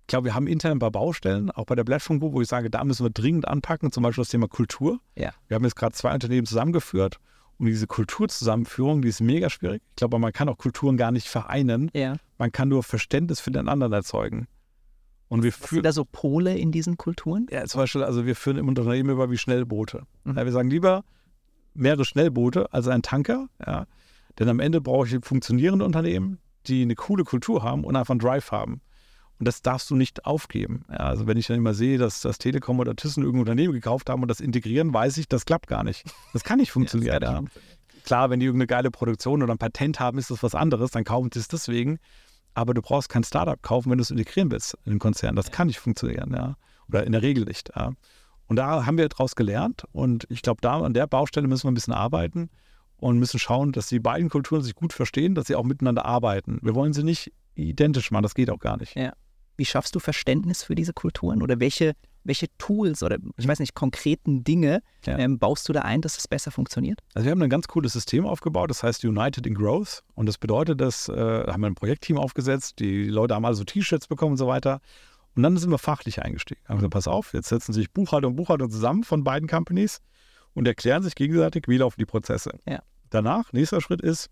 ich 0.02 0.06
glaube, 0.08 0.26
wir 0.26 0.34
haben 0.34 0.46
intern 0.46 0.72
ein 0.72 0.78
paar 0.78 0.90
Baustellen, 0.90 1.50
auch 1.50 1.64
bei 1.64 1.74
der 1.74 1.84
Plattform 1.84 2.20
wo 2.20 2.40
ich 2.40 2.48
sage, 2.48 2.70
da 2.70 2.84
müssen 2.84 3.04
wir 3.04 3.10
dringend 3.10 3.48
anpacken, 3.48 3.90
zum 3.90 4.02
Beispiel 4.02 4.22
das 4.22 4.30
Thema 4.30 4.48
Kultur. 4.48 5.00
Ja. 5.16 5.32
Wir 5.48 5.54
haben 5.54 5.64
jetzt 5.64 5.76
gerade 5.76 5.94
zwei 5.94 6.12
Unternehmen 6.12 6.46
zusammengeführt 6.46 7.18
und 7.58 7.66
diese 7.66 7.86
Kulturzusammenführung, 7.86 9.02
die 9.02 9.08
ist 9.08 9.20
mega 9.20 9.48
schwierig. 9.48 9.82
Ich 9.90 9.96
glaube, 9.96 10.18
man 10.18 10.32
kann 10.32 10.48
auch 10.48 10.58
Kulturen 10.58 10.96
gar 10.96 11.12
nicht 11.12 11.28
vereinen. 11.28 11.90
Ja. 11.94 12.16
Man 12.38 12.52
kann 12.52 12.68
nur 12.68 12.82
Verständnis 12.82 13.40
für 13.40 13.50
den 13.50 13.68
anderen 13.68 13.92
erzeugen. 13.92 14.48
Und 15.28 15.42
wir 15.44 15.52
führen 15.52 15.82
da 15.82 15.92
so 15.92 16.04
Pole 16.04 16.58
in 16.58 16.72
diesen 16.72 16.98
Kulturen? 16.98 17.46
Ja, 17.50 17.64
zum 17.64 17.80
Beispiel, 17.80 18.02
also 18.02 18.26
wir 18.26 18.36
führen 18.36 18.58
im 18.58 18.68
Unternehmen 18.68 19.10
über 19.10 19.30
wie 19.30 19.38
Schnellboote. 19.38 20.02
Mhm. 20.24 20.36
Ja, 20.36 20.44
wir 20.44 20.52
sagen 20.52 20.68
lieber 20.68 21.04
mehrere 21.74 22.04
Schnellboote 22.04 22.72
als 22.72 22.88
ein 22.88 23.02
Tanker. 23.02 23.48
Ja. 23.64 23.86
Denn 24.38 24.48
am 24.48 24.60
Ende 24.60 24.80
brauche 24.80 25.06
ich 25.06 25.24
funktionierende 25.24 25.84
Unternehmen, 25.84 26.38
die 26.66 26.82
eine 26.82 26.94
coole 26.94 27.24
Kultur 27.24 27.62
haben 27.62 27.84
und 27.84 27.96
einfach 27.96 28.12
einen 28.12 28.20
Drive 28.20 28.50
haben. 28.50 28.80
Und 29.38 29.48
das 29.48 29.60
darfst 29.60 29.90
du 29.90 29.96
nicht 29.96 30.24
aufgeben. 30.24 30.84
Ja, 30.88 30.98
also 30.98 31.26
wenn 31.26 31.36
ich 31.36 31.48
dann 31.48 31.56
immer 31.56 31.74
sehe, 31.74 31.98
dass 31.98 32.20
das 32.20 32.38
Telekom 32.38 32.78
oder 32.78 32.94
Thyssen 32.94 33.24
irgendein 33.24 33.40
Unternehmen 33.40 33.72
gekauft 33.74 34.08
haben 34.08 34.22
und 34.22 34.28
das 34.28 34.40
integrieren, 34.40 34.94
weiß 34.94 35.16
ich, 35.18 35.26
das 35.28 35.44
klappt 35.44 35.66
gar 35.66 35.82
nicht. 35.82 36.04
Das 36.32 36.44
kann 36.44 36.58
nicht 36.58 36.70
funktionieren. 36.72 37.22
ja, 37.22 37.40
ja. 37.40 37.44
Klar, 38.04 38.30
wenn 38.30 38.40
die 38.40 38.46
irgendeine 38.46 38.66
geile 38.66 38.90
Produktion 38.90 39.42
oder 39.42 39.52
ein 39.52 39.58
Patent 39.58 40.00
haben, 40.00 40.18
ist 40.18 40.30
das 40.30 40.42
was 40.42 40.54
anderes, 40.54 40.90
dann 40.90 41.04
kaufen 41.04 41.30
sie 41.32 41.40
es 41.40 41.48
deswegen. 41.48 41.98
Aber 42.54 42.74
du 42.74 42.82
brauchst 42.82 43.08
kein 43.08 43.24
Startup 43.24 43.60
kaufen, 43.62 43.90
wenn 43.90 43.98
du 43.98 44.02
es 44.02 44.10
integrieren 44.10 44.50
willst 44.50 44.76
in 44.84 44.92
den 44.92 44.98
Konzern. 44.98 45.36
Das 45.36 45.50
kann 45.50 45.68
nicht 45.68 45.78
funktionieren, 45.78 46.32
ja. 46.32 46.56
Oder 46.88 47.04
in 47.04 47.12
der 47.12 47.22
Regel 47.22 47.44
nicht. 47.44 47.70
Ja. 47.74 47.92
Und 48.52 48.56
da 48.56 48.84
haben 48.84 48.98
wir 48.98 49.08
daraus 49.08 49.34
gelernt. 49.34 49.84
Und 49.92 50.26
ich 50.28 50.42
glaube, 50.42 50.60
da 50.60 50.78
an 50.78 50.92
der 50.92 51.06
Baustelle 51.06 51.48
müssen 51.48 51.64
wir 51.64 51.70
ein 51.70 51.74
bisschen 51.74 51.94
arbeiten 51.94 52.50
und 52.98 53.18
müssen 53.18 53.40
schauen, 53.40 53.72
dass 53.72 53.86
die 53.86 53.98
beiden 53.98 54.28
Kulturen 54.28 54.60
sich 54.60 54.74
gut 54.74 54.92
verstehen, 54.92 55.34
dass 55.34 55.46
sie 55.46 55.54
auch 55.54 55.64
miteinander 55.64 56.04
arbeiten. 56.04 56.58
Wir 56.60 56.74
wollen 56.74 56.92
sie 56.92 57.02
nicht 57.02 57.32
identisch 57.54 58.10
machen, 58.10 58.24
das 58.24 58.34
geht 58.34 58.50
auch 58.50 58.58
gar 58.58 58.76
nicht. 58.76 58.94
Ja. 58.94 59.14
Wie 59.56 59.64
schaffst 59.64 59.94
du 59.94 60.00
Verständnis 60.00 60.64
für 60.64 60.74
diese 60.74 60.92
Kulturen 60.92 61.40
oder 61.40 61.60
welche 61.60 61.94
welche 62.24 62.46
Tools 62.58 63.02
oder 63.02 63.16
ich 63.36 63.48
weiß 63.48 63.58
nicht, 63.58 63.74
konkreten 63.74 64.44
Dinge 64.44 64.82
Ja. 65.06 65.18
ähm, 65.18 65.38
baust 65.38 65.68
du 65.68 65.72
da 65.72 65.80
ein, 65.80 66.02
dass 66.02 66.18
es 66.18 66.28
besser 66.28 66.50
funktioniert? 66.50 67.00
Also 67.14 67.24
wir 67.24 67.32
haben 67.32 67.42
ein 67.42 67.50
ganz 67.50 67.68
cooles 67.68 67.94
System 67.94 68.26
aufgebaut, 68.26 68.68
das 68.68 68.82
heißt 68.82 69.02
United 69.04 69.46
in 69.46 69.54
Growth. 69.54 70.02
Und 70.14 70.26
das 70.26 70.36
bedeutet, 70.36 70.80
dass 70.80 71.08
äh, 71.08 71.14
haben 71.14 71.62
wir 71.62 71.68
ein 71.68 71.74
Projektteam 71.74 72.18
aufgesetzt, 72.18 72.80
die 72.80 73.04
Leute 73.06 73.34
haben 73.34 73.46
also 73.46 73.64
T-Shirts 73.64 74.08
bekommen 74.08 74.32
und 74.32 74.38
so 74.38 74.46
weiter. 74.46 74.80
Und 75.34 75.42
dann 75.42 75.56
sind 75.56 75.70
wir 75.70 75.78
fachlich 75.78 76.22
eingestiegen. 76.22 76.60
Haben 76.68 76.76
gesagt, 76.76 76.92
pass 76.92 77.08
auf, 77.08 77.32
jetzt 77.32 77.48
setzen 77.48 77.72
sich 77.72 77.90
Buchhalter 77.90 78.28
und 78.28 78.36
Buchhalter 78.36 78.68
zusammen 78.68 79.04
von 79.04 79.24
beiden 79.24 79.48
Companies 79.48 80.00
und 80.54 80.66
erklären 80.66 81.02
sich 81.02 81.14
gegenseitig, 81.14 81.64
wie 81.68 81.78
laufen 81.78 81.98
die 81.98 82.06
Prozesse. 82.06 82.58
Ja. 82.66 82.82
Danach, 83.10 83.52
nächster 83.52 83.80
Schritt 83.80 84.02
ist, 84.02 84.28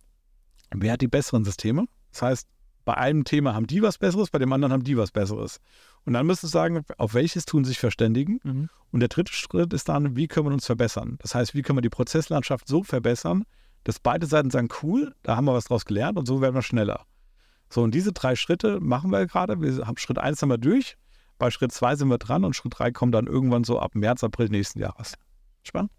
wer 0.70 0.92
hat 0.92 1.00
die 1.00 1.08
besseren 1.08 1.44
Systeme? 1.44 1.86
Das 2.12 2.22
heißt, 2.22 2.48
bei 2.84 2.94
einem 2.96 3.24
Thema 3.24 3.54
haben 3.54 3.66
die 3.66 3.82
was 3.82 3.98
Besseres, 3.98 4.30
bei 4.30 4.38
dem 4.38 4.52
anderen 4.52 4.72
haben 4.72 4.84
die 4.84 4.96
was 4.96 5.10
Besseres. 5.10 5.60
Und 6.04 6.14
dann 6.14 6.26
müsstest 6.26 6.54
du 6.54 6.58
sagen, 6.58 6.82
auf 6.98 7.14
welches 7.14 7.44
tun 7.44 7.64
sich 7.64 7.78
verständigen. 7.78 8.40
Mhm. 8.42 8.68
Und 8.90 9.00
der 9.00 9.08
dritte 9.08 9.32
Schritt 9.32 9.72
ist 9.72 9.88
dann, 9.88 10.16
wie 10.16 10.28
können 10.28 10.46
wir 10.46 10.52
uns 10.52 10.66
verbessern? 10.66 11.16
Das 11.20 11.34
heißt, 11.34 11.54
wie 11.54 11.62
können 11.62 11.78
wir 11.78 11.82
die 11.82 11.90
Prozesslandschaft 11.90 12.66
so 12.66 12.82
verbessern, 12.82 13.44
dass 13.84 14.00
beide 14.00 14.26
Seiten 14.26 14.50
sagen, 14.50 14.68
cool, 14.82 15.14
da 15.22 15.36
haben 15.36 15.44
wir 15.44 15.54
was 15.54 15.64
draus 15.64 15.84
gelernt 15.84 16.18
und 16.18 16.26
so 16.26 16.40
werden 16.40 16.54
wir 16.54 16.62
schneller. 16.62 17.04
So, 17.72 17.82
und 17.82 17.94
diese 17.94 18.12
drei 18.12 18.34
Schritte 18.36 18.80
machen 18.80 19.10
wir 19.10 19.26
gerade. 19.26 19.60
Wir 19.60 19.86
haben 19.86 19.96
Schritt 19.96 20.18
eins 20.18 20.42
haben 20.42 20.50
wir 20.50 20.58
durch, 20.58 20.96
bei 21.38 21.50
Schritt 21.50 21.72
zwei 21.72 21.96
sind 21.96 22.08
wir 22.08 22.18
dran 22.18 22.44
und 22.44 22.54
Schritt 22.54 22.74
drei 22.76 22.90
kommt 22.90 23.14
dann 23.14 23.26
irgendwann 23.26 23.64
so 23.64 23.78
ab 23.78 23.94
März, 23.94 24.24
April 24.24 24.48
nächsten 24.48 24.80
Jahres. 24.80 25.14
Spannend. 25.62 25.90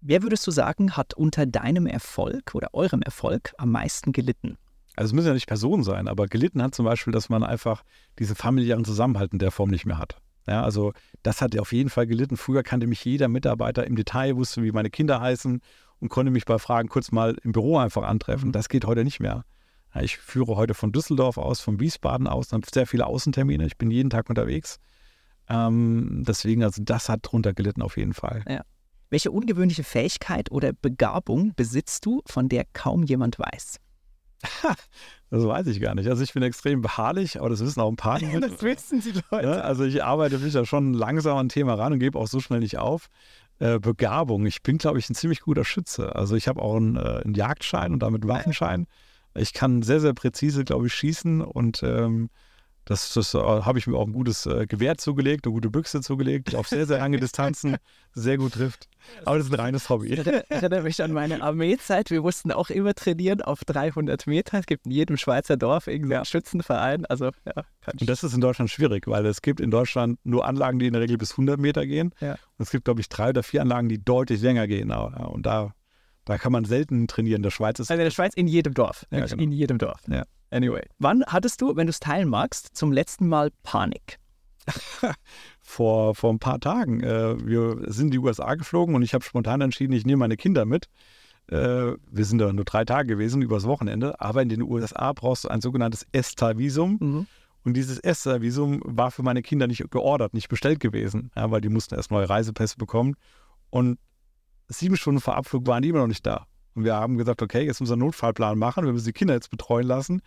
Wer 0.00 0.22
würdest 0.22 0.46
du 0.46 0.50
sagen, 0.52 0.96
hat 0.96 1.14
unter 1.14 1.46
deinem 1.46 1.86
Erfolg 1.86 2.54
oder 2.54 2.68
eurem 2.72 3.02
Erfolg 3.02 3.52
am 3.58 3.72
meisten 3.72 4.12
gelitten? 4.12 4.56
Also 4.94 5.10
es 5.10 5.12
müssen 5.12 5.26
ja 5.26 5.34
nicht 5.34 5.48
Personen 5.48 5.82
sein, 5.82 6.06
aber 6.06 6.26
gelitten 6.26 6.62
hat 6.62 6.74
zum 6.74 6.84
Beispiel, 6.84 7.12
dass 7.12 7.28
man 7.28 7.42
einfach 7.42 7.82
diesen 8.18 8.36
familiären 8.36 8.84
Zusammenhalt 8.84 9.32
in 9.32 9.38
der 9.38 9.50
Form 9.50 9.68
nicht 9.68 9.84
mehr 9.84 9.98
hat. 9.98 10.16
Ja, 10.46 10.62
also 10.62 10.92
das 11.22 11.42
hat 11.42 11.58
auf 11.58 11.72
jeden 11.72 11.90
Fall 11.90 12.06
gelitten. 12.06 12.36
Früher 12.36 12.62
kannte 12.62 12.86
mich 12.86 13.04
jeder 13.04 13.28
Mitarbeiter 13.28 13.86
im 13.86 13.96
Detail, 13.96 14.36
wusste, 14.36 14.62
wie 14.62 14.70
meine 14.70 14.90
Kinder 14.90 15.20
heißen 15.20 15.60
und 15.98 16.08
konnte 16.08 16.30
mich 16.30 16.44
bei 16.44 16.58
Fragen 16.58 16.88
kurz 16.88 17.10
mal 17.10 17.36
im 17.42 17.52
Büro 17.52 17.78
einfach 17.78 18.04
antreffen. 18.04 18.52
Das 18.52 18.68
geht 18.68 18.86
heute 18.86 19.04
nicht 19.04 19.20
mehr. 19.20 19.44
Ja, 19.96 20.02
ich 20.02 20.18
führe 20.18 20.56
heute 20.56 20.74
von 20.74 20.92
Düsseldorf 20.92 21.38
aus, 21.38 21.60
von 21.60 21.80
Wiesbaden 21.80 22.26
aus, 22.26 22.52
habe 22.52 22.66
sehr 22.72 22.86
viele 22.86 23.06
Außentermine. 23.06 23.66
Ich 23.66 23.78
bin 23.78 23.90
jeden 23.90 24.10
Tag 24.10 24.28
unterwegs. 24.28 24.78
Ähm, 25.48 26.22
deswegen, 26.26 26.62
also 26.64 26.82
das 26.84 27.08
hat 27.08 27.20
drunter 27.22 27.54
gelitten 27.54 27.80
auf 27.80 27.96
jeden 27.96 28.12
Fall. 28.12 28.44
Welche 29.08 29.30
ungewöhnliche 29.30 29.84
Fähigkeit 29.84 30.50
oder 30.50 30.72
Begabung 30.72 31.54
besitzt 31.54 32.04
du, 32.04 32.20
von 32.26 32.48
der 32.48 32.64
kaum 32.72 33.04
jemand 33.04 33.38
weiß? 33.38 33.78
Das 35.28 35.44
weiß 35.44 35.66
ich 35.68 35.80
gar 35.80 35.96
nicht. 35.96 36.08
Also 36.08 36.22
ich 36.22 36.32
bin 36.34 36.42
extrem 36.44 36.82
beharrlich, 36.82 37.40
aber 37.40 37.48
das 37.48 37.58
wissen 37.60 37.80
auch 37.80 37.88
ein 37.88 37.96
paar. 37.96 38.20
nicht. 38.20 38.62
wissen 38.62 39.00
die 39.00 39.12
Ja, 39.32 39.60
also 39.60 39.82
ich 39.82 40.04
arbeite 40.04 40.38
mich 40.38 40.52
da 40.52 40.64
schon 40.64 40.94
langsam 40.94 41.36
an 41.36 41.46
ein 41.46 41.48
Thema 41.48 41.74
ran 41.74 41.92
und 41.92 41.98
gebe 41.98 42.16
auch 42.16 42.28
so 42.28 42.38
schnell 42.38 42.60
nicht 42.60 42.78
auf. 42.78 43.08
Äh, 43.58 43.80
Begabung. 43.80 44.46
Ich 44.46 44.62
bin, 44.62 44.78
glaube 44.78 45.00
ich, 45.00 45.10
ein 45.10 45.16
ziemlich 45.16 45.40
guter 45.40 45.64
Schütze. 45.64 46.14
Also 46.14 46.36
ich 46.36 46.46
habe 46.46 46.62
auch 46.62 46.76
einen, 46.76 46.96
äh, 46.96 47.22
einen 47.24 47.34
Jagdschein 47.34 47.92
und 47.92 48.00
damit 48.00 48.22
einen 48.22 48.30
Waffenschein. 48.30 48.86
Ich 49.36 49.52
kann 49.52 49.82
sehr, 49.82 50.00
sehr 50.00 50.14
präzise, 50.14 50.64
glaube 50.64 50.86
ich, 50.86 50.94
schießen 50.94 51.40
und 51.40 51.82
ähm, 51.82 52.30
das, 52.86 53.12
das 53.14 53.34
äh, 53.34 53.38
habe 53.38 53.80
ich 53.80 53.88
mir 53.88 53.96
auch 53.96 54.06
ein 54.06 54.12
gutes 54.12 54.46
äh, 54.46 54.64
Gewehr 54.66 54.96
zugelegt, 54.96 55.44
eine 55.44 55.52
gute 55.52 55.70
Büchse 55.70 56.00
zugelegt, 56.02 56.54
auf 56.54 56.68
sehr, 56.68 56.86
sehr 56.86 56.98
lange 56.98 57.18
Distanzen 57.18 57.78
sehr 58.14 58.38
gut 58.38 58.52
trifft. 58.54 58.88
Aber 59.24 59.38
das 59.38 59.48
ist 59.48 59.52
ein 59.52 59.58
reines 59.58 59.88
Hobby. 59.88 60.12
Ich 60.12 60.24
erinnere 60.48 60.82
mich 60.82 61.02
an 61.02 61.12
meine 61.12 61.42
Armeezeit. 61.42 62.12
Wir 62.12 62.22
mussten 62.22 62.52
auch 62.52 62.70
immer 62.70 62.94
trainieren 62.94 63.42
auf 63.42 63.64
300 63.64 64.28
Meter. 64.28 64.60
Es 64.60 64.66
gibt 64.66 64.86
in 64.86 64.92
jedem 64.92 65.16
Schweizer 65.16 65.56
Dorf 65.56 65.88
irgendeinen 65.88 66.24
Schützenverein. 66.24 67.06
Also, 67.06 67.32
ja, 67.44 67.64
Und 67.90 68.08
das 68.08 68.22
ist 68.22 68.34
in 68.34 68.40
Deutschland 68.40 68.70
schwierig, 68.70 69.08
weil 69.08 69.26
es 69.26 69.42
gibt 69.42 69.58
in 69.58 69.72
Deutschland 69.72 70.20
nur 70.22 70.46
Anlagen, 70.46 70.78
die 70.78 70.86
in 70.86 70.92
der 70.92 71.02
Regel 71.02 71.18
bis 71.18 71.32
100 71.32 71.58
Meter 71.58 71.86
gehen. 71.86 72.14
Ja. 72.20 72.32
Und 72.32 72.62
es 72.62 72.70
gibt, 72.70 72.84
glaube 72.84 73.00
ich, 73.00 73.08
drei 73.08 73.30
oder 73.30 73.42
vier 73.42 73.62
Anlagen, 73.62 73.88
die 73.88 73.98
deutlich 73.98 74.40
länger 74.42 74.68
gehen. 74.68 74.90
Ja, 74.90 75.06
Und 75.06 75.44
da, 75.44 75.74
da 76.26 76.38
kann 76.38 76.52
man 76.52 76.64
selten 76.64 77.06
trainieren. 77.06 77.38
In 77.38 77.42
der 77.44 77.50
Schweiz 77.50 77.78
ist 77.78 77.90
Also 77.90 78.00
in 78.00 78.04
der 78.04 78.10
Schweiz 78.10 78.34
in 78.34 78.46
jedem 78.46 78.74
Dorf. 78.74 79.06
Ja, 79.10 79.24
genau. 79.24 79.42
In 79.42 79.52
jedem 79.52 79.78
Dorf. 79.78 80.00
Ja. 80.08 80.24
Anyway. 80.50 80.82
Wann 80.98 81.24
hattest 81.26 81.60
du, 81.62 81.74
wenn 81.76 81.86
du 81.86 81.90
es 81.90 82.00
teilen 82.00 82.28
magst, 82.28 82.76
zum 82.76 82.92
letzten 82.92 83.28
Mal 83.28 83.50
Panik? 83.62 84.18
vor, 85.62 86.14
vor 86.14 86.32
ein 86.32 86.38
paar 86.38 86.60
Tagen. 86.60 87.00
Äh, 87.00 87.46
wir 87.46 87.92
sind 87.92 88.06
in 88.06 88.10
die 88.10 88.18
USA 88.18 88.54
geflogen 88.54 88.94
und 88.94 89.02
ich 89.02 89.14
habe 89.14 89.24
spontan 89.24 89.60
entschieden, 89.60 89.92
ich 89.92 90.04
nehme 90.04 90.20
meine 90.20 90.36
Kinder 90.36 90.64
mit. 90.64 90.88
Äh, 91.48 91.92
wir 92.10 92.24
sind 92.24 92.38
da 92.38 92.52
nur 92.52 92.64
drei 92.64 92.84
Tage 92.84 93.06
gewesen, 93.08 93.40
übers 93.40 93.64
Wochenende. 93.64 94.20
Aber 94.20 94.42
in 94.42 94.48
den 94.48 94.62
USA 94.62 95.12
brauchst 95.12 95.44
du 95.44 95.48
ein 95.48 95.60
sogenanntes 95.60 96.06
ESTA-Visum. 96.10 96.98
Und 97.64 97.74
dieses 97.74 97.98
ESTA-Visum 97.98 98.80
war 98.84 99.12
für 99.12 99.22
meine 99.22 99.42
Kinder 99.42 99.66
nicht 99.68 99.88
geordert, 99.90 100.34
nicht 100.34 100.48
bestellt 100.48 100.80
gewesen, 100.80 101.30
ja, 101.36 101.50
weil 101.50 101.60
die 101.60 101.68
mussten 101.68 101.94
erst 101.94 102.10
neue 102.10 102.28
Reisepässe 102.28 102.76
bekommen. 102.76 103.16
Und 103.70 103.98
sieben 104.68 104.96
Stunden 104.96 105.20
vor 105.20 105.36
Abflug 105.36 105.66
waren 105.66 105.82
die 105.82 105.88
immer 105.88 106.00
noch 106.00 106.06
nicht 106.06 106.26
da. 106.26 106.46
Und 106.74 106.84
wir 106.84 106.94
haben 106.94 107.16
gesagt, 107.16 107.42
okay, 107.42 107.64
jetzt 107.64 107.80
müssen 107.80 107.90
wir 107.90 107.94
einen 107.94 108.06
Notfallplan 108.06 108.58
machen, 108.58 108.84
wir 108.84 108.92
müssen 108.92 109.06
die 109.06 109.12
Kinder 109.12 109.34
jetzt 109.34 109.50
betreuen 109.50 109.86
lassen. 109.86 110.22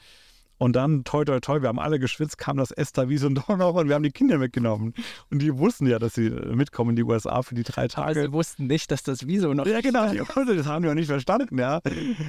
Und 0.59 0.75
dann, 0.75 1.05
toi, 1.05 1.23
toi, 1.23 1.39
toi, 1.39 1.61
wir 1.61 1.69
haben 1.69 1.79
alle 1.79 1.99
geschwitzt, 1.99 2.37
kam 2.37 2.57
das 2.57 2.71
ESTA-Visum 2.71 3.33
doch 3.47 3.57
noch 3.57 3.75
und 3.75 3.87
wir 3.87 3.95
haben 3.95 4.03
die 4.03 4.11
Kinder 4.11 4.37
mitgenommen. 4.37 4.93
Und 5.31 5.41
die 5.41 5.57
wussten 5.57 5.87
ja, 5.87 5.97
dass 5.99 6.13
sie 6.15 6.27
äh, 6.27 6.53
mitkommen 6.53 6.91
in 6.91 6.95
die 6.97 7.03
USA 7.03 7.41
für 7.41 7.55
die 7.55 7.63
drei 7.63 7.87
Tage. 7.87 8.07
Also 8.07 8.21
sie 8.21 8.31
wussten 8.33 8.67
nicht, 8.67 8.91
dass 8.91 9.01
das 9.01 9.25
Visum 9.25 9.55
noch. 9.55 9.65
Ja, 9.65 9.79
genau. 9.79 10.05
Das 10.13 10.67
haben 10.67 10.83
wir 10.83 10.91
auch 10.91 10.95
nicht 10.95 11.07
verstanden, 11.07 11.57
ja. 11.57 11.79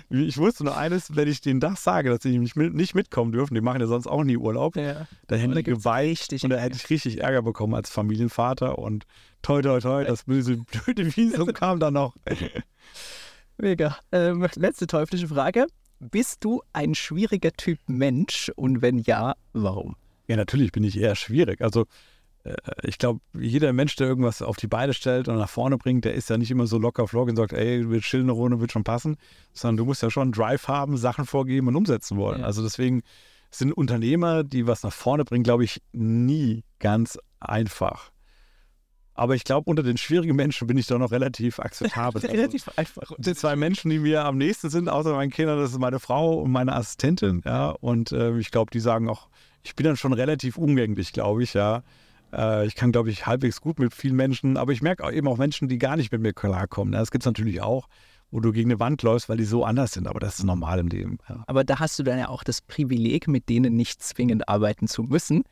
Ich 0.09 0.39
wusste 0.39 0.65
nur 0.65 0.77
eines, 0.77 1.17
wenn 1.17 1.27
ich 1.29 1.41
denen 1.41 1.59
das 1.59 1.83
sage, 1.83 2.11
dass 2.11 2.23
sie 2.23 2.39
nicht, 2.39 2.55
mit, 2.55 2.73
nicht 2.73 2.95
mitkommen 2.95 3.33
dürfen, 3.33 3.55
die 3.55 3.61
machen 3.61 3.81
ja 3.81 3.89
sonst 3.89 4.07
auch 4.07 4.23
nie 4.23 4.37
Urlaub, 4.37 4.77
Ja. 4.77 5.09
dann 5.27 5.39
hätten 5.41 5.55
da 5.55 5.63
die 5.63 5.73
richtig 5.73 6.45
und 6.45 6.51
da 6.51 6.57
hätte 6.57 6.77
ich 6.77 6.89
richtig 6.89 7.21
Ärger 7.21 7.43
bekommen 7.43 7.75
als 7.75 7.91
Familienvater 7.91 8.79
und 8.79 9.07
toi, 9.43 9.61
toi, 9.61 9.81
toi, 9.81 10.05
das 10.05 10.25
böse, 10.25 10.59
blöde 10.85 11.17
Visum 11.17 11.53
kam 11.53 11.81
dann 11.81 11.95
noch. 11.95 12.15
Mega. 13.59 13.97
Ähm, 14.13 14.47
letzte 14.55 14.87
teuflische 14.87 15.27
Frage. 15.29 15.67
Bist 16.01 16.45
du 16.45 16.63
ein 16.73 16.95
schwieriger 16.95 17.53
Typ 17.53 17.79
Mensch? 17.87 18.51
Und 18.57 18.83
wenn 18.83 18.99
ja, 18.99 19.35
warum? 19.53 19.97
Ja, 20.29 20.37
natürlich 20.37 20.73
bin 20.73 20.83
ich 20.83 20.99
eher 20.99 21.15
schwierig. 21.15 21.61
Also 21.61 21.87
äh, 22.45 22.55
ich 22.83 22.99
glaube, 22.99 23.21
jeder 23.39 23.73
Mensch, 23.73 23.97
der 23.97 24.07
irgendwas 24.07 24.43
auf 24.43 24.57
die 24.57 24.67
Beine 24.67 24.95
stellt 24.95 25.29
und 25.29 25.37
nach 25.37 25.49
vorne 25.49 25.77
bringt, 25.77 26.05
der 26.05 26.15
ist 26.15 26.31
ja 26.31 26.39
nicht 26.39 26.51
immer 26.51 26.67
so 26.67 26.79
locker 26.79 27.07
flock 27.07 27.29
und 27.29 27.37
sagt, 27.37 27.53
ey, 27.53 27.91
wir 27.91 28.01
chillen 28.01 28.25
eine 28.25 28.33
Runde, 28.33 28.61
wird 28.61 28.73
schon 28.73 28.85
passen, 28.85 29.17
sondern 29.53 29.77
du 29.77 29.85
musst 29.85 30.03
ja 30.03 30.11
schon 30.11 30.25
einen 30.25 30.33
Drive 30.33 30.69
haben, 30.69 30.97
Sachen 30.97 31.27
vorgeben 31.27 31.69
und 31.69 31.77
umsetzen 31.77 32.17
wollen. 32.17 32.41
Ja. 32.41 32.47
Also 32.47 32.63
deswegen 32.63 33.03
sind 33.51 33.73
Unternehmer, 33.73 34.45
die 34.45 34.67
was 34.67 34.83
nach 34.83 34.93
vorne 34.93 35.25
bringen, 35.25 35.45
glaube 35.45 35.65
ich, 35.65 35.83
nie 35.93 36.65
ganz 36.79 37.19
einfach. 37.41 38.11
Aber 39.21 39.35
ich 39.35 39.45
glaube, 39.45 39.69
unter 39.69 39.83
den 39.83 39.99
schwierigen 39.99 40.35
Menschen 40.35 40.67
bin 40.67 40.79
ich 40.79 40.87
doch 40.87 40.99
noch 40.99 41.11
relativ 41.11 41.59
akzeptabel. 41.59 42.23
Also, 42.23 42.35
Relativ 42.35 42.71
einfach. 42.77 43.13
die 43.19 43.35
zwei 43.35 43.55
Menschen, 43.55 43.91
die 43.91 43.99
mir 43.99 44.25
am 44.25 44.39
nächsten 44.39 44.71
sind, 44.71 44.89
außer 44.89 45.13
meinen 45.13 45.31
Kindern, 45.31 45.59
das 45.59 45.73
ist 45.73 45.79
meine 45.79 46.01
Frau 46.01 46.41
und 46.41 46.51
meine 46.51 46.75
Assistentin, 46.75 47.43
ja. 47.45 47.69
Und 47.69 48.13
äh, 48.13 48.39
ich 48.39 48.51
glaube, 48.51 48.71
die 48.71 48.81
sagen 48.81 49.11
auch, 49.11 49.29
ich 49.63 49.77
bin 49.77 49.85
dann 49.85 49.99
schon 49.99 50.15
relativ 50.15 50.57
umgänglich, 50.57 51.13
glaube 51.13 51.43
ich, 51.43 51.53
ja. 51.53 51.83
Äh, 52.33 52.67
ich 52.67 52.75
kann, 52.77 52.93
glaube 52.93 53.11
ich, 53.11 53.27
halbwegs 53.27 53.61
gut 53.61 53.79
mit 53.79 53.93
vielen 53.93 54.17
Menschen, 54.17 54.57
aber 54.57 54.73
ich 54.73 54.81
merke 54.81 55.05
auch 55.05 55.13
eben 55.13 55.29
auch 55.29 55.37
Menschen, 55.37 55.69
die 55.69 55.77
gar 55.77 55.97
nicht 55.99 56.11
mit 56.13 56.23
mir 56.23 56.33
klarkommen. 56.33 56.93
Das 56.93 57.11
gibt 57.11 57.21
es 57.23 57.27
natürlich 57.27 57.61
auch, 57.61 57.89
wo 58.31 58.41
du 58.41 58.53
gegen 58.53 58.71
eine 58.71 58.81
Wand 58.81 59.03
läufst, 59.03 59.29
weil 59.29 59.37
die 59.37 59.45
so 59.45 59.67
anders 59.67 59.93
sind, 59.93 60.07
aber 60.07 60.21
das 60.21 60.39
ist 60.39 60.45
normal 60.45 60.79
im 60.79 60.89
Leben. 60.89 61.19
Ja. 61.29 61.45
Aber 61.47 61.63
da 61.63 61.79
hast 61.79 61.99
du 61.99 62.05
dann 62.05 62.19
ja 62.19 62.31
auch 62.31 62.43
das 62.43 62.63
Privileg, 62.63 63.29
mit 63.29 63.51
denen 63.51 63.77
nicht 63.77 64.03
zwingend 64.03 64.49
arbeiten 64.49 64.89
zu 64.89 65.03
müssen. 65.03 65.43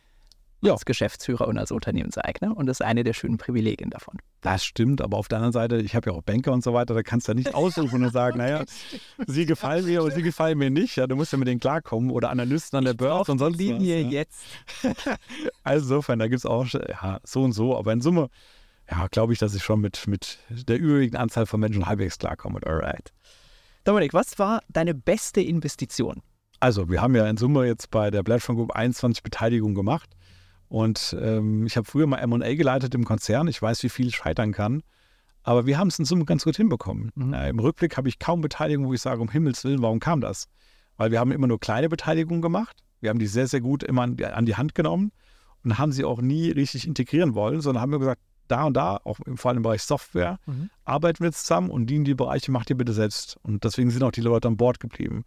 Ja. 0.61 0.73
Als 0.73 0.85
Geschäftsführer 0.85 1.47
und 1.47 1.57
als 1.57 1.71
Unternehmenseigner. 1.71 2.57
Und 2.57 2.67
das 2.67 2.81
ist 2.81 2.87
eine 2.87 3.05
der 3.05 3.13
schönen 3.13 3.39
Privilegien 3.39 3.91
davon. 3.91 4.19
Das 4.41 4.65
stimmt, 4.65 5.01
aber 5.01 5.17
auf 5.17 5.29
der 5.29 5.39
anderen 5.39 5.53
Seite, 5.53 5.77
ich 5.79 5.95
habe 5.95 6.11
ja 6.11 6.17
auch 6.17 6.23
Banker 6.23 6.53
und 6.53 6.65
so 6.65 6.75
weiter, 6.75 6.95
da 6.95 7.03
kannst 7.03 7.29
du 7.29 7.33
ja 7.33 7.35
nicht 7.37 7.55
aussuchen 7.55 8.05
und 8.05 8.13
sagen, 8.13 8.39
naja, 8.39 8.65
sie 9.27 9.47
gefallen 9.47 9.85
mir 9.87 10.03
oder 10.03 10.15
sie 10.15 10.23
gefallen 10.23 10.59
mir 10.59 10.71
nicht. 10.71 10.97
Ja, 10.97 11.07
du 11.07 11.15
musst 11.15 11.31
ja 11.33 11.39
mit 11.39 11.47
denen 11.47 11.61
klarkommen 11.61 12.11
oder 12.11 12.31
Analysten 12.31 12.77
an 12.77 12.85
der 12.85 12.95
Börse 12.95 13.31
und 13.31 13.39
sonst 13.39 13.55
was. 13.55 13.61
Linie 13.61 14.01
Ja. 14.03 14.09
jetzt. 14.09 14.41
Also 15.63 15.85
insofern, 15.85 16.19
da 16.19 16.27
gibt 16.29 16.39
es 16.39 16.47
auch 16.47 16.67
ja, 16.67 17.21
so 17.25 17.43
und 17.43 17.53
so, 17.53 17.77
aber 17.77 17.93
in 17.93 18.01
Summe, 18.01 18.31
ja, 18.91 19.07
glaube 19.09 19.33
ich, 19.35 19.39
dass 19.39 19.55
ich 19.55 19.63
schon 19.63 19.81
mit, 19.81 20.07
mit 20.07 20.39
der 20.49 20.79
übrigen 20.79 21.17
Anzahl 21.17 21.47
von 21.47 21.61
Menschen 21.61 21.87
halbwegs 21.87 22.19
klarkomme. 22.19 22.61
Alright. 22.65 23.13
Dominik, 23.85 24.15
was 24.15 24.39
war 24.39 24.63
deine 24.69 24.95
beste 24.95 25.41
Investition? 25.41 26.23
Also, 26.61 26.89
wir 26.89 27.01
haben 27.01 27.15
ja 27.15 27.27
in 27.29 27.37
Summe 27.37 27.67
jetzt 27.67 27.91
bei 27.91 28.11
der 28.11 28.23
Plattform 28.23 28.57
Group 28.57 28.73
21 28.73 29.23
Beteiligungen 29.23 29.75
gemacht. 29.75 30.11
Und 30.69 31.17
ähm, 31.21 31.67
ich 31.67 31.77
habe 31.77 31.87
früher 31.87 32.07
mal 32.07 32.25
MA 32.27 32.55
geleitet 32.55 32.95
im 32.95 33.05
Konzern. 33.05 33.49
Ich 33.49 33.61
weiß, 33.61 33.83
wie 33.83 33.89
viel 33.89 34.13
scheitern 34.13 34.53
kann. 34.53 34.83
Aber 35.43 35.65
wir 35.67 35.79
haben 35.79 35.89
es 35.89 35.99
in 35.99 36.05
Summe 36.05 36.27
ganz 36.27 36.45
gut 36.45 36.57
hinbekommen. 36.57 37.11
Mhm. 37.15 37.33
Äh, 37.33 37.49
Im 37.49 37.59
Rückblick 37.59 37.97
habe 37.97 38.09
ich 38.09 38.19
kaum 38.19 38.43
Beteiligung, 38.43 38.87
wo 38.87 38.93
ich 38.93 39.01
sage, 39.01 39.23
um 39.23 39.31
Himmels 39.31 39.65
Willen, 39.65 39.81
warum 39.81 39.99
kam 40.01 40.21
das? 40.21 40.49
Weil 40.99 41.11
wir 41.11 41.21
haben 41.21 41.33
immer 41.33 41.47
nur 41.47 41.59
kleine 41.59 41.89
Beteiligungen 41.89 42.43
gemacht. 42.43 42.83
Wir 43.01 43.11
haben 43.11 43.19
die 43.19 43.27
sehr, 43.27 43.47
sehr 43.47 43.61
gut 43.61 43.83
immer 43.83 44.03
an 44.03 44.17
die, 44.17 44.27
an 44.27 44.45
die 44.45 44.57
Hand 44.57 44.75
genommen 44.75 45.13
und 45.65 45.79
haben 45.79 45.93
sie 45.93 46.05
auch 46.05 46.21
nie 46.21 46.51
richtig 46.51 46.87
integrieren 46.87 47.35
wollen, 47.35 47.61
sondern 47.61 47.81
haben 47.81 47.93
wir 47.93 47.99
gesagt, 47.99 48.21
da 48.49 48.65
und 48.65 48.75
da, 48.75 48.99
auch 49.05 49.21
im 49.21 49.37
Fall 49.37 49.57
im 49.57 49.63
Bereich 49.63 49.83
Software, 49.83 50.39
Mhm. 50.47 50.71
arbeiten 50.85 51.23
wir 51.23 51.33
zusammen 51.33 51.71
und 51.71 51.87
die 51.87 51.97
in 51.97 52.05
die 52.05 52.15
Bereiche 52.15 52.51
macht 52.51 52.71
ihr 52.71 52.77
bitte 52.77 52.93
selbst. 52.93 53.39
Und 53.43 53.65
deswegen 53.65 53.91
sind 53.91 54.03
auch 54.03 54.11
die 54.11 54.21
Leute 54.21 54.49
an 54.49 54.57
Bord 54.57 54.81
geblieben. 54.81 55.25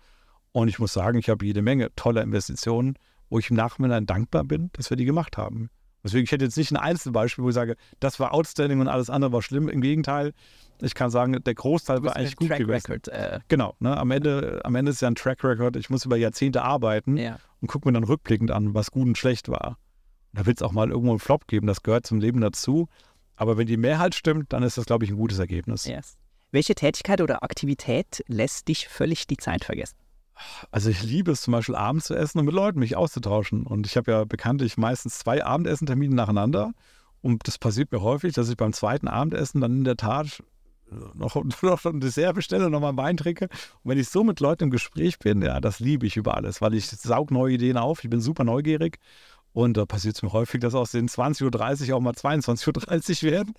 Und 0.51 0.67
ich 0.67 0.79
muss 0.79 0.93
sagen, 0.93 1.17
ich 1.17 1.29
habe 1.29 1.45
jede 1.45 1.61
Menge 1.61 1.89
toller 1.95 2.21
Investitionen, 2.23 2.95
wo 3.31 3.39
ich 3.39 3.49
im 3.49 3.55
Nachhinein 3.55 4.05
dankbar 4.05 4.43
bin, 4.43 4.69
dass 4.73 4.91
wir 4.91 4.97
die 4.97 5.05
gemacht 5.05 5.37
haben. 5.37 5.71
Deswegen, 6.03 6.25
ich 6.25 6.31
hätte 6.31 6.45
jetzt 6.45 6.57
nicht 6.57 6.71
ein 6.71 6.77
Einzelbeispiel, 6.77 7.43
wo 7.43 7.49
ich 7.49 7.55
sage, 7.55 7.75
das 7.99 8.19
war 8.19 8.33
outstanding 8.33 8.79
und 8.79 8.87
alles 8.87 9.09
andere 9.09 9.31
war 9.31 9.41
schlimm. 9.41 9.69
Im 9.69 9.81
Gegenteil, 9.81 10.33
ich 10.81 10.95
kann 10.95 11.09
sagen, 11.11 11.41
der 11.43 11.53
Großteil 11.53 12.03
war 12.03 12.15
eigentlich 12.15 12.35
gut 12.35 12.49
Track 12.49 12.59
gewesen. 12.59 12.91
Record. 12.91 13.07
Äh, 13.07 13.39
Genau, 13.47 13.75
ne? 13.79 13.95
am, 13.97 14.11
Ende, 14.11 14.61
am 14.63 14.75
Ende 14.75 14.91
ist 14.91 15.01
ja 15.01 15.07
ein 15.07 15.15
Track 15.15 15.43
Record. 15.43 15.75
Ich 15.77 15.89
muss 15.89 16.05
über 16.05 16.17
Jahrzehnte 16.17 16.63
arbeiten 16.63 17.17
ja. 17.17 17.37
und 17.61 17.67
gucke 17.67 17.87
mir 17.87 17.93
dann 17.93 18.03
rückblickend 18.03 18.51
an, 18.51 18.73
was 18.73 18.91
gut 18.91 19.07
und 19.07 19.17
schlecht 19.17 19.47
war. 19.47 19.77
Da 20.33 20.45
wird 20.45 20.57
es 20.57 20.63
auch 20.63 20.71
mal 20.71 20.89
irgendwo 20.89 21.11
einen 21.11 21.19
Flop 21.19 21.47
geben, 21.47 21.67
das 21.67 21.83
gehört 21.83 22.05
zum 22.05 22.19
Leben 22.19 22.41
dazu. 22.41 22.87
Aber 23.35 23.57
wenn 23.57 23.67
die 23.67 23.77
Mehrheit 23.77 24.15
stimmt, 24.15 24.53
dann 24.53 24.63
ist 24.63 24.77
das, 24.77 24.85
glaube 24.85 25.05
ich, 25.05 25.11
ein 25.11 25.17
gutes 25.17 25.39
Ergebnis. 25.39 25.85
Yes. 25.85 26.17
Welche 26.51 26.75
Tätigkeit 26.75 27.21
oder 27.21 27.43
Aktivität 27.43 28.23
lässt 28.27 28.67
dich 28.67 28.87
völlig 28.87 29.27
die 29.27 29.37
Zeit 29.37 29.63
vergessen? 29.63 29.95
Also 30.71 30.89
ich 30.89 31.03
liebe 31.03 31.31
es 31.31 31.41
zum 31.41 31.51
Beispiel 31.51 31.75
abends 31.75 32.05
zu 32.05 32.15
essen 32.15 32.39
und 32.39 32.45
mit 32.45 32.53
Leuten 32.53 32.79
mich 32.79 32.95
auszutauschen. 32.95 33.65
Und 33.65 33.85
ich 33.85 33.97
habe 33.97 34.11
ja 34.11 34.23
bekanntlich 34.23 34.77
meistens 34.77 35.19
zwei 35.19 35.43
Abendessentermine 35.43 36.15
nacheinander. 36.15 36.73
Und 37.21 37.47
das 37.47 37.57
passiert 37.57 37.91
mir 37.91 38.01
häufig, 38.01 38.33
dass 38.33 38.49
ich 38.49 38.57
beim 38.57 38.73
zweiten 38.73 39.07
Abendessen 39.07 39.61
dann 39.61 39.77
in 39.77 39.83
der 39.83 39.97
Tat 39.97 40.41
noch, 41.13 41.35
noch 41.61 41.85
ein 41.85 41.99
Dessert 41.99 42.35
bestelle, 42.35 42.69
nochmal 42.69 42.97
Wein 42.97 43.17
trinke. 43.17 43.45
Und 43.83 43.91
wenn 43.91 43.97
ich 43.97 44.09
so 44.09 44.23
mit 44.23 44.39
Leuten 44.39 44.65
im 44.65 44.69
Gespräch 44.71 45.19
bin, 45.19 45.41
ja, 45.41 45.59
das 45.59 45.79
liebe 45.79 46.05
ich 46.05 46.17
über 46.17 46.35
alles, 46.35 46.61
weil 46.61 46.73
ich 46.73 46.87
saug 46.87 47.31
neue 47.31 47.53
Ideen 47.53 47.77
auf. 47.77 48.03
Ich 48.03 48.09
bin 48.09 48.21
super 48.21 48.43
neugierig. 48.43 48.99
Und 49.53 49.75
da 49.75 49.85
passiert 49.85 50.15
es 50.15 50.21
mir 50.23 50.31
häufig, 50.31 50.61
dass 50.61 50.73
aus 50.75 50.91
den 50.91 51.09
20.30 51.09 51.89
Uhr 51.89 51.97
auch 51.97 51.99
mal 51.99 52.13
22.30 52.13 53.25
Uhr 53.25 53.31
werden. 53.31 53.53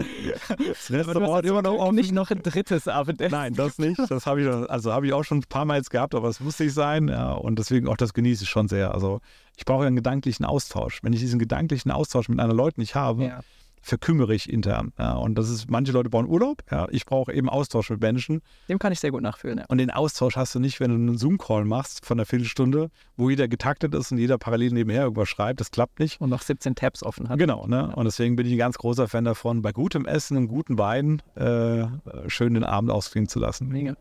Das 0.67 0.91
Restaurant 0.91 1.45
immer 1.45 1.61
noch 1.63 1.75
offen. 1.75 1.95
nicht 1.95 2.13
noch 2.13 2.31
ein 2.31 2.43
drittes 2.43 2.89
Abendessen. 2.89 3.33
Nein, 3.33 3.55
das 3.55 3.79
nicht. 3.79 4.01
Das 4.09 4.25
habe 4.25 4.41
ich, 4.43 4.49
also 4.49 4.93
habe 4.93 5.07
ich 5.07 5.13
auch 5.13 5.23
schon 5.25 5.39
ein 5.39 5.45
paar 5.49 5.67
Mal 5.67 5.77
jetzt 5.77 5.91
gehabt, 5.91 6.15
aber 6.15 6.29
es 6.29 6.41
muss 6.41 6.59
nicht 6.59 6.73
sein. 6.73 7.09
Ja, 7.09 7.33
und 7.33 7.59
deswegen 7.59 7.89
auch 7.89 7.97
das 7.99 8.15
genieße 8.15 8.45
ich 8.45 8.49
schon 8.51 8.69
sehr. 8.69 8.95
Also 8.95 9.21
ich 9.57 9.67
brauche 9.67 9.83
ja 9.83 9.89
einen 9.89 9.97
gedanklichen 9.97 10.47
Austausch. 10.47 11.01
Wenn 11.03 11.13
ich 11.13 11.21
diesen 11.21 11.39
gedanklichen 11.39 11.91
Austausch 11.91 12.29
mit 12.31 12.41
anderen 12.41 12.57
Leuten 12.59 12.81
nicht 12.81 12.95
habe, 12.95 13.25
Ja. 13.25 13.41
Verkümmere 13.83 14.33
ich 14.33 14.51
intern. 14.51 14.93
Ja, 14.99 15.15
und 15.15 15.35
das 15.35 15.51
ist, 15.51 15.71
manche 15.71 15.93
Leute 15.93 16.09
brauchen 16.09 16.29
Urlaub. 16.29 16.63
Ja, 16.71 16.87
ich 16.91 17.05
brauche 17.05 17.33
eben 17.33 17.49
Austausch 17.49 17.91
mit 17.91 18.01
Menschen. 18.01 18.41
Dem 18.69 18.79
kann 18.79 18.93
ich 18.93 19.01
sehr 19.01 19.11
gut 19.11 19.23
nachfühlen. 19.23 19.59
Ja. 19.59 19.65
Und 19.69 19.79
den 19.79 19.91
Austausch 19.91 20.37
hast 20.37 20.55
du 20.55 20.61
nicht, 20.61 20.81
wenn 20.81 20.91
du 20.91 20.97
einen 20.97 21.19
Zoom-Call 21.19 21.65
machst 21.65 22.07
von 22.07 22.19
einer 22.19 22.27
Viertelstunde, 22.27 22.91
wo 23.17 23.29
jeder 23.29 23.49
getaktet 23.49 23.95
ist 23.95 24.13
und 24.13 24.19
jeder 24.19 24.39
parallel 24.39 24.73
nebenher 24.73 25.03
irgendwas 25.03 25.29
schreibt. 25.29 25.61
Das 25.61 25.71
klappt 25.71 25.99
nicht. 25.99 26.21
Und 26.21 26.31
noch 26.31 26.43
17 26.43 26.75
Tabs 26.75 27.03
offen 27.03 27.29
hat. 27.29 27.39
Genau, 27.39 27.67
ne? 27.67 27.95
Und 27.95 28.05
deswegen 28.05 28.37
bin 28.37 28.47
ich 28.47 28.53
ein 28.53 28.59
ganz 28.59 28.79
großer 28.79 29.09
Fan 29.09 29.25
davon, 29.25 29.63
bei 29.63 29.73
gutem 29.73 30.07
Essen 30.07 30.37
und 30.37 30.49
guten 30.49 30.79
Wein 30.79 31.21
äh, 31.35 31.85
schön 32.29 32.55
den 32.55 32.65
Abend 32.65 32.91
ausklingen 32.91 33.29
zu 33.29 33.41
lassen. 33.41 33.69
Mega. 33.69 33.97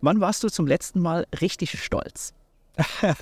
Wann 0.00 0.20
warst 0.20 0.44
du 0.44 0.48
zum 0.48 0.66
letzten 0.66 1.00
Mal 1.00 1.26
richtig 1.40 1.82
stolz? 1.82 2.34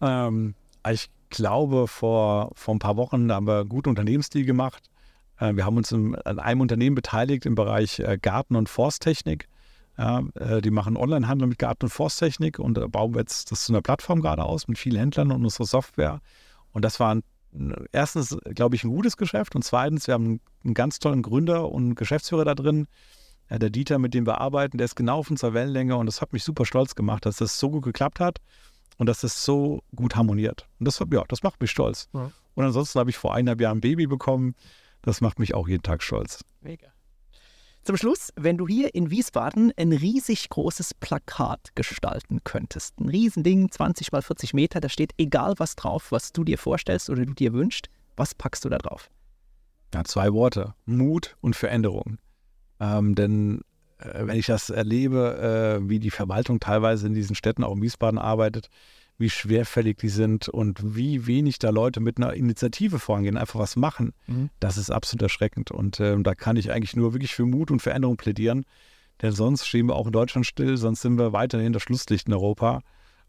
Ähm, 0.00 0.54
ich 0.90 1.08
glaube, 1.30 1.88
vor, 1.88 2.50
vor 2.54 2.74
ein 2.74 2.78
paar 2.78 2.96
Wochen 2.96 3.32
haben 3.32 3.46
wir 3.46 3.60
einen 3.60 3.68
guten 3.68 3.88
Unternehmensstil 3.90 4.44
gemacht. 4.44 4.90
Äh, 5.38 5.56
wir 5.56 5.64
haben 5.64 5.76
uns 5.76 5.92
an 5.92 6.14
einem 6.38 6.60
Unternehmen 6.60 6.94
beteiligt 6.94 7.46
im 7.46 7.54
Bereich 7.54 8.00
äh, 8.00 8.18
Garten- 8.20 8.56
und 8.56 8.68
Forsttechnik. 8.68 9.48
Ja, 9.96 10.22
äh, 10.34 10.60
die 10.60 10.70
machen 10.70 10.96
Onlinehandel 10.96 11.48
mit 11.48 11.58
Garten- 11.58 11.86
und 11.86 11.90
Forsttechnik 11.90 12.58
und 12.58 12.90
bauen 12.90 13.14
jetzt 13.14 13.52
das 13.52 13.64
zu 13.64 13.72
einer 13.72 13.82
Plattform 13.82 14.20
gerade 14.20 14.44
aus 14.44 14.66
mit 14.66 14.78
vielen 14.78 14.98
Händlern 14.98 15.30
und 15.30 15.44
unserer 15.44 15.66
Software. 15.66 16.20
Und 16.72 16.84
das 16.84 16.98
war 16.98 17.14
ein, 17.14 17.22
erstens, 17.92 18.36
glaube 18.54 18.74
ich, 18.74 18.82
ein 18.84 18.90
gutes 18.90 19.16
Geschäft 19.16 19.54
und 19.54 19.62
zweitens, 19.62 20.08
wir 20.08 20.14
haben 20.14 20.40
einen 20.64 20.74
ganz 20.74 20.98
tollen 20.98 21.22
Gründer 21.22 21.70
und 21.70 21.94
Geschäftsführer 21.94 22.44
da 22.44 22.54
drin. 22.54 22.88
Ja, 23.50 23.58
der 23.58 23.70
Dieter, 23.70 23.98
mit 23.98 24.14
dem 24.14 24.26
wir 24.26 24.40
arbeiten, 24.40 24.78
der 24.78 24.86
ist 24.86 24.96
genau 24.96 25.18
auf 25.18 25.30
unserer 25.30 25.54
Wellenlänge 25.54 25.96
und 25.96 26.06
das 26.06 26.20
hat 26.20 26.32
mich 26.32 26.42
super 26.42 26.64
stolz 26.64 26.94
gemacht, 26.94 27.26
dass 27.26 27.36
das 27.36 27.60
so 27.60 27.70
gut 27.70 27.84
geklappt 27.84 28.18
hat 28.18 28.38
und 28.96 29.06
dass 29.06 29.20
das 29.20 29.44
so 29.44 29.82
gut 29.94 30.16
harmoniert. 30.16 30.66
Und 30.80 30.86
das, 30.86 30.98
ja, 30.98 31.24
das 31.28 31.42
macht 31.42 31.60
mich 31.60 31.70
stolz. 31.70 32.08
Ja. 32.12 32.30
Und 32.54 32.64
ansonsten 32.64 32.98
habe 32.98 33.10
ich 33.10 33.16
vor 33.16 33.34
eineinhalb 33.34 33.60
Jahren 33.60 33.78
ein 33.78 33.80
Baby 33.80 34.06
bekommen. 34.06 34.54
Das 35.04 35.20
macht 35.20 35.38
mich 35.38 35.54
auch 35.54 35.68
jeden 35.68 35.82
Tag 35.82 36.02
stolz. 36.02 36.44
Mega. 36.60 36.88
Zum 37.82 37.98
Schluss, 37.98 38.32
wenn 38.36 38.56
du 38.56 38.66
hier 38.66 38.94
in 38.94 39.10
Wiesbaden 39.10 39.70
ein 39.76 39.92
riesig 39.92 40.48
großes 40.48 40.94
Plakat 40.94 41.72
gestalten 41.74 42.40
könntest, 42.42 42.98
ein 42.98 43.10
Riesending, 43.10 43.70
20 43.70 44.10
mal 44.10 44.22
40 44.22 44.54
Meter, 44.54 44.80
da 44.80 44.88
steht 44.88 45.12
egal 45.18 45.54
was 45.58 45.76
drauf, 45.76 46.10
was 46.10 46.32
du 46.32 46.44
dir 46.44 46.56
vorstellst 46.56 47.10
oder 47.10 47.26
du 47.26 47.34
dir 47.34 47.52
wünschst, 47.52 47.90
was 48.16 48.34
packst 48.34 48.64
du 48.64 48.70
da 48.70 48.78
drauf? 48.78 49.10
Ja, 49.92 50.02
zwei 50.04 50.32
Worte. 50.32 50.74
Mut 50.86 51.36
und 51.42 51.56
Veränderung. 51.56 52.16
Ähm, 52.80 53.14
denn 53.14 53.60
äh, 53.98 54.26
wenn 54.26 54.38
ich 54.38 54.46
das 54.46 54.70
erlebe, 54.70 55.78
äh, 55.82 55.86
wie 55.86 55.98
die 55.98 56.10
Verwaltung 56.10 56.60
teilweise 56.60 57.06
in 57.06 57.12
diesen 57.12 57.36
Städten, 57.36 57.64
auch 57.64 57.76
in 57.76 57.82
Wiesbaden 57.82 58.18
arbeitet, 58.18 58.70
wie 59.18 59.30
schwerfällig 59.30 59.98
die 59.98 60.08
sind 60.08 60.48
und 60.48 60.96
wie 60.96 61.26
wenig 61.26 61.58
da 61.60 61.70
Leute 61.70 62.00
mit 62.00 62.18
einer 62.18 62.34
Initiative 62.34 62.98
vorangehen, 62.98 63.36
einfach 63.36 63.60
was 63.60 63.76
machen, 63.76 64.12
Mhm. 64.26 64.50
das 64.60 64.76
ist 64.76 64.90
absolut 64.90 65.22
erschreckend. 65.22 65.70
Und 65.70 66.00
ähm, 66.00 66.24
da 66.24 66.34
kann 66.34 66.56
ich 66.56 66.72
eigentlich 66.72 66.96
nur 66.96 67.12
wirklich 67.14 67.34
für 67.34 67.46
Mut 67.46 67.70
und 67.70 67.80
Veränderung 67.80 68.16
plädieren. 68.16 68.64
Denn 69.22 69.30
sonst 69.32 69.66
stehen 69.68 69.86
wir 69.86 69.94
auch 69.94 70.06
in 70.06 70.12
Deutschland 70.12 70.46
still, 70.46 70.76
sonst 70.76 71.02
sind 71.02 71.16
wir 71.18 71.32
weiterhin 71.32 71.72
das 71.72 71.82
Schlusslicht 71.82 72.26
in 72.26 72.34
Europa. 72.34 72.80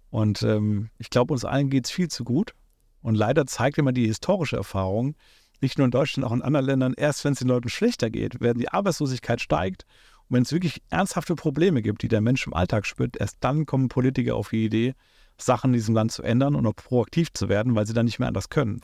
Und 0.10 0.42
ähm, 0.42 0.90
ich 0.98 1.10
glaube, 1.12 1.34
uns 1.34 1.46
allen 1.46 1.70
geht 1.70 1.86
es 1.86 1.92
viel 1.92 2.08
zu 2.08 2.24
gut. 2.24 2.54
Und 3.02 3.14
leider 3.14 3.46
zeigt 3.46 3.78
immer 3.78 3.92
die 3.92 4.08
historische 4.08 4.56
Erfahrung, 4.56 5.16
nicht 5.62 5.78
nur 5.78 5.86
in 5.86 5.92
Deutschland, 5.92 6.26
auch 6.26 6.34
in 6.34 6.42
anderen 6.42 6.66
Ländern, 6.66 6.94
erst 6.98 7.24
wenn 7.24 7.34
es 7.34 7.40
den 7.40 7.48
Leuten 7.48 7.70
schlechter 7.70 8.10
geht, 8.10 8.42
wenn 8.42 8.58
die 8.58 8.70
Arbeitslosigkeit 8.70 9.40
steigt 9.40 9.86
und 10.28 10.36
wenn 10.36 10.42
es 10.44 10.52
wirklich 10.52 10.82
ernsthafte 10.90 11.36
Probleme 11.36 11.84
gibt, 11.84 12.02
die 12.02 12.08
der 12.08 12.22
Mensch 12.22 12.48
im 12.48 12.56
Alltag 12.56 12.88
spürt, 12.88 13.16
erst 13.18 13.38
dann 13.42 13.68
kommen 13.68 13.88
Politiker 13.88 14.36
auf 14.36 14.50
die 14.50 14.66
Idee, 14.66 14.96
Sachen 15.38 15.72
in 15.72 15.74
diesem 15.74 15.96
Land 15.96 16.12
zu 16.12 16.24
ändern 16.24 16.56
und 16.56 16.66
auch 16.66 16.76
proaktiv 16.76 17.32
zu 17.34 17.50
werden, 17.50 17.76
weil 17.76 17.86
sie 17.86 17.94
dann 17.94 18.06
nicht 18.06 18.20
mehr 18.20 18.28
anders 18.28 18.50
können. 18.50 18.82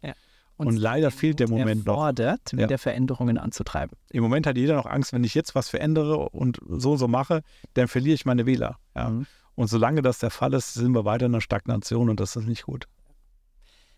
Und 0.57 0.75
leider 0.75 1.09
fehlt 1.09 1.39
der 1.39 1.49
Moment 1.49 1.85
noch. 1.87 1.95
Fordert, 1.95 2.51
Ja. 2.51 2.59
wieder 2.59 2.77
Veränderungen 2.77 3.37
anzutreiben. 3.39 3.97
Im 4.11 4.21
Moment 4.21 4.45
hat 4.45 4.57
jeder 4.57 4.75
noch 4.75 4.85
Angst, 4.85 5.11
wenn 5.11 5.23
ich 5.23 5.33
jetzt 5.33 5.55
was 5.55 5.69
verändere 5.69 6.29
und 6.29 6.59
so 6.67 6.91
und 6.91 6.97
so 6.99 7.07
mache, 7.07 7.41
dann 7.73 7.87
verliere 7.87 8.13
ich 8.13 8.25
meine 8.25 8.45
Wähler. 8.45 8.77
Ja. 8.95 9.09
Mhm. 9.09 9.25
Und 9.55 9.67
solange 9.67 10.01
das 10.01 10.19
der 10.19 10.29
Fall 10.29 10.53
ist, 10.53 10.73
sind 10.75 10.91
wir 10.93 11.03
weiter 11.03 11.25
in 11.25 11.33
einer 11.33 11.41
Stagnation 11.41 12.09
und 12.09 12.19
das 12.19 12.35
ist 12.35 12.47
nicht 12.47 12.63
gut. 12.63 12.85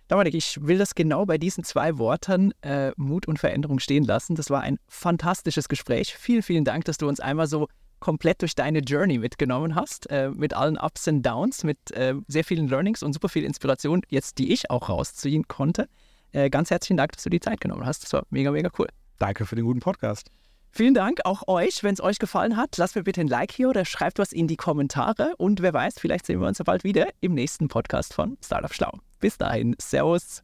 Dominik, 0.08 0.34
ich 0.36 0.60
will 0.62 0.78
das 0.78 0.96
genau 0.96 1.26
bei 1.26 1.38
diesen 1.38 1.64
zwei 1.64 1.98
Worten 1.98 2.54
äh, 2.62 2.92
Mut 2.98 3.28
und 3.28 3.40
Veränderung 3.40 3.80
stehen 3.80 4.04
lassen. 4.04 4.36
Das 4.36 4.50
war 4.50 4.62
ein 4.62 4.78
fantastisches 4.88 5.70
Gespräch. 5.70 6.16
Vielen, 6.16 6.44
vielen 6.44 6.66
Dank, 6.66 6.86
dass 6.86 6.98
du 6.98 7.08
uns 7.08 7.20
einmal 7.20 7.48
so 7.48 7.68
komplett 8.04 8.42
durch 8.42 8.54
deine 8.54 8.80
Journey 8.80 9.18
mitgenommen 9.18 9.76
hast, 9.76 10.10
äh, 10.10 10.30
mit 10.30 10.54
allen 10.54 10.78
Ups 10.78 11.08
und 11.08 11.24
Downs, 11.24 11.64
mit 11.64 11.78
äh, 11.92 12.16
sehr 12.28 12.44
vielen 12.44 12.68
Learnings 12.68 13.02
und 13.02 13.14
super 13.14 13.30
viel 13.30 13.46
Inspiration, 13.46 14.02
jetzt 14.10 14.40
die 14.40 14.52
ich 14.52 14.70
auch 14.70 14.90
rausziehen 14.90 15.48
konnte. 15.48 15.88
Äh, 16.34 16.50
ganz 16.50 16.70
herzlichen 16.70 16.98
Dank, 16.98 17.14
dass 17.14 17.24
du 17.24 17.30
die 17.30 17.40
Zeit 17.40 17.62
genommen 17.62 17.86
hast. 17.86 18.04
Das 18.04 18.12
war 18.12 18.26
mega, 18.30 18.52
mega 18.52 18.70
cool. 18.78 18.90
Danke 19.20 19.46
für 19.46 19.56
den 19.56 19.64
guten 19.64 19.80
Podcast. 19.80 20.30
Vielen 20.70 20.94
Dank 20.94 21.22
auch 21.24 21.48
euch. 21.48 21.82
Wenn 21.82 21.94
es 21.94 22.02
euch 22.02 22.20
gefallen 22.20 22.58
hat, 22.58 22.76
lasst 22.76 22.98
mir 22.98 23.04
bitte 23.04 23.22
ein 23.22 23.30
Like 23.30 23.54
hier 23.54 23.70
oder 23.70 23.86
schreibt 23.86 24.20
was 24.20 24.34
in 24.34 24.48
die 24.48 24.58
Kommentare. 24.58 25.34
Und 25.38 25.62
wer 25.62 25.74
weiß, 25.74 25.96
vielleicht 25.98 26.26
sehen 26.26 26.42
wir 26.42 26.48
uns 26.48 26.58
ja 26.58 26.64
bald 26.64 26.84
wieder 26.84 27.08
im 27.22 27.34
nächsten 27.34 27.70
Podcast 27.70 28.14
von 28.14 28.38
Startup 28.44 28.74
Schlau. 28.74 29.00
Bis 29.22 29.38
dahin, 29.38 29.78
Servus. 29.80 30.44